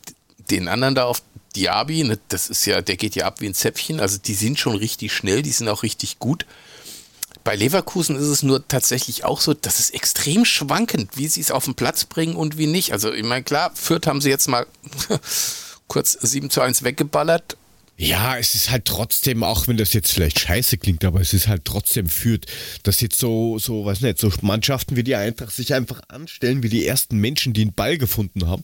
den 0.50 0.68
anderen 0.68 0.94
da 0.94 1.04
auf 1.04 1.22
Diaby, 1.54 2.04
ne, 2.04 2.18
das 2.28 2.50
ist 2.50 2.66
ja, 2.66 2.82
der 2.82 2.96
geht 2.96 3.14
ja 3.14 3.26
ab 3.26 3.40
wie 3.40 3.46
ein 3.46 3.54
Zäpfchen, 3.54 4.00
also 4.00 4.18
die 4.18 4.34
sind 4.34 4.58
schon 4.58 4.76
richtig 4.76 5.12
schnell, 5.12 5.42
die 5.42 5.52
sind 5.52 5.68
auch 5.68 5.82
richtig 5.82 6.18
gut. 6.18 6.44
Bei 7.44 7.54
Leverkusen 7.54 8.16
ist 8.16 8.26
es 8.26 8.42
nur 8.42 8.66
tatsächlich 8.66 9.24
auch 9.24 9.40
so, 9.40 9.54
dass 9.54 9.78
es 9.78 9.90
extrem 9.90 10.44
schwankend, 10.44 11.16
wie 11.16 11.28
sie 11.28 11.40
es 11.40 11.52
auf 11.52 11.64
den 11.64 11.76
Platz 11.76 12.04
bringen 12.04 12.34
und 12.34 12.58
wie 12.58 12.66
nicht. 12.66 12.92
Also 12.92 13.12
ich 13.12 13.24
meine, 13.24 13.44
klar, 13.44 13.70
Fürth 13.74 14.08
haben 14.08 14.20
sie 14.20 14.30
jetzt 14.30 14.48
mal 14.48 14.66
kurz 15.86 16.12
7 16.20 16.50
zu 16.50 16.60
1 16.60 16.82
weggeballert. 16.82 17.56
Ja, 17.98 18.36
es 18.36 18.54
ist 18.54 18.70
halt 18.70 18.84
trotzdem, 18.84 19.42
auch 19.42 19.68
wenn 19.68 19.78
das 19.78 19.94
jetzt 19.94 20.12
vielleicht 20.12 20.38
scheiße 20.38 20.76
klingt, 20.76 21.04
aber 21.04 21.20
es 21.20 21.32
ist 21.32 21.48
halt 21.48 21.64
trotzdem 21.64 22.08
führt, 22.10 22.44
dass 22.82 23.00
jetzt 23.00 23.18
so, 23.18 23.58
so, 23.58 23.86
weiß 23.86 24.02
nicht, 24.02 24.18
so 24.18 24.30
Mannschaften 24.42 24.96
wie 24.96 25.02
die 25.02 25.16
Eintracht 25.16 25.52
sich 25.52 25.72
einfach 25.72 26.02
anstellen, 26.08 26.62
wie 26.62 26.68
die 26.68 26.86
ersten 26.86 27.16
Menschen, 27.18 27.54
die 27.54 27.62
einen 27.62 27.72
Ball 27.72 27.96
gefunden 27.96 28.48
haben. 28.48 28.62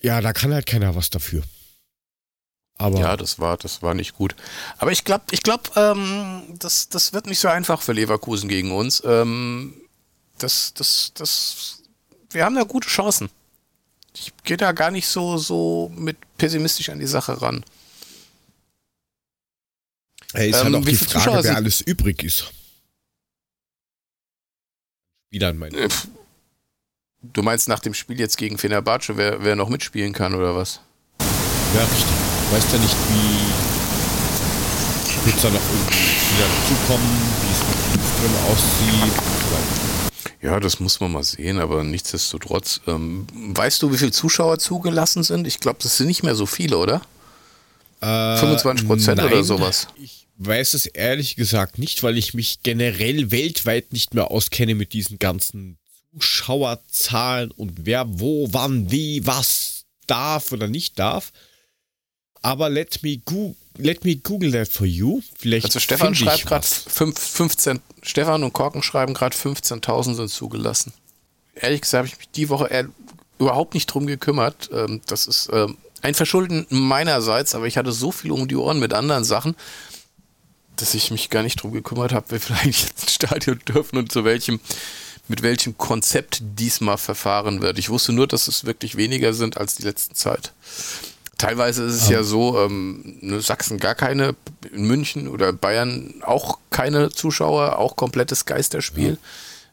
Ja, 0.00 0.20
da 0.20 0.32
kann 0.32 0.54
halt 0.54 0.66
keiner 0.66 0.94
was 0.94 1.10
dafür. 1.10 1.42
Aber 2.78 3.00
ja, 3.00 3.16
das 3.16 3.38
war, 3.38 3.56
das 3.56 3.82
war 3.82 3.94
nicht 3.94 4.14
gut. 4.14 4.36
Aber 4.78 4.92
ich 4.92 5.02
glaube, 5.02 5.24
ich 5.30 5.42
glaube, 5.42 5.70
ähm, 5.74 6.42
das, 6.58 6.88
das 6.88 7.12
wird 7.12 7.26
nicht 7.26 7.40
so 7.40 7.48
einfach 7.48 7.80
für 7.80 7.92
Leverkusen 7.92 8.48
gegen 8.48 8.70
uns. 8.70 9.02
Ähm, 9.04 9.74
das, 10.38 10.74
das, 10.74 11.12
das, 11.14 11.82
wir 12.30 12.44
haben 12.44 12.54
da 12.54 12.64
gute 12.64 12.88
Chancen. 12.88 13.30
Ich 14.14 14.32
gehe 14.44 14.58
da 14.58 14.72
gar 14.72 14.90
nicht 14.90 15.08
so, 15.08 15.38
so 15.38 15.90
mit 15.96 16.18
pessimistisch 16.36 16.90
an 16.90 17.00
die 17.00 17.06
Sache 17.06 17.40
ran. 17.40 17.64
Hey, 20.34 20.50
ist 20.50 20.56
halt 20.56 20.66
ähm, 20.66 20.74
halt 20.74 20.82
auch 20.82 20.88
die 20.88 20.96
Frage, 20.96 21.10
Zuschauer 21.10 21.44
wer 21.44 21.56
alles 21.56 21.80
übrig 21.80 22.22
ist. 22.22 22.52
Spielern 25.28 25.58
meine 25.58 25.76
ich. 25.76 25.84
Äh, 25.84 25.88
du 27.22 27.42
meinst 27.42 27.68
nach 27.68 27.80
dem 27.80 27.94
Spiel 27.94 28.18
jetzt 28.18 28.36
gegen 28.36 28.58
Fenerbahce, 28.58 29.16
wer, 29.16 29.42
wer 29.44 29.56
noch 29.56 29.68
mitspielen 29.68 30.12
kann 30.12 30.34
oder 30.34 30.54
was? 30.54 30.80
Ja, 31.74 31.82
richtig. 31.82 32.06
Weißt 32.52 32.72
ja 32.72 32.78
nicht, 32.78 32.96
wie 33.10 33.76
wird 35.26 35.42
da 35.42 35.50
noch 35.50 35.60
irgendwie 35.60 36.06
wieder 36.36 36.46
dazukommen, 36.46 37.10
wie 37.42 37.52
es 37.52 37.60
mit 37.92 38.02
drin 38.20 38.34
aussieht 38.52 39.18
und 39.18 39.40
so 39.40 39.48
weiter. 39.52 39.86
Ja, 40.40 40.60
das 40.60 40.78
muss 40.78 41.00
man 41.00 41.12
mal 41.12 41.24
sehen, 41.24 41.58
aber 41.58 41.82
nichtsdestotrotz. 41.82 42.80
Ähm, 42.86 43.26
weißt 43.32 43.82
du, 43.82 43.92
wie 43.92 43.98
viele 43.98 44.12
Zuschauer 44.12 44.58
zugelassen 44.58 45.24
sind? 45.24 45.46
Ich 45.46 45.58
glaube, 45.58 45.78
das 45.82 45.96
sind 45.96 46.06
nicht 46.06 46.22
mehr 46.22 46.36
so 46.36 46.46
viele, 46.46 46.78
oder? 46.78 47.02
Äh, 48.00 48.36
25 48.36 48.86
Prozent 48.86 49.22
oder 49.22 49.42
sowas. 49.44 49.88
Ich 49.96 50.26
weiß 50.38 50.74
es 50.74 50.86
ehrlich 50.86 51.36
gesagt 51.36 51.78
nicht, 51.78 52.02
weil 52.02 52.18
ich 52.18 52.34
mich 52.34 52.62
generell 52.62 53.30
weltweit 53.30 53.92
nicht 53.92 54.14
mehr 54.14 54.30
auskenne 54.30 54.74
mit 54.74 54.92
diesen 54.92 55.18
ganzen 55.18 55.78
Zuschauerzahlen 56.12 57.50
und 57.50 57.86
wer 57.86 58.06
wo, 58.20 58.48
wann, 58.52 58.90
wie, 58.90 59.26
was 59.26 59.84
darf 60.06 60.52
oder 60.52 60.68
nicht 60.68 60.98
darf. 60.98 61.32
Aber 62.42 62.68
let 62.68 63.02
me, 63.02 63.18
go 63.18 63.56
let 63.76 64.04
me 64.04 64.16
Google 64.16 64.52
that 64.52 64.68
for 64.68 64.86
you. 64.86 65.20
Vielleicht 65.36 65.66
also 65.66 65.80
Stefan 65.80 66.14
schreibt 66.14 66.46
gerade 66.46 66.66
15, 66.66 67.80
Stefan 68.02 68.44
und 68.44 68.52
Korken 68.52 68.82
schreiben 68.82 69.14
gerade 69.14 69.36
15.000 69.36 70.14
sind 70.14 70.30
zugelassen. 70.30 70.92
Ehrlich 71.54 71.80
gesagt 71.80 71.98
habe 71.98 72.08
ich 72.08 72.18
mich 72.18 72.28
die 72.30 72.48
Woche 72.48 72.88
überhaupt 73.38 73.74
nicht 73.74 73.86
drum 73.86 74.06
gekümmert. 74.06 74.70
Ähm, 74.72 75.00
das 75.06 75.26
ist 75.26 75.48
ähm, 75.52 75.76
ein 76.06 76.14
Verschulden 76.14 76.66
meinerseits, 76.70 77.56
aber 77.56 77.66
ich 77.66 77.76
hatte 77.76 77.90
so 77.90 78.12
viel 78.12 78.30
um 78.30 78.46
die 78.46 78.54
Ohren 78.54 78.78
mit 78.78 78.94
anderen 78.94 79.24
Sachen, 79.24 79.56
dass 80.76 80.94
ich 80.94 81.10
mich 81.10 81.30
gar 81.30 81.42
nicht 81.42 81.60
drum 81.60 81.72
gekümmert 81.72 82.12
habe, 82.12 82.26
wer 82.28 82.40
vielleicht 82.40 82.88
jetzt 82.88 83.02
ins 83.02 83.14
Stadion 83.14 83.58
dürfen 83.66 83.98
und 83.98 84.12
zu 84.12 84.24
welchem, 84.24 84.60
mit 85.26 85.42
welchem 85.42 85.76
Konzept 85.76 86.38
diesmal 86.42 86.96
verfahren 86.96 87.60
wird. 87.60 87.80
Ich 87.80 87.90
wusste 87.90 88.12
nur, 88.12 88.28
dass 88.28 88.46
es 88.46 88.64
wirklich 88.64 88.96
weniger 88.96 89.34
sind 89.34 89.56
als 89.56 89.74
die 89.74 89.82
letzten 89.82 90.14
Zeit. 90.14 90.52
Teilweise 91.38 91.82
ist 91.82 91.94
es 91.94 92.08
ja, 92.08 92.18
ja 92.18 92.22
so, 92.22 92.60
ähm, 92.60 93.18
ne, 93.20 93.40
Sachsen 93.40 93.78
gar 93.78 93.96
keine, 93.96 94.36
in 94.72 94.86
München 94.86 95.26
oder 95.26 95.52
Bayern 95.52 96.22
auch 96.22 96.58
keine 96.70 97.10
Zuschauer, 97.10 97.78
auch 97.78 97.96
komplettes 97.96 98.44
Geisterspiel. 98.44 99.10
Ja. 99.10 99.18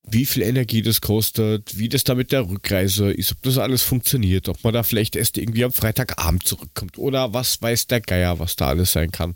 wie 0.08 0.26
viel 0.26 0.42
Energie 0.42 0.82
das 0.82 1.00
kostet, 1.00 1.76
wie 1.76 1.88
das 1.88 2.04
da 2.04 2.14
mit 2.14 2.32
der 2.32 2.48
Rückreise 2.48 3.10
ist, 3.10 3.32
ob 3.32 3.42
das 3.42 3.58
alles 3.58 3.82
funktioniert, 3.82 4.48
ob 4.48 4.62
man 4.62 4.72
da 4.72 4.82
vielleicht 4.82 5.16
erst 5.16 5.36
irgendwie 5.36 5.64
am 5.64 5.72
Freitagabend 5.72 6.46
zurückkommt 6.46 6.96
oder 6.98 7.32
was 7.32 7.60
weiß 7.60 7.88
der 7.88 8.00
Geier, 8.00 8.38
was 8.38 8.56
da 8.56 8.68
alles 8.68 8.92
sein 8.92 9.10
kann. 9.10 9.34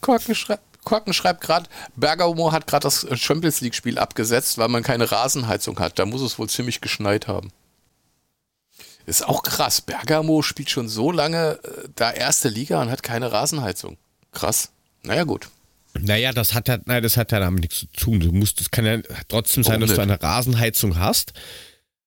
Korken, 0.00 0.34
schrei 0.34 0.58
Korken 0.84 1.14
schreibt 1.14 1.40
gerade, 1.40 1.68
Bergamo 1.96 2.52
hat 2.52 2.66
gerade 2.66 2.82
das 2.82 3.06
Champions 3.18 3.62
League-Spiel 3.62 3.98
abgesetzt, 3.98 4.58
weil 4.58 4.68
man 4.68 4.82
keine 4.82 5.10
Rasenheizung 5.10 5.78
hat. 5.78 5.98
Da 5.98 6.04
muss 6.04 6.20
es 6.20 6.38
wohl 6.38 6.48
ziemlich 6.48 6.82
geschneit 6.82 7.26
haben. 7.26 7.50
Ist 9.06 9.26
auch 9.26 9.42
krass. 9.42 9.80
Bergamo 9.80 10.42
spielt 10.42 10.70
schon 10.70 10.88
so 10.88 11.10
lange 11.10 11.58
äh, 11.62 11.88
da 11.94 12.10
erste 12.10 12.48
Liga 12.48 12.80
und 12.80 12.90
hat 12.90 13.02
keine 13.02 13.32
Rasenheizung. 13.32 13.96
Krass. 14.32 14.70
Naja, 15.02 15.24
gut. 15.24 15.48
Naja, 16.00 16.32
das 16.32 16.54
hat 16.54 16.68
ja, 16.68 16.78
nein, 16.86 17.02
das 17.02 17.16
hat 17.16 17.32
ja 17.32 17.40
damit 17.40 17.62
nichts 17.62 17.80
zu 17.80 17.86
tun. 17.86 18.20
Du 18.20 18.32
musst, 18.32 18.60
es 18.60 18.70
kann 18.70 18.84
ja 18.84 18.98
trotzdem 19.28 19.62
sein, 19.62 19.80
dass 19.80 19.94
du 19.94 20.00
eine 20.00 20.20
Rasenheizung 20.20 20.98
hast. 20.98 21.32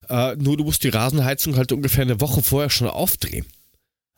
Äh, 0.09 0.35
nur 0.35 0.57
du 0.57 0.63
musst 0.63 0.83
die 0.83 0.89
Rasenheizung 0.89 1.55
halt 1.55 1.71
ungefähr 1.71 2.03
eine 2.03 2.19
Woche 2.21 2.41
vorher 2.41 2.69
schon 2.69 2.87
aufdrehen. 2.87 3.45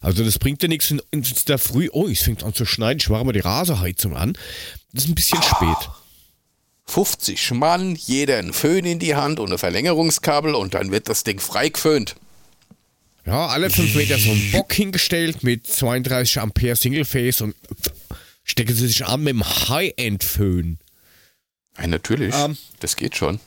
Also 0.01 0.23
das 0.23 0.39
bringt 0.39 0.61
dir 0.61 0.69
nichts 0.69 0.91
in, 0.91 1.01
in 1.11 1.25
der 1.47 1.57
Früh, 1.57 1.89
oh, 1.91 2.07
es 2.07 2.21
fängt 2.21 2.43
an 2.43 2.53
zu 2.53 2.65
schneiden, 2.65 2.99
ich 2.99 3.09
mache 3.09 3.25
mal 3.25 3.33
die 3.33 3.39
Rasenheizung 3.39 4.15
an. 4.15 4.33
Das 4.93 5.03
ist 5.03 5.09
ein 5.09 5.15
bisschen 5.15 5.39
oh. 5.39 5.43
spät. 5.43 5.89
50 6.85 7.51
Mann, 7.51 7.95
jeder 7.95 8.39
ein 8.39 8.53
Föhn 8.53 8.85
in 8.85 8.97
die 8.97 9.15
Hand 9.15 9.39
und 9.39 9.51
ein 9.51 9.57
Verlängerungskabel 9.57 10.55
und 10.55 10.73
dann 10.73 10.91
wird 10.91 11.07
das 11.07 11.23
Ding 11.23 11.39
frei 11.39 11.69
geföhnt. 11.69 12.15
Ja, 13.25 13.47
alle 13.47 13.69
fünf 13.69 13.93
Meter 13.93 14.17
so 14.17 14.31
ein 14.31 14.51
Bock 14.51 14.73
hingestellt 14.73 15.43
mit 15.43 15.67
32 15.67 16.39
Ampere 16.39 16.75
Singleface 16.75 17.41
und 17.41 17.55
stecken 18.49 18.75
sie 18.75 18.87
sich 18.87 19.05
an 19.05 19.21
mit 19.21 19.33
dem 19.33 19.43
High-End-Föhn. 19.43 20.79
Ja, 21.77 21.87
natürlich. 21.87 22.33
Ähm, 22.35 22.57
das 22.79 22.95
geht 22.95 23.15
schon. 23.15 23.39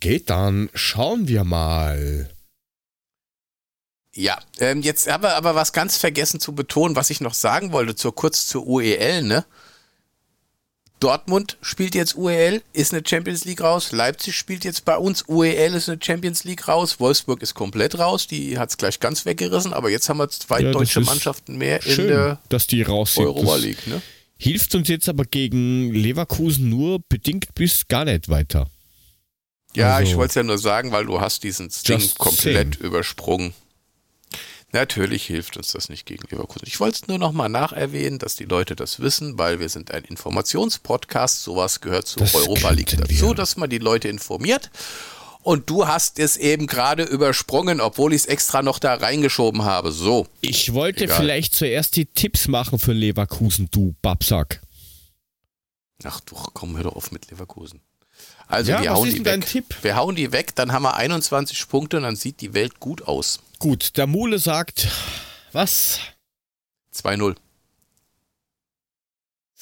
geht, 0.00 0.30
dann 0.30 0.70
schauen 0.74 1.28
wir 1.28 1.44
mal. 1.44 2.30
Ja, 4.12 4.40
ähm, 4.58 4.82
jetzt 4.82 5.08
haben 5.08 5.22
wir 5.22 5.36
aber 5.36 5.54
was 5.54 5.72
ganz 5.72 5.96
vergessen 5.96 6.40
zu 6.40 6.54
betonen, 6.54 6.96
was 6.96 7.10
ich 7.10 7.20
noch 7.20 7.34
sagen 7.34 7.72
wollte, 7.72 7.94
zur, 7.94 8.14
kurz 8.14 8.46
zur 8.46 8.66
UEL, 8.66 9.22
ne? 9.22 9.44
Dortmund 11.00 11.56
spielt 11.62 11.94
jetzt 11.94 12.14
UEL, 12.14 12.62
ist 12.74 12.92
eine 12.92 13.02
Champions 13.04 13.46
League 13.46 13.62
raus. 13.62 13.90
Leipzig 13.90 14.36
spielt 14.36 14.64
jetzt 14.64 14.84
bei 14.84 14.96
uns 14.96 15.24
UEL, 15.26 15.74
ist 15.74 15.88
eine 15.88 15.98
Champions 16.00 16.44
League 16.44 16.68
raus. 16.68 17.00
Wolfsburg 17.00 17.42
ist 17.42 17.54
komplett 17.54 17.98
raus, 17.98 18.26
die 18.26 18.58
hat 18.58 18.68
es 18.68 18.76
gleich 18.76 19.00
ganz 19.00 19.24
weggerissen. 19.24 19.72
Aber 19.72 19.88
jetzt 19.90 20.08
haben 20.10 20.18
wir 20.18 20.28
zwei 20.28 20.60
ja, 20.60 20.72
deutsche 20.72 21.00
Mannschaften 21.00 21.56
mehr 21.56 21.80
schön, 21.80 22.04
in 22.04 22.08
der 22.08 22.38
dass 22.50 22.66
die 22.66 22.82
raus 22.82 23.14
sind. 23.14 23.24
Europa 23.24 23.56
League. 23.56 23.86
Ne? 23.86 24.02
Hilft 24.36 24.74
uns 24.74 24.88
jetzt 24.88 25.08
aber 25.08 25.24
gegen 25.24 25.92
Leverkusen 25.92 26.68
nur 26.68 27.00
bedingt 27.08 27.54
bis 27.54 27.88
gar 27.88 28.04
nicht 28.04 28.28
weiter. 28.28 28.68
Ja, 29.74 29.96
also, 29.96 30.10
ich 30.10 30.16
wollte 30.16 30.30
es 30.30 30.34
ja 30.34 30.42
nur 30.42 30.58
sagen, 30.58 30.92
weil 30.92 31.06
du 31.06 31.20
hast 31.20 31.44
diesen 31.44 31.70
Ding 31.88 32.10
komplett 32.18 32.74
same. 32.74 32.86
übersprungen. 32.86 33.54
Natürlich 34.72 35.26
hilft 35.26 35.56
uns 35.56 35.72
das 35.72 35.88
nicht 35.88 36.06
gegen 36.06 36.22
Leverkusen. 36.30 36.66
Ich 36.66 36.78
wollte 36.78 37.00
es 37.02 37.08
nur 37.08 37.18
noch 37.18 37.32
mal 37.32 37.48
nacherwähnen, 37.48 38.20
dass 38.20 38.36
die 38.36 38.44
Leute 38.44 38.76
das 38.76 39.00
wissen, 39.00 39.36
weil 39.36 39.58
wir 39.58 39.68
sind 39.68 39.90
ein 39.90 40.04
Informationspodcast. 40.04 41.42
Sowas 41.42 41.80
gehört 41.80 42.06
zur 42.06 42.22
das 42.22 42.34
Europa 42.34 42.70
League 42.70 42.96
dazu, 42.96 43.28
wir. 43.28 43.34
dass 43.34 43.56
man 43.56 43.68
die 43.68 43.78
Leute 43.78 44.08
informiert. 44.08 44.70
Und 45.42 45.70
du 45.70 45.88
hast 45.88 46.18
es 46.18 46.36
eben 46.36 46.66
gerade 46.66 47.02
übersprungen, 47.02 47.80
obwohl 47.80 48.12
ich 48.12 48.22
es 48.22 48.26
extra 48.26 48.62
noch 48.62 48.78
da 48.78 48.94
reingeschoben 48.94 49.64
habe. 49.64 49.90
So. 49.90 50.26
Ich 50.40 50.72
wollte 50.74 51.04
Egal. 51.04 51.16
vielleicht 51.16 51.54
zuerst 51.54 51.96
die 51.96 52.04
Tipps 52.04 52.46
machen 52.46 52.78
für 52.78 52.92
Leverkusen, 52.92 53.68
du 53.70 53.94
Babsack. 54.02 54.60
Ach 56.04 56.20
du, 56.20 56.34
komm, 56.34 56.76
hör 56.76 56.84
doch 56.84 56.96
auf 56.96 57.10
mit 57.10 57.30
Leverkusen. 57.30 57.80
Also 58.46 58.72
ja, 58.72 58.82
wir 58.82 58.92
hauen 58.92 59.10
die 59.10 59.24
weg. 59.24 59.46
Tipp? 59.46 59.76
Wir 59.82 59.96
hauen 59.96 60.14
die 60.14 60.32
weg, 60.32 60.54
dann 60.54 60.72
haben 60.72 60.82
wir 60.82 60.94
21 60.94 61.68
Punkte 61.68 61.96
und 61.96 62.02
dann 62.02 62.16
sieht 62.16 62.40
die 62.40 62.52
Welt 62.52 62.78
gut 62.80 63.02
aus. 63.02 63.40
Gut, 63.60 63.98
der 63.98 64.06
Mule 64.06 64.38
sagt, 64.38 64.88
was? 65.52 66.00
2-0. 66.94 67.36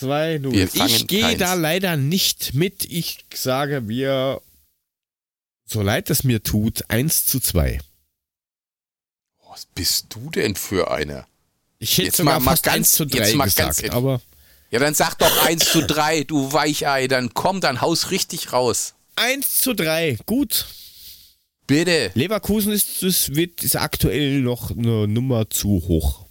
2-0. 0.00 0.86
Ich 0.86 1.08
gehe 1.08 1.36
da 1.36 1.54
leider 1.54 1.96
nicht 1.96 2.54
mit. 2.54 2.84
Ich 2.84 3.24
sage 3.34 3.80
mir, 3.80 4.40
so 5.64 5.82
leid 5.82 6.10
es 6.10 6.22
mir 6.22 6.44
tut, 6.44 6.88
1 6.88 7.26
zu 7.26 7.40
2. 7.40 7.80
Was 9.48 9.66
bist 9.66 10.06
du 10.10 10.30
denn 10.30 10.54
für 10.54 10.92
einer? 10.92 11.26
Ich 11.80 11.94
hätte 11.94 12.02
jetzt 12.02 12.18
sogar 12.18 12.38
mal, 12.38 12.52
fast 12.52 12.66
mal 12.66 12.72
ganz, 12.74 12.88
1 12.88 12.92
zu 12.92 13.04
3 13.04 13.34
mal 13.34 13.44
gesagt, 13.46 13.82
ganz, 13.82 13.94
aber... 13.94 14.22
Ja, 14.70 14.78
dann 14.78 14.94
sag 14.94 15.16
doch 15.16 15.44
1 15.44 15.72
zu 15.72 15.84
3, 15.84 16.22
du 16.22 16.52
Weichei. 16.52 17.08
Dann 17.08 17.34
komm, 17.34 17.60
dann 17.60 17.80
haus 17.80 18.12
richtig 18.12 18.52
raus. 18.52 18.94
1 19.16 19.58
zu 19.58 19.74
3, 19.74 20.18
gut. 20.24 20.66
Bitte. 21.68 22.10
Leverkusen 22.14 22.72
ist, 22.72 23.02
ist, 23.02 23.36
wird, 23.36 23.62
ist 23.62 23.76
aktuell 23.76 24.40
noch 24.40 24.70
eine 24.70 25.06
Nummer 25.06 25.50
zu 25.50 25.68
hoch. 25.86 26.24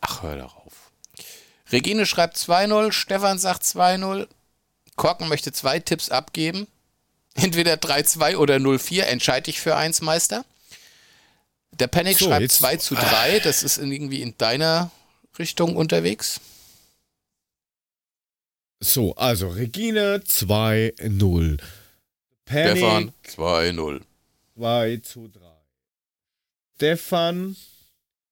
Ach, 0.00 0.22
hör 0.22 0.36
darauf. 0.36 0.90
Regine 1.70 2.04
schreibt 2.04 2.36
2-0, 2.36 2.90
Stefan 2.90 3.38
sagt 3.38 3.62
2-0. 3.62 4.26
Korken 4.96 5.28
möchte 5.28 5.52
zwei 5.52 5.78
Tipps 5.78 6.10
abgeben. 6.10 6.66
Entweder 7.34 7.74
3-2 7.74 8.36
oder 8.36 8.56
0-4. 8.56 9.02
Entscheide 9.02 9.50
ich 9.50 9.60
für 9.60 9.76
eins, 9.76 10.00
Meister. 10.00 10.44
Der 11.70 11.86
Panic 11.86 12.18
so, 12.18 12.26
schreibt 12.26 12.42
jetzt. 12.42 12.56
2 12.56 12.76
zu 12.76 12.96
3. 12.96 13.38
Das 13.38 13.62
ist 13.62 13.78
irgendwie 13.78 14.20
in 14.20 14.36
deiner 14.36 14.90
Richtung 15.38 15.76
unterwegs. 15.76 16.40
So, 18.80 19.14
also 19.14 19.48
Regine 19.48 20.24
2-0. 20.26 21.60
Panic. 22.50 22.78
Stefan 22.78 23.12
2-0. 23.26 24.00
2 24.56 24.96
zu 24.98 25.28
3. 25.28 25.40
Stefan 26.76 27.56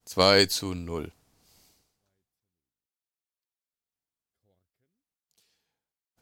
2 0.07 0.47
zu 0.47 0.75
0. 0.75 1.13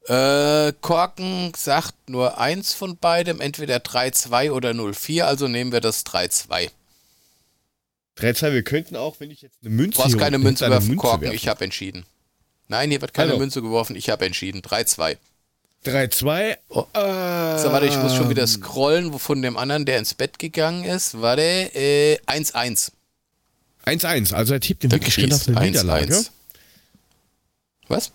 Äh, 0.09 0.73
Korken 0.83 1.53
sagt 1.57 2.09
nur 2.09 2.39
eins 2.39 2.75
von 2.75 2.97
beidem, 2.97 3.41
entweder 3.41 3.79
3-2 3.79 4.53
oder 4.53 4.71
0-4, 4.71 5.23
also 5.23 5.49
nehmen 5.49 5.73
wir 5.73 5.81
das 5.81 6.07
3-2. 6.07 6.71
3-2, 8.19 8.53
wir 8.53 8.63
könnten 8.63 8.97
auch, 8.97 9.19
wenn 9.19 9.31
ich 9.31 9.43
jetzt 9.43 9.59
eine 9.63 9.71
Münze. 9.71 9.97
Du 9.97 10.03
brauchst 10.03 10.19
keine 10.19 10.39
Münze 10.39 10.71
werfen, 10.71 10.97
Korken, 10.97 11.23
werfen. 11.23 11.35
ich 11.35 11.49
habe 11.49 11.65
entschieden. 11.65 12.07
Nein, 12.69 12.91
hier 12.91 13.01
wird 13.01 13.15
keine 13.15 13.31
Hallo. 13.31 13.41
Münze 13.41 13.63
geworfen, 13.63 13.97
ich 13.97 14.09
habe 14.11 14.25
entschieden. 14.27 14.61
3-2. 14.61 15.17
3-2. 15.87 16.57
Oh. 16.69 16.81
Äh, 16.93 17.59
so, 17.59 17.73
warte, 17.73 17.87
ich 17.87 17.97
muss 17.97 18.15
schon 18.15 18.29
wieder 18.29 18.47
scrollen, 18.47 19.19
von 19.19 19.43
dem 19.43 19.57
anderen, 19.57 19.87
der 19.87 19.99
ins 19.99 20.15
Bett 20.15 20.39
gegangen 20.39 20.85
ist. 20.85 21.21
Warte, 21.21 21.43
1-1. 21.43 22.93
Äh, 23.85 23.91
1-1, 23.91 24.35
also 24.35 24.55
er 24.55 24.61
tippt 24.61 24.85
in 24.85 24.91
Wirklichkeit 24.91 25.33
auf 25.33 25.47
eine 25.47 25.59
1 25.59 25.67
-1. 25.67 25.71
Niederlage. 25.71 26.25
Was? 27.89 28.13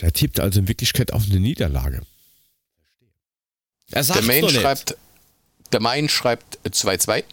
Der 0.00 0.12
tippt 0.12 0.40
also 0.40 0.60
in 0.60 0.68
Wirklichkeit 0.68 1.12
auf 1.12 1.24
eine 1.30 1.38
Niederlage. 1.38 2.02
Er 3.92 4.04
sagt 4.04 4.20
der 4.20 4.26
Main 4.26 4.48
schreibt, 4.48 4.96
der 5.72 5.80
Main 5.80 6.08
schreibt 6.08 6.58
2-2. 6.64 7.24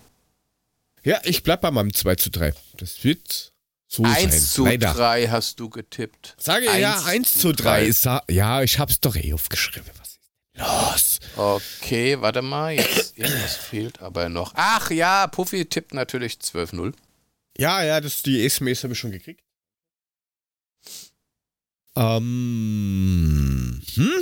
Ja, 1.03 1.19
ich 1.23 1.43
bleib 1.43 1.61
bei 1.61 1.71
meinem 1.71 1.93
2 1.93 2.15
zu 2.15 2.29
3. 2.29 2.53
Das 2.77 3.03
wird 3.03 3.53
so 3.87 4.03
1 4.03 4.31
sein. 4.31 4.41
zu 4.41 4.65
Leider. 4.65 4.93
3 4.93 5.27
hast 5.27 5.59
du 5.59 5.69
getippt. 5.69 6.35
Sage 6.37 6.69
1 6.69 6.81
ja, 6.81 7.03
1 7.03 7.37
zu 7.39 7.53
3 7.53 7.85
ist 7.85 8.05
Ja, 8.29 8.61
ich 8.61 8.79
hab's 8.79 8.99
doch 8.99 9.15
eh 9.15 9.33
aufgeschrieben. 9.33 9.89
Was 9.97 10.09
ist 10.09 10.19
los? 10.55 11.19
Okay, 11.37 12.19
warte 12.19 12.41
mal. 12.41 12.73
Jetzt 12.73 13.17
irgendwas 13.17 13.55
fehlt 13.55 14.01
aber 14.01 14.29
noch. 14.29 14.53
Ach 14.55 14.91
ja, 14.91 15.27
Puffy 15.27 15.65
tippt 15.65 15.93
natürlich 15.93 16.33
12-0. 16.33 16.93
Ja, 17.57 17.83
ja, 17.83 18.01
das, 18.01 18.21
die 18.21 18.45
SMS 18.45 18.83
habe 18.83 18.93
ich 18.93 18.99
schon 18.99 19.11
gekriegt. 19.11 19.41
Ähm, 21.95 23.81
hm? 23.95 24.21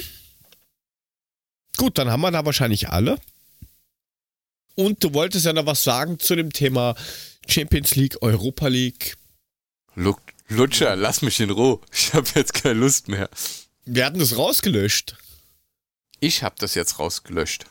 Gut, 1.76 1.98
dann 1.98 2.10
haben 2.10 2.22
wir 2.22 2.32
da 2.32 2.46
wahrscheinlich 2.46 2.90
alle. 2.90 3.20
Und 4.76 5.04
du 5.04 5.14
wolltest 5.14 5.46
ja 5.46 5.54
noch 5.54 5.66
was 5.66 5.84
sagen 5.84 6.20
zu 6.20 6.36
dem 6.36 6.54
Thema 6.54 6.96
Champions 7.48 7.96
League, 7.96 8.22
Europa 8.22 8.68
League. 8.68 9.18
Lutscher, 9.96 10.96
lass 10.96 11.22
mich 11.22 11.40
in 11.40 11.50
Ruhe. 11.50 11.80
Ich 11.92 12.14
habe 12.14 12.28
jetzt 12.36 12.54
keine 12.54 12.80
Lust 12.80 13.08
mehr. 13.08 13.30
Wir 13.86 14.06
hatten 14.06 14.20
das 14.20 14.38
rausgelöscht. 14.38 15.18
Ich 16.20 16.44
habe 16.44 16.56
das 16.60 16.76
jetzt 16.76 17.00
rausgelöscht. 17.00 17.66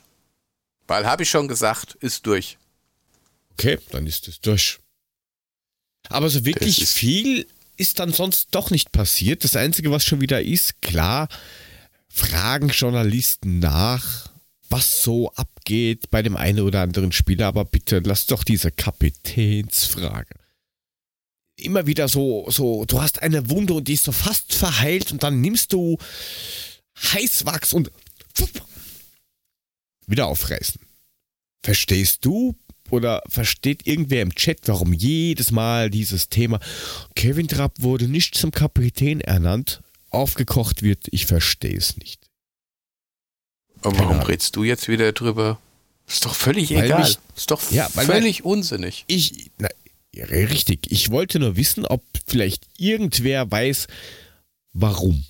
Weil, 0.87 1.07
habe 1.07 1.22
ich 1.22 1.31
schon 1.31 1.49
gesagt, 1.49 1.95
ist 1.95 2.27
durch. 2.27 2.59
Okay, 3.53 3.79
dann 3.91 4.07
ist 4.07 4.29
es 4.29 4.41
durch. 4.41 4.79
Aber 6.09 6.29
so 6.29 6.45
wirklich 6.45 6.83
ist 6.83 6.93
viel 6.93 7.47
ist 7.77 7.99
dann 7.99 8.12
sonst 8.12 8.49
doch 8.53 8.70
nicht 8.70 8.93
passiert. 8.93 9.43
Das 9.43 9.57
Einzige, 9.57 9.91
was 9.91 10.05
schon 10.05 10.20
wieder 10.20 10.43
ist, 10.43 10.81
klar, 10.83 11.29
fragen 12.09 12.68
Journalisten 12.68 13.59
nach, 13.59 14.31
was 14.68 15.03
so 15.03 15.33
abgeht 15.33 16.11
bei 16.11 16.22
dem 16.22 16.37
einen 16.37 16.61
oder 16.61 16.83
anderen 16.83 17.11
Spieler, 17.12 17.47
aber 17.47 17.64
bitte 17.64 18.01
lass 18.05 18.27
doch 18.27 18.45
diese 18.45 18.70
Kapitänsfrage 18.70 20.43
immer 21.57 21.86
wieder 21.86 22.09
so, 22.09 22.46
so, 22.50 22.84
du 22.84 23.00
hast 23.00 23.22
eine 23.22 23.48
Wunde 23.50 23.74
und 23.74 23.88
die 23.88 23.94
ist 23.94 24.05
so 24.05 24.12
fast 24.12 24.55
verheilt 24.55 25.12
und 25.12 25.22
dann 25.22 25.40
nimmst 25.40 25.72
du 25.72 25.98
Heißwachs 26.96 27.72
und 27.72 27.90
pfupp, 28.34 28.62
wieder 30.07 30.26
aufreißen. 30.26 30.80
Verstehst 31.62 32.24
du 32.24 32.55
oder 32.90 33.22
versteht 33.28 33.86
irgendwer 33.86 34.22
im 34.22 34.34
Chat, 34.34 34.61
warum 34.66 34.92
jedes 34.92 35.50
Mal 35.50 35.90
dieses 35.90 36.28
Thema 36.28 36.61
Kevin 37.14 37.48
Trapp 37.48 37.80
wurde 37.80 38.09
nicht 38.09 38.34
zum 38.34 38.50
Kapitän 38.50 39.20
ernannt, 39.20 39.82
aufgekocht 40.11 40.82
wird? 40.82 41.07
Ich 41.11 41.26
verstehe 41.26 41.76
es 41.76 41.96
nicht. 41.96 42.20
Aber 43.80 43.98
warum 43.98 44.20
redest 44.20 44.57
du 44.57 44.64
jetzt 44.64 44.88
wieder 44.88 45.12
drüber? 45.12 45.59
Ist 46.07 46.24
doch 46.24 46.34
völlig 46.34 46.74
weil 46.74 46.84
egal. 46.84 47.00
Mich, 47.00 47.18
ist 47.36 47.50
doch 47.50 47.70
ja, 47.70 47.88
völlig 47.88 48.44
unsinnig. 48.44 49.05
Ich, 49.07 49.50
na, 49.59 49.68
ja, 49.68 49.84
richtig. 50.22 50.90
Ich 50.90 51.10
wollte 51.10 51.38
nur 51.38 51.56
wissen, 51.56 51.84
ob 51.86 52.02
vielleicht 52.26 52.66
irgendwer 52.78 53.50
weiß, 53.50 53.86
warum. 54.72 55.24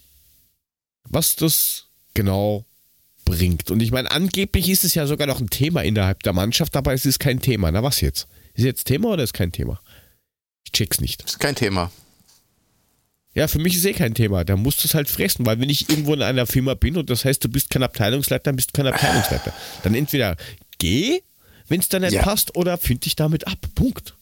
Was 1.05 1.37
das 1.37 1.87
genau 2.15 2.65
bringt. 3.25 3.71
Und 3.71 3.81
ich 3.81 3.91
meine, 3.91 4.11
angeblich 4.11 4.69
ist 4.69 4.85
es 4.85 4.95
ja 4.95 5.07
sogar 5.07 5.27
noch 5.27 5.41
ein 5.41 5.51
Thema 5.51 5.83
innerhalb 5.83 6.23
der 6.23 6.33
Mannschaft, 6.33 6.77
aber 6.77 6.93
es 6.93 7.07
ist 7.07 7.19
kein 7.19 7.41
Thema. 7.41 7.71
Na 7.71 7.83
was 7.83 8.01
jetzt? 8.01 8.27
Ist 8.55 8.65
jetzt 8.65 8.85
Thema 8.85 9.11
oder 9.11 9.25
ist 9.25 9.33
kein 9.33 9.53
Thema? 9.53 9.81
Ich 10.65 10.73
check's 10.73 11.01
nicht. 11.01 11.23
Ist 11.23 11.41
kein 11.41 11.55
Thema. 11.55 11.91
Ja, 13.35 13.49
für 13.49 13.59
mich 13.59 13.75
ist 13.75 13.85
eh 13.85 13.93
kein 13.93 14.15
Thema. 14.15 14.45
Da 14.45 14.57
musst 14.57 14.85
du 14.85 14.89
es 14.89 14.95
halt 14.95 15.09
fressen, 15.09 15.45
weil 15.45 15.59
wenn 15.59 15.69
ich 15.69 15.89
irgendwo 15.89 16.15
in 16.15 16.23
einer 16.23 16.47
Firma 16.47 16.75
bin 16.75 16.97
und 16.97 17.11
das 17.11 17.25
heißt, 17.25 17.43
du 17.43 17.49
bist 17.49 17.71
kein 17.71 17.83
Abteilungsleiter, 17.83 18.45
dann 18.45 18.57
bist 18.57 18.71
du 18.71 18.73
kein 18.81 18.87
Abteilungsleiter. 18.87 19.53
Dann 19.83 19.95
entweder 19.95 20.37
geh, 20.79 21.21
wenn 21.69 21.81
es 21.81 21.89
dann 21.89 22.03
nicht 22.03 22.13
ja. 22.13 22.23
passt, 22.23 22.55
oder 22.57 22.79
find 22.79 23.05
dich 23.05 23.17
damit 23.17 23.49
ab. 23.49 23.59
Punkt. 23.75 24.15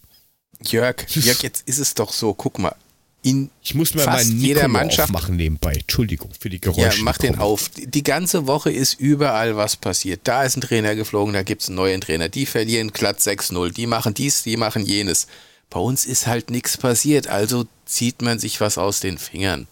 Jörg, 0.68 1.04
Jörg, 1.08 1.42
jetzt 1.42 1.66
ist 1.66 1.78
es 1.78 1.94
doch 1.94 2.12
so, 2.12 2.34
guck 2.34 2.58
mal. 2.58 2.74
in 3.22 3.50
ich 3.62 3.74
muss 3.74 3.94
mir 3.94 4.02
fast 4.02 4.30
jeder 4.30 4.68
Mannschaft 4.68 5.12
machen 5.12 5.36
nebenbei. 5.36 5.74
Entschuldigung 5.74 6.30
für 6.38 6.50
die 6.50 6.60
Geräusche. 6.60 6.98
Ja, 6.98 7.04
mach 7.04 7.18
den 7.18 7.38
auf. 7.38 7.70
Die 7.76 8.02
ganze 8.02 8.46
Woche 8.46 8.70
ist 8.70 8.98
überall 9.00 9.56
was 9.56 9.76
passiert. 9.76 10.20
Da 10.24 10.44
ist 10.44 10.56
ein 10.56 10.60
Trainer 10.60 10.94
geflogen, 10.94 11.32
da 11.32 11.42
gibt 11.42 11.62
es 11.62 11.68
einen 11.68 11.76
neuen 11.76 12.00
Trainer. 12.00 12.28
Die 12.28 12.46
verlieren 12.46 12.92
glatt 12.92 13.18
6-0. 13.20 13.72
Die 13.72 13.86
machen 13.86 14.14
dies, 14.14 14.42
die 14.42 14.56
machen 14.56 14.84
jenes. 14.84 15.26
Bei 15.70 15.80
uns 15.80 16.04
ist 16.04 16.26
halt 16.26 16.50
nichts 16.50 16.76
passiert, 16.76 17.28
also 17.28 17.64
zieht 17.86 18.20
man 18.20 18.38
sich 18.38 18.60
was 18.60 18.76
aus 18.76 19.00
den 19.00 19.16
Fingern. 19.16 19.66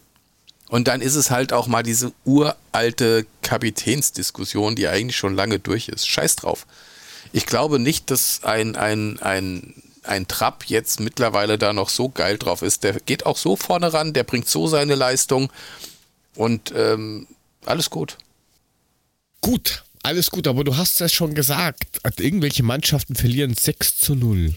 Und 0.70 0.86
dann 0.86 1.02
ist 1.02 1.16
es 1.16 1.30
halt 1.30 1.52
auch 1.52 1.66
mal 1.66 1.82
diese 1.82 2.12
uralte 2.24 3.26
Kapitänsdiskussion, 3.42 4.76
die 4.76 4.86
eigentlich 4.88 5.16
schon 5.16 5.34
lange 5.34 5.58
durch 5.58 5.88
ist. 5.88 6.08
Scheiß 6.08 6.36
drauf. 6.36 6.66
Ich 7.32 7.44
glaube 7.44 7.80
nicht, 7.80 8.10
dass 8.10 8.44
ein, 8.44 8.76
ein, 8.76 9.18
ein 9.18 9.74
ein 10.02 10.28
Trapp 10.28 10.64
jetzt 10.66 11.00
mittlerweile 11.00 11.58
da 11.58 11.72
noch 11.72 11.88
so 11.88 12.08
geil 12.08 12.38
drauf 12.38 12.62
ist. 12.62 12.84
Der 12.84 13.00
geht 13.00 13.26
auch 13.26 13.36
so 13.36 13.56
vorne 13.56 13.92
ran, 13.92 14.12
der 14.12 14.24
bringt 14.24 14.48
so 14.48 14.66
seine 14.66 14.94
Leistung 14.94 15.52
und 16.34 16.72
ähm, 16.74 17.26
alles 17.66 17.90
gut. 17.90 18.16
Gut, 19.40 19.84
alles 20.02 20.30
gut, 20.30 20.46
aber 20.46 20.64
du 20.64 20.76
hast 20.76 21.00
es 21.00 21.12
schon 21.12 21.34
gesagt, 21.34 22.00
irgendwelche 22.18 22.62
Mannschaften 22.62 23.14
verlieren 23.14 23.54
6 23.54 23.98
zu 23.98 24.14
0. 24.14 24.54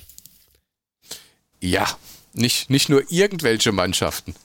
Ja, 1.60 1.98
nicht, 2.34 2.70
nicht 2.70 2.90
nur 2.90 3.10
irgendwelche 3.10 3.72
Mannschaften. 3.72 4.36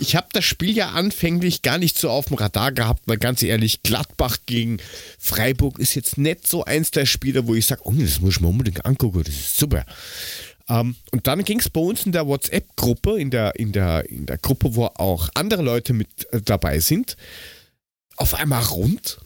Ich 0.00 0.14
habe 0.14 0.28
das 0.32 0.44
Spiel 0.44 0.76
ja 0.76 0.90
anfänglich 0.90 1.62
gar 1.62 1.78
nicht 1.78 1.98
so 1.98 2.10
auf 2.10 2.26
dem 2.26 2.36
Radar 2.36 2.72
gehabt, 2.72 3.02
weil 3.06 3.18
ganz 3.18 3.42
ehrlich, 3.42 3.82
Gladbach 3.82 4.38
gegen 4.46 4.78
Freiburg 5.18 5.78
ist 5.78 5.94
jetzt 5.94 6.18
nicht 6.18 6.46
so 6.46 6.64
eins 6.64 6.90
der 6.90 7.06
Spiele, 7.06 7.46
wo 7.46 7.54
ich 7.54 7.66
sage, 7.66 7.82
oh, 7.84 7.92
das 7.92 8.20
muss 8.20 8.36
ich 8.36 8.40
mir 8.40 8.48
unbedingt 8.48 8.86
angucken, 8.86 9.24
das 9.24 9.34
ist 9.34 9.56
super. 9.56 9.84
Ähm, 10.68 10.96
und 11.10 11.26
dann 11.26 11.44
ging 11.44 11.58
es 11.58 11.68
bei 11.68 11.80
uns 11.80 12.06
in 12.06 12.12
der 12.12 12.26
WhatsApp-Gruppe, 12.26 13.18
in 13.18 13.30
der, 13.30 13.56
in, 13.56 13.72
der, 13.72 14.08
in 14.08 14.26
der 14.26 14.38
Gruppe, 14.38 14.74
wo 14.74 14.84
auch 14.84 15.28
andere 15.34 15.62
Leute 15.62 15.92
mit 15.92 16.08
äh, 16.32 16.40
dabei 16.42 16.78
sind, 16.80 17.16
auf 18.16 18.34
einmal 18.34 18.62
rund 18.64 19.18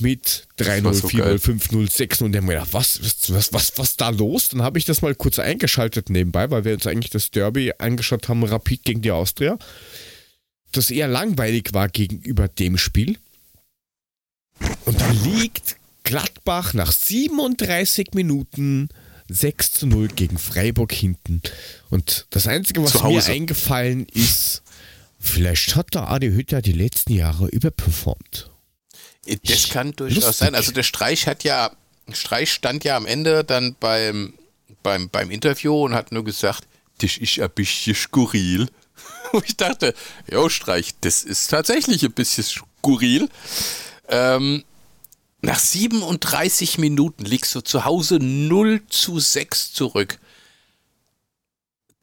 mit 0.00 0.46
3-0, 0.58 0.92
so 0.92 1.08
4-0, 1.08 1.38
5-0, 1.38 1.90
6-0 1.90 2.24
und 2.24 2.32
der 2.32 2.42
mir 2.42 2.54
gedacht, 2.54 2.72
was, 2.72 3.00
was, 3.02 3.32
was, 3.32 3.52
was, 3.52 3.72
was 3.76 3.96
da 3.96 4.10
los? 4.10 4.48
Dann 4.48 4.62
habe 4.62 4.78
ich 4.78 4.84
das 4.84 5.02
mal 5.02 5.14
kurz 5.14 5.38
eingeschaltet 5.38 6.10
nebenbei, 6.10 6.50
weil 6.50 6.64
wir 6.64 6.74
uns 6.74 6.86
eigentlich 6.86 7.10
das 7.10 7.30
Derby 7.30 7.72
angeschaut 7.78 8.28
haben, 8.28 8.44
Rapid 8.44 8.84
gegen 8.84 9.02
die 9.02 9.10
Austria. 9.10 9.58
Das 10.72 10.90
eher 10.90 11.08
langweilig 11.08 11.70
war 11.72 11.88
gegenüber 11.88 12.48
dem 12.48 12.78
Spiel. 12.78 13.18
Und 14.84 15.00
dann 15.00 15.24
liegt 15.24 15.76
Gladbach 16.04 16.74
nach 16.74 16.92
37 16.92 18.08
Minuten 18.14 18.88
6 19.28 19.72
zu 19.74 19.86
0 19.86 20.08
gegen 20.08 20.38
Freiburg 20.38 20.92
hinten. 20.92 21.42
Und 21.90 22.26
das 22.30 22.46
Einzige, 22.46 22.82
was 22.82 23.02
mir 23.02 23.24
eingefallen 23.24 24.06
ist, 24.12 24.62
vielleicht 25.18 25.76
hat 25.76 25.94
der 25.94 26.10
Adi 26.10 26.30
Hütter 26.30 26.62
die 26.62 26.72
letzten 26.72 27.12
Jahre 27.12 27.48
überperformt. 27.48 28.50
Das 29.44 29.68
kann 29.68 29.92
durchaus 29.92 30.24
lustig. 30.24 30.36
sein. 30.38 30.54
Also 30.54 30.72
der 30.72 30.82
Streich 30.82 31.26
hat 31.26 31.44
ja, 31.44 31.70
Streich 32.12 32.52
stand 32.52 32.84
ja 32.84 32.96
am 32.96 33.06
Ende 33.06 33.44
dann 33.44 33.76
beim, 33.78 34.34
beim, 34.82 35.08
beim 35.10 35.30
Interview 35.30 35.84
und 35.84 35.94
hat 35.94 36.12
nur 36.12 36.24
gesagt, 36.24 36.66
das 36.98 37.16
ist 37.16 37.38
ein 37.38 37.50
bisschen 37.50 37.94
skurril. 37.94 38.68
Und 39.32 39.44
ich 39.44 39.56
dachte, 39.56 39.94
jo 40.30 40.48
Streich, 40.48 40.94
das 41.02 41.22
ist 41.22 41.48
tatsächlich 41.48 42.02
ein 42.02 42.12
bisschen 42.12 42.44
skurril. 42.44 43.28
Ähm, 44.08 44.64
nach 45.40 45.58
37 45.58 46.78
Minuten 46.78 47.24
liegst 47.24 47.54
du 47.54 47.60
zu 47.60 47.84
Hause 47.84 48.18
0 48.20 48.82
zu 48.88 49.20
6 49.20 49.72
zurück. 49.72 50.18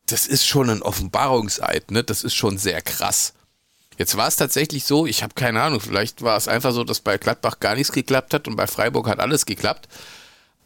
Das 0.05 0.27
ist 0.27 0.45
schon 0.45 0.69
ein 0.69 0.81
Offenbarungseid, 0.81 1.91
ne? 1.91 2.03
Das 2.03 2.23
ist 2.23 2.35
schon 2.35 2.57
sehr 2.57 2.81
krass. 2.81 3.33
Jetzt 3.97 4.17
war 4.17 4.27
es 4.27 4.35
tatsächlich 4.35 4.83
so, 4.83 5.05
ich 5.05 5.23
habe 5.23 5.33
keine 5.35 5.61
Ahnung, 5.61 5.79
vielleicht 5.79 6.21
war 6.21 6.35
es 6.35 6.47
einfach 6.47 6.73
so, 6.73 6.83
dass 6.83 6.99
bei 6.99 7.17
Gladbach 7.17 7.59
gar 7.59 7.75
nichts 7.75 7.91
geklappt 7.91 8.33
hat 8.33 8.47
und 8.47 8.55
bei 8.55 8.67
Freiburg 8.67 9.07
hat 9.07 9.19
alles 9.19 9.45
geklappt. 9.45 9.87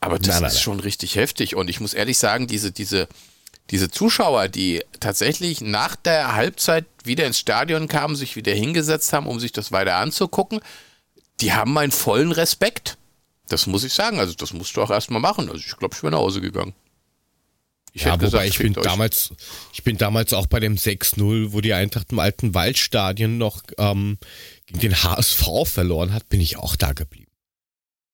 Aber 0.01 0.17
das 0.17 0.27
nein, 0.27 0.41
nein, 0.43 0.51
ist 0.51 0.61
schon 0.61 0.79
richtig 0.79 1.15
heftig. 1.15 1.55
Und 1.55 1.69
ich 1.69 1.79
muss 1.79 1.93
ehrlich 1.93 2.17
sagen, 2.17 2.47
diese, 2.47 2.71
diese, 2.71 3.07
diese 3.69 3.91
Zuschauer, 3.91 4.47
die 4.47 4.83
tatsächlich 4.99 5.61
nach 5.61 5.95
der 5.95 6.33
Halbzeit 6.33 6.85
wieder 7.03 7.25
ins 7.25 7.39
Stadion 7.39 7.87
kamen, 7.87 8.15
sich 8.15 8.35
wieder 8.35 8.53
hingesetzt 8.53 9.13
haben, 9.13 9.27
um 9.27 9.39
sich 9.39 9.51
das 9.51 9.71
weiter 9.71 9.97
anzugucken, 9.97 10.61
die 11.41 11.53
haben 11.53 11.73
meinen 11.73 11.91
vollen 11.91 12.31
Respekt. 12.31 12.97
Das 13.47 13.67
muss 13.67 13.83
ich 13.83 13.93
sagen. 13.93 14.19
Also, 14.19 14.33
das 14.33 14.53
musst 14.53 14.75
du 14.75 14.81
auch 14.81 14.91
erstmal 14.91 15.21
machen. 15.21 15.49
Also, 15.49 15.61
ich 15.65 15.77
glaube, 15.77 15.95
ich 15.95 16.01
bin 16.01 16.11
nach 16.11 16.19
Hause 16.19 16.41
gegangen. 16.41 16.73
Ich 17.99 18.05
ja, 18.05 18.13
wobei 18.13 18.25
gesagt, 18.25 18.45
ich 18.47 18.57
bin 18.59 18.73
damals, 18.73 19.31
ich 19.73 19.83
bin 19.83 19.97
damals 19.97 20.31
auch 20.31 20.47
bei 20.47 20.61
dem 20.61 20.77
6-0, 20.77 21.51
wo 21.51 21.59
die 21.59 21.73
Eintracht 21.73 22.13
im 22.13 22.19
alten 22.19 22.53
Waldstadion 22.53 23.37
noch 23.37 23.61
ähm, 23.77 24.17
gegen 24.67 24.79
den 24.79 25.03
HSV 25.03 25.45
verloren 25.65 26.13
hat, 26.13 26.29
bin 26.29 26.39
ich 26.39 26.55
auch 26.55 26.77
da 26.77 26.93
geblieben. 26.93 27.29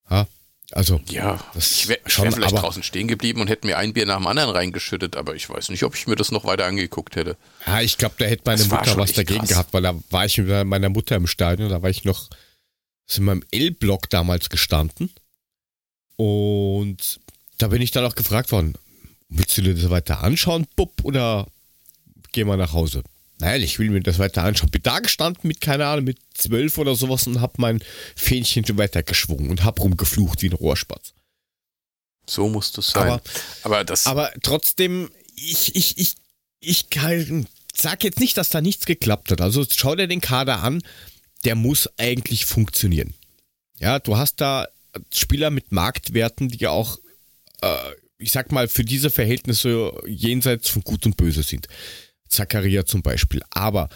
Ja, 0.10 0.26
also. 0.72 1.02
Ja, 1.08 1.40
ich 1.56 1.88
wäre 1.88 2.00
wär 2.04 2.32
vielleicht 2.32 2.54
aber, 2.54 2.62
draußen 2.62 2.82
stehen 2.82 3.08
geblieben 3.08 3.42
und 3.42 3.48
hätte 3.48 3.68
mir 3.68 3.78
ein 3.78 3.94
Bier 3.94 4.08
nach 4.08 4.18
dem 4.18 4.26
anderen 4.26 4.50
reingeschüttet, 4.50 5.16
aber 5.18 5.36
ich 5.36 5.48
weiß 5.52 5.70
nicht, 5.70 5.84
ob 5.84 5.94
ich 5.94 6.08
mir 6.08 6.16
das 6.16 6.32
noch 6.32 6.46
weiter 6.46 6.66
angeguckt 6.66 7.16
hätte. 7.16 7.38
Ja, 7.68 7.80
ich 7.82 8.00
glaube, 8.00 8.16
da 8.18 8.26
hätte 8.26 8.42
meine 8.48 8.64
das 8.64 8.70
Mutter 8.70 8.98
was 8.98 9.14
dagegen 9.14 9.42
krass. 9.42 9.50
gehabt, 9.50 9.74
weil 9.76 9.84
da 9.84 9.94
war 10.10 10.26
ich 10.26 10.40
mit 10.40 10.66
meiner 10.66 10.90
Mutter 10.90 11.16
im 11.16 11.28
Stadion, 11.28 11.70
da 11.70 11.84
war 11.84 11.92
ich 11.92 12.06
noch 12.06 12.32
in 13.16 13.24
meinem 13.24 13.44
L-Block 13.52 14.10
damals 14.10 14.50
gestanden. 14.50 15.12
Und 16.16 17.20
da 17.60 17.68
bin 17.68 17.84
ich 17.84 17.92
dann 17.92 18.04
auch 18.04 18.16
gefragt 18.16 18.52
worden, 18.52 18.74
willst 19.38 19.58
du 19.58 19.62
dir 19.62 19.76
das 19.76 19.90
weiter 19.90 20.24
anschauen, 20.24 20.68
Bub, 20.76 20.94
oder 21.04 21.48
geh 22.32 22.44
mal 22.44 22.58
nach 22.58 22.74
Hause? 22.74 23.04
Nein, 23.40 23.62
ich 23.62 23.80
will 23.80 23.90
mir 23.90 24.02
das 24.02 24.18
weiter 24.18 24.44
anschauen. 24.44 24.72
Bin 24.72 24.82
da 24.82 25.00
gestanden 25.00 25.48
mit, 25.48 25.60
keine 25.60 25.86
Ahnung, 25.88 26.06
mit 26.06 26.20
zwölf 26.34 26.78
oder 26.78 26.96
sowas 26.96 27.28
und 27.28 27.42
hab 27.42 27.60
mein 27.60 27.84
Fähnchen 28.16 28.66
weiter 28.78 29.04
geschwungen 29.04 29.50
und 29.50 29.64
hab 29.64 29.80
rumgeflucht 29.80 30.42
wie 30.42 30.50
ein 30.50 30.54
Rohrspatz. 30.54 31.14
So 32.28 32.48
muss 32.48 32.72
das 32.72 32.90
sein. 32.90 33.04
Aber, 33.04 33.22
aber, 33.64 33.84
das 33.84 34.08
aber 34.08 34.32
trotzdem, 34.42 35.12
ich, 35.36 35.76
ich, 35.76 35.98
ich, 35.98 36.16
ich 36.60 36.88
sag 37.76 38.04
jetzt 38.04 38.20
nicht, 38.20 38.38
dass 38.38 38.50
da 38.50 38.62
nichts 38.62 38.86
geklappt 38.86 39.32
hat. 39.32 39.42
Also 39.42 39.66
schau 39.70 39.96
dir 39.96 40.08
den 40.08 40.22
Kader 40.22 40.64
an, 40.64 40.82
der 41.44 41.56
muss 41.56 41.90
eigentlich 41.98 42.46
funktionieren. 42.46 43.14
Ja, 43.80 44.00
du 44.00 44.18
hast 44.18 44.40
da 44.42 44.68
Spieler 45.14 45.50
mit 45.50 45.74
Marktwerten, 45.74 46.48
die 46.48 46.58
ja 46.58 46.70
auch 46.70 46.98
äh, 47.62 47.78
ich 48.26 48.32
sag 48.32 48.52
mal, 48.52 48.68
für 48.68 48.84
diese 48.84 49.12
Verhältnisse 49.12 49.92
jenseits 50.08 50.70
von 50.70 50.82
Gut 50.82 51.06
und 51.06 51.16
Böse 51.16 51.44
sind. 51.44 51.68
Zakaria 52.28 52.86
zum 52.86 53.04
Beispiel. 53.04 53.42
Aber 53.52 53.88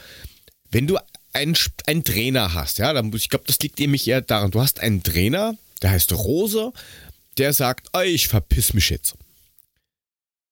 wenn 0.69 0.85
du 0.85 0.99
einen, 1.33 1.57
einen 1.87 2.03
Trainer 2.03 2.53
hast, 2.53 2.77
ja, 2.77 2.93
dann, 2.93 3.11
ich 3.13 3.29
glaube, 3.29 3.45
das 3.47 3.59
liegt 3.59 3.79
nämlich 3.79 4.07
eher 4.07 4.21
daran, 4.21 4.51
du 4.51 4.61
hast 4.61 4.81
einen 4.81 5.01
Trainer, 5.01 5.57
der 5.81 5.91
heißt 5.91 6.13
Rose, 6.13 6.71
der 7.37 7.53
sagt, 7.53 7.87
ich 8.05 8.27
verpiss 8.27 8.73
mich 8.73 8.91
jetzt. 8.91 9.15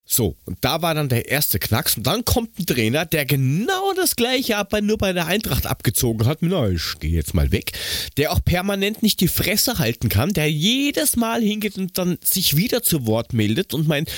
So, 0.10 0.38
und 0.46 0.58
da 0.62 0.82
war 0.82 0.96
dann 0.96 1.10
der 1.10 1.30
erste 1.30 1.60
Knacks. 1.60 1.98
Und 1.98 2.08
dann 2.08 2.24
kommt 2.24 2.58
ein 2.58 2.66
Trainer, 2.66 3.06
der 3.06 3.26
genau 3.26 3.92
das 3.94 4.16
gleiche 4.16 4.56
aber 4.56 4.80
nur 4.80 4.98
bei 4.98 5.12
der 5.12 5.28
Eintracht 5.28 5.66
abgezogen 5.66 6.26
hat. 6.26 6.38
Na, 6.40 6.70
ich 6.70 6.98
gehe 7.00 7.12
jetzt 7.12 7.34
mal 7.34 7.52
weg. 7.52 7.74
Der 8.16 8.32
auch 8.32 8.40
permanent 8.44 9.04
nicht 9.04 9.20
die 9.20 9.28
Fresse 9.28 9.80
halten 9.80 10.08
kann, 10.08 10.32
der 10.32 10.50
jedes 10.50 11.18
Mal 11.18 11.42
hingeht 11.42 11.78
und 11.78 11.98
dann 11.98 12.18
sich 12.24 12.56
wieder 12.56 12.82
zu 12.84 13.06
Wort 13.06 13.34
meldet 13.34 13.74
und 13.74 13.90
meint, 13.90 14.10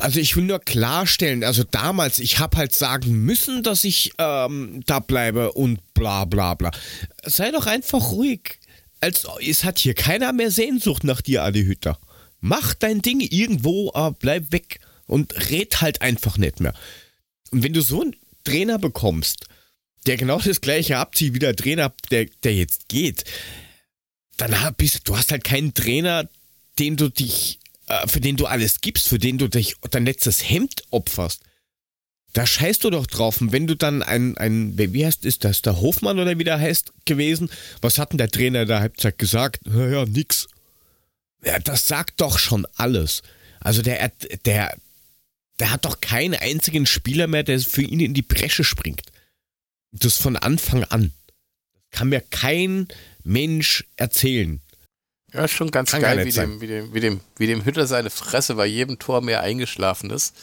also 0.00 0.20
ich 0.20 0.36
will 0.36 0.44
nur 0.44 0.58
klarstellen, 0.58 1.44
also 1.44 1.64
damals, 1.64 2.18
ich 2.18 2.38
habe 2.38 2.58
halt 2.58 2.74
sagen 2.74 3.24
müssen, 3.24 3.62
dass 3.62 3.84
ich 3.84 4.12
ähm, 4.18 4.82
da 4.84 4.98
bleibe 4.98 5.52
und 5.52 5.80
bla 5.94 6.26
bla 6.26 6.52
bla. 6.52 6.72
Sei 7.24 7.50
doch 7.50 7.66
einfach 7.66 8.12
ruhig. 8.12 8.58
Als, 9.00 9.26
es 9.40 9.64
hat 9.64 9.78
hier 9.78 9.94
keiner 9.94 10.34
mehr 10.34 10.50
Sehnsucht 10.50 11.04
nach 11.04 11.22
dir, 11.22 11.42
Adi 11.42 11.64
Hütter. 11.64 11.98
Mach 12.40 12.74
dein 12.74 13.00
Ding 13.00 13.20
irgendwo, 13.20 13.90
aber 13.94 14.14
bleib 14.20 14.52
weg 14.52 14.78
und 15.12 15.50
red 15.50 15.82
halt 15.82 16.00
einfach 16.00 16.38
nicht 16.38 16.60
mehr. 16.60 16.74
Und 17.50 17.62
wenn 17.62 17.74
du 17.74 17.82
so 17.82 18.00
einen 18.00 18.16
Trainer 18.44 18.78
bekommst, 18.78 19.46
der 20.06 20.16
genau 20.16 20.40
das 20.40 20.62
gleiche 20.62 20.96
abzieht 20.96 21.34
wie 21.34 21.38
der 21.38 21.54
Trainer, 21.54 21.92
der, 22.10 22.26
der 22.42 22.54
jetzt 22.54 22.88
geht, 22.88 23.24
dann 24.38 24.54
bist 24.76 25.06
du 25.06 25.16
hast 25.16 25.30
halt 25.30 25.44
keinen 25.44 25.74
Trainer, 25.74 26.28
den 26.78 26.96
du 26.96 27.10
dich, 27.10 27.60
äh, 27.88 28.08
für 28.08 28.20
den 28.20 28.36
du 28.36 28.46
alles 28.46 28.80
gibst, 28.80 29.06
für 29.06 29.18
den 29.18 29.36
du 29.36 29.48
dich 29.48 29.76
dein 29.90 30.06
letztes 30.06 30.48
Hemd 30.48 30.82
opferst. 30.90 31.42
Da 32.32 32.46
scheißt 32.46 32.82
du 32.82 32.88
doch 32.88 33.06
drauf. 33.06 33.42
Und 33.42 33.52
wenn 33.52 33.66
du 33.66 33.76
dann 33.76 34.02
ein, 34.02 34.38
ein, 34.38 34.78
wie 34.78 35.04
heißt, 35.04 35.26
ist 35.26 35.44
das 35.44 35.60
der 35.60 35.82
Hofmann 35.82 36.18
oder 36.18 36.38
wie 36.38 36.44
der 36.44 36.58
heißt 36.58 36.92
gewesen? 37.04 37.50
Was 37.82 37.98
hat 37.98 38.12
denn 38.12 38.18
der 38.18 38.30
Trainer 38.30 38.64
der 38.64 38.80
Halbzeit 38.80 39.18
gesagt? 39.18 39.66
Naja, 39.66 40.06
nix. 40.06 40.48
Ja, 41.44 41.58
das 41.58 41.86
sagt 41.86 42.22
doch 42.22 42.38
schon 42.38 42.66
alles. 42.76 43.22
Also 43.60 43.82
der, 43.82 44.10
der, 44.46 44.74
der 45.62 45.70
hat 45.70 45.84
doch 45.84 46.00
keinen 46.00 46.34
einzigen 46.34 46.86
Spieler 46.86 47.28
mehr, 47.28 47.44
der 47.44 47.60
für 47.60 47.82
ihn 47.82 48.00
in 48.00 48.14
die 48.14 48.22
Bresche 48.22 48.64
springt. 48.64 49.02
Das 49.92 50.16
von 50.16 50.36
Anfang 50.36 50.82
an. 50.82 51.12
Kann 51.92 52.08
mir 52.08 52.20
kein 52.20 52.88
Mensch 53.22 53.84
erzählen. 53.94 54.60
Ja, 55.32 55.46
schon 55.46 55.70
ganz 55.70 55.92
kann 55.92 56.02
geil, 56.02 56.24
wie 56.24 56.32
dem, 56.32 56.60
wie, 56.60 56.66
dem, 56.66 56.92
wie, 56.92 56.98
dem, 56.98 57.20
wie 57.36 57.46
dem 57.46 57.64
Hütter 57.64 57.86
seine 57.86 58.10
Fresse 58.10 58.56
bei 58.56 58.66
jedem 58.66 58.98
Tor 58.98 59.20
mehr 59.20 59.42
eingeschlafen 59.42 60.10
ist. 60.10 60.34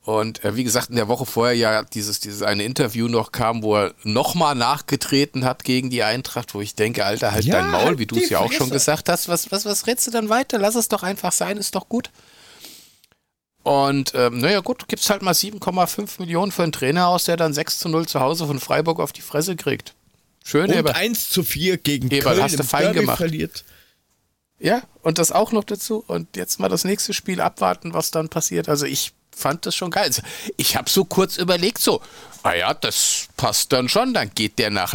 Und 0.00 0.42
äh, 0.42 0.56
wie 0.56 0.64
gesagt, 0.64 0.90
in 0.90 0.96
der 0.96 1.06
Woche 1.06 1.24
vorher 1.24 1.54
ja 1.54 1.84
dieses, 1.84 2.18
dieses 2.18 2.42
eine 2.42 2.64
Interview 2.64 3.06
noch 3.06 3.30
kam, 3.30 3.62
wo 3.62 3.76
er 3.76 3.94
nochmal 4.02 4.56
nachgetreten 4.56 5.44
hat 5.44 5.62
gegen 5.62 5.88
die 5.88 6.02
Eintracht, 6.02 6.52
wo 6.56 6.60
ich 6.60 6.74
denke, 6.74 7.04
Alter, 7.04 7.30
halt 7.30 7.44
ja, 7.44 7.60
dein 7.60 7.70
Maul, 7.70 7.84
halt 7.84 7.98
wie 8.00 8.06
du 8.06 8.16
es 8.16 8.28
ja 8.28 8.40
auch 8.40 8.50
schon 8.50 8.70
gesagt 8.70 9.08
hast. 9.08 9.28
Was, 9.28 9.52
was, 9.52 9.66
was 9.66 9.86
redst 9.86 10.08
du 10.08 10.10
dann 10.10 10.30
weiter? 10.30 10.58
Lass 10.58 10.74
es 10.74 10.88
doch 10.88 11.04
einfach 11.04 11.30
sein, 11.30 11.58
ist 11.58 11.76
doch 11.76 11.88
gut. 11.88 12.10
Und 13.62 14.12
ähm, 14.14 14.38
naja, 14.38 14.60
gut, 14.60 14.88
gibt's 14.88 15.08
halt 15.08 15.22
mal 15.22 15.34
7,5 15.34 16.20
Millionen 16.20 16.50
für 16.50 16.64
einen 16.64 16.72
Trainer 16.72 17.06
aus, 17.08 17.24
der 17.24 17.36
dann 17.36 17.54
6 17.54 17.78
zu 17.78 17.88
0 17.88 18.06
zu 18.08 18.20
Hause 18.20 18.46
von 18.46 18.58
Freiburg 18.58 18.98
auf 18.98 19.12
die 19.12 19.22
Fresse 19.22 19.54
kriegt. 19.56 19.94
Schön, 20.44 20.70
Und 20.70 20.76
Eber. 20.76 20.96
1 20.96 21.30
zu 21.30 21.44
4 21.44 21.78
gegen 21.78 22.08
Eberl, 22.10 22.34
Köln 22.34 22.42
hast 22.42 22.58
du 22.58 22.64
fein 22.64 22.82
Derby 22.84 23.00
gemacht. 23.00 23.18
verliert. 23.18 23.64
Ja, 24.58 24.82
und 25.02 25.18
das 25.18 25.32
auch 25.32 25.52
noch 25.52 25.64
dazu. 25.64 26.02
Und 26.06 26.36
jetzt 26.36 26.58
mal 26.60 26.68
das 26.68 26.84
nächste 26.84 27.12
Spiel 27.12 27.40
abwarten, 27.40 27.94
was 27.94 28.10
dann 28.10 28.28
passiert. 28.28 28.68
Also 28.68 28.86
ich 28.86 29.12
fand 29.34 29.66
das 29.66 29.74
schon 29.74 29.90
geil. 29.90 30.04
Also 30.04 30.22
ich 30.56 30.76
habe 30.76 30.90
so 30.90 31.04
kurz 31.04 31.36
überlegt, 31.36 31.78
so, 31.78 32.00
ah 32.42 32.54
ja, 32.54 32.74
das 32.74 33.28
passt 33.36 33.72
dann 33.72 33.88
schon. 33.88 34.14
Dann 34.14 34.30
geht 34.34 34.58
der 34.58 34.70
nach 34.70 34.94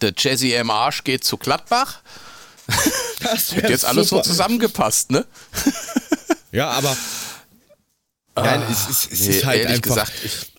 Der 0.00 0.12
Jesse 0.16 0.54
M. 0.54 0.70
Arsch 0.70 1.04
geht 1.04 1.24
zu 1.24 1.36
Gladbach. 1.38 2.00
Das 3.22 3.54
wird 3.54 3.70
jetzt 3.70 3.84
alles 3.84 4.08
super. 4.08 4.24
so 4.24 4.30
zusammengepasst, 4.30 5.10
ne? 5.10 5.26
Ja, 6.52 6.70
aber 6.70 6.96
Nein, 8.34 8.62
es, 8.70 8.88
es, 8.88 9.08
es 9.10 9.20
nee, 9.20 9.36
ist 9.36 9.44
halt 9.44 9.60
ehrlich 9.60 9.76
einfach. 9.76 10.06
Gesagt, 10.06 10.12
ich, 10.24 10.52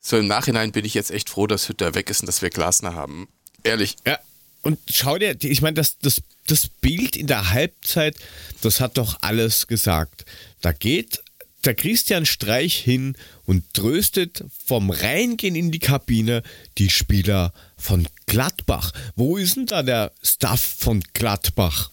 so 0.00 0.16
im 0.16 0.26
Nachhinein 0.26 0.72
bin 0.72 0.84
ich 0.84 0.94
jetzt 0.94 1.10
echt 1.10 1.28
froh, 1.30 1.46
dass 1.46 1.68
Hütter 1.68 1.94
weg 1.94 2.10
ist 2.10 2.20
und 2.20 2.26
dass 2.26 2.42
wir 2.42 2.50
Glasner 2.50 2.94
haben. 2.94 3.28
Ehrlich. 3.64 3.96
Ja, 4.06 4.18
und 4.62 4.78
schau 4.92 5.18
dir, 5.18 5.36
ich 5.40 5.62
meine, 5.62 5.74
das, 5.74 5.98
das, 5.98 6.22
das 6.46 6.68
Bild 6.68 7.16
in 7.16 7.26
der 7.26 7.50
Halbzeit, 7.50 8.16
das 8.60 8.80
hat 8.80 8.98
doch 8.98 9.18
alles 9.22 9.66
gesagt. 9.66 10.24
Da 10.60 10.72
geht 10.72 11.22
der 11.64 11.74
Christian 11.74 12.24
Streich 12.26 12.76
hin 12.76 13.16
und 13.44 13.74
tröstet 13.74 14.44
vom 14.64 14.90
Reingehen 14.90 15.56
in 15.56 15.70
die 15.70 15.80
Kabine 15.80 16.42
die 16.78 16.90
Spieler 16.90 17.52
von 17.76 18.06
Gladbach. 18.26 18.92
Wo 19.16 19.36
ist 19.36 19.56
denn 19.56 19.66
da 19.66 19.82
der 19.82 20.12
Staff 20.22 20.60
von 20.60 21.02
Gladbach? 21.12 21.90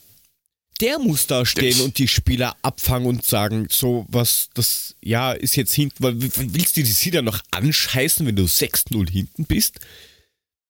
Der 0.82 1.00
muss 1.00 1.28
da 1.28 1.46
stehen 1.46 1.80
und 1.82 1.98
die 1.98 2.08
Spieler 2.08 2.56
abfangen 2.62 3.08
und 3.08 3.26
sagen, 3.26 3.68
so 3.72 4.06
was, 4.10 4.50
das, 4.56 4.96
ja, 5.02 5.32
ist 5.32 5.56
jetzt 5.56 5.74
hinten, 5.74 6.04
willst 6.04 6.76
du 6.76 6.84
die 6.84 6.92
sie 6.92 7.12
dann 7.12 7.26
noch 7.26 7.42
anscheißen, 7.52 8.26
wenn 8.26 8.36
du 8.36 8.44
6-0 8.44 9.10
hinten 9.10 9.46
bist? 9.46 9.80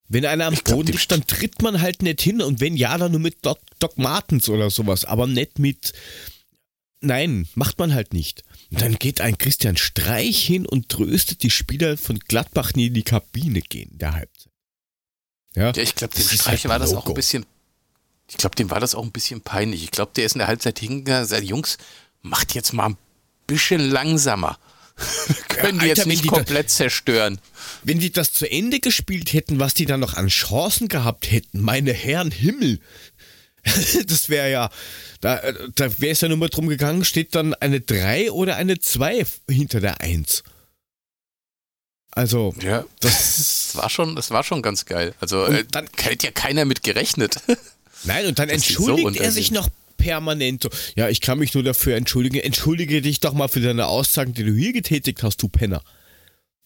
Wenn 0.08 0.26
einer 0.26 0.46
am 0.46 0.54
ich 0.54 0.64
Boden 0.64 0.92
liegt, 0.92 1.12
dann 1.12 1.26
tritt 1.26 1.64
man 1.64 1.82
halt 1.82 2.04
nicht 2.04 2.22
hin 2.22 2.42
und 2.42 2.60
wenn 2.60 2.78
ja, 2.78 2.96
dann 2.98 3.12
nur 3.12 3.22
mit 3.22 3.44
Doc, 3.44 3.58
Doc 3.80 3.98
Martens 3.98 4.48
oder 4.50 4.70
sowas, 4.70 5.06
aber 5.06 5.26
nicht 5.26 5.58
mit, 5.58 5.94
nein, 7.02 7.48
macht 7.56 7.80
man 7.80 7.96
halt 7.96 8.14
nicht. 8.14 8.44
Und 8.70 8.82
dann 8.82 8.96
geht 9.00 9.22
ein 9.22 9.40
Christian 9.40 9.78
Streich 9.78 10.46
hin 10.46 10.68
und 10.68 10.90
tröstet 10.90 11.42
die 11.42 11.50
Spieler 11.50 11.98
von 11.98 12.20
Gladbach, 12.20 12.74
die 12.74 12.88
in 12.88 12.94
die 12.94 13.04
Kabine 13.04 13.62
gehen, 13.62 13.98
der 13.98 14.14
Halbzeit. 14.14 14.52
Ja, 15.56 15.72
ja 15.72 15.82
ich 15.82 15.96
glaube, 15.96 16.14
dem 16.14 16.24
Streich 16.24 16.46
halt 16.46 16.66
war 16.66 16.80
das 16.80 16.94
auch 16.94 17.08
ein 17.08 17.14
bisschen, 17.16 17.46
ich 18.28 18.38
glaube, 18.38 18.56
dem 18.56 18.72
war 18.72 18.80
das 18.80 18.96
auch 18.96 19.04
ein 19.04 19.12
bisschen 19.12 19.42
peinlich. 19.42 19.84
Ich 19.84 19.92
glaube, 19.92 20.12
der 20.16 20.26
ist 20.26 20.34
in 20.34 20.40
der 20.40 20.48
Halbzeit 20.48 20.80
hingegangen 20.80 21.24
und 21.24 21.30
sagt, 21.30 21.44
Jungs, 21.44 21.78
macht 22.22 22.56
jetzt 22.56 22.74
mal 22.74 22.88
ein 22.88 22.98
bisschen 23.48 23.82
langsamer. 23.82 24.58
können 25.50 25.80
die 25.80 25.90
Alter, 25.90 26.02
jetzt 26.02 26.06
nicht 26.08 26.28
komplett 26.28 26.68
da, 26.68 26.74
zerstören. 26.74 27.40
Wenn 27.84 28.00
die 28.00 28.12
das 28.12 28.32
zu 28.32 28.50
Ende 28.50 28.80
gespielt 28.80 29.34
hätten, 29.34 29.60
was 29.60 29.74
die 29.74 29.86
dann 29.86 30.00
noch 30.00 30.16
an 30.16 30.28
Chancen 30.28 30.88
gehabt 30.88 31.30
hätten, 31.30 31.62
meine 31.62 31.94
Herren 31.94 32.32
Himmel. 32.32 32.80
das 34.08 34.30
wäre 34.30 34.50
ja, 34.50 34.70
da, 35.22 35.42
da 35.76 36.00
wäre 36.00 36.14
es 36.14 36.22
ja 36.22 36.30
nur 36.30 36.38
mal 36.38 36.50
drum 36.50 36.68
gegangen, 36.68 37.04
steht 37.04 37.36
dann 37.36 37.54
eine 37.56 37.82
3 37.82 38.32
oder 38.32 38.56
eine 38.56 38.80
2 38.80 39.26
hinter 39.50 39.82
der 39.82 40.02
1. 40.02 40.44
Also, 42.12 42.56
ja, 42.62 42.86
das, 43.02 43.12
das, 43.36 43.76
war 43.76 43.90
schon, 43.90 44.16
das 44.16 44.32
war 44.32 44.44
schon 44.44 44.62
ganz 44.62 44.86
geil. 44.86 45.14
Also, 45.20 45.46
äh, 45.46 45.66
dann 45.70 45.90
hätte 45.98 46.28
ja 46.28 46.32
keiner 46.32 46.64
mit 46.64 46.84
gerechnet. 46.84 47.42
Nein, 48.06 48.28
und 48.28 48.40
dann 48.40 48.50
entschuldigt 48.50 49.18
so 49.18 49.24
er 49.24 49.32
sich 49.32 49.52
noch 49.52 49.70
permanent 49.98 50.64
so, 50.64 50.70
ja, 50.96 51.10
ich 51.10 51.22
kann 51.22 51.40
mich 51.40 51.54
nur 51.54 51.64
dafür 51.64 51.96
entschuldigen. 51.96 52.40
Entschuldige 52.40 53.02
dich 53.02 53.20
doch 53.20 53.34
mal 53.34 53.48
für 53.48 53.62
deine 53.62 53.88
Aussagen, 53.88 54.34
die 54.34 54.44
du 54.44 54.54
hier 54.54 54.74
getätigt 54.74 55.24
hast, 55.24 55.42
du 55.42 55.50
Penner. 55.50 55.82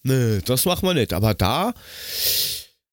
Nö, 0.03 0.41
das 0.43 0.65
machen 0.65 0.87
wir 0.87 0.93
nicht. 0.93 1.13
Aber 1.13 1.33
da, 1.33 1.73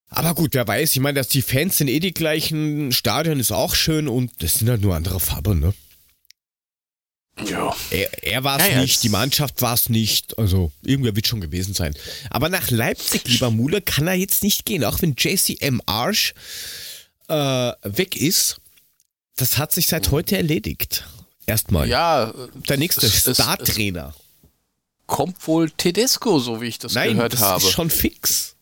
aber 0.09 0.35
gut, 0.35 0.53
wer 0.53 0.67
weiß, 0.67 0.93
ich 0.93 0.99
meine, 0.99 1.19
dass 1.19 1.27
die 1.27 1.41
Fans 1.41 1.77
sind 1.77 1.89
eh 1.89 1.99
die 1.99 2.13
gleichen, 2.13 2.91
Stadion 2.91 3.39
ist 3.39 3.51
auch 3.51 3.75
schön 3.75 4.07
und 4.07 4.31
das 4.39 4.59
sind 4.59 4.69
halt 4.69 4.81
nur 4.81 4.95
andere 4.95 5.19
Farben, 5.19 5.59
ne? 5.59 5.73
Ja. 7.45 7.75
Er, 7.91 8.23
er 8.23 8.43
war 8.43 8.59
es 8.59 8.67
ja, 8.67 8.81
nicht, 8.81 9.03
die 9.03 9.09
Mannschaft 9.09 9.61
war 9.61 9.75
es 9.75 9.89
nicht. 9.89 10.39
Also, 10.39 10.71
irgendwer 10.81 11.15
wird 11.15 11.27
schon 11.27 11.41
gewesen 11.41 11.75
sein. 11.75 11.93
Aber 12.31 12.49
nach 12.49 12.71
Leipzig, 12.71 13.27
lieber 13.27 13.51
Mule, 13.51 13.81
kann 13.81 14.07
er 14.07 14.15
jetzt 14.15 14.43
nicht 14.43 14.65
gehen. 14.65 14.83
Auch 14.83 15.01
wenn 15.03 15.13
JCM 15.15 15.81
Arsch 15.85 16.33
äh, 17.27 17.73
weg 17.83 18.15
ist, 18.15 18.59
das 19.35 19.57
hat 19.57 19.71
sich 19.71 19.87
seit 19.87 20.11
heute 20.11 20.37
erledigt. 20.37 21.05
Erstmal. 21.45 21.87
Ja. 21.87 22.33
Der 22.67 22.77
nächste 22.77 23.09
Startrainer. 23.09 24.13
Kommt 25.05 25.47
wohl 25.47 25.71
Tedesco, 25.71 26.39
so 26.39 26.59
wie 26.61 26.67
ich 26.67 26.79
das 26.79 26.93
Nein, 26.93 27.15
gehört 27.15 27.33
das 27.33 27.41
habe. 27.41 27.63
Ist 27.63 27.71
schon 27.71 27.89
fix. 27.89 28.55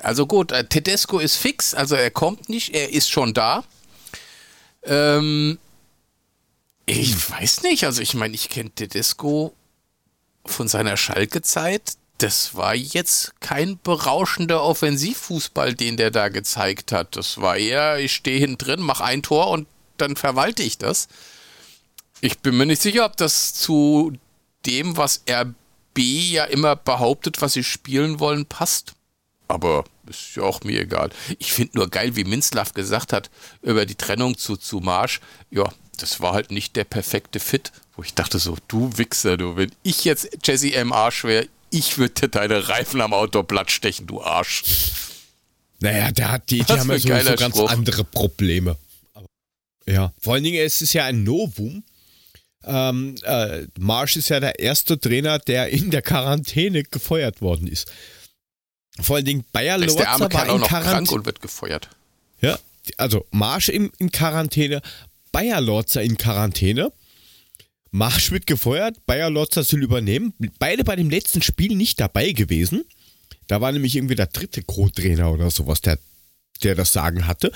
Also 0.00 0.26
gut, 0.26 0.52
äh, 0.52 0.64
Tedesco 0.64 1.18
ist 1.18 1.36
fix, 1.36 1.74
also 1.74 1.96
er 1.96 2.12
kommt 2.12 2.48
nicht, 2.48 2.72
er 2.72 2.92
ist 2.92 3.10
schon 3.10 3.34
da. 3.34 3.64
Ähm, 4.84 5.58
ich 6.86 7.30
weiß 7.30 7.62
nicht, 7.64 7.84
also 7.84 8.00
ich 8.00 8.14
meine, 8.14 8.34
ich 8.34 8.48
kenne 8.48 8.70
Tedesco 8.70 9.52
von 10.46 10.68
seiner 10.68 10.96
Schalke-Zeit 10.96 11.94
das 12.18 12.56
war 12.56 12.74
jetzt 12.74 13.32
kein 13.40 13.78
berauschender 13.80 14.62
Offensivfußball, 14.62 15.74
den 15.74 15.96
der 15.96 16.10
da 16.10 16.28
gezeigt 16.28 16.90
hat. 16.90 17.16
Das 17.16 17.40
war 17.40 17.56
eher, 17.56 17.98
ich 17.98 18.12
stehe 18.12 18.40
hinten 18.40 18.58
drin, 18.58 18.80
mache 18.80 19.04
ein 19.04 19.22
Tor 19.22 19.50
und 19.50 19.68
dann 19.96 20.16
verwalte 20.16 20.64
ich 20.64 20.78
das. 20.78 21.06
Ich 22.20 22.40
bin 22.40 22.56
mir 22.56 22.66
nicht 22.66 22.82
sicher, 22.82 23.04
ob 23.04 23.16
das 23.16 23.54
zu 23.54 24.12
dem, 24.66 24.96
was 24.96 25.22
RB 25.30 25.54
ja 25.96 26.44
immer 26.44 26.74
behauptet, 26.74 27.40
was 27.40 27.52
sie 27.52 27.64
spielen 27.64 28.18
wollen, 28.18 28.46
passt. 28.46 28.94
Aber 29.46 29.84
ist 30.06 30.34
ja 30.36 30.42
auch 30.42 30.62
mir 30.62 30.80
egal. 30.80 31.10
Ich 31.38 31.52
finde 31.52 31.78
nur 31.78 31.88
geil, 31.88 32.16
wie 32.16 32.24
Minzlaff 32.24 32.74
gesagt 32.74 33.12
hat 33.12 33.30
über 33.62 33.86
die 33.86 33.94
Trennung 33.94 34.36
zu, 34.36 34.56
zu 34.56 34.80
Marsch. 34.80 35.20
Ja, 35.50 35.72
das 35.98 36.20
war 36.20 36.32
halt 36.32 36.50
nicht 36.50 36.74
der 36.76 36.84
perfekte 36.84 37.38
Fit. 37.38 37.72
Wo 37.96 38.02
ich 38.02 38.14
dachte 38.14 38.38
so, 38.38 38.56
du 38.68 38.96
Wichser, 38.96 39.36
du, 39.36 39.56
wenn 39.56 39.72
ich 39.82 40.04
jetzt 40.04 40.28
Jesse 40.44 40.72
M. 40.74 40.92
Arsch 40.92 41.24
wäre, 41.24 41.48
ich 41.70 41.98
würde 41.98 42.28
deine 42.28 42.68
Reifen 42.68 43.00
am 43.00 43.12
Auto 43.12 43.42
platt 43.42 43.70
stechen, 43.70 44.06
du 44.06 44.22
Arsch. 44.22 44.62
Naja, 45.80 46.10
der 46.10 46.32
hat 46.32 46.50
die, 46.50 46.58
die 46.58 46.64
haben 46.64 46.90
ja 46.90 46.98
sowieso 46.98 47.34
ganz 47.36 47.56
Spruch. 47.56 47.70
andere 47.70 48.04
Probleme. 48.04 48.76
Ja, 49.86 50.12
vor 50.20 50.34
allen 50.34 50.44
Dingen, 50.44 50.64
es 50.64 50.82
ist 50.82 50.92
ja 50.92 51.04
ein 51.04 51.24
Novum. 51.24 51.84
Ähm, 52.64 53.14
äh, 53.22 53.66
Marsch 53.78 54.16
ist 54.16 54.28
ja 54.28 54.40
der 54.40 54.58
erste 54.58 55.00
Trainer, 55.00 55.38
der 55.38 55.68
in 55.68 55.90
der 55.90 56.02
Quarantäne 56.02 56.82
gefeuert 56.82 57.40
worden 57.40 57.68
ist. 57.68 57.90
Vor 59.00 59.16
allen 59.16 59.24
Dingen 59.24 59.44
Bayer 59.52 59.74
arme 59.74 60.32
war 60.32 60.48
in 60.48 60.60
Quarantäne 60.60 61.16
und 61.16 61.26
wird 61.26 61.40
gefeuert. 61.40 61.88
Ja, 62.40 62.58
also 62.96 63.24
Marsch 63.30 63.68
in, 63.68 63.90
in 63.98 64.10
Quarantäne, 64.10 64.82
Bayer 65.32 65.60
Lorzer 65.60 66.02
in 66.02 66.18
Quarantäne. 66.18 66.92
Marsch 67.90 68.30
wird 68.30 68.46
gefeuert, 68.46 69.04
Bayer 69.06 69.30
Lorzer 69.30 69.64
soll 69.64 69.82
übernehmen. 69.82 70.34
Beide 70.58 70.84
bei 70.84 70.96
dem 70.96 71.10
letzten 71.10 71.42
Spiel 71.42 71.74
nicht 71.74 72.00
dabei 72.00 72.32
gewesen. 72.32 72.84
Da 73.46 73.60
war 73.60 73.72
nämlich 73.72 73.96
irgendwie 73.96 74.14
der 74.14 74.26
dritte 74.26 74.62
Co-Trainer 74.62 75.32
oder 75.32 75.50
sowas, 75.50 75.80
der, 75.80 75.98
der 76.62 76.74
das 76.74 76.92
Sagen 76.92 77.26
hatte. 77.26 77.50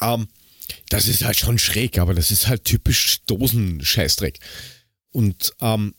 Ähm, 0.00 0.28
das 0.90 1.08
ist 1.08 1.24
halt 1.24 1.36
schon 1.36 1.58
schräg, 1.58 1.98
aber 1.98 2.14
das 2.14 2.30
ist 2.30 2.46
halt 2.46 2.64
typisch 2.64 3.20
Dosenscheißdreck. 3.26 4.38
Und 5.12 5.54
ähm, 5.60 5.94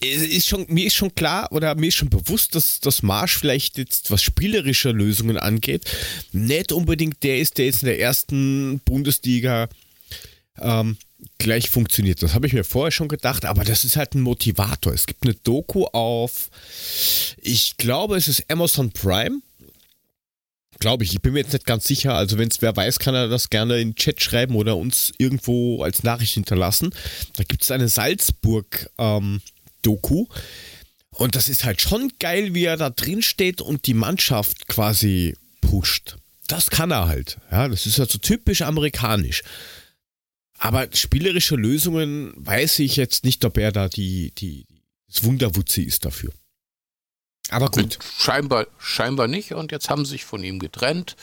ist 0.00 0.48
schon, 0.48 0.64
mir 0.68 0.86
ist 0.86 0.94
schon 0.94 1.14
klar 1.14 1.52
oder 1.52 1.74
mir 1.74 1.88
ist 1.88 1.96
schon 1.96 2.08
bewusst, 2.08 2.54
dass 2.54 2.80
das 2.80 3.02
Marsch 3.02 3.36
vielleicht 3.36 3.76
jetzt, 3.76 4.10
was 4.10 4.22
spielerische 4.22 4.92
Lösungen 4.92 5.36
angeht, 5.36 5.84
nicht 6.32 6.72
unbedingt 6.72 7.22
der 7.22 7.38
ist, 7.38 7.58
der 7.58 7.66
jetzt 7.66 7.82
in 7.82 7.88
der 7.88 8.00
ersten 8.00 8.80
Bundesliga 8.80 9.68
ähm, 10.58 10.96
gleich 11.38 11.70
funktioniert. 11.70 12.22
Das 12.22 12.34
habe 12.34 12.46
ich 12.46 12.52
mir 12.52 12.64
vorher 12.64 12.90
schon 12.90 13.08
gedacht, 13.08 13.44
aber 13.44 13.64
das 13.64 13.84
ist 13.84 13.96
halt 13.96 14.14
ein 14.14 14.20
Motivator. 14.20 14.92
Es 14.92 15.06
gibt 15.06 15.24
eine 15.24 15.34
Doku 15.34 15.84
auf, 15.86 16.50
ich 17.40 17.76
glaube, 17.76 18.16
es 18.16 18.28
ist 18.28 18.50
Amazon 18.50 18.92
Prime 18.92 19.40
Glaube 20.80 21.04
ich. 21.04 21.12
Ich 21.12 21.20
bin 21.20 21.34
mir 21.34 21.40
jetzt 21.40 21.52
nicht 21.52 21.66
ganz 21.66 21.84
sicher. 21.84 22.14
Also, 22.14 22.38
wenn 22.38 22.48
es 22.48 22.62
wer 22.62 22.74
weiß, 22.74 22.98
kann 22.98 23.14
er 23.14 23.28
das 23.28 23.50
gerne 23.50 23.78
in 23.78 23.90
den 23.90 23.96
Chat 23.96 24.22
schreiben 24.22 24.56
oder 24.56 24.78
uns 24.78 25.12
irgendwo 25.18 25.82
als 25.82 26.02
Nachricht 26.02 26.32
hinterlassen. 26.34 26.94
Da 27.36 27.44
gibt 27.44 27.62
es 27.62 27.70
eine 27.70 27.88
Salzburg-Doku. 27.88 30.20
Ähm, 30.20 30.26
und 31.10 31.36
das 31.36 31.50
ist 31.50 31.64
halt 31.64 31.82
schon 31.82 32.10
geil, 32.18 32.54
wie 32.54 32.64
er 32.64 32.78
da 32.78 32.88
drin 32.88 33.20
steht 33.20 33.60
und 33.60 33.86
die 33.86 33.94
Mannschaft 33.94 34.68
quasi 34.68 35.36
pusht. 35.60 36.16
Das 36.46 36.70
kann 36.70 36.90
er 36.90 37.08
halt. 37.08 37.36
Ja, 37.50 37.68
das 37.68 37.84
ist 37.84 37.98
halt 37.98 38.10
so 38.10 38.16
typisch 38.16 38.62
amerikanisch. 38.62 39.42
Aber 40.60 40.88
spielerische 40.92 41.56
Lösungen 41.56 42.34
weiß 42.36 42.80
ich 42.80 42.96
jetzt 42.96 43.24
nicht, 43.24 43.44
ob 43.46 43.56
er 43.56 43.72
da 43.72 43.88
die, 43.88 44.30
die, 44.32 44.66
das 45.08 45.24
Wunderwutzi 45.24 45.82
ist 45.82 46.04
dafür. 46.04 46.32
Aber 47.48 47.70
gut. 47.70 47.98
Scheinbar, 48.18 48.66
scheinbar 48.78 49.26
nicht 49.26 49.52
und 49.52 49.72
jetzt 49.72 49.88
haben 49.88 50.04
sie 50.04 50.12
sich 50.12 50.26
von 50.26 50.44
ihm 50.44 50.58
getrennt. 50.58 51.16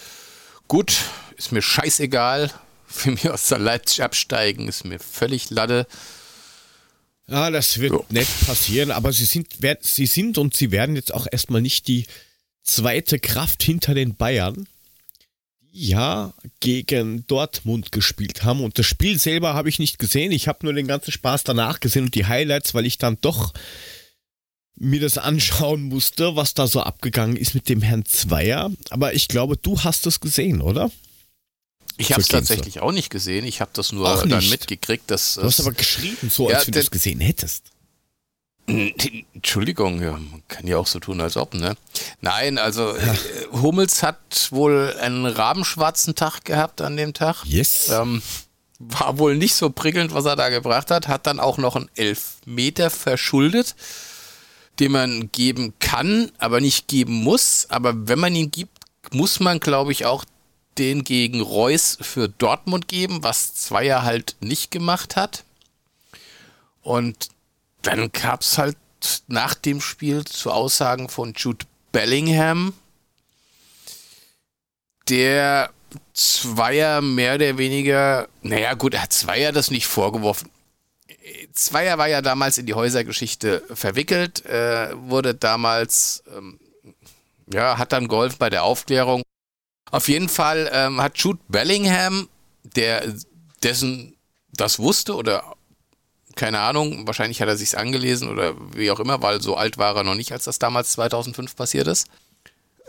Gut, 0.68 0.98
ist 1.38 1.52
mir 1.52 1.62
scheißegal. 1.62 2.52
Für 2.88 3.12
mich 3.12 3.30
aus 3.30 3.48
der 3.50 3.60
Leipzig 3.60 4.02
absteigen 4.02 4.68
ist 4.68 4.86
mir 4.86 4.98
völlig 4.98 5.52
Lade. 5.52 5.86
Ja, 7.28 7.52
das 7.52 7.80
wird 7.80 7.92
so. 7.92 8.06
nicht 8.10 8.48
passieren, 8.48 8.90
aber 8.90 9.14
sie 9.14 9.26
sind, 9.26 9.50
sie 9.82 10.06
sind 10.06 10.38
und 10.38 10.56
sie 10.56 10.72
werden 10.72 10.96
jetzt 10.96 11.14
auch 11.14 11.28
erstmal 11.30 11.62
nicht 11.62 11.88
die 11.88 12.08
zweite 12.64 13.20
Kraft 13.20 13.62
hinter 13.62 13.94
den 13.94 14.16
Bayern 14.16 14.68
ja 15.72 16.34
gegen 16.60 17.26
Dortmund 17.28 17.92
gespielt 17.92 18.44
haben. 18.44 18.64
Und 18.64 18.80
das 18.80 18.86
Spiel 18.86 19.20
selber 19.20 19.54
habe 19.54 19.70
ich 19.70 19.80
nicht 19.80 20.00
gesehen. 20.00 20.32
Ich 20.32 20.48
habe 20.48 20.60
nur 20.64 20.74
den 20.74 20.88
ganzen 20.88 21.12
Spaß 21.12 21.44
danach 21.44 21.80
gesehen 21.80 22.06
und 22.06 22.16
die 22.16 22.26
Highlights, 22.26 22.74
weil 22.74 22.86
ich 22.86 22.98
dann 22.98 23.18
doch 23.22 23.54
mir 24.76 25.00
das 25.00 25.18
anschauen 25.18 25.84
musste, 25.84 26.36
was 26.36 26.54
da 26.54 26.68
so 26.68 26.82
abgegangen 26.82 27.36
ist 27.36 27.56
mit 27.56 27.68
dem 27.70 27.82
Herrn 27.82 28.06
Zweier. 28.06 28.72
Aber 28.90 29.14
ich 29.14 29.28
glaube, 29.28 29.58
du 29.58 29.80
hast 29.84 30.06
es 30.06 30.20
gesehen, 30.20 30.62
oder? 30.62 30.92
Ich 31.98 32.12
habe 32.12 32.22
es 32.22 32.28
tatsächlich 32.28 32.80
auch 32.80 32.92
nicht 32.92 33.10
gesehen. 33.10 33.46
Ich 33.46 33.60
habe 33.60 33.72
das 33.74 33.92
nur 33.92 34.24
dann 34.26 34.50
mitgekriegt. 34.50 35.10
Dass 35.10 35.36
du 35.36 35.44
hast 35.44 35.60
aber 35.60 35.72
geschrieben, 35.72 36.30
so 36.30 36.48
als 36.48 36.68
ja, 36.68 36.72
du 36.72 36.80
es 36.80 36.92
gesehen 36.92 37.20
hättest. 37.20 37.64
Entschuldigung, 38.68 40.02
ja, 40.02 40.12
man 40.12 40.44
kann 40.50 40.68
ja 40.68 40.78
auch 40.78 40.88
so 40.88 41.00
tun, 41.00 41.22
als 41.22 41.38
ob, 41.38 41.54
ne? 41.54 41.78
Nein, 42.20 42.58
also 42.58 42.98
ja. 42.98 43.14
Äh, 43.14 43.18
Hummels 43.54 44.04
hat 44.04 44.50
wohl 44.52 44.94
einen 45.00 45.26
rabenschwarzen 45.26 46.16
Tag 46.16 46.44
gehabt 46.44 46.82
an 46.82 46.98
dem 46.98 47.14
Tag. 47.14 47.46
Yes. 47.46 47.90
Ähm, 47.90 48.22
war 48.80 49.18
wohl 49.20 49.38
nicht 49.38 49.56
so 49.56 49.70
prickelnd, 49.70 50.14
was 50.14 50.26
er 50.26 50.36
da 50.36 50.50
gebracht 50.50 50.92
hat. 50.92 51.08
Hat 51.08 51.28
dann 51.28 51.40
auch 51.40 51.58
noch 51.58 51.78
einen 51.78 51.90
Elfmeter 51.96 52.90
verschuldet, 52.90 53.76
den 54.80 54.92
man 54.92 55.32
geben 55.32 55.74
kann, 55.80 56.32
aber 56.38 56.60
nicht 56.60 56.90
geben 56.90 57.14
muss. 57.24 57.68
Aber 57.70 58.08
wenn 58.10 58.20
man 58.20 58.36
ihn 58.36 58.52
gibt, 58.52 58.84
muss 59.14 59.40
man, 59.40 59.62
glaube 59.62 59.94
ich, 59.94 60.06
auch 60.06 60.26
den 60.78 61.06
gegen 61.06 61.40
Reus 61.40 61.98
für 62.02 62.28
Dortmund 62.28 62.90
geben, 62.90 63.24
was 63.24 63.56
Zweier 63.56 64.04
halt 64.04 64.36
nicht 64.42 64.72
gemacht 64.72 65.16
hat. 65.16 65.46
Und 66.84 67.30
dann 67.82 68.12
gab 68.12 68.42
es 68.42 68.58
halt 68.58 68.78
nach 69.28 69.54
dem 69.54 69.82
Spiel 69.82 70.26
zu 70.26 70.52
Aussagen 70.52 71.10
von 71.10 71.34
Jude 71.34 71.66
Bellingham, 71.92 72.74
der 75.10 75.72
Zweier 76.14 77.02
mehr 77.02 77.36
oder 77.36 77.58
weniger, 77.58 78.28
naja 78.42 78.74
gut, 78.74 78.94
er 78.94 79.04
hat 79.04 79.14
Zweier 79.14 79.52
das 79.52 79.72
nicht 79.72 79.88
vorgeworfen. 79.88 80.50
Zweier 81.54 81.98
war 81.98 82.08
ja 82.08 82.22
damals 82.22 82.58
in 82.58 82.66
die 82.66 82.74
Häusergeschichte 82.74 83.64
verwickelt, 83.74 84.46
äh, 84.46 84.90
wurde 84.96 85.36
damals, 85.36 86.24
ähm, 86.36 86.60
ja, 87.52 87.78
hat 87.78 87.92
dann 87.92 88.08
geholfen 88.08 88.38
bei 88.40 88.50
der 88.50 88.64
Aufklärung. 88.64 89.24
Auf 89.92 90.10
jeden 90.10 90.30
Fall 90.30 90.70
ähm, 90.74 91.02
hat 91.02 91.18
Jude 91.18 91.40
Bellingham, 91.48 92.28
der 92.64 93.14
dessen 93.64 94.18
das 94.52 94.80
wusste 94.80 95.16
oder 95.16 95.57
keine 96.38 96.60
Ahnung, 96.60 97.06
wahrscheinlich 97.06 97.42
hat 97.42 97.50
er 97.50 97.58
sich's 97.58 97.76
angelesen 97.76 98.30
oder 98.30 98.56
wie 98.74 98.90
auch 98.92 99.00
immer, 99.00 99.22
weil 99.22 99.42
so 99.42 99.56
alt 99.56 99.78
war 99.78 99.96
er 99.96 100.04
noch 100.04 100.16
nicht, 100.16 100.32
als 100.32 100.46
das 100.46 100.60
damals 100.60 100.92
2005 100.94 101.56
passiert 101.56 101.88
ist. 101.88 102.08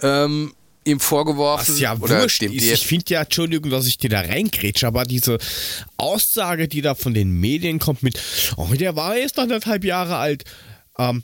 Ähm, 0.00 0.54
ihm 0.84 1.00
vorgeworfen. 1.00 1.74
Was 1.74 1.80
ja 1.80 1.96
oder 1.98 2.22
wurscht 2.22 2.42
ist. 2.42 2.52
Ich 2.52 2.86
finde 2.86 3.14
ja, 3.14 3.22
Entschuldigung, 3.22 3.70
dass 3.70 3.86
ich 3.86 3.98
dir 3.98 4.10
da 4.10 4.20
reingrätsche, 4.20 4.86
aber 4.86 5.04
diese 5.04 5.38
Aussage, 5.96 6.68
die 6.68 6.82
da 6.82 6.94
von 6.94 7.14
den 7.14 7.32
Medien 7.32 7.78
kommt 7.78 8.02
mit, 8.02 8.20
oh, 8.56 8.66
der 8.66 8.96
war 8.96 9.16
erst 9.16 9.38
anderthalb 9.38 9.84
Jahre 9.84 10.16
alt. 10.16 10.44
Ähm, 10.98 11.22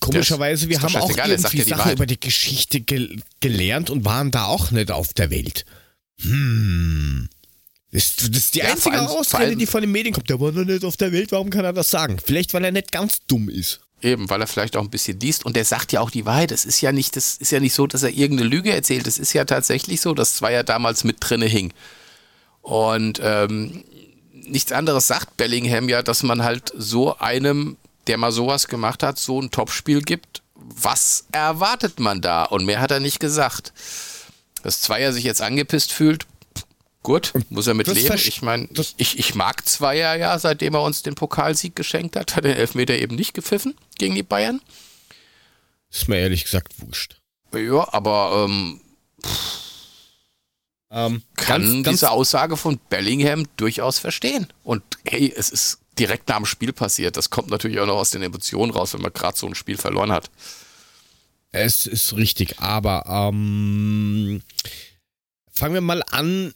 komischerweise, 0.00 0.68
wir 0.68 0.82
haben 0.82 0.96
auch 0.96 1.10
irgendwie 1.10 1.62
Sachen 1.62 1.92
über 1.92 2.06
die 2.06 2.20
Geschichte 2.20 2.80
ge 2.80 3.18
gelernt 3.40 3.90
und 3.90 4.04
waren 4.04 4.30
da 4.30 4.46
auch 4.46 4.70
nicht 4.70 4.90
auf 4.90 5.14
der 5.14 5.30
Welt. 5.30 5.64
Hm. 6.20 7.28
Das, 7.92 8.16
das 8.16 8.28
ist 8.28 8.54
die 8.54 8.60
ja, 8.60 8.72
einzige 8.72 8.98
allem, 8.98 9.06
Ausrede, 9.06 9.54
die 9.54 9.66
von 9.66 9.82
den 9.82 9.92
Medien 9.92 10.14
kommt. 10.14 10.28
Der 10.30 10.40
war 10.40 10.50
noch 10.50 10.64
nicht 10.64 10.84
auf 10.84 10.96
der 10.96 11.12
Welt, 11.12 11.30
warum 11.30 11.50
kann 11.50 11.64
er 11.64 11.74
das 11.74 11.90
sagen? 11.90 12.18
Vielleicht, 12.24 12.54
weil 12.54 12.64
er 12.64 12.72
nicht 12.72 12.90
ganz 12.90 13.18
dumm 13.26 13.50
ist. 13.50 13.80
Eben, 14.00 14.28
weil 14.30 14.40
er 14.40 14.46
vielleicht 14.46 14.76
auch 14.76 14.82
ein 14.82 14.90
bisschen 14.90 15.20
liest 15.20 15.44
und 15.44 15.54
der 15.54 15.64
sagt 15.64 15.92
ja 15.92 16.00
auch 16.00 16.10
die 16.10 16.24
Wahrheit. 16.24 16.50
Es 16.50 16.64
ist 16.64 16.80
ja 16.80 16.90
nicht, 16.90 17.14
das 17.14 17.36
ist 17.36 17.52
ja 17.52 17.60
nicht 17.60 17.74
so, 17.74 17.86
dass 17.86 18.02
er 18.02 18.10
irgendeine 18.10 18.48
Lüge 18.48 18.72
erzählt. 18.72 19.06
Es 19.06 19.18
ist 19.18 19.32
ja 19.34 19.44
tatsächlich 19.44 20.00
so, 20.00 20.14
dass 20.14 20.34
zwei 20.34 20.52
ja 20.52 20.62
damals 20.62 21.04
mit 21.04 21.18
drinne 21.20 21.46
hing. 21.46 21.72
Und 22.62 23.20
ähm, 23.22 23.84
nichts 24.32 24.72
anderes 24.72 25.06
sagt 25.06 25.36
Bellingham 25.36 25.88
ja, 25.88 26.02
dass 26.02 26.22
man 26.22 26.42
halt 26.42 26.72
so 26.76 27.16
einem, 27.18 27.76
der 28.06 28.16
mal 28.16 28.32
sowas 28.32 28.68
gemacht 28.68 29.02
hat, 29.02 29.18
so 29.18 29.40
ein 29.40 29.50
Topspiel 29.50 30.02
gibt. 30.02 30.42
Was 30.54 31.26
erwartet 31.30 32.00
man 32.00 32.22
da? 32.22 32.44
Und 32.44 32.64
mehr 32.64 32.80
hat 32.80 32.90
er 32.90 33.00
nicht 33.00 33.20
gesagt. 33.20 33.72
Dass 34.62 34.80
Zweier 34.80 35.12
sich 35.12 35.24
jetzt 35.24 35.42
angepisst 35.42 35.92
fühlt, 35.92 36.26
Gut, 37.02 37.32
muss 37.48 37.66
er 37.66 37.74
mit 37.74 37.88
leben. 37.88 38.14
Ich 38.14 38.42
meine, 38.42 38.68
ich, 38.96 39.18
ich 39.18 39.34
mag 39.34 39.66
Zweier 39.66 40.14
ja, 40.14 40.38
seitdem 40.38 40.74
er 40.74 40.82
uns 40.82 41.02
den 41.02 41.16
Pokalsieg 41.16 41.74
geschenkt 41.74 42.14
hat, 42.14 42.36
hat 42.36 42.44
den 42.44 42.56
Elfmeter 42.56 42.94
eben 42.96 43.16
nicht 43.16 43.34
gepfiffen 43.34 43.74
gegen 43.98 44.14
die 44.14 44.22
Bayern. 44.22 44.60
Ist 45.90 46.08
mir 46.08 46.18
ehrlich 46.18 46.44
gesagt 46.44 46.74
wurscht. 46.78 47.20
Ja, 47.54 47.92
aber 47.92 48.46
ähm, 48.48 48.80
ähm, 50.90 51.22
kann 51.36 51.62
ganz, 51.62 51.84
ganz 51.84 52.00
diese 52.00 52.10
Aussage 52.10 52.56
von 52.56 52.78
Bellingham 52.88 53.46
durchaus 53.56 53.98
verstehen. 53.98 54.46
Und 54.62 54.82
hey, 55.04 55.32
es 55.36 55.50
ist 55.50 55.80
direkt 55.98 56.28
nach 56.28 56.36
dem 56.36 56.46
Spiel 56.46 56.72
passiert. 56.72 57.16
Das 57.16 57.30
kommt 57.30 57.50
natürlich 57.50 57.80
auch 57.80 57.86
noch 57.86 57.96
aus 57.96 58.10
den 58.10 58.22
Emotionen 58.22 58.72
raus, 58.72 58.94
wenn 58.94 59.02
man 59.02 59.12
gerade 59.12 59.36
so 59.36 59.46
ein 59.46 59.54
Spiel 59.54 59.76
verloren 59.76 60.12
hat. 60.12 60.30
Es 61.50 61.86
ist 61.86 62.14
richtig, 62.16 62.60
aber 62.60 63.04
ähm, 63.06 64.42
fangen 65.50 65.74
wir 65.74 65.80
mal 65.82 66.02
an 66.10 66.54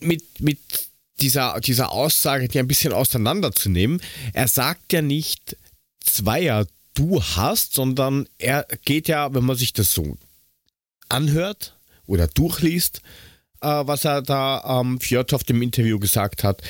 mit, 0.00 0.40
mit 0.40 0.58
dieser, 1.20 1.60
dieser 1.60 1.92
Aussage, 1.92 2.48
die 2.48 2.58
ein 2.58 2.68
bisschen 2.68 2.92
auseinanderzunehmen. 2.92 4.00
Er 4.32 4.48
sagt 4.48 4.92
ja 4.92 5.02
nicht 5.02 5.56
Zweier, 6.00 6.66
du 6.94 7.22
hast, 7.22 7.74
sondern 7.74 8.28
er 8.38 8.66
geht 8.84 9.08
ja, 9.08 9.32
wenn 9.34 9.44
man 9.44 9.56
sich 9.56 9.72
das 9.72 9.92
so 9.92 10.16
anhört 11.08 11.76
oder 12.06 12.26
durchliest, 12.26 13.02
äh, 13.60 13.66
was 13.66 14.04
er 14.04 14.22
da 14.22 14.80
ähm, 14.80 15.00
Fjordhoff 15.00 15.42
im 15.48 15.62
Interview 15.62 15.98
gesagt 15.98 16.44
hat, 16.44 16.62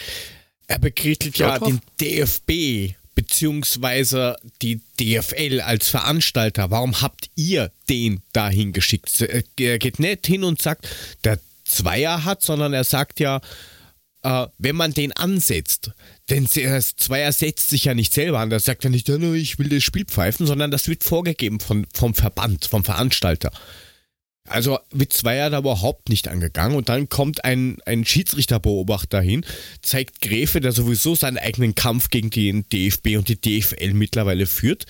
er 0.66 0.79
bekrittelt 0.79 1.39
ja 1.39 1.59
den 1.59 1.81
DFB 2.01 2.95
beziehungsweise 3.14 4.37
die 4.62 4.81
DFL 5.01 5.61
als 5.61 5.89
Veranstalter. 5.89 6.70
Warum 6.70 7.01
habt 7.01 7.31
ihr 7.35 7.72
den 7.89 8.20
dahin 8.33 8.72
geschickt? 8.72 9.20
Er 9.22 9.79
geht 9.79 9.99
nicht 9.99 10.27
hin 10.27 10.45
und 10.45 10.61
sagt, 10.61 10.89
der 11.24 11.41
Zweier 11.67 12.25
hat, 12.25 12.43
sondern 12.43 12.73
er 12.73 12.85
sagt 12.85 13.21
ja, 13.21 13.41
äh, 14.23 14.47
wenn 14.59 14.77
man 14.77 14.93
den 14.93 15.12
ansetzt, 15.12 15.91
denn 16.31 16.47
der 16.55 16.81
Zweier 16.81 17.33
setzt 17.33 17.71
sich 17.71 17.85
ja 17.85 17.95
nicht 17.95 18.12
selber 18.12 18.41
an, 18.41 18.51
der 18.51 18.61
sagt 18.61 18.85
ja 18.85 18.91
nicht, 18.91 19.09
ich 19.09 19.59
will 19.59 19.69
das 19.69 19.85
Spiel 19.85 20.05
pfeifen, 20.05 20.47
sondern 20.47 20.71
das 20.71 20.89
wird 20.89 21.05
vorgegeben 21.05 21.61
von, 21.61 21.87
vom 21.93 22.14
Verband, 22.14 22.64
vom 22.67 22.85
Veranstalter. 22.85 23.51
Also 24.49 24.79
wird 24.93 25.12
Zweier 25.12 25.51
da 25.51 25.59
überhaupt 25.59 26.09
nicht 26.09 26.29
angegangen. 26.29 26.77
Und 26.77 26.89
dann 26.89 27.09
kommt 27.09 27.45
ein, 27.45 27.79
ein 27.85 28.05
Schiedsrichterbeobachter 28.05 29.21
hin, 29.21 29.45
zeigt 29.83 30.21
Gräfe, 30.21 30.61
der 30.61 30.73
sowieso 30.73 31.14
seinen 31.14 31.39
eigenen 31.39 31.75
Kampf 31.75 32.11
gegen 32.11 32.31
den 32.31 32.69
DFB 32.69 33.17
und 33.17 33.29
die 33.29 33.41
DFL 33.41 33.93
mittlerweile 33.93 34.47
führt. 34.47 34.87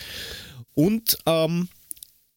Und 0.75 1.17
ähm, 1.27 1.69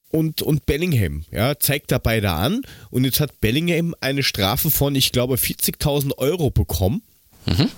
und, 0.09 0.41
und 0.41 0.65
Bellingham, 0.65 1.23
ja, 1.31 1.57
zeigt 1.59 1.91
da 1.91 1.97
beide 1.97 2.31
an 2.31 2.61
und 2.89 3.05
jetzt 3.05 3.19
hat 3.19 3.39
Bellingham 3.41 3.95
eine 4.01 4.23
Strafe 4.23 4.69
von, 4.69 4.95
ich 4.95 5.11
glaube, 5.11 5.35
40.000 5.35 6.17
Euro 6.17 6.49
bekommen. 6.49 7.01
Mhm. 7.45 7.69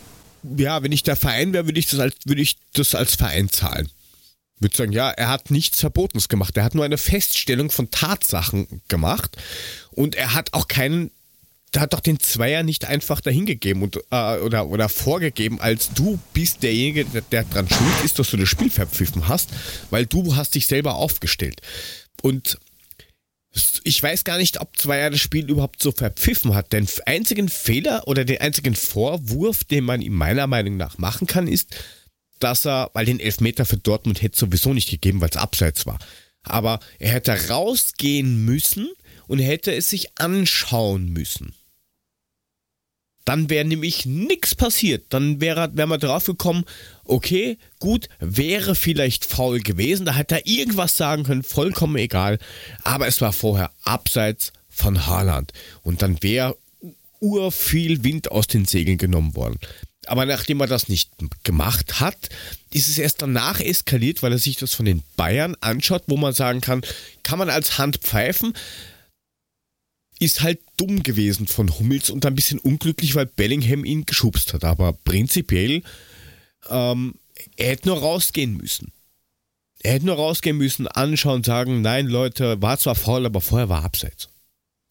Ja, 0.57 0.81
wenn 0.81 0.91
ich 0.91 1.03
der 1.03 1.15
Verein 1.15 1.53
wäre, 1.53 1.65
würde 1.65 1.79
ich 1.79 1.87
das 1.87 1.99
als, 1.99 2.15
würde 2.25 2.41
ich 2.41 2.57
das 2.73 2.95
als 2.95 3.15
Verein 3.15 3.49
zahlen. 3.49 3.89
Ich 4.55 4.61
würde 4.61 4.77
sagen, 4.77 4.91
ja, 4.91 5.09
er 5.09 5.29
hat 5.29 5.51
nichts 5.51 5.79
Verbotenes 5.79 6.29
gemacht. 6.29 6.55
Er 6.55 6.63
hat 6.63 6.75
nur 6.75 6.85
eine 6.85 6.97
Feststellung 6.97 7.71
von 7.71 7.91
Tatsachen 7.91 8.81
gemacht 8.87 9.35
und 9.91 10.15
er 10.15 10.33
hat 10.33 10.53
auch 10.53 10.67
keinen 10.67 11.11
der 11.73 11.83
hat 11.83 11.93
doch 11.93 12.01
den 12.01 12.19
Zweier 12.19 12.63
nicht 12.63 12.85
einfach 12.85 13.21
dahingegeben 13.21 13.81
und, 13.81 13.97
äh, 14.11 14.39
oder, 14.39 14.67
oder 14.67 14.89
vorgegeben, 14.89 15.61
als 15.61 15.91
du 15.93 16.19
bist 16.33 16.63
derjenige, 16.63 17.05
der, 17.05 17.21
der 17.21 17.43
dran 17.45 17.67
schuld 17.69 18.03
ist, 18.03 18.19
dass 18.19 18.29
du 18.29 18.37
das 18.37 18.49
Spiel 18.49 18.69
verpfiffen 18.69 19.27
hast, 19.27 19.49
weil 19.89 20.05
du 20.05 20.35
hast 20.35 20.55
dich 20.55 20.67
selber 20.67 20.95
aufgestellt. 20.95 21.61
Und 22.21 22.57
ich 23.83 24.01
weiß 24.01 24.23
gar 24.23 24.37
nicht, 24.37 24.61
ob 24.61 24.77
Zweier 24.77 25.09
das 25.09 25.19
Spiel 25.19 25.49
überhaupt 25.49 25.81
so 25.81 25.91
verpfiffen 25.91 26.55
hat. 26.55 26.71
Den 26.71 26.87
einzigen 27.05 27.49
Fehler 27.49 28.07
oder 28.07 28.23
den 28.23 28.39
einzigen 28.39 28.75
Vorwurf, 28.75 29.63
den 29.63 29.83
man 29.83 30.01
ihm 30.01 30.13
meiner 30.13 30.47
Meinung 30.47 30.77
nach 30.77 30.97
machen 30.97 31.27
kann, 31.27 31.47
ist, 31.47 31.75
dass 32.39 32.65
er, 32.65 32.89
weil 32.93 33.05
den 33.05 33.19
Elfmeter 33.19 33.65
für 33.65 33.77
Dortmund 33.77 34.21
hätte 34.21 34.39
sowieso 34.39 34.73
nicht 34.73 34.89
gegeben, 34.89 35.21
weil 35.21 35.29
es 35.29 35.37
abseits 35.37 35.85
war. 35.85 35.99
Aber 36.43 36.79
er 36.99 37.11
hätte 37.11 37.49
rausgehen 37.49 38.45
müssen 38.45 38.89
und 39.27 39.39
hätte 39.39 39.73
es 39.73 39.89
sich 39.89 40.17
anschauen 40.17 41.09
müssen. 41.09 41.53
Dann 43.25 43.49
wäre 43.49 43.65
nämlich 43.65 44.05
nichts 44.05 44.55
passiert. 44.55 45.05
Dann 45.09 45.41
wäre 45.41 45.69
wär 45.73 45.87
man 45.87 45.99
drauf 45.99 46.25
gekommen, 46.25 46.65
okay, 47.05 47.57
gut, 47.79 48.07
wäre 48.19 48.75
vielleicht 48.75 49.25
faul 49.25 49.59
gewesen. 49.59 50.05
Da 50.05 50.15
hätte 50.15 50.35
er 50.35 50.47
irgendwas 50.47 50.95
sagen 50.97 51.23
können, 51.23 51.43
vollkommen 51.43 51.97
egal. 51.97 52.39
Aber 52.83 53.07
es 53.07 53.21
war 53.21 53.33
vorher 53.33 53.71
abseits 53.83 54.53
von 54.69 55.05
Haaland. 55.05 55.53
Und 55.83 56.01
dann 56.01 56.21
wäre 56.23 56.57
urviel 57.19 58.03
Wind 58.03 58.31
aus 58.31 58.47
den 58.47 58.65
Segeln 58.65 58.97
genommen 58.97 59.35
worden. 59.35 59.59
Aber 60.07 60.25
nachdem 60.25 60.59
er 60.61 60.67
das 60.67 60.89
nicht 60.89 61.11
gemacht 61.43 61.99
hat, 61.99 62.29
ist 62.71 62.89
es 62.89 62.97
erst 62.97 63.21
danach 63.21 63.59
eskaliert, 63.59 64.23
weil 64.23 64.31
er 64.31 64.39
sich 64.39 64.57
das 64.57 64.73
von 64.73 64.85
den 64.85 65.03
Bayern 65.15 65.55
anschaut, 65.61 66.03
wo 66.07 66.17
man 66.17 66.33
sagen 66.33 66.61
kann, 66.61 66.81
kann 67.21 67.37
man 67.37 67.51
als 67.51 67.77
Hand 67.77 67.97
pfeifen, 67.97 68.53
ist 70.17 70.41
halt 70.41 70.59
dumm 70.81 71.03
gewesen 71.03 71.45
von 71.47 71.77
Hummels 71.77 72.09
und 72.09 72.25
ein 72.25 72.33
bisschen 72.33 72.57
unglücklich, 72.57 73.13
weil 73.13 73.27
Bellingham 73.27 73.85
ihn 73.85 74.05
geschubst 74.05 74.53
hat. 74.53 74.63
Aber 74.63 74.93
prinzipiell, 74.93 75.83
ähm, 76.69 77.15
er 77.55 77.69
hätte 77.69 77.89
nur 77.89 77.99
rausgehen 77.99 78.57
müssen. 78.57 78.91
Er 79.83 79.93
hätte 79.93 80.07
nur 80.07 80.15
rausgehen 80.15 80.57
müssen, 80.57 80.87
anschauen, 80.87 81.43
sagen, 81.43 81.81
nein 81.81 82.07
Leute, 82.07 82.61
war 82.61 82.79
zwar 82.79 82.95
faul, 82.95 83.25
aber 83.25 83.41
vorher 83.41 83.69
war 83.69 83.83
abseits. 83.83 84.29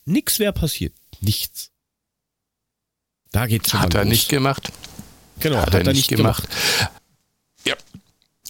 Nichts 0.05 0.38
wäre 0.38 0.53
passiert. 0.53 0.95
Nichts. 1.20 1.70
Da 3.32 3.47
geht's 3.47 3.70
schon 3.70 3.80
Hat 3.80 3.95
er 3.95 4.05
los. 4.05 4.11
nicht 4.11 4.28
gemacht. 4.28 4.72
Genau, 5.41 5.57
hat, 5.57 5.66
hat 5.68 5.74
er, 5.74 5.86
er, 5.86 5.93
nicht 5.93 6.09
gemacht. 6.09 6.49
gemacht. 6.49 6.91
Ja. 7.64 7.74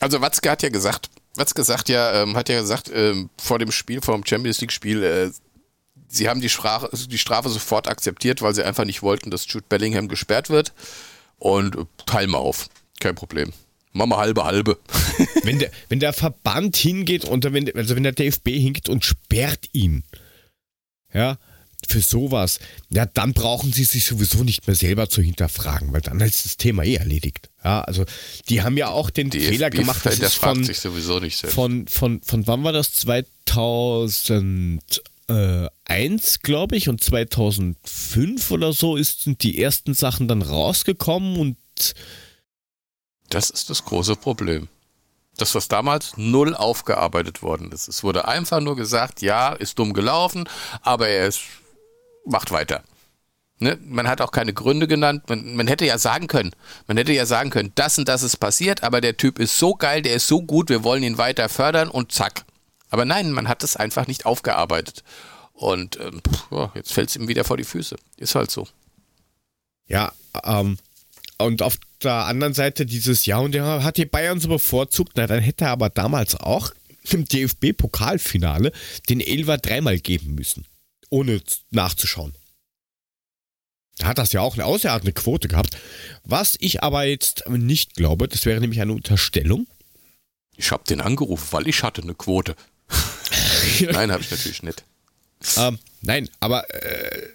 Also 0.01 0.21
Watzke 0.21 0.51
hat 0.51 0.63
ja 0.63 0.69
gesagt, 0.69 1.09
Watzke 1.37 1.65
sagt 1.65 1.89
ja, 1.89 2.23
ähm, 2.23 2.37
hat 2.37 2.49
ja 2.49 2.61
gesagt, 2.61 2.91
ähm, 2.93 3.31
vor 3.39 3.59
dem 3.59 3.71
Spiel, 3.73 4.01
vor 4.03 4.15
dem 4.15 4.27
Champions 4.27 4.61
League-Spiel, 4.61 5.03
äh, 5.03 5.31
sie 6.11 6.29
haben 6.29 6.41
die, 6.41 6.49
Sprache, 6.49 6.91
die 6.93 7.19
Strafe 7.19 7.49
sofort 7.49 7.89
akzeptiert, 7.89 8.43
weil 8.43 8.55
sie 8.55 8.65
einfach 8.65 8.85
nicht 8.85 9.03
wollten, 9.03 9.31
dass 9.31 9.47
Jude 9.51 9.65
Bellingham 9.69 10.09
gesperrt 10.09 10.51
wird. 10.51 10.73
Und 11.39 11.77
äh, 11.77 11.85
teilen 12.05 12.31
wir 12.31 12.39
auf. 12.39 12.69
Kein 12.99 13.15
Problem. 13.15 13.53
Machen 13.93 14.11
wir 14.11 14.19
halbe 14.19 14.45
halbe. 14.45 14.79
wenn, 15.43 15.59
der, 15.59 15.71
wenn 15.89 16.01
der 16.01 16.13
Verband 16.13 16.77
hingeht 16.77 17.25
und 17.25 17.45
wenn, 17.45 17.75
also 17.77 17.97
wenn 17.97 18.03
der 18.03 18.13
DFB 18.13 18.49
hingeht 18.51 18.89
und 18.89 19.05
sperrt 19.05 19.69
ihn, 19.73 20.05
ja, 21.13 21.39
für 21.89 22.01
sowas, 22.01 22.61
ja, 22.91 23.07
dann 23.07 23.33
brauchen 23.33 23.73
sie 23.73 23.85
sich 23.85 24.05
sowieso 24.05 24.45
nicht 24.45 24.67
mehr 24.67 24.77
selber 24.77 25.09
zu 25.09 25.23
hinterfragen, 25.23 25.93
weil 25.93 26.03
dann 26.03 26.21
ist 26.21 26.45
das 26.45 26.57
Thema 26.59 26.85
eh 26.85 26.97
erledigt. 26.97 27.49
Ja, 27.65 27.81
also 27.81 28.05
die 28.49 28.63
haben 28.63 28.77
ja 28.77 28.89
auch 28.89 29.11
den 29.11 29.31
DFB 29.31 29.49
Fehler 29.49 29.71
gemacht, 29.71 30.05
das 30.05 30.19
ist 30.19 30.35
von, 30.35 30.63
sich 30.63 30.79
sowieso 30.79 31.21
nicht 31.21 31.39
selbst. 31.39 31.55
Von, 31.55 31.89
von, 31.89 32.21
von 32.23 32.47
wann 32.47 32.63
war 32.65 32.73
das? 32.73 32.93
2001, 35.31 36.41
glaube 36.41 36.77
ich, 36.77 36.89
und 36.89 37.03
2005 37.03 38.51
oder 38.51 38.73
so 38.73 38.97
ist, 38.97 39.23
sind 39.23 39.43
die 39.43 39.63
ersten 39.63 39.95
Sachen 39.95 40.29
dann 40.29 40.43
rausgekommen 40.43 41.39
und 41.39 41.57
das 43.29 43.51
ist 43.51 43.71
das 43.71 43.85
große 43.85 44.17
Problem 44.17 44.69
das, 45.41 45.55
was 45.55 45.69
damals 45.69 46.17
null 46.17 46.55
aufgearbeitet 46.55 47.43
worden 47.43 47.73
ist. 47.73 47.89
Es 47.89 48.05
wurde 48.05 48.29
einfach 48.29 48.61
nur 48.61 48.77
gesagt, 48.77 49.23
ja, 49.23 49.53
ist 49.53 49.79
dumm 49.79 49.95
gelaufen, 49.95 50.49
aber 50.83 51.09
er 51.09 51.27
ist 51.27 51.41
macht 52.27 52.51
weiter. 52.51 52.83
Ne? 53.59 53.79
Man 53.83 54.09
hat 54.09 54.21
auch 54.21 54.33
keine 54.33 54.53
Gründe 54.53 54.87
genannt. 54.87 55.25
Man, 55.29 55.57
man, 55.57 55.67
hätte 55.67 55.87
ja 55.87 55.99
sagen 55.99 56.27
können, 56.27 56.53
man 56.87 56.97
hätte 56.97 57.13
ja 57.13 57.27
sagen 57.27 57.51
können, 57.51 57.73
das 57.75 57.99
und 57.99 58.09
das 58.09 58.23
ist 58.23 58.37
passiert, 58.37 58.83
aber 58.83 59.01
der 59.01 59.17
Typ 59.17 59.39
ist 59.39 59.59
so 59.59 59.75
geil, 59.75 60.03
der 60.03 60.15
ist 60.15 60.27
so 60.27 60.43
gut, 60.43 60.69
wir 60.69 60.85
wollen 60.85 61.03
ihn 61.03 61.19
weiter 61.19 61.49
fördern 61.49 61.89
und 61.89 62.13
zack. 62.13 62.45
Aber 62.91 63.05
nein, 63.05 63.33
man 63.33 63.49
hat 63.49 63.63
es 63.63 63.77
einfach 63.77 64.07
nicht 64.07 64.27
aufgearbeitet. 64.27 65.03
Und 65.53 65.99
ähm, 66.01 66.21
pff, 66.27 66.75
jetzt 66.75 66.93
fällt 66.93 67.11
es 67.11 67.17
ihm 67.17 67.29
wieder 67.29 67.45
vor 67.45 67.57
die 67.57 67.65
Füße. 67.65 67.97
Ist 68.17 68.35
halt 68.35 68.51
so. 68.51 68.67
Ja, 69.87 70.13
ähm, 70.45 70.79
und 71.39 71.63
auf 71.63 71.77
der 72.03 72.27
anderen 72.27 72.55
Seite 72.55 72.87
dieses 72.87 73.27
Jahr, 73.27 73.43
und 73.43 73.55
er 73.55 73.83
hat 73.83 73.97
die 73.97 74.07
Bayern 74.07 74.41
so 74.41 74.49
bevorzugt, 74.49 75.13
na, 75.17 75.27
dann 75.27 75.41
hätte 75.41 75.65
er 75.65 75.71
aber 75.71 75.91
damals 75.91 76.35
auch 76.35 76.73
im 77.11 77.25
DFB-Pokalfinale 77.25 78.73
den 79.09 79.21
Elver 79.21 79.59
dreimal 79.59 79.99
geben 79.99 80.35
müssen 80.35 80.67
ohne 81.11 81.43
nachzuschauen. 81.71 82.35
Da 83.99 84.07
hat 84.07 84.19
das 84.19 84.33
ja 84.33 84.41
auch 84.41 84.55
eine 84.55 84.65
außerordentliche 84.65 85.23
Quote 85.23 85.49
gehabt. 85.49 85.77
Was 86.25 86.57
ich 86.61 86.83
aber 86.83 87.05
jetzt 87.05 87.47
nicht 87.49 87.95
glaube, 87.95 88.29
das 88.29 88.47
wäre 88.47 88.61
nämlich 88.61 88.81
eine 88.81 88.95
Unterstellung. 88.95 89.67
Ich 90.57 90.71
habe 90.71 90.85
den 90.85 91.03
angerufen, 91.03 91.49
weil 91.51 91.69
ich 91.69 91.83
hatte 91.83 92.03
eine 92.03 92.15
Quote. 92.15 92.57
nein, 93.93 94.11
habe 94.11 94.23
ich 94.23 94.31
natürlich 94.31 94.63
nicht. 94.63 94.85
Ähm, 95.57 95.79
nein, 96.03 96.29
aber 96.41 96.69
äh, 96.75 97.29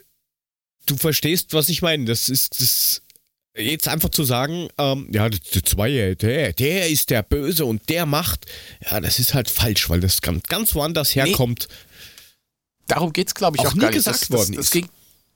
du 0.86 0.98
verstehst, 0.98 1.54
was 1.54 1.70
ich 1.70 1.82
meine. 1.82 2.06
Das 2.06 2.30
ist 2.30 2.60
das 2.60 3.02
jetzt 3.56 3.88
einfach 3.88 4.10
zu 4.10 4.24
sagen, 4.24 4.68
ähm, 4.78 5.08
ja, 5.12 5.30
der 5.30 5.64
Zweier, 5.64 6.16
der, 6.16 6.54
der 6.54 6.90
ist 6.90 7.10
der 7.10 7.24
Böse 7.24 7.66
und 7.66 7.90
der 7.90 8.06
macht, 8.06 8.46
ja, 8.90 9.00
das 9.00 9.18
ist 9.18 9.34
halt 9.34 9.50
falsch, 9.50 9.90
weil 9.90 10.02
das 10.02 10.22
ganz, 10.22 10.44
ganz 10.44 10.76
woanders 10.76 11.16
herkommt. 11.16 11.68
Nee, 11.70 11.76
Darum 12.88 13.14
geht 13.14 13.28
es, 13.28 13.34
glaube 13.34 13.58
ich, 13.58 13.62
auch, 13.66 13.72
auch 13.72 13.78
gar 13.78 13.88
nicht. 13.90 13.96
gesagt 13.96 14.22
das, 14.22 14.30
worden 14.30 14.56
das, 14.56 14.66
das, 14.66 14.72
ging, 14.72 14.88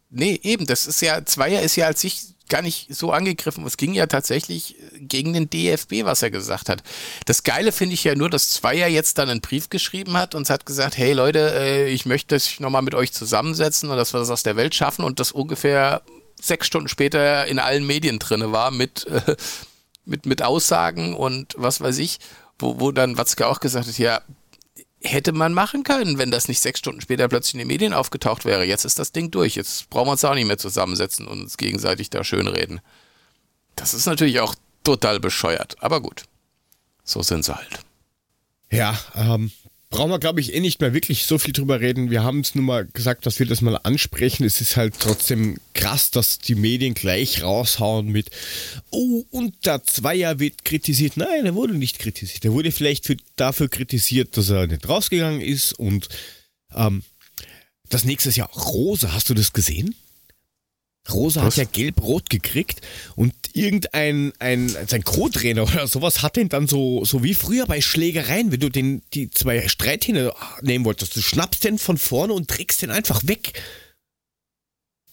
Nee, 0.10 0.40
eben, 0.44 0.66
das 0.66 0.88
ist 0.88 1.02
ja, 1.02 1.24
Zweier 1.24 1.62
ist 1.62 1.76
ja 1.76 1.86
als 1.88 2.02
sich 2.02 2.34
gar 2.50 2.62
nicht 2.62 2.94
so 2.94 3.12
angegriffen. 3.12 3.66
Es 3.66 3.78
ging 3.78 3.94
ja 3.94 4.08
tatsächlich 4.08 4.76
gegen 5.00 5.34
den 5.34 5.50
DFB, 5.50 6.04
was 6.04 6.22
er 6.22 6.32
gesagt 6.32 6.70
hat. 6.70 6.84
Das 7.26 7.44
Geile 7.44 7.72
finde 7.72 7.94
ich 7.94 8.04
ja 8.04 8.16
nur, 8.16 8.30
dass 8.30 8.50
Zweier 8.50 8.88
jetzt 8.88 9.18
dann 9.18 9.30
einen 9.30 9.42
Brief 9.42 9.70
geschrieben 9.70 10.18
hat 10.18 10.36
und 10.36 10.50
hat 10.50 10.66
gesagt, 10.66 10.98
hey 10.98 11.14
Leute, 11.14 11.54
äh, 11.54 11.90
ich 11.90 12.06
möchte 12.06 12.38
sich 12.40 12.60
nochmal 12.60 12.82
mit 12.82 12.96
euch 12.96 13.14
zusammensetzen 13.14 13.90
und 13.90 13.98
dass 13.98 14.14
wir 14.14 14.20
das 14.20 14.30
aus 14.30 14.44
der 14.44 14.56
Welt 14.56 14.76
schaffen 14.76 15.06
und 15.06 15.20
das 15.20 15.32
ungefähr 15.32 16.02
sechs 16.42 16.68
Stunden 16.68 16.88
später 16.88 17.46
in 17.48 17.60
allen 17.60 17.86
Medien 17.86 18.20
drin 18.20 18.52
war 18.52 18.72
mit, 18.72 19.06
äh, 19.08 19.36
mit, 20.06 20.26
mit 20.26 20.42
Aussagen 20.42 21.14
und 21.14 21.54
was 21.58 21.82
weiß 21.82 21.98
ich, 22.00 22.20
wo, 22.58 22.80
wo 22.80 22.92
dann 22.92 23.18
Watzke 23.18 23.48
auch 23.48 23.60
gesagt 23.60 23.88
hat, 23.88 23.98
ja, 23.98 24.22
hätte 25.02 25.32
man 25.32 25.54
machen 25.54 25.84
können, 25.84 26.18
wenn 26.18 26.32
das 26.32 26.48
nicht 26.48 26.60
sechs 26.60 26.80
Stunden 26.80 27.02
später 27.02 27.28
plötzlich 27.28 27.56
in 27.56 27.60
den 27.60 27.68
Medien 27.68 27.94
aufgetaucht 27.94 28.46
wäre. 28.46 28.66
Jetzt 28.66 28.86
ist 28.86 29.00
das 29.00 29.12
Ding 29.12 29.32
durch. 29.32 29.56
Jetzt 29.56 29.90
brauchen 29.90 30.08
wir 30.08 30.12
uns 30.12 30.26
auch 30.26 30.34
nicht 30.34 30.48
mehr 30.48 30.58
zusammensetzen 30.58 31.28
und 31.28 31.42
uns 31.42 31.58
gegenseitig 31.58 32.10
da 32.10 32.24
schönreden. 32.24 32.82
Das 33.76 33.94
ist 33.94 34.06
natürlich 34.06 34.42
auch 34.42 34.56
total 34.84 35.20
bescheuert. 35.20 35.78
Aber 35.80 36.02
gut, 36.02 36.24
so 37.04 37.22
sind 37.22 37.46
sie 37.46 37.56
halt. 37.56 37.80
Ja, 38.72 39.00
ähm, 39.16 39.52
brauchen 39.90 40.12
wir, 40.12 40.20
glaube 40.20 40.40
ich, 40.40 40.54
eh 40.54 40.60
nicht 40.60 40.82
mehr 40.82 40.94
wirklich 40.94 41.26
so 41.26 41.40
viel 41.40 41.54
drüber 41.54 41.82
reden. 41.82 42.12
Wir 42.12 42.24
haben 42.24 42.42
es 42.42 42.54
nur 42.54 42.64
mal 42.64 42.86
gesagt, 42.86 43.26
dass 43.26 43.40
wir 43.40 43.48
das 43.48 43.62
mal 43.62 43.76
ansprechen. 43.76 44.44
Es 44.44 44.62
ist 44.62 44.78
halt 44.78 44.94
trotzdem 45.00 45.58
krass, 45.74 46.12
dass 46.12 46.38
die 46.38 46.56
Medien 46.56 46.94
gleich 46.94 47.42
raushauen 47.42 48.08
mit, 48.08 48.30
oh, 48.92 49.26
und 49.32 49.66
der 49.66 49.84
Zweier 49.84 50.40
wird 50.40 50.64
kritisiert. 50.64 51.18
Nein, 51.18 51.46
er 51.46 51.56
wurde 51.56 51.74
nicht 51.74 51.98
kritisiert. 51.98 52.46
Er 52.46 52.54
wurde 52.54 52.72
vielleicht 52.72 53.06
für, 53.06 53.18
dafür 53.36 53.68
kritisiert, 53.68 54.38
dass 54.38 54.50
er 54.50 54.68
nicht 54.68 54.88
rausgegangen 54.88 55.42
ist. 55.42 55.74
Und 55.74 56.08
ähm, 56.76 57.04
das 57.90 58.06
nächste 58.06 58.30
ist 58.30 58.38
ja 58.38 58.46
Rose. 58.46 59.12
Hast 59.12 59.30
du 59.30 59.34
das 59.34 59.54
gesehen? 59.54 59.96
Rosa 61.14 61.42
Was? 61.42 61.58
hat 61.58 61.58
ja 61.58 61.64
gelb-rot 61.72 62.30
gekriegt 62.30 62.82
und 63.16 63.34
irgendein 63.54 64.34
ein, 64.40 64.70
sein 64.88 65.04
Co-Trainer 65.04 65.64
oder 65.64 65.88
sowas 65.88 66.22
hat 66.22 66.38
ihn 66.38 66.50
dann 66.50 66.68
so, 66.68 67.04
so 67.06 67.24
wie 67.24 67.34
früher 67.34 67.66
bei 67.66 67.82
Schlägereien, 67.82 68.52
wenn 68.52 68.60
du 68.60 68.70
den, 68.70 69.02
die 69.14 69.30
zwei 69.30 69.68
Streithähne 69.68 70.34
nehmen 70.62 70.86
wolltest, 70.86 71.16
du 71.16 71.22
schnappst 71.22 71.64
den 71.64 71.78
von 71.78 71.98
vorne 71.98 72.34
und 72.34 72.48
trägst 72.48 72.82
den 72.82 72.92
einfach 72.92 73.22
weg. 73.26 73.62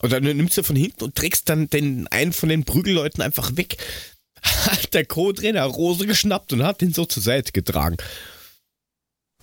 Oder 0.02 0.20
du 0.20 0.34
nimmst 0.34 0.58
du 0.58 0.62
von 0.62 0.76
hinten 0.76 1.04
und 1.04 1.14
trägst 1.14 1.48
dann 1.48 1.68
den 1.68 2.06
einen 2.08 2.32
von 2.32 2.48
den 2.48 2.64
Prügelleuten 2.64 3.22
einfach 3.22 3.56
weg. 3.56 3.76
Hat 4.42 4.92
der 4.94 5.06
Co-Trainer 5.06 5.64
Rose 5.64 6.06
geschnappt 6.06 6.52
und 6.52 6.62
hat 6.62 6.80
den 6.80 6.92
so 6.92 7.04
zur 7.06 7.22
Seite 7.22 7.52
getragen. 7.52 7.96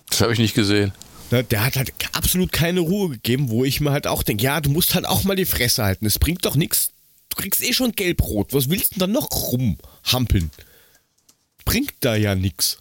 Das 0.08 0.20
habe 0.20 0.32
ich 0.32 0.38
nicht 0.38 0.54
gesehen. 0.54 0.92
Ne, 1.34 1.42
der 1.42 1.64
hat 1.64 1.74
halt 1.74 1.92
absolut 2.12 2.52
keine 2.52 2.78
Ruhe 2.78 3.08
gegeben, 3.08 3.48
wo 3.48 3.64
ich 3.64 3.80
mir 3.80 3.90
halt 3.90 4.06
auch 4.06 4.22
denke, 4.22 4.44
ja, 4.44 4.60
du 4.60 4.70
musst 4.70 4.94
halt 4.94 5.04
auch 5.04 5.24
mal 5.24 5.34
die 5.34 5.46
Fresse 5.46 5.82
halten. 5.82 6.06
Es 6.06 6.20
bringt 6.20 6.44
doch 6.44 6.54
nichts. 6.54 6.92
Du 7.28 7.42
kriegst 7.42 7.60
eh 7.60 7.72
schon 7.72 7.90
gelb-rot. 7.90 8.52
Was 8.52 8.70
willst 8.70 8.92
du 8.94 9.00
denn 9.00 9.00
dann 9.00 9.12
noch 9.20 9.28
rumhampeln? 9.32 10.52
Bringt 11.64 11.92
da 11.98 12.14
ja 12.14 12.36
nichts. 12.36 12.78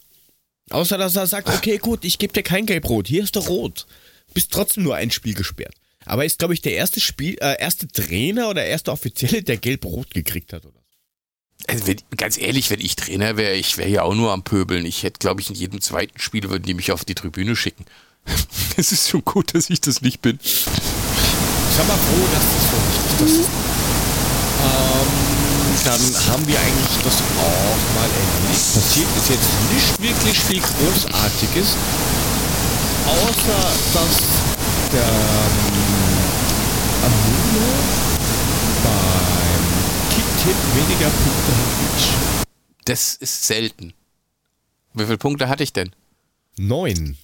Außer, 0.69 0.99
dass 0.99 1.15
er 1.15 1.25
sagt, 1.25 1.49
okay, 1.49 1.80
gut, 1.80 2.05
ich 2.05 2.19
gebe 2.19 2.31
dir 2.31 2.43
kein 2.43 2.67
gelb-rot. 2.67 3.07
Hier 3.07 3.23
ist 3.23 3.34
der 3.34 3.41
rot. 3.41 3.88
Bist 4.35 4.51
trotzdem 4.51 4.84
nur 4.84 4.97
ein 4.97 5.09
Spiel 5.09 5.34
gesperrt. 5.34 5.73
Aber 6.05 6.23
ist, 6.23 6.38
glaube 6.38 6.53
ich, 6.53 6.61
der 6.61 6.75
erste 6.75 6.99
Spiel, 6.99 7.35
äh, 7.41 7.59
erste 7.59 7.88
Trainer 7.88 8.49
oder 8.49 8.63
erste 8.63 8.91
Offizielle, 8.91 9.41
der 9.41 9.57
gelb-rot 9.57 10.13
gekriegt 10.13 10.53
hat, 10.53 10.63
oder? 10.63 10.80
Also 11.65 11.88
wenn, 11.88 11.97
ganz 12.17 12.38
ehrlich, 12.38 12.69
wenn 12.69 12.81
ich 12.81 12.97
Trainer 12.97 13.35
wäre, 13.35 13.55
ich 13.55 13.80
wäre 13.80 13.89
ja 13.89 14.03
auch 14.03 14.13
nur 14.13 14.31
am 14.31 14.43
Pöbeln. 14.43 14.85
Ich 14.85 15.01
hätte, 15.01 15.17
glaube 15.17 15.41
ich, 15.41 15.49
in 15.49 15.55
jedem 15.55 15.81
zweiten 15.81 16.19
Spiel 16.19 16.47
würden 16.51 16.67
die 16.67 16.75
mich 16.75 16.91
auf 16.91 17.03
die 17.03 17.15
Tribüne 17.15 17.55
schicken. 17.55 17.85
es 18.78 18.91
ist 18.91 19.10
schon 19.10 19.24
gut, 19.24 19.54
dass 19.54 19.70
ich 19.70 19.82
das 19.82 20.02
nicht 20.02 20.22
bin. 20.22 20.40
Ich 20.44 20.66
bin 20.66 21.88
mal 21.88 21.98
froh, 21.98 22.28
dass 22.34 22.44
das 22.44 22.64
so 22.70 22.78
nicht 23.26 23.40
ist. 23.40 23.50
Ähm, 24.64 25.34
dann 25.86 26.32
haben 26.32 26.48
wir 26.48 26.60
eigentlich 26.60 27.04
das 27.04 27.16
auch 27.16 27.95
mal 27.95 28.10
erledigt. 28.10 28.74
Passiert 28.74 29.08
ist 29.18 29.30
jetzt 29.30 29.50
nicht 29.74 30.02
wirklich 30.02 30.40
viel 30.40 30.62
Großartiges, 30.62 31.76
außer 33.06 33.64
dass 33.94 34.18
der 34.94 35.02
ähm, 35.02 35.84
Amune 37.04 37.68
beim 38.84 39.64
Tipp 40.44 40.56
weniger 40.76 41.10
Punkte 41.10 41.52
hat 41.52 41.70
wie 41.80 41.98
ich. 41.98 42.14
Das 42.86 43.16
ist 43.16 43.45
selten. 43.45 43.94
Wie 44.94 45.06
viele 45.06 45.18
Punkte 45.18 45.50
hatte 45.50 45.64
ich 45.64 45.74
denn? 45.74 45.91
Neun. 46.58 47.18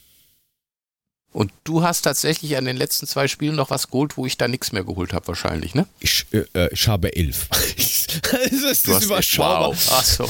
Und 1.31 1.51
du 1.64 1.84
hast 1.84 2.01
tatsächlich 2.01 2.57
an 2.57 2.65
den 2.65 2.76
letzten 2.76 3.06
zwei 3.06 3.27
Spielen 3.27 3.56
noch 3.56 3.69
was 3.69 3.89
geholt, 3.89 4.18
wo 4.18 4.26
ich 4.26 4.38
da 4.38 4.47
nichts 4.47 4.72
mehr 4.72 4.84
geholt 4.84 5.14
habe, 5.14 5.27
wahrscheinlich, 5.27 5.76
ne? 5.76 5.85
Ich, 5.99 6.26
äh, 6.31 6.45
äh 6.53 6.69
ich 6.73 6.88
habe 6.88 7.15
elf. 7.15 7.47
das 7.51 8.51
ist 8.51 8.88
du 8.88 8.97
überschaubar. 8.97 9.69
Wow. 9.69 9.89
Ach 9.91 10.03
so. 10.03 10.30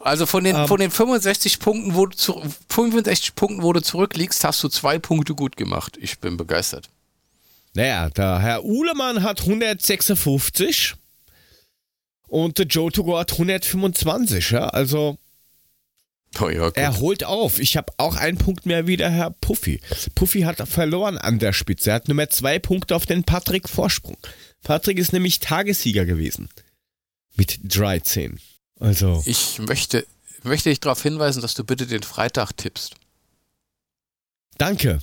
Also 0.00 0.24
von 0.24 0.44
den, 0.44 0.54
um, 0.56 0.62
ähm. 0.62 0.68
von 0.68 0.80
den 0.80 0.90
65 0.90 1.58
Punkten, 1.58 1.94
wo 1.94 2.06
du 2.06 2.16
zu, 2.16 2.42
65 2.70 3.34
Punkten, 3.34 3.62
wo 3.62 3.72
du 3.72 3.82
zurückliegst, 3.82 4.42
hast 4.44 4.62
du 4.62 4.68
zwei 4.68 4.98
Punkte 4.98 5.34
gut 5.34 5.56
gemacht. 5.56 5.98
Ich 6.00 6.18
bin 6.18 6.38
begeistert. 6.38 6.88
Naja, 7.74 8.08
der 8.08 8.38
Herr 8.38 8.64
Uhlemann 8.64 9.22
hat 9.22 9.42
156 9.42 10.94
und 12.28 12.58
der 12.58 12.66
Joe 12.66 12.90
Togo 12.90 13.18
hat 13.18 13.32
125, 13.32 14.50
ja, 14.50 14.68
also 14.68 15.18
Oh 16.40 16.48
ja, 16.48 16.70
er 16.74 16.98
holt 16.98 17.24
auf. 17.24 17.58
Ich 17.58 17.76
habe 17.76 17.92
auch 17.96 18.16
einen 18.16 18.38
Punkt 18.38 18.66
mehr 18.66 18.86
wie 18.86 18.96
der 18.96 19.10
Herr 19.10 19.30
Puffy. 19.30 19.80
Puffy 20.14 20.42
hat 20.42 20.66
verloren 20.68 21.18
an 21.18 21.38
der 21.38 21.52
Spitze. 21.52 21.90
Er 21.90 21.96
hat 21.96 22.08
nur 22.08 22.14
mehr 22.14 22.30
zwei 22.30 22.58
Punkte 22.58 22.94
auf 22.94 23.06
den 23.06 23.24
Patrick 23.24 23.68
Vorsprung. 23.68 24.16
Patrick 24.62 24.98
ist 24.98 25.12
nämlich 25.12 25.40
Tagessieger 25.40 26.04
gewesen. 26.04 26.48
Mit 27.36 27.60
13. 27.64 28.40
Also. 28.80 29.22
Ich 29.26 29.58
möchte, 29.58 30.06
möchte 30.42 30.68
dich 30.68 30.80
darauf 30.80 31.02
hinweisen, 31.02 31.42
dass 31.42 31.54
du 31.54 31.64
bitte 31.64 31.86
den 31.86 32.02
Freitag 32.02 32.52
tippst. 32.56 32.94
Danke. 34.58 35.00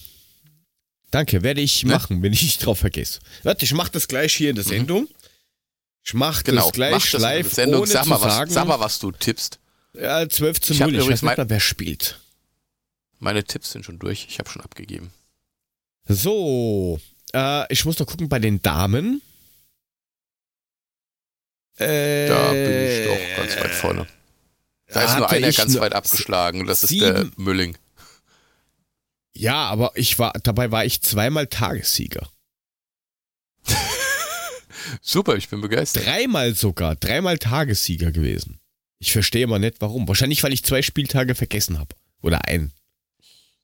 Danke, 1.12 1.44
werde 1.44 1.62
ich 1.62 1.84
ne? 1.84 1.94
machen, 1.94 2.22
wenn 2.22 2.34
ich 2.34 2.44
nicht 2.44 2.66
drauf 2.66 2.80
vergesse. 2.80 3.20
Warte, 3.44 3.64
ich 3.64 3.74
mache 3.74 3.92
das 3.92 4.08
gleich 4.08 4.34
hier 4.34 4.50
in 4.50 4.56
der 4.56 4.66
mhm. 4.66 4.70
Sendung. 4.70 5.08
Ich 6.04 6.14
mache 6.14 6.44
genau, 6.44 6.64
das 6.64 6.72
gleich 6.74 6.92
mach 6.92 7.12
das 7.12 7.22
live, 7.22 7.54
Sendung. 7.54 7.82
ohne 7.82 7.92
sag 7.92 8.06
mal, 8.06 8.20
zu 8.20 8.30
sagen. 8.30 8.52
sag 8.52 8.68
mal, 8.68 8.80
was 8.80 9.00
du 9.00 9.12
tippst. 9.12 9.60
Ja, 10.00 10.28
12 10.28 10.62
zu 10.62 10.74
0. 10.74 10.96
Ich, 10.96 11.02
ich 11.02 11.10
weiß 11.10 11.22
nicht 11.22 11.38
mehr, 11.38 11.50
wer 11.50 11.60
spielt. 11.60 12.20
Meine 13.20 13.44
Tipps 13.44 13.72
sind 13.72 13.86
schon 13.86 14.00
durch. 14.00 14.28
Ich 14.30 14.40
habe 14.40 14.50
schon 14.50 14.62
abgegeben. 14.62 15.12
So, 16.08 17.00
äh, 17.34 17.72
ich 17.72 17.86
muss 17.86 17.98
noch 18.00 18.06
gucken 18.06 18.30
bei 18.30 18.40
den 18.40 18.62
Damen. 18.62 19.22
Äh, 21.78 22.28
da 22.28 22.52
bin 22.52 22.88
ich 22.88 23.08
doch 23.08 23.38
ganz 23.38 23.56
weit 23.64 23.72
vorne. 23.72 24.08
Da 24.88 25.02
ist 25.04 25.18
nur 25.18 25.30
einer 25.30 25.52
ganz 25.52 25.80
weit 25.80 25.94
abgeschlagen. 25.94 26.68
Das 26.68 26.84
ist 26.84 26.92
der 26.92 27.30
Mülling. 27.38 27.78
Ja, 29.34 29.66
aber 29.66 29.92
ich 29.96 30.18
war, 30.20 30.32
dabei 30.44 30.72
war 30.72 30.86
ich 30.86 31.02
zweimal 31.02 31.48
Tagessieger. 31.48 32.30
Super, 35.02 35.36
ich 35.36 35.50
bin 35.50 35.60
begeistert. 35.60 36.06
Dreimal 36.06 36.54
sogar, 36.56 36.96
dreimal 36.96 37.38
Tagessieger 37.38 38.12
gewesen. 38.12 38.60
Ich 39.06 39.14
verstehe 39.14 39.46
aber 39.46 39.60
nicht 39.60 39.76
warum. 39.82 40.08
Wahrscheinlich, 40.08 40.42
weil 40.42 40.52
ich 40.52 40.64
zwei 40.64 40.82
Spieltage 40.82 41.36
vergessen 41.36 41.78
habe. 41.78 41.96
Oder 42.24 42.46
einen. 42.46 42.72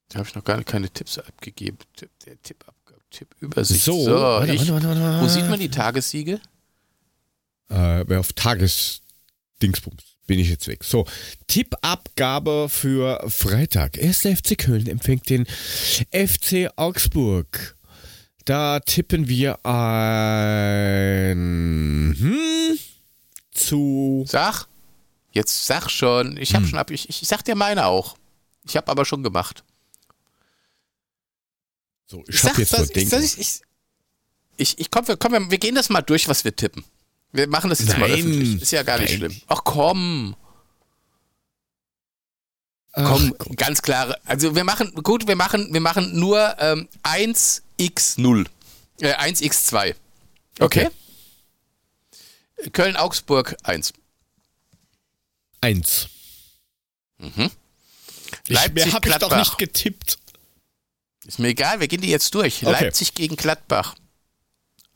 Da 0.10 0.20
habe 0.20 0.30
ich 0.30 0.36
noch 0.36 0.44
gar 0.44 0.64
keine 0.64 0.88
Tipps 0.88 1.18
abgegeben. 1.18 1.80
Tipp, 1.96 2.12
der 2.28 2.40
Tipp, 2.44 2.64
Tipp 3.10 3.28
Übersicht. 3.40 3.84
So, 3.84 4.04
so 4.06 4.12
warte, 4.12 4.54
ich, 4.54 4.72
warte, 4.72 4.88
warte, 4.88 5.20
wo 5.20 5.28
sieht 5.28 5.50
man 5.50 5.60
die 5.60 5.70
Tagessiege? 5.70 6.40
Äh, 7.70 8.06
auf 8.16 8.34
Tagesdingsbums 8.34 10.04
bin 10.28 10.38
ich 10.38 10.50
jetzt 10.50 10.68
weg. 10.68 10.84
So, 10.84 11.08
Tippabgabe 11.48 12.68
für 12.70 13.28
Freitag. 13.28 13.98
Erster 13.98 14.36
FC 14.36 14.56
Köln 14.60 14.86
empfängt 14.86 15.28
den 15.28 15.48
FC 15.48 16.70
Augsburg. 16.76 17.76
Da 18.46 18.80
tippen 18.80 19.28
wir 19.28 19.66
ein 19.66 21.36
hm, 22.16 22.78
zu. 23.52 24.24
Sag. 24.28 24.68
Jetzt 25.32 25.66
sag 25.66 25.90
schon, 25.90 26.38
ich 26.38 26.54
habe 26.54 26.64
hm. 26.64 26.70
schon 26.70 26.80
ab, 26.80 26.92
ich, 26.92 27.10
ich 27.10 27.28
sag 27.28 27.44
dir 27.44 27.56
meine 27.56 27.86
auch. 27.86 28.18
Ich 28.66 28.76
habe 28.78 28.92
aber 28.92 29.06
schon 29.06 29.24
gemacht. 29.24 29.64
So, 32.06 32.24
ich, 32.28 32.36
ich 32.36 32.44
hab 32.44 32.58
jetzt 32.58 32.74
das, 32.74 32.90
ich, 32.90 33.14
ich, 33.14 33.40
ich, 33.40 33.62
ich, 34.58 34.80
ich 34.80 34.92
komm, 34.92 35.08
wir, 35.08 35.18
komm, 35.18 35.32
wir, 35.32 35.52
wir 35.52 35.58
gehen 35.58 35.76
das 35.76 35.90
mal 35.90 36.02
durch, 36.02 36.28
was 36.28 36.44
wir 36.44 36.56
tippen. 36.56 36.84
Wir 37.32 37.48
machen 37.48 37.70
das 37.70 37.80
jetzt 37.80 37.92
Nein. 37.92 38.00
mal 38.02 38.12
öffentlich. 38.12 38.62
Ist 38.62 38.72
ja 38.72 38.84
gar 38.84 39.00
nicht 39.00 39.12
Nein. 39.12 39.32
schlimm. 39.32 39.42
Ach 39.48 39.62
komm. 39.64 40.36
Ach, 42.94 43.10
komm, 43.10 43.34
Gott. 43.38 43.58
ganz 43.58 43.82
klare. 43.82 44.20
Also 44.26 44.54
wir 44.54 44.66
machen, 44.66 44.94
gut, 44.96 45.28
wir 45.28 45.38
machen, 45.38 45.74
wir 45.74 45.80
machen 45.80 46.20
nur 46.20 46.56
ähm, 46.60 46.90
1x0. 47.04 48.48
Äh, 49.00 49.14
1x2. 49.14 49.96
Okay? 50.60 50.90
okay. 50.90 52.70
Köln-Augsburg 52.72 53.56
1. 53.64 53.94
1. 55.62 56.08
Mhm. 57.20 57.52
Leipzig 58.48 58.88
ich, 58.88 58.94
habe 58.94 59.10
ich 59.10 59.16
doch 59.16 59.36
nicht 59.36 59.58
getippt. 59.58 60.18
Ist 61.26 61.40
mir 61.40 61.50
egal, 61.50 61.80
wir 61.80 61.88
gehen 61.88 62.02
die 62.02 62.10
jetzt 62.10 62.34
durch. 62.34 62.66
Okay. 62.66 62.72
Leipzig 62.72 63.14
gegen 63.14 63.36
Gladbach. 63.36 63.96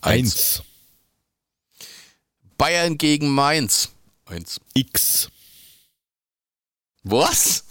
1. 0.02 0.64
Bayern 2.58 2.98
gegen 2.98 3.30
Mainz. 3.30 3.90
1. 4.26 4.60
X. 4.74 5.30
Was? 7.04 7.64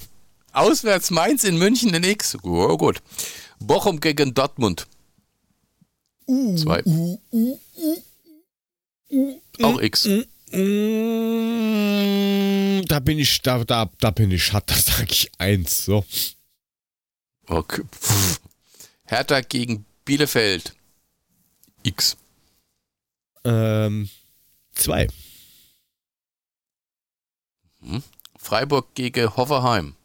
Auswärts 0.53 1.11
Mainz 1.11 1.43
in 1.43 1.59
München 1.59 1.93
in 1.95 2.05
X. 2.05 2.37
Oh, 2.43 2.77
gut. 2.77 3.03
Bochum 3.59 3.99
gegen 3.99 4.35
Dortmund. 4.35 4.87
2. 6.27 6.85
Uh, 6.85 7.19
uh, 7.33 7.61
uh, 9.11 9.41
Auch 9.62 9.81
X. 9.81 10.07
Mm, 10.07 10.23
da 12.86 13.01
bin 13.01 13.18
ich, 13.18 13.43
da, 13.43 13.64
da, 13.64 13.90
da 13.98 14.10
bin 14.10 14.31
ich 14.31 14.52
hart, 14.52 14.70
da 14.70 14.74
sage 14.76 15.10
ich 15.10 15.31
eins, 15.39 15.85
so. 15.85 16.05
Okay. 17.47 17.82
Pff. 17.93 18.40
Hertha 19.06 19.40
gegen 19.40 19.85
Bielefeld. 20.05 20.74
X. 21.82 22.16
Ähm, 23.44 24.09
zwei. 24.72 25.09
Hm. 27.81 28.02
Freiburg 28.39 28.94
gegen 28.94 29.36
Hoffenheim. 29.36 29.97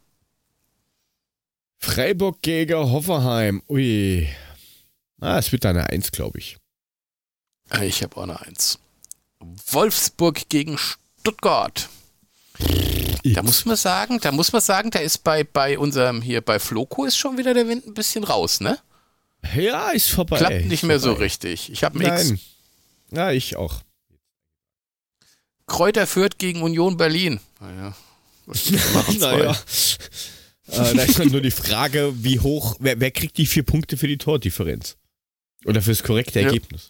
Freiburg 1.78 2.42
gegen 2.42 2.92
Hoffenheim. 2.92 3.62
Ui. 3.70 4.28
Ah, 5.22 5.38
es 5.38 5.52
wird 5.52 5.66
eine 5.66 5.90
Eins, 5.90 6.12
glaube 6.12 6.40
ich. 6.40 6.58
Ich 7.82 8.04
habe 8.04 8.18
auch 8.18 8.24
eine 8.24 8.40
Eins. 8.42 8.80
Wolfsburg 9.40 10.50
gegen 10.50 10.78
Stuttgart. 10.78 11.90
Da 13.24 13.44
muss 13.44 13.66
man 13.66 13.76
sagen, 13.76 14.20
da 14.22 14.32
muss 14.32 14.52
man 14.52 14.62
sagen, 14.62 14.92
da 14.92 15.00
ist 15.00 15.24
bei, 15.24 15.44
bei 15.44 15.78
unserem 15.78 16.22
hier 16.22 16.42
bei 16.42 16.60
Floco 16.60 17.06
ist 17.06 17.18
schon 17.18 17.38
wieder 17.38 17.54
der 17.54 17.68
Wind 17.68 17.86
ein 17.86 17.94
bisschen 17.94 18.24
raus, 18.24 18.60
ne? 18.60 18.80
Ja, 19.56 19.90
ist 19.90 20.10
vorbei. 20.10 20.38
Klappt 20.38 20.66
nicht 20.66 20.84
mehr 20.84 21.00
vorbei. 21.00 21.16
so 21.16 21.22
richtig. 21.22 21.72
Ich 21.72 21.84
habe 21.84 22.04
X. 22.04 22.34
Ja, 23.12 23.32
ich 23.32 23.56
auch. 23.56 23.82
Kräuter 25.68 26.08
führt 26.08 26.40
gegen 26.40 26.62
Union 26.62 26.98
Berlin. 26.98 27.40
Naja. 27.60 27.96
naja. 29.20 29.52
äh, 30.68 30.96
da 30.96 31.04
ist 31.04 31.20
dann 31.20 31.30
nur 31.30 31.42
die 31.42 31.52
Frage, 31.52 32.12
wie 32.16 32.40
hoch, 32.40 32.76
wer, 32.80 33.00
wer, 33.00 33.12
kriegt 33.12 33.38
die 33.38 33.46
vier 33.46 33.64
Punkte 33.64 33.96
für 33.96 34.08
die 34.08 34.18
Tordifferenz? 34.18 34.98
Oder 35.66 35.82
fürs 35.82 36.04
korrekte 36.04 36.40
ja. 36.40 36.48
Ergebnis? 36.48 36.90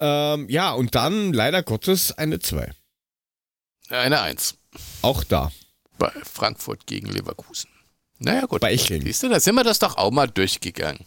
Ähm, 0.00 0.48
ja, 0.48 0.72
und 0.72 0.94
dann 0.94 1.32
leider 1.32 1.62
Gottes 1.62 2.12
eine 2.12 2.38
2. 2.38 2.70
Eine 3.88 4.20
1. 4.20 4.54
Auch 5.02 5.24
da. 5.24 5.50
Bei 5.98 6.12
Frankfurt 6.22 6.86
gegen 6.86 7.08
Leverkusen. 7.08 7.70
Naja, 8.18 8.46
gut. 8.46 8.60
Bei 8.60 8.72
Echling. 8.72 9.02
Siehst 9.02 9.22
du, 9.22 9.28
da 9.28 9.40
sind 9.40 9.54
wir 9.54 9.64
das 9.64 9.78
doch 9.78 9.96
auch 9.96 10.10
mal 10.10 10.28
durchgegangen. 10.28 11.04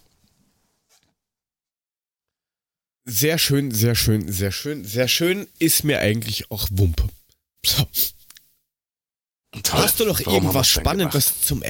Sehr 3.05 3.37
schön, 3.37 3.71
sehr 3.71 3.95
schön, 3.95 4.31
sehr 4.31 4.51
schön. 4.51 4.85
Sehr 4.85 5.07
schön 5.07 5.47
ist 5.59 5.83
mir 5.83 5.99
eigentlich 5.99 6.51
auch 6.51 6.67
Wumpe. 6.71 7.07
So. 7.65 7.87
Toll. 9.63 9.81
Hast 9.81 9.99
du 9.99 10.05
noch 10.05 10.19
Warum 10.19 10.33
irgendwas 10.33 10.69
Spannendes 10.69 11.41
zum, 11.41 11.61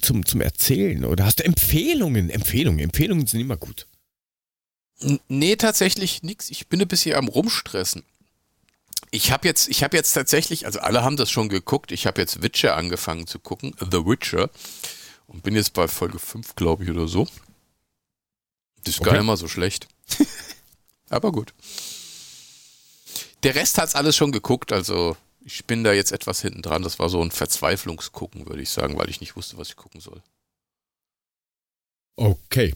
zum, 0.00 0.24
zum 0.24 0.40
Erzählen? 0.40 1.04
Oder 1.04 1.26
hast 1.26 1.40
du 1.40 1.44
Empfehlungen? 1.44 2.30
Empfehlungen, 2.30 2.80
Empfehlungen 2.80 3.26
sind 3.26 3.40
immer 3.40 3.58
gut. 3.58 3.86
Nee, 5.28 5.56
tatsächlich 5.56 6.22
nichts. 6.22 6.50
Ich 6.50 6.68
bin 6.68 6.80
ein 6.80 6.88
bisschen 6.88 7.16
am 7.16 7.28
Rumstressen. 7.28 8.04
Ich 9.10 9.32
habe 9.32 9.48
jetzt, 9.48 9.68
ich 9.68 9.82
habe 9.82 9.96
jetzt 9.96 10.12
tatsächlich, 10.12 10.66
also 10.66 10.80
alle 10.80 11.02
haben 11.02 11.16
das 11.16 11.30
schon 11.30 11.48
geguckt. 11.48 11.90
Ich 11.90 12.06
habe 12.06 12.20
jetzt 12.20 12.42
Witcher 12.42 12.76
angefangen 12.76 13.26
zu 13.26 13.38
gucken, 13.38 13.74
The 13.78 14.04
Witcher, 14.06 14.50
und 15.26 15.42
bin 15.42 15.56
jetzt 15.56 15.72
bei 15.72 15.88
Folge 15.88 16.18
5, 16.18 16.54
glaube 16.54 16.84
ich, 16.84 16.90
oder 16.90 17.08
so. 17.08 17.26
Das 18.84 18.94
ist 18.94 19.00
okay. 19.00 19.10
gar 19.10 19.16
nicht 19.16 19.26
mal 19.26 19.36
so 19.36 19.48
schlecht. 19.48 19.88
Aber 21.08 21.32
gut. 21.32 21.54
Der 23.42 23.54
Rest 23.54 23.78
hat's 23.78 23.94
alles 23.94 24.16
schon 24.16 24.32
geguckt, 24.32 24.72
also 24.72 25.16
ich 25.44 25.64
bin 25.64 25.82
da 25.82 25.92
jetzt 25.92 26.12
etwas 26.12 26.42
hinten 26.42 26.62
dran. 26.62 26.82
Das 26.82 26.98
war 26.98 27.08
so 27.08 27.22
ein 27.22 27.30
Verzweiflungsgucken, 27.30 28.46
würde 28.46 28.62
ich 28.62 28.70
sagen, 28.70 28.98
weil 28.98 29.08
ich 29.08 29.20
nicht 29.20 29.36
wusste, 29.36 29.56
was 29.56 29.70
ich 29.70 29.76
gucken 29.76 30.00
soll. 30.00 30.22
Okay. 32.16 32.74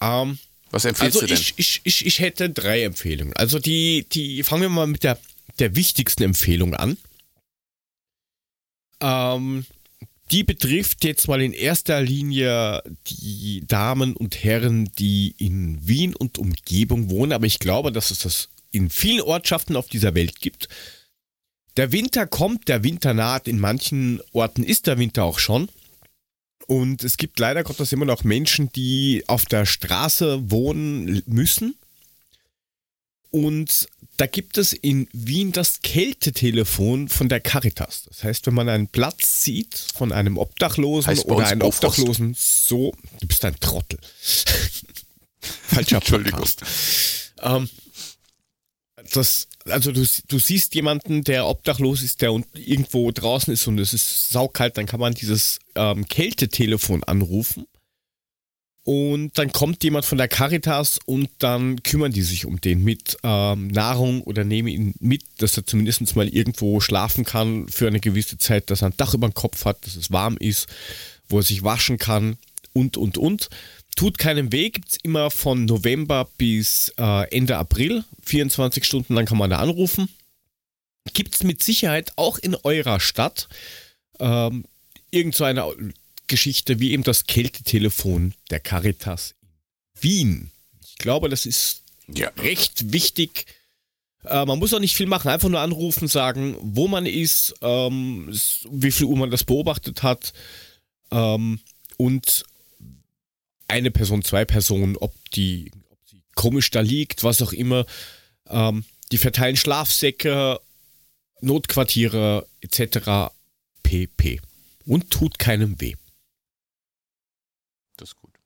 Ähm, 0.00 0.38
Was 0.70 0.84
empfiehlst 0.84 1.16
also 1.16 1.20
du 1.20 1.26
denn? 1.26 1.36
Ich, 1.40 1.54
ich, 1.56 1.80
ich, 1.84 2.06
ich 2.06 2.18
hätte 2.18 2.50
drei 2.50 2.82
Empfehlungen. 2.82 3.34
Also 3.34 3.58
die, 3.58 4.06
die 4.12 4.42
fangen 4.42 4.62
wir 4.62 4.68
mal 4.68 4.86
mit 4.86 5.04
der, 5.04 5.18
der 5.58 5.76
wichtigsten 5.76 6.24
Empfehlung 6.24 6.74
an. 6.74 6.96
Ähm, 9.00 9.66
die 10.32 10.42
betrifft 10.42 11.04
jetzt 11.04 11.28
mal 11.28 11.40
in 11.40 11.52
erster 11.52 12.00
Linie 12.00 12.82
die 13.06 13.62
Damen 13.66 14.16
und 14.16 14.42
Herren, 14.42 14.90
die 14.98 15.34
in 15.38 15.86
Wien 15.86 16.16
und 16.16 16.38
Umgebung 16.38 17.10
wohnen, 17.10 17.32
aber 17.32 17.46
ich 17.46 17.60
glaube, 17.60 17.92
dass 17.92 18.10
es 18.10 18.20
das 18.20 18.48
in 18.72 18.90
vielen 18.90 19.22
Ortschaften 19.22 19.76
auf 19.76 19.88
dieser 19.88 20.14
Welt 20.14 20.40
gibt. 20.40 20.68
Der 21.76 21.92
Winter 21.92 22.26
kommt, 22.26 22.68
der 22.68 22.82
Winter 22.82 23.14
naht, 23.14 23.46
in 23.46 23.60
manchen 23.60 24.20
Orten 24.32 24.64
ist 24.64 24.86
der 24.86 24.98
Winter 24.98 25.24
auch 25.24 25.38
schon. 25.38 25.68
Und 26.66 27.04
es 27.04 27.16
gibt 27.16 27.38
leider 27.38 27.62
Gottes 27.62 27.92
immer 27.92 28.04
noch 28.04 28.24
Menschen, 28.24 28.72
die 28.72 29.24
auf 29.28 29.44
der 29.46 29.66
Straße 29.66 30.50
wohnen 30.50 31.22
müssen. 31.26 31.76
Und 33.30 33.88
da 34.16 34.26
gibt 34.26 34.56
es 34.56 34.72
in 34.72 35.08
Wien 35.12 35.52
das 35.52 35.80
Kältetelefon 35.82 37.08
von 37.08 37.28
der 37.28 37.40
Caritas. 37.40 38.04
Das 38.08 38.24
heißt, 38.24 38.46
wenn 38.46 38.54
man 38.54 38.68
einen 38.68 38.88
Platz 38.88 39.42
sieht 39.42 39.76
von 39.94 40.10
einem 40.10 40.38
Obdachlosen 40.38 41.10
Heißt 41.10 41.26
oder 41.26 41.54
Bofrost. 41.56 41.84
Obdachlosen, 41.84 42.34
so, 42.36 42.94
du 43.20 43.26
bist 43.26 43.44
ein 43.44 43.58
Trottel. 43.60 43.98
Falscher 45.40 45.96
Entschuldigung. 45.96 46.44
Ähm, 47.42 47.68
das, 49.12 49.48
also 49.64 49.92
du, 49.92 50.04
du 50.28 50.38
siehst 50.38 50.74
jemanden, 50.74 51.24
der 51.24 51.46
obdachlos 51.46 52.02
ist, 52.02 52.22
der 52.22 52.38
irgendwo 52.54 53.10
draußen 53.10 53.52
ist 53.52 53.66
und 53.66 53.78
es 53.78 53.92
ist 53.92 54.30
saukalt, 54.30 54.76
dann 54.76 54.86
kann 54.86 55.00
man 55.00 55.14
dieses 55.14 55.58
ähm, 55.74 56.06
Kältetelefon 56.08 57.04
anrufen. 57.04 57.66
Und 58.86 59.36
dann 59.36 59.50
kommt 59.50 59.82
jemand 59.82 60.04
von 60.04 60.16
der 60.16 60.28
Caritas 60.28 61.00
und 61.06 61.28
dann 61.38 61.82
kümmern 61.82 62.12
die 62.12 62.22
sich 62.22 62.46
um 62.46 62.60
den 62.60 62.84
mit 62.84 63.16
ähm, 63.24 63.66
Nahrung 63.66 64.22
oder 64.22 64.44
nehmen 64.44 64.68
ihn 64.68 64.94
mit, 65.00 65.24
dass 65.38 65.56
er 65.56 65.66
zumindest 65.66 66.14
mal 66.14 66.28
irgendwo 66.28 66.78
schlafen 66.78 67.24
kann 67.24 67.66
für 67.68 67.88
eine 67.88 67.98
gewisse 67.98 68.38
Zeit, 68.38 68.70
dass 68.70 68.82
er 68.82 68.90
ein 68.90 68.96
Dach 68.96 69.12
über 69.12 69.28
dem 69.28 69.34
Kopf 69.34 69.64
hat, 69.64 69.84
dass 69.84 69.96
es 69.96 70.12
warm 70.12 70.36
ist, 70.36 70.68
wo 71.28 71.38
er 71.38 71.42
sich 71.42 71.64
waschen 71.64 71.98
kann 71.98 72.36
und, 72.74 72.96
und, 72.96 73.18
und. 73.18 73.48
Tut 73.96 74.18
keinen 74.18 74.52
weh, 74.52 74.70
gibt 74.70 74.90
es 74.90 74.98
immer 75.02 75.30
von 75.30 75.64
November 75.64 76.28
bis 76.38 76.92
äh, 76.98 77.28
Ende 77.34 77.56
April. 77.56 78.04
24 78.24 78.84
Stunden 78.84 79.14
lang 79.14 79.24
kann 79.26 79.38
man 79.38 79.50
da 79.50 79.58
anrufen. 79.58 80.08
Gibt 81.14 81.34
es 81.34 81.42
mit 81.42 81.62
Sicherheit 81.62 82.12
auch 82.16 82.38
in 82.38 82.54
eurer 82.56 83.00
Stadt 83.00 83.48
ähm, 84.18 84.64
irgend 85.10 85.34
so 85.34 85.44
eine 85.44 85.64
Geschichte 86.26 86.78
wie 86.80 86.92
eben 86.92 87.04
das 87.04 87.26
Kältetelefon 87.26 88.34
der 88.50 88.60
Caritas 88.60 89.34
in 89.94 90.02
Wien. 90.02 90.50
Ich 90.84 90.96
glaube, 90.98 91.28
das 91.28 91.46
ist 91.46 91.82
Ja. 92.08 92.28
recht 92.38 92.92
wichtig. 92.92 93.46
Äh, 94.24 94.44
man 94.44 94.58
muss 94.58 94.74
auch 94.74 94.80
nicht 94.80 94.96
viel 94.96 95.06
machen, 95.06 95.28
einfach 95.30 95.48
nur 95.48 95.60
anrufen, 95.60 96.08
sagen, 96.08 96.56
wo 96.60 96.88
man 96.88 97.06
ist, 97.06 97.54
ähm, 97.62 98.28
wie 98.70 98.90
viel 98.90 99.06
Uhr 99.06 99.16
man 99.16 99.30
das 99.30 99.44
beobachtet 99.44 100.02
hat 100.02 100.32
ähm, 101.12 101.60
und 101.96 102.44
eine 103.68 103.90
Person, 103.90 104.22
zwei 104.22 104.44
Personen, 104.44 104.96
ob 104.96 105.12
die, 105.32 105.72
ob 105.90 105.98
sie 106.08 106.22
komisch 106.34 106.70
da 106.70 106.80
liegt, 106.80 107.24
was 107.24 107.42
auch 107.42 107.52
immer. 107.52 107.86
Ähm, 108.48 108.84
die 109.12 109.18
verteilen 109.18 109.56
Schlafsäcke, 109.56 110.60
Notquartiere 111.40 112.46
etc. 112.60 113.32
pp. 113.82 114.40
Und 114.84 115.10
tut 115.10 115.38
keinem 115.38 115.80
weh. 115.80 115.94
Das 117.96 118.10
ist 118.10 118.16
gut. 118.16 118.36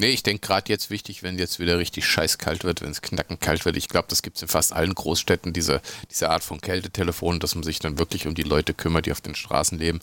Nee, 0.00 0.10
ich 0.10 0.22
denke 0.22 0.46
gerade 0.46 0.70
jetzt 0.70 0.90
wichtig, 0.90 1.24
wenn 1.24 1.38
jetzt 1.38 1.58
wieder 1.58 1.78
richtig 1.78 2.06
scheiß 2.06 2.38
kalt 2.38 2.62
wird, 2.62 2.82
wenn 2.82 2.92
es 2.92 3.02
knackend 3.02 3.40
kalt 3.40 3.64
wird. 3.64 3.76
Ich 3.76 3.88
glaube, 3.88 4.06
das 4.08 4.22
gibt 4.22 4.36
es 4.36 4.42
in 4.42 4.48
fast 4.48 4.72
allen 4.72 4.94
Großstädten, 4.94 5.52
diese, 5.52 5.82
diese 6.10 6.30
Art 6.30 6.44
von 6.44 6.60
Kältetelefon, 6.60 7.40
dass 7.40 7.56
man 7.56 7.64
sich 7.64 7.80
dann 7.80 7.98
wirklich 7.98 8.28
um 8.28 8.36
die 8.36 8.44
Leute 8.44 8.74
kümmert, 8.74 9.06
die 9.06 9.12
auf 9.12 9.20
den 9.20 9.34
Straßen 9.34 9.76
leben. 9.76 10.00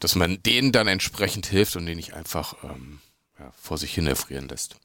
Dass 0.00 0.14
man 0.14 0.42
denen 0.42 0.72
dann 0.72 0.86
entsprechend 0.86 1.46
hilft 1.46 1.76
und 1.76 1.86
den 1.86 1.96
nicht 1.96 2.14
einfach 2.14 2.54
ähm, 2.64 3.00
ja, 3.38 3.52
vor 3.60 3.78
sich 3.78 3.94
hin 3.94 4.06
erfrieren 4.06 4.48
lässt. 4.48 4.76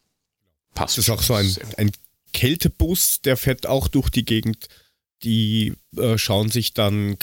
Passt. 0.73 0.97
Das 0.97 1.05
ist 1.05 1.09
auch 1.09 1.21
so 1.21 1.35
ein, 1.35 1.55
ein 1.77 1.91
Kältebus, 2.33 3.21
der 3.21 3.37
fährt 3.37 3.67
auch 3.67 3.87
durch 3.87 4.09
die 4.09 4.25
Gegend. 4.25 4.67
Die 5.23 5.73
äh, 5.95 6.17
schauen 6.17 6.49
sich 6.49 6.73
dann 6.73 7.15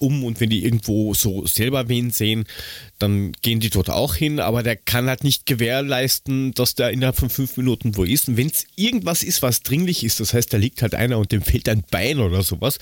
um 0.00 0.24
und 0.24 0.40
wenn 0.40 0.50
die 0.50 0.64
irgendwo 0.64 1.14
so 1.14 1.46
selber 1.46 1.88
wen 1.88 2.10
sehen, 2.10 2.46
dann 2.98 3.30
gehen 3.42 3.60
die 3.60 3.70
dort 3.70 3.90
auch 3.90 4.16
hin, 4.16 4.40
aber 4.40 4.64
der 4.64 4.74
kann 4.74 5.06
halt 5.06 5.22
nicht 5.22 5.46
gewährleisten, 5.46 6.52
dass 6.54 6.74
der 6.74 6.90
innerhalb 6.90 7.16
von 7.16 7.30
fünf 7.30 7.56
Minuten 7.56 7.96
wo 7.96 8.02
ist. 8.02 8.26
Und 8.26 8.36
wenn 8.38 8.48
es 8.48 8.66
irgendwas 8.74 9.22
ist, 9.22 9.40
was 9.42 9.62
dringlich 9.62 10.02
ist, 10.02 10.18
das 10.18 10.34
heißt, 10.34 10.52
da 10.52 10.56
liegt 10.56 10.82
halt 10.82 10.96
einer 10.96 11.18
und 11.18 11.30
dem 11.30 11.42
fehlt 11.42 11.68
ein 11.68 11.84
Bein 11.88 12.18
oder 12.18 12.42
sowas, 12.42 12.78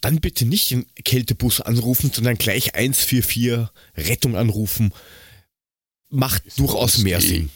dann 0.00 0.20
bitte 0.20 0.44
nicht 0.46 0.70
den 0.70 0.86
Kältebus 1.04 1.60
anrufen, 1.60 2.10
sondern 2.12 2.36
gleich 2.38 2.74
144 2.74 3.68
Rettung 3.96 4.36
anrufen. 4.36 4.92
Macht 6.08 6.46
Ist 6.46 6.58
durchaus 6.58 6.98
mehr 6.98 7.18
die- 7.18 7.26
Sinn. 7.26 7.50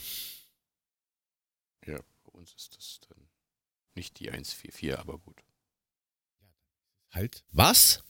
Ja, 1.87 1.97
bei 2.23 2.31
uns 2.39 2.53
ist 2.55 2.75
das 2.77 2.99
dann 3.09 3.17
nicht 3.95 4.19
die 4.19 4.29
144, 4.31 4.97
aber 4.97 5.17
gut. 5.17 5.35
Halt. 7.11 7.43
Was? 7.51 8.01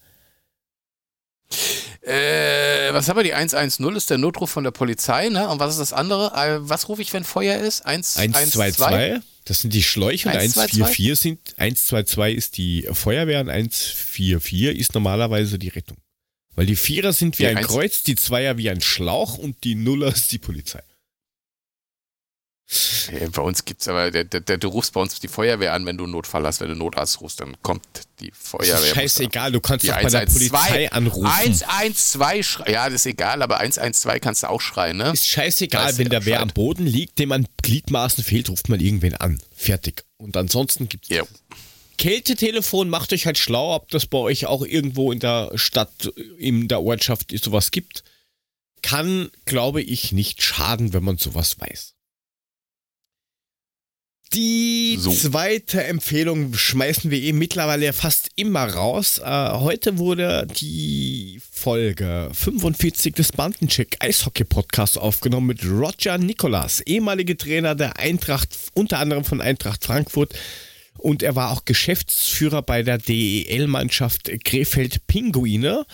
Äh, 2.01 2.93
was 2.93 3.07
haben 3.09 3.17
wir? 3.17 3.23
Die 3.23 3.33
110 3.33 3.95
ist 3.95 4.09
der 4.09 4.17
Notruf 4.17 4.49
von 4.51 4.63
der 4.63 4.71
Polizei, 4.71 5.29
ne? 5.29 5.47
Und 5.49 5.59
was 5.59 5.71
ist 5.73 5.79
das 5.79 5.93
andere? 5.93 6.31
Äh, 6.35 6.67
was 6.69 6.87
rufe 6.89 7.01
ich, 7.01 7.13
wenn 7.13 7.23
Feuer 7.23 7.59
ist? 7.59 7.85
1, 7.85 8.17
122, 8.17 9.21
das 9.45 9.61
sind 9.61 9.73
die 9.73 9.83
Schläuche 9.83 10.27
und 10.29 10.35
122? 10.35 10.81
144 10.81 11.19
sind, 11.19 11.39
122 11.57 12.37
ist 12.37 12.57
die 12.57 12.87
Feuerwehr 12.91 13.39
und 13.41 13.49
144 13.49 14.77
ist 14.77 14.93
normalerweise 14.93 15.57
die 15.57 15.69
Rettung. 15.69 15.97
Weil 16.55 16.65
die 16.65 16.75
Vierer 16.75 17.13
sind 17.13 17.37
wie 17.39 17.43
Die 17.43 17.47
ein 17.47 17.57
eins- 17.57 17.67
Kreuz, 17.67 18.03
die 18.03 18.15
Zweier 18.15 18.57
wie 18.57 18.69
ein 18.69 18.81
Schlauch 18.81 19.37
und 19.37 19.63
die 19.63 19.75
Nuller 19.75 20.07
ist 20.13 20.31
die 20.31 20.37
Polizei. 20.39 20.81
Äh, 23.11 23.29
Bei 23.29 23.43
uns 23.43 23.63
gibt's 23.63 23.87
aber, 23.87 24.09
der, 24.09 24.23
der, 24.23 24.39
der, 24.41 24.57
du 24.57 24.69
rufst 24.69 24.93
bei 24.93 24.99
uns 25.01 25.19
die 25.19 25.27
Feuerwehr 25.27 25.73
an, 25.73 25.85
wenn 25.85 25.97
du 25.97 26.05
einen 26.05 26.13
Notfall 26.13 26.43
hast. 26.47 26.61
Wenn 26.61 26.69
du 26.69 26.75
Notarzt 26.75 27.21
rufst, 27.21 27.39
dann 27.39 27.55
kommt 27.61 27.85
die 28.19 28.31
Feuerwehr. 28.33 28.79
ist 28.79 28.95
scheißegal, 28.95 29.51
du 29.51 29.59
kannst 29.61 29.87
doch 29.87 29.93
bei 29.93 30.09
der 30.09 30.21
112. 30.21 30.51
Polizei 30.51 30.91
anrufen. 30.91 31.27
112, 31.27 32.47
schrei- 32.47 32.71
ja, 32.71 32.85
das 32.85 32.95
ist 33.01 33.05
egal, 33.05 33.43
aber 33.43 33.57
112 33.59 34.19
kannst 34.19 34.41
du 34.43 34.49
auch 34.49 34.61
schreien, 34.61 34.97
ne? 34.97 35.11
Ist 35.11 35.27
scheißegal, 35.27 35.89
Weiß 35.89 35.97
wenn 35.99 36.09
der 36.09 36.21
da 36.21 36.25
wer 36.25 36.41
am. 36.41 36.49
Boden 36.49 36.87
liegt, 36.87 37.19
dem 37.19 37.31
an 37.33 37.47
Gliedmaßen 37.61 38.23
fehlt, 38.23 38.49
ruft 38.49 38.67
man 38.69 38.79
irgendwen 38.79 39.13
an. 39.15 39.39
Fertig. 39.55 40.03
Und 40.17 40.35
ansonsten 40.35 40.89
gibt's 40.89 41.09
Ja. 41.09 41.23
Kältetelefon, 41.97 42.89
macht 42.89 43.13
euch 43.13 43.25
halt 43.25 43.37
schlau, 43.37 43.73
ob 43.75 43.89
das 43.89 44.05
bei 44.05 44.17
euch 44.17 44.47
auch 44.47 44.63
irgendwo 44.65 45.11
in 45.11 45.19
der 45.19 45.51
Stadt, 45.55 46.11
in 46.37 46.67
der 46.67 46.81
Ortschaft 46.81 47.33
sowas 47.41 47.71
gibt. 47.71 48.03
Kann, 48.81 49.29
glaube 49.45 49.81
ich, 49.81 50.11
nicht 50.11 50.43
schaden, 50.43 50.93
wenn 50.93 51.03
man 51.03 51.17
sowas 51.17 51.59
weiß. 51.59 51.93
Die 54.35 54.97
So. 54.99 55.13
zweite 55.13 55.85
Empfehlung 55.85 56.53
schmeißen 56.53 57.09
wir 57.09 57.21
eh 57.21 57.31
mittlerweile 57.31 57.93
fast 57.93 58.29
immer 58.35 58.65
raus. 58.65 59.19
Äh, 59.19 59.23
heute 59.53 59.97
wurde 59.97 60.45
die 60.59 61.39
Folge 61.49 62.29
45 62.33 63.13
des 63.13 63.31
Bandencheck 63.31 63.95
Eishockey 64.01 64.43
Podcasts 64.43 64.97
aufgenommen 64.97 65.47
mit 65.47 65.63
Roger 65.63 66.17
Nicolas, 66.17 66.81
ehemaliger 66.81 67.37
Trainer 67.37 67.75
der 67.75 67.97
Eintracht, 67.97 68.49
unter 68.73 68.99
anderem 68.99 69.23
von 69.23 69.39
Eintracht 69.39 69.85
Frankfurt. 69.85 70.33
Und 70.97 71.23
er 71.23 71.37
war 71.37 71.51
auch 71.51 71.63
Geschäftsführer 71.63 72.61
bei 72.61 72.83
der 72.83 72.97
DEL-Mannschaft 72.97 74.29
Krefeld 74.43 75.07
Pinguine. 75.07 75.85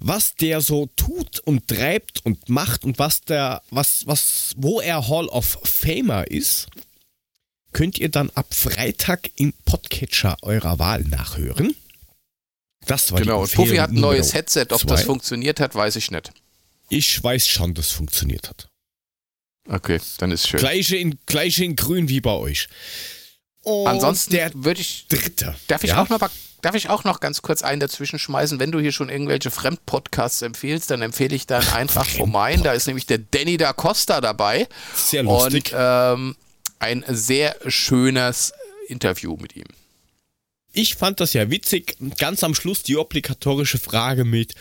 Was 0.00 0.34
der 0.34 0.60
so 0.60 0.88
tut 0.96 1.40
und 1.40 1.68
treibt 1.68 2.24
und 2.24 2.48
macht 2.50 2.84
und 2.84 2.98
was 2.98 3.22
der, 3.22 3.62
was, 3.70 4.06
was, 4.06 4.52
wo 4.56 4.80
er 4.80 5.08
Hall 5.08 5.26
of 5.26 5.58
Famer 5.62 6.30
ist, 6.30 6.68
könnt 7.72 7.98
ihr 7.98 8.08
dann 8.08 8.30
ab 8.30 8.52
Freitag 8.54 9.30
im 9.36 9.52
Podcatcher 9.64 10.36
eurer 10.42 10.78
Wahl 10.78 11.02
nachhören. 11.04 11.74
Das 12.86 13.12
war 13.12 13.20
Genau, 13.20 13.42
und 13.42 13.52
Puffy 13.52 13.76
hat 13.76 13.90
ein 13.90 13.96
neues 14.00 14.32
Headset. 14.34 14.66
Ob 14.70 14.80
zwei. 14.80 14.88
das 14.96 15.02
funktioniert 15.04 15.60
hat, 15.60 15.74
weiß 15.74 15.96
ich 15.96 16.10
nicht. 16.10 16.32
Ich 16.88 17.22
weiß 17.22 17.46
schon, 17.46 17.74
dass 17.74 17.86
es 17.86 17.92
funktioniert 17.92 18.48
hat. 18.48 18.68
Okay, 19.68 20.00
dann 20.18 20.30
ist 20.32 20.48
schön. 20.48 20.58
Gleiche 20.58 20.96
in, 20.96 21.18
gleiche 21.26 21.64
in 21.64 21.76
grün 21.76 22.08
wie 22.08 22.20
bei 22.20 22.32
euch. 22.32 22.68
Und 23.62 23.86
Ansonsten 23.86 24.32
würde 24.54 24.80
ich 24.80 25.06
dritte. 25.08 25.54
Darf 25.68 25.84
ich, 25.84 25.90
Ja? 25.90 26.02
auch 26.02 26.08
noch, 26.08 26.18
mal- 26.20 26.30
darf 26.62 26.74
ich 26.74 26.88
auch 26.88 27.04
noch 27.04 27.20
ganz 27.20 27.42
kurz 27.42 27.62
einen 27.62 27.78
dazwischen 27.78 28.18
schmeißen? 28.18 28.58
Wenn 28.58 28.72
du 28.72 28.80
hier 28.80 28.90
schon 28.92 29.10
irgendwelche 29.10 29.50
Fremdpodcasts 29.50 30.40
empfiehlst, 30.42 30.90
dann 30.90 31.02
empfehle 31.02 31.36
ich 31.36 31.46
dann 31.46 31.64
einfach 31.68 32.06
vom 32.08 32.32
Main. 32.32 32.62
Da 32.62 32.72
ist 32.72 32.86
nämlich 32.86 33.04
der 33.06 33.18
Danny 33.18 33.58
da 33.58 33.74
Costa 33.74 34.20
dabei. 34.22 34.66
Sehr 34.96 35.22
lustig. 35.22 35.72
Und 35.72 35.76
ähm, 35.78 36.36
ein 36.80 37.04
sehr 37.08 37.56
schönes 37.66 38.52
Interview 38.88 39.36
mit 39.36 39.54
ihm. 39.54 39.66
Ich 40.72 40.96
fand 40.96 41.20
das 41.20 41.32
ja 41.32 41.50
witzig. 41.50 41.96
Ganz 42.18 42.42
am 42.42 42.54
Schluss 42.54 42.82
die 42.82 42.96
obligatorische 42.96 43.78
Frage 43.78 44.24
mit, 44.24 44.54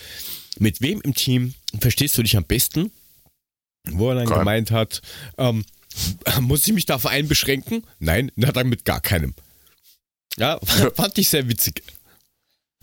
mit 0.59 0.81
wem 0.81 1.01
im 1.01 1.13
Team 1.13 1.53
verstehst 1.79 2.17
du 2.17 2.23
dich 2.23 2.37
am 2.37 2.45
besten? 2.45 2.91
Wo 3.85 4.09
er 4.09 4.15
dann 4.15 4.27
Geil. 4.27 4.39
gemeint 4.39 4.71
hat, 4.71 5.01
ähm, 5.37 5.63
Muss 6.41 6.67
ich 6.67 6.73
mich 6.73 6.85
da 6.85 6.95
auf 6.95 7.05
einen 7.05 7.27
beschränken? 7.27 7.85
Nein, 7.99 8.31
na 8.35 8.51
dann 8.51 8.69
mit 8.69 8.85
gar 8.85 9.01
keinem. 9.01 9.33
Ja, 10.37 10.57
fand 10.95 11.17
ich 11.17 11.27
sehr 11.27 11.49
witzig. 11.49 11.83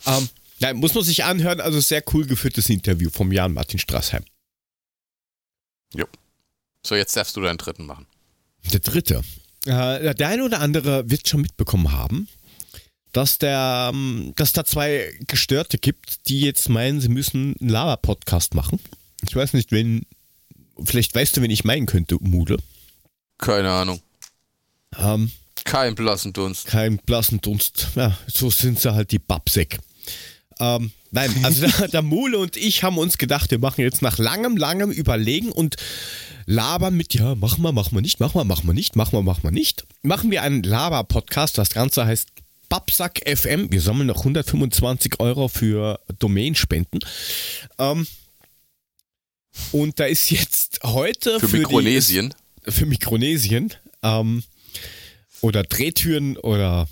Ähm, 0.05 0.29
nein, 0.59 0.77
muss 0.77 0.93
man 0.93 1.05
sich 1.05 1.25
anhören, 1.25 1.61
also 1.61 1.81
sehr 1.81 2.03
cool 2.13 2.27
geführtes 2.27 2.69
Interview 2.69 3.09
vom 3.09 3.33
Jan 3.33 3.55
Martin 3.55 3.79
Straßheim. 3.79 4.25
Jo. 5.95 6.05
So, 6.85 6.95
jetzt 6.95 7.17
darfst 7.17 7.35
du 7.35 7.41
deinen 7.41 7.57
dritten 7.57 7.87
machen. 7.87 8.07
Der 8.73 8.81
dritte. 8.81 9.23
Äh, 9.65 10.15
der 10.15 10.29
eine 10.29 10.45
oder 10.45 10.61
andere 10.61 11.09
wird 11.11 11.29
schon 11.29 11.43
mitbekommen 11.43 11.93
haben, 11.93 12.29
dass, 13.13 13.39
der, 13.39 13.91
ähm, 13.93 14.33
dass 14.37 14.53
da 14.53 14.65
zwei 14.65 15.13
Gestörte 15.27 15.79
gibt, 15.79 16.29
die 16.29 16.41
jetzt 16.41 16.69
meinen, 16.69 17.01
sie 17.01 17.09
müssen 17.09 17.55
einen 17.61 17.71
Lava-Podcast 17.71 18.55
machen. 18.55 18.81
Ich 19.27 19.35
weiß 19.35 19.55
nicht, 19.55 19.73
wen. 19.73 20.07
Vielleicht 20.85 21.15
weißt 21.15 21.37
du, 21.37 21.43
wen 21.43 21.51
ich 21.51 21.65
meinen 21.65 21.87
könnte, 21.87 22.19
Mude. 22.21 22.59
Keine 23.39 23.71
Ahnung. 23.73 24.01
Ähm, 24.99 25.33
kein 25.65 25.95
blassen 25.95 26.33
Dunst. 26.33 26.67
Kein 26.67 26.99
blassen 26.99 27.41
Dunst. 27.41 27.89
Ja, 27.97 28.17
so 28.27 28.51
sind 28.51 28.79
sie 28.79 28.93
halt 28.93 29.11
die 29.11 29.19
Babsäck. 29.19 29.79
Ähm, 30.61 30.91
nein, 31.11 31.31
also 31.43 31.67
der, 31.67 31.89
der 31.89 32.03
Mule 32.03 32.39
und 32.39 32.57
ich 32.57 32.83
haben 32.83 32.99
uns 32.99 33.19
gedacht, 33.19 33.51
wir 33.51 33.59
machen 33.59 33.83
jetzt 33.83 34.03
nach 34.03 34.19
langem, 34.19 34.57
langem 34.57 34.91
Überlegen 34.91 35.53
und 35.53 35.77
labern 36.47 36.97
mit, 36.97 37.15
ja, 37.15 37.35
machen 37.35 37.63
wir, 37.63 37.73
machen 37.73 37.95
wir 37.97 38.01
nicht, 38.01 38.21
machen 38.21 38.39
wir, 38.39 38.45
machen 38.45 38.67
wir 38.67 38.75
nicht, 38.75 38.97
machen 38.97 39.13
wir, 39.13 39.23
machen 39.23 39.43
wir 39.43 39.51
nicht. 39.51 39.85
Machen 40.03 40.31
wir 40.31 40.43
einen 40.43 40.63
Laber-Podcast. 40.63 41.59
Das 41.59 41.71
Ganze 41.71 42.07
heißt 42.07 42.29
Babsack 42.69 43.23
FM. 43.27 43.71
Wir 43.71 43.81
sammeln 43.81 44.07
noch 44.07 44.19
125 44.19 45.21
Euro 45.21 45.49
für 45.49 46.01
Domainspenden. 46.19 47.01
Ähm, 47.79 48.07
und 49.73 49.99
da 49.99 50.05
ist 50.05 50.31
jetzt 50.31 50.81
heute 50.83 51.41
für, 51.41 51.49
für 51.49 51.59
Mikronesien. 51.59 52.35
Die, 52.67 52.71
für 52.71 52.87
Mikronesien. 52.87 53.75
Ähm, 54.03 54.43
oder 55.41 55.63
Drehtüren 55.65 56.37
oder 56.39 56.89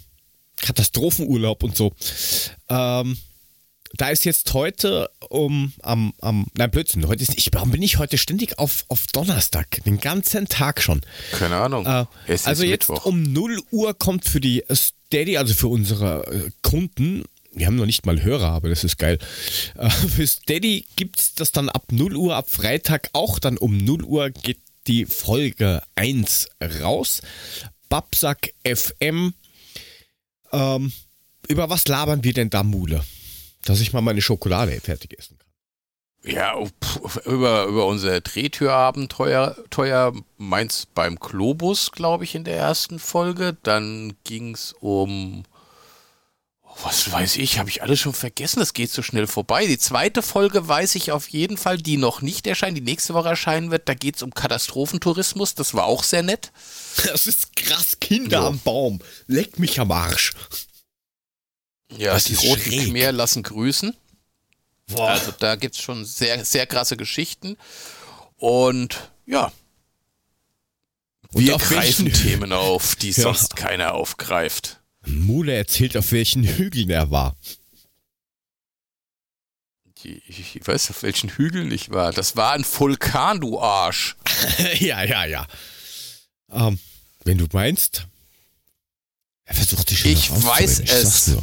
Katastrophenurlaub 0.60 1.62
und 1.62 1.76
so. 1.76 1.92
Ähm, 2.68 3.16
da 3.96 4.08
ist 4.10 4.24
jetzt 4.24 4.52
heute 4.54 5.10
um 5.28 5.72
am, 5.82 6.14
am 6.20 6.46
nein 6.56 6.70
Blödsinn, 6.70 7.06
heute 7.06 7.22
ist 7.22 7.36
ich 7.36 7.50
warum 7.52 7.70
bin 7.70 7.82
ich 7.82 7.98
heute 7.98 8.18
ständig 8.18 8.58
auf, 8.58 8.84
auf 8.88 9.06
Donnerstag, 9.08 9.82
den 9.84 9.98
ganzen 9.98 10.48
Tag 10.48 10.82
schon. 10.82 11.00
Keine 11.32 11.56
Ahnung. 11.56 11.86
Äh, 11.86 12.06
also 12.44 12.64
jetzt 12.64 12.88
Mittwoch. 12.88 13.06
um 13.06 13.22
0 13.22 13.60
Uhr 13.70 13.94
kommt 13.94 14.26
für 14.28 14.40
die 14.40 14.64
Steady, 14.72 15.36
also 15.36 15.54
für 15.54 15.68
unsere 15.68 16.26
äh, 16.26 16.50
Kunden, 16.62 17.24
wir 17.52 17.66
haben 17.66 17.76
noch 17.76 17.86
nicht 17.86 18.04
mal 18.04 18.22
Hörer, 18.22 18.50
aber 18.50 18.68
das 18.68 18.84
ist 18.84 18.98
geil. 18.98 19.18
Äh, 19.76 19.90
für 19.90 20.26
Steady 20.26 20.86
gibt 20.96 21.20
es 21.20 21.34
das 21.34 21.52
dann 21.52 21.68
ab 21.68 21.92
0 21.92 22.16
Uhr, 22.16 22.34
ab 22.34 22.50
Freitag 22.50 23.10
auch 23.12 23.38
dann 23.38 23.58
um 23.58 23.76
0 23.76 24.02
Uhr 24.02 24.30
geht 24.30 24.58
die 24.86 25.06
Folge 25.06 25.82
1 25.94 26.48
raus. 26.82 27.22
Babsack 27.88 28.52
FM. 28.64 29.34
Ähm, 30.52 30.92
über 31.48 31.70
was 31.70 31.86
labern 31.88 32.24
wir 32.24 32.32
denn 32.32 32.50
da, 32.50 32.62
Mule? 32.62 33.04
Dass 33.64 33.80
ich 33.80 33.92
mal 33.92 34.00
meine 34.00 34.22
Schokolade 34.22 34.80
fertig 34.80 35.18
essen 35.18 35.38
kann. 35.38 35.48
Ja, 36.26 36.54
über, 37.26 37.66
über 37.66 37.86
unser 37.86 38.20
Drehtürabenteuer 38.20 39.56
Teuer, 39.68 40.12
meins 40.38 40.86
beim 40.94 41.16
Globus, 41.16 41.92
glaube 41.92 42.24
ich, 42.24 42.34
in 42.34 42.44
der 42.44 42.56
ersten 42.56 42.98
Folge. 42.98 43.56
Dann 43.62 44.14
ging 44.24 44.54
es 44.54 44.74
um 44.80 45.44
was 46.82 47.10
weiß 47.10 47.36
ich, 47.36 47.58
habe 47.58 47.70
ich 47.70 47.82
alles 47.82 48.00
schon 48.00 48.14
vergessen, 48.14 48.58
das 48.58 48.72
geht 48.72 48.90
so 48.90 49.02
schnell 49.02 49.26
vorbei. 49.26 49.66
Die 49.66 49.78
zweite 49.78 50.22
Folge 50.22 50.66
weiß 50.66 50.96
ich 50.96 51.12
auf 51.12 51.28
jeden 51.28 51.56
Fall, 51.56 51.78
die 51.78 51.96
noch 51.96 52.20
nicht 52.20 52.46
erscheint, 52.46 52.76
die 52.76 52.82
nächste 52.82 53.14
Woche 53.14 53.28
erscheinen 53.28 53.70
wird. 53.70 53.88
Da 53.88 53.94
geht 53.94 54.16
es 54.16 54.22
um 54.22 54.34
Katastrophentourismus, 54.34 55.54
das 55.54 55.74
war 55.74 55.84
auch 55.84 56.02
sehr 56.02 56.22
nett. 56.22 56.52
Das 57.06 57.26
ist 57.26 57.56
krass, 57.56 57.98
Kinder 58.00 58.40
ja. 58.40 58.46
am 58.46 58.58
Baum. 58.60 59.00
Leck 59.26 59.58
mich 59.58 59.80
am 59.80 59.90
Arsch. 59.90 60.32
Ja, 61.96 62.14
das 62.14 62.24
die 62.24 62.34
Roten 62.34 62.62
schräg. 62.62 62.88
Khmer 62.88 63.12
lassen 63.12 63.42
grüßen. 63.42 63.96
Boah. 64.88 65.10
Also 65.10 65.32
da 65.38 65.56
gibt 65.56 65.76
es 65.76 65.80
schon 65.80 66.04
sehr, 66.04 66.44
sehr 66.44 66.66
krasse 66.66 66.96
Geschichten. 66.96 67.56
Und 68.36 69.10
ja, 69.26 69.52
wir 71.34 71.56
greifen 71.58 72.12
Themen 72.12 72.52
auf, 72.52 72.94
die 72.96 73.08
ja. 73.08 73.24
sonst 73.24 73.56
keiner 73.56 73.94
aufgreift. 73.94 74.80
Mule 75.04 75.54
erzählt, 75.54 75.96
auf 75.96 76.12
welchen 76.12 76.44
Hügeln 76.44 76.90
er 76.90 77.10
war. 77.10 77.36
Ich 80.04 80.60
weiß, 80.62 80.90
auf 80.90 81.02
welchen 81.02 81.30
Hügeln 81.30 81.70
ich 81.70 81.90
war. 81.90 82.12
Das 82.12 82.36
war 82.36 82.52
ein 82.52 82.64
Vulkan, 82.64 83.40
du 83.40 83.58
Arsch. 83.58 84.16
ja, 84.78 85.02
ja, 85.02 85.24
ja. 85.24 85.46
Ähm, 86.52 86.78
wenn 87.24 87.38
du 87.38 87.46
meinst. 87.52 88.06
Er 89.46 89.54
versucht 89.54 89.90
dich 89.90 90.00
schon 90.00 90.10
Ich 90.10 90.30
weiß 90.30 90.80
ich 90.80 90.90
es. 90.90 91.24
So. 91.26 91.42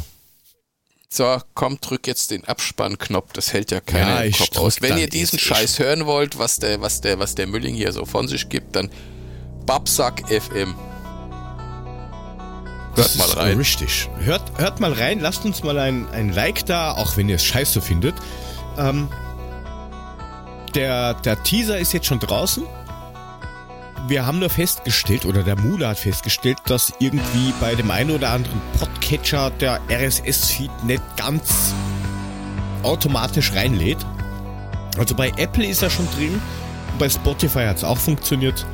So, 1.14 1.38
komm, 1.52 1.78
drück 1.78 2.06
jetzt 2.06 2.30
den 2.30 2.44
Abspannknopf. 2.46 3.34
Das 3.34 3.52
hält 3.52 3.70
ja 3.70 3.80
keiner 3.80 4.20
ja, 4.20 4.22
im 4.22 4.32
Kopf 4.32 4.56
aus. 4.56 4.80
Wenn 4.80 4.96
ihr 4.96 5.08
diesen 5.08 5.38
Scheiß 5.38 5.78
hören 5.78 6.06
wollt, 6.06 6.38
was 6.38 6.56
der, 6.56 6.80
was 6.80 7.02
der, 7.02 7.18
was 7.18 7.34
der 7.34 7.46
Mülling 7.46 7.74
hier 7.74 7.92
so 7.92 8.06
von 8.06 8.28
sich 8.28 8.48
gibt, 8.48 8.76
dann 8.76 8.90
Babsack 9.66 10.22
FM. 10.28 10.74
Hört 12.94 13.16
mal 13.16 13.30
rein. 13.30 13.58
Richtig. 13.58 14.08
Hört, 14.20 14.58
hört 14.58 14.80
mal 14.80 14.92
rein, 14.92 15.20
lasst 15.20 15.44
uns 15.44 15.62
mal 15.62 15.78
ein, 15.78 16.08
ein 16.12 16.32
Like 16.32 16.64
da, 16.64 16.92
auch 16.92 17.16
wenn 17.18 17.28
ihr 17.28 17.36
es 17.36 17.44
scheiße 17.44 17.82
findet. 17.82 18.14
Ähm, 18.78 19.08
der, 20.74 21.14
der 21.14 21.42
Teaser 21.42 21.78
ist 21.78 21.92
jetzt 21.92 22.06
schon 22.06 22.20
draußen. 22.20 22.64
Wir 24.08 24.26
haben 24.26 24.40
nur 24.40 24.50
festgestellt, 24.50 25.24
oder 25.24 25.44
der 25.44 25.56
Mula 25.56 25.90
hat 25.90 25.98
festgestellt, 25.98 26.58
dass 26.66 26.92
irgendwie 26.98 27.52
bei 27.60 27.76
dem 27.76 27.90
einen 27.90 28.10
oder 28.10 28.30
anderen 28.30 28.60
Podcatcher 28.78 29.50
der 29.50 29.80
RSS-Feed 29.88 30.84
nicht 30.84 31.02
ganz 31.16 31.72
automatisch 32.82 33.52
reinlädt. 33.52 33.98
Also 34.98 35.14
bei 35.14 35.28
Apple 35.36 35.64
ist 35.64 35.82
er 35.82 35.90
schon 35.90 36.08
drin, 36.16 36.42
bei 36.98 37.08
Spotify 37.08 37.64
hat 37.64 37.76
es 37.76 37.84
auch 37.84 37.96
funktioniert. 37.96 38.66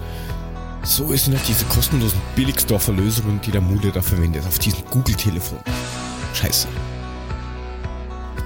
So 0.82 1.12
ist 1.12 1.28
nicht 1.28 1.46
diese 1.46 1.66
kostenlosen 1.66 2.20
Billigsdorfer-Lösungen, 2.34 3.40
die 3.42 3.50
der 3.50 3.60
Mude 3.60 3.92
da 3.92 4.00
verwendet, 4.00 4.46
auf 4.46 4.58
diesem 4.58 4.82
Google-Telefon. 4.90 5.58
Scheiße. 6.32 6.68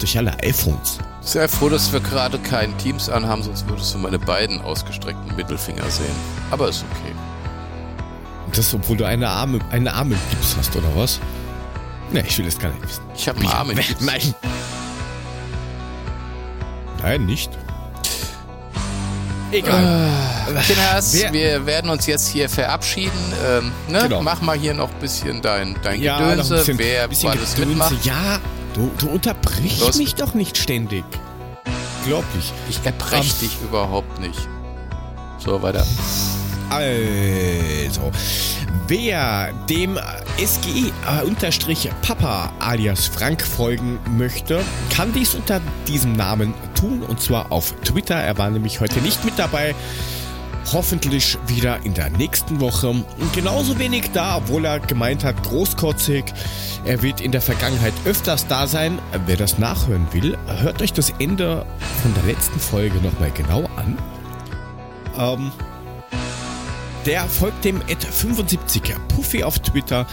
Durch 0.01 0.19
alle 0.19 0.37
iPhones. 0.43 0.99
Sehr 1.23 1.49
froh, 1.49 1.69
dass 1.69 1.93
wir 1.93 2.01
gerade 2.01 2.39
keinen 2.39 2.77
Teams 2.79 3.09
anhaben, 3.09 3.43
sonst 3.43 3.69
würdest 3.69 3.95
du 3.95 3.99
meine 3.99 4.19
beiden 4.19 4.61
ausgestreckten 4.61 5.37
Mittelfinger 5.37 5.89
sehen. 5.89 6.15
Aber 6.51 6.69
ist 6.69 6.85
okay. 6.91 7.15
Das, 8.55 8.75
obwohl 8.75 8.97
du 8.97 9.07
eine 9.07 9.29
Arme, 9.29 9.61
eine 9.71 9.93
Arme 9.95 10.15
im 10.15 10.21
Gips 10.31 10.57
hast, 10.59 10.77
oder 10.77 10.89
was? 10.95 11.21
Ne, 12.11 12.25
ich 12.27 12.37
will 12.37 12.45
das 12.45 12.59
gar 12.59 12.71
nicht 12.71 12.83
wissen. 12.83 13.03
Ich 13.15 13.29
habe 13.29 13.39
einen 13.39 13.49
Arm 13.49 13.71
im 13.71 13.77
Gips. 13.77 14.01
Nein. 14.01 14.35
Nein, 17.03 17.25
nicht. 17.25 17.51
Egal. 19.53 20.09
Äh, 20.49 20.61
Kinders, 20.63 21.15
wir 21.33 21.67
werden 21.67 21.91
uns 21.91 22.07
jetzt 22.07 22.29
hier 22.29 22.49
verabschieden. 22.49 23.13
Ähm, 23.47 23.73
ne? 23.89 24.03
genau. 24.03 24.23
Mach 24.23 24.41
mal 24.41 24.57
hier 24.57 24.75
noch 24.75 24.91
ein 24.91 24.99
bisschen 24.99 25.43
dein, 25.43 25.77
dein 25.83 26.01
ja, 26.01 26.19
Gedönse. 26.19 26.57
Bisschen, 26.57 26.79
Wer 26.79 27.09
bisschen 27.09 27.31
alles 27.31 27.55
Gedönse. 27.55 27.69
mitmacht. 27.69 28.05
Ja, 28.05 28.41
du, 28.75 28.91
du 28.99 29.09
unterbrichst 29.09 29.81
Los. 29.81 29.97
mich 29.97 30.15
doch 30.15 30.35
nicht 30.35 30.57
ständig. 30.59 31.05
Unglaublich. 32.05 32.53
Ich 32.69 32.83
um, 33.35 33.41
dich 33.41 33.57
überhaupt 33.63 34.21
nicht. 34.21 34.49
So, 35.39 35.63
weiter. 35.63 35.87
Also, 36.71 38.11
wer 38.89 39.53
dem 39.69 39.99
SGE-Papa 40.39 41.53
alias 42.59 43.07
Frank 43.09 43.43
folgen 43.43 43.99
möchte, 44.17 44.65
kann 44.91 45.13
dies 45.13 45.35
unter 45.35 45.61
diesem 45.87 46.15
Namen 46.15 46.55
tun 46.75 47.03
und 47.03 47.21
zwar 47.21 47.53
auf 47.53 47.75
Twitter. 47.85 48.15
Er 48.15 48.39
war 48.39 48.49
nämlich 48.51 48.81
heute 48.81 49.01
nicht 49.01 49.25
mit 49.25 49.39
dabei. 49.39 49.75
Hoffentlich 50.73 51.37
wieder 51.47 51.85
in 51.85 51.95
der 51.95 52.11
nächsten 52.11 52.61
Woche. 52.61 52.89
Und 52.89 53.33
genauso 53.35 53.79
wenig 53.79 54.11
da, 54.13 54.37
obwohl 54.37 54.65
er 54.65 54.81
gemeint 54.81 55.25
hat, 55.25 55.43
großkotzig. 55.43 56.25
Er 56.85 57.03
wird 57.03 57.21
in 57.21 57.33
der 57.33 57.41
Vergangenheit 57.41 57.95
öfters 58.05 58.47
da 58.47 58.67
sein. 58.67 58.99
Wer 59.27 59.37
das 59.37 59.59
nachhören 59.59 60.07
will, 60.13 60.37
hört 60.47 60.81
euch 60.83 60.93
das 60.93 61.11
Ende 61.19 61.67
von 62.03 62.15
der 62.15 62.25
letzten 62.25 62.59
Folge 62.61 62.99
nochmal 62.99 63.31
genau 63.33 63.69
an. 63.77 63.99
Ähm, 65.19 65.53
der 67.07 67.25
folgt 67.25 67.65
dem 67.65 67.83
Ad 67.83 68.07
75er 68.07 68.97
Puffy 69.09 69.43
auf 69.43 69.59
Twitter. 69.59 70.07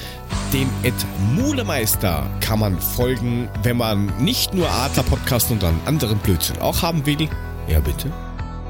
Dem 0.52 0.68
Ad 0.84 0.96
Mulemeister 1.36 2.28
kann 2.40 2.60
man 2.60 2.80
folgen, 2.80 3.48
wenn 3.62 3.78
man 3.78 4.08
nicht 4.18 4.56
nur 4.56 4.70
Adler 4.70 5.04
Podcast 5.04 5.52
und 5.52 5.64
einen 5.64 5.80
anderen 5.86 6.18
Blödsinn 6.18 6.58
auch 6.60 6.82
haben 6.82 7.06
will. 7.06 7.30
Ja, 7.68 7.80
bitte. 7.80 8.12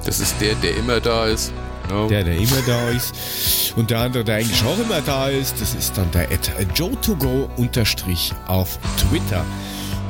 Das 0.06 0.20
ist 0.20 0.36
der, 0.42 0.56
der 0.56 0.76
immer 0.76 1.00
da 1.00 1.28
ist. 1.28 1.54
No. 1.90 2.08
Der, 2.08 2.24
der 2.24 2.38
immer 2.38 2.62
da 2.68 2.90
ist. 2.90 3.74
Und 3.76 3.90
der 3.90 4.00
andere, 4.00 4.24
der 4.24 4.36
eigentlich 4.36 4.64
auch 4.64 4.78
immer 4.80 5.02
da 5.02 5.30
ist, 5.30 5.60
das 5.60 5.74
ist 5.74 5.98
dann 5.98 6.12
der 6.12 6.30
Ad 6.32 6.52
Joe2Go 6.76 7.50
unterstrich 7.58 8.32
auf 8.48 8.78
Twitter. 8.98 9.44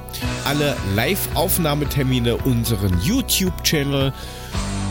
alle 0.45 0.77
Live-Aufnahmetermine, 0.95 2.37
unseren 2.37 3.01
YouTube-Channel 3.01 4.13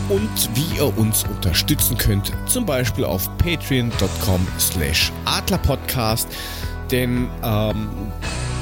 und 0.09 0.51
wie 0.55 0.76
ihr 0.76 0.98
uns 0.98 1.24
unterstützen 1.24 1.97
könnt, 1.97 2.32
zum 2.47 2.66
Beispiel 2.66 3.05
auf 3.05 3.28
patreon.com 3.39 4.47
slash 4.59 5.12
adlerpodcast. 5.24 6.28
Denn 6.90 7.28
ähm, 7.43 7.89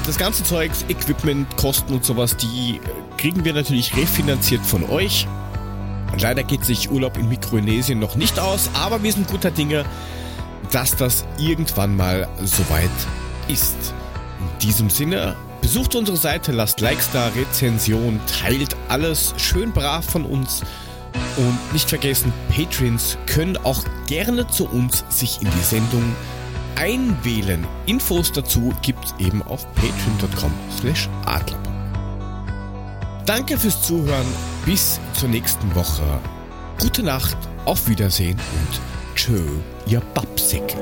das 0.07 0.17
ganze 0.17 0.45
Zeugs, 0.45 0.85
Equipment, 0.89 1.57
Kosten 1.57 1.95
und 1.95 2.05
sowas, 2.05 2.37
die 2.37 2.81
kriegen 3.17 3.45
wir 3.45 3.53
natürlich 3.53 3.97
refinanziert 3.97 4.65
von 4.65 4.89
euch. 4.89 5.27
Leider 6.19 6.43
geht 6.43 6.65
sich 6.65 6.91
Urlaub 6.91 7.17
in 7.17 7.29
Mikronesien 7.29 7.99
noch 7.99 8.17
nicht 8.17 8.39
aus, 8.39 8.71
aber 8.75 9.03
wir 9.03 9.13
sind 9.13 9.29
guter 9.29 9.51
Dinge, 9.51 9.85
dass 10.71 10.97
das 10.97 11.25
irgendwann 11.39 11.97
mal 11.97 12.29
soweit 12.43 12.91
ist. 13.49 13.95
In 14.41 14.59
diesem 14.59 14.91
Sinne, 14.91 15.37
besucht 15.61 15.95
unsere 15.95 16.17
Seite, 16.17 16.53
lasst 16.53 16.81
Likes 16.81 17.11
da, 17.13 17.29
Rezension, 17.29 18.21
teilt 18.41 18.77
alles 18.89 19.35
schön 19.37 19.73
brav 19.73 20.05
von 20.05 20.25
uns. 20.25 20.63
Und 21.37 21.73
nicht 21.73 21.89
vergessen, 21.89 22.33
Patrons 22.55 23.17
können 23.27 23.57
auch 23.59 23.85
gerne 24.07 24.47
zu 24.49 24.69
uns 24.69 25.05
sich 25.09 25.41
in 25.41 25.49
die 25.51 25.65
Sendung 25.65 26.15
einwählen. 26.77 27.67
Infos 27.87 28.33
dazu 28.33 28.73
gibt's 28.83 29.15
eben 29.19 29.43
auf 29.43 29.67
patreon.com 29.75 30.53
slash. 30.79 31.09
Danke 33.27 33.57
fürs 33.57 33.83
Zuhören. 33.83 34.27
Bis 34.65 35.01
zur 35.15 35.29
nächsten 35.29 35.75
Woche. 35.75 36.03
Gute 36.81 37.03
Nacht, 37.03 37.37
auf 37.65 37.89
Wiedersehen 37.89 38.39
und 38.39 38.81
tschö, 39.15 39.41
ihr 39.87 40.01
Babsick. 40.15 40.77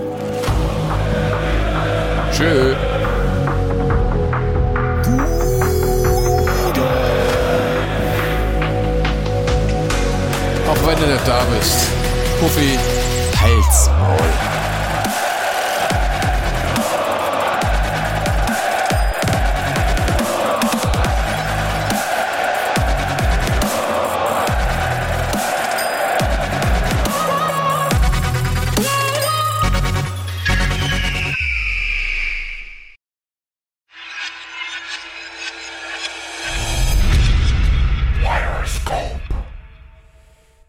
Tschö. 2.32 2.74
Wenn 10.90 10.98
du 10.98 11.06
nicht 11.06 11.26
da 11.26 11.44
bist. 11.44 11.86
Puffi, 12.40 12.76
Halsmaul. 13.40 14.59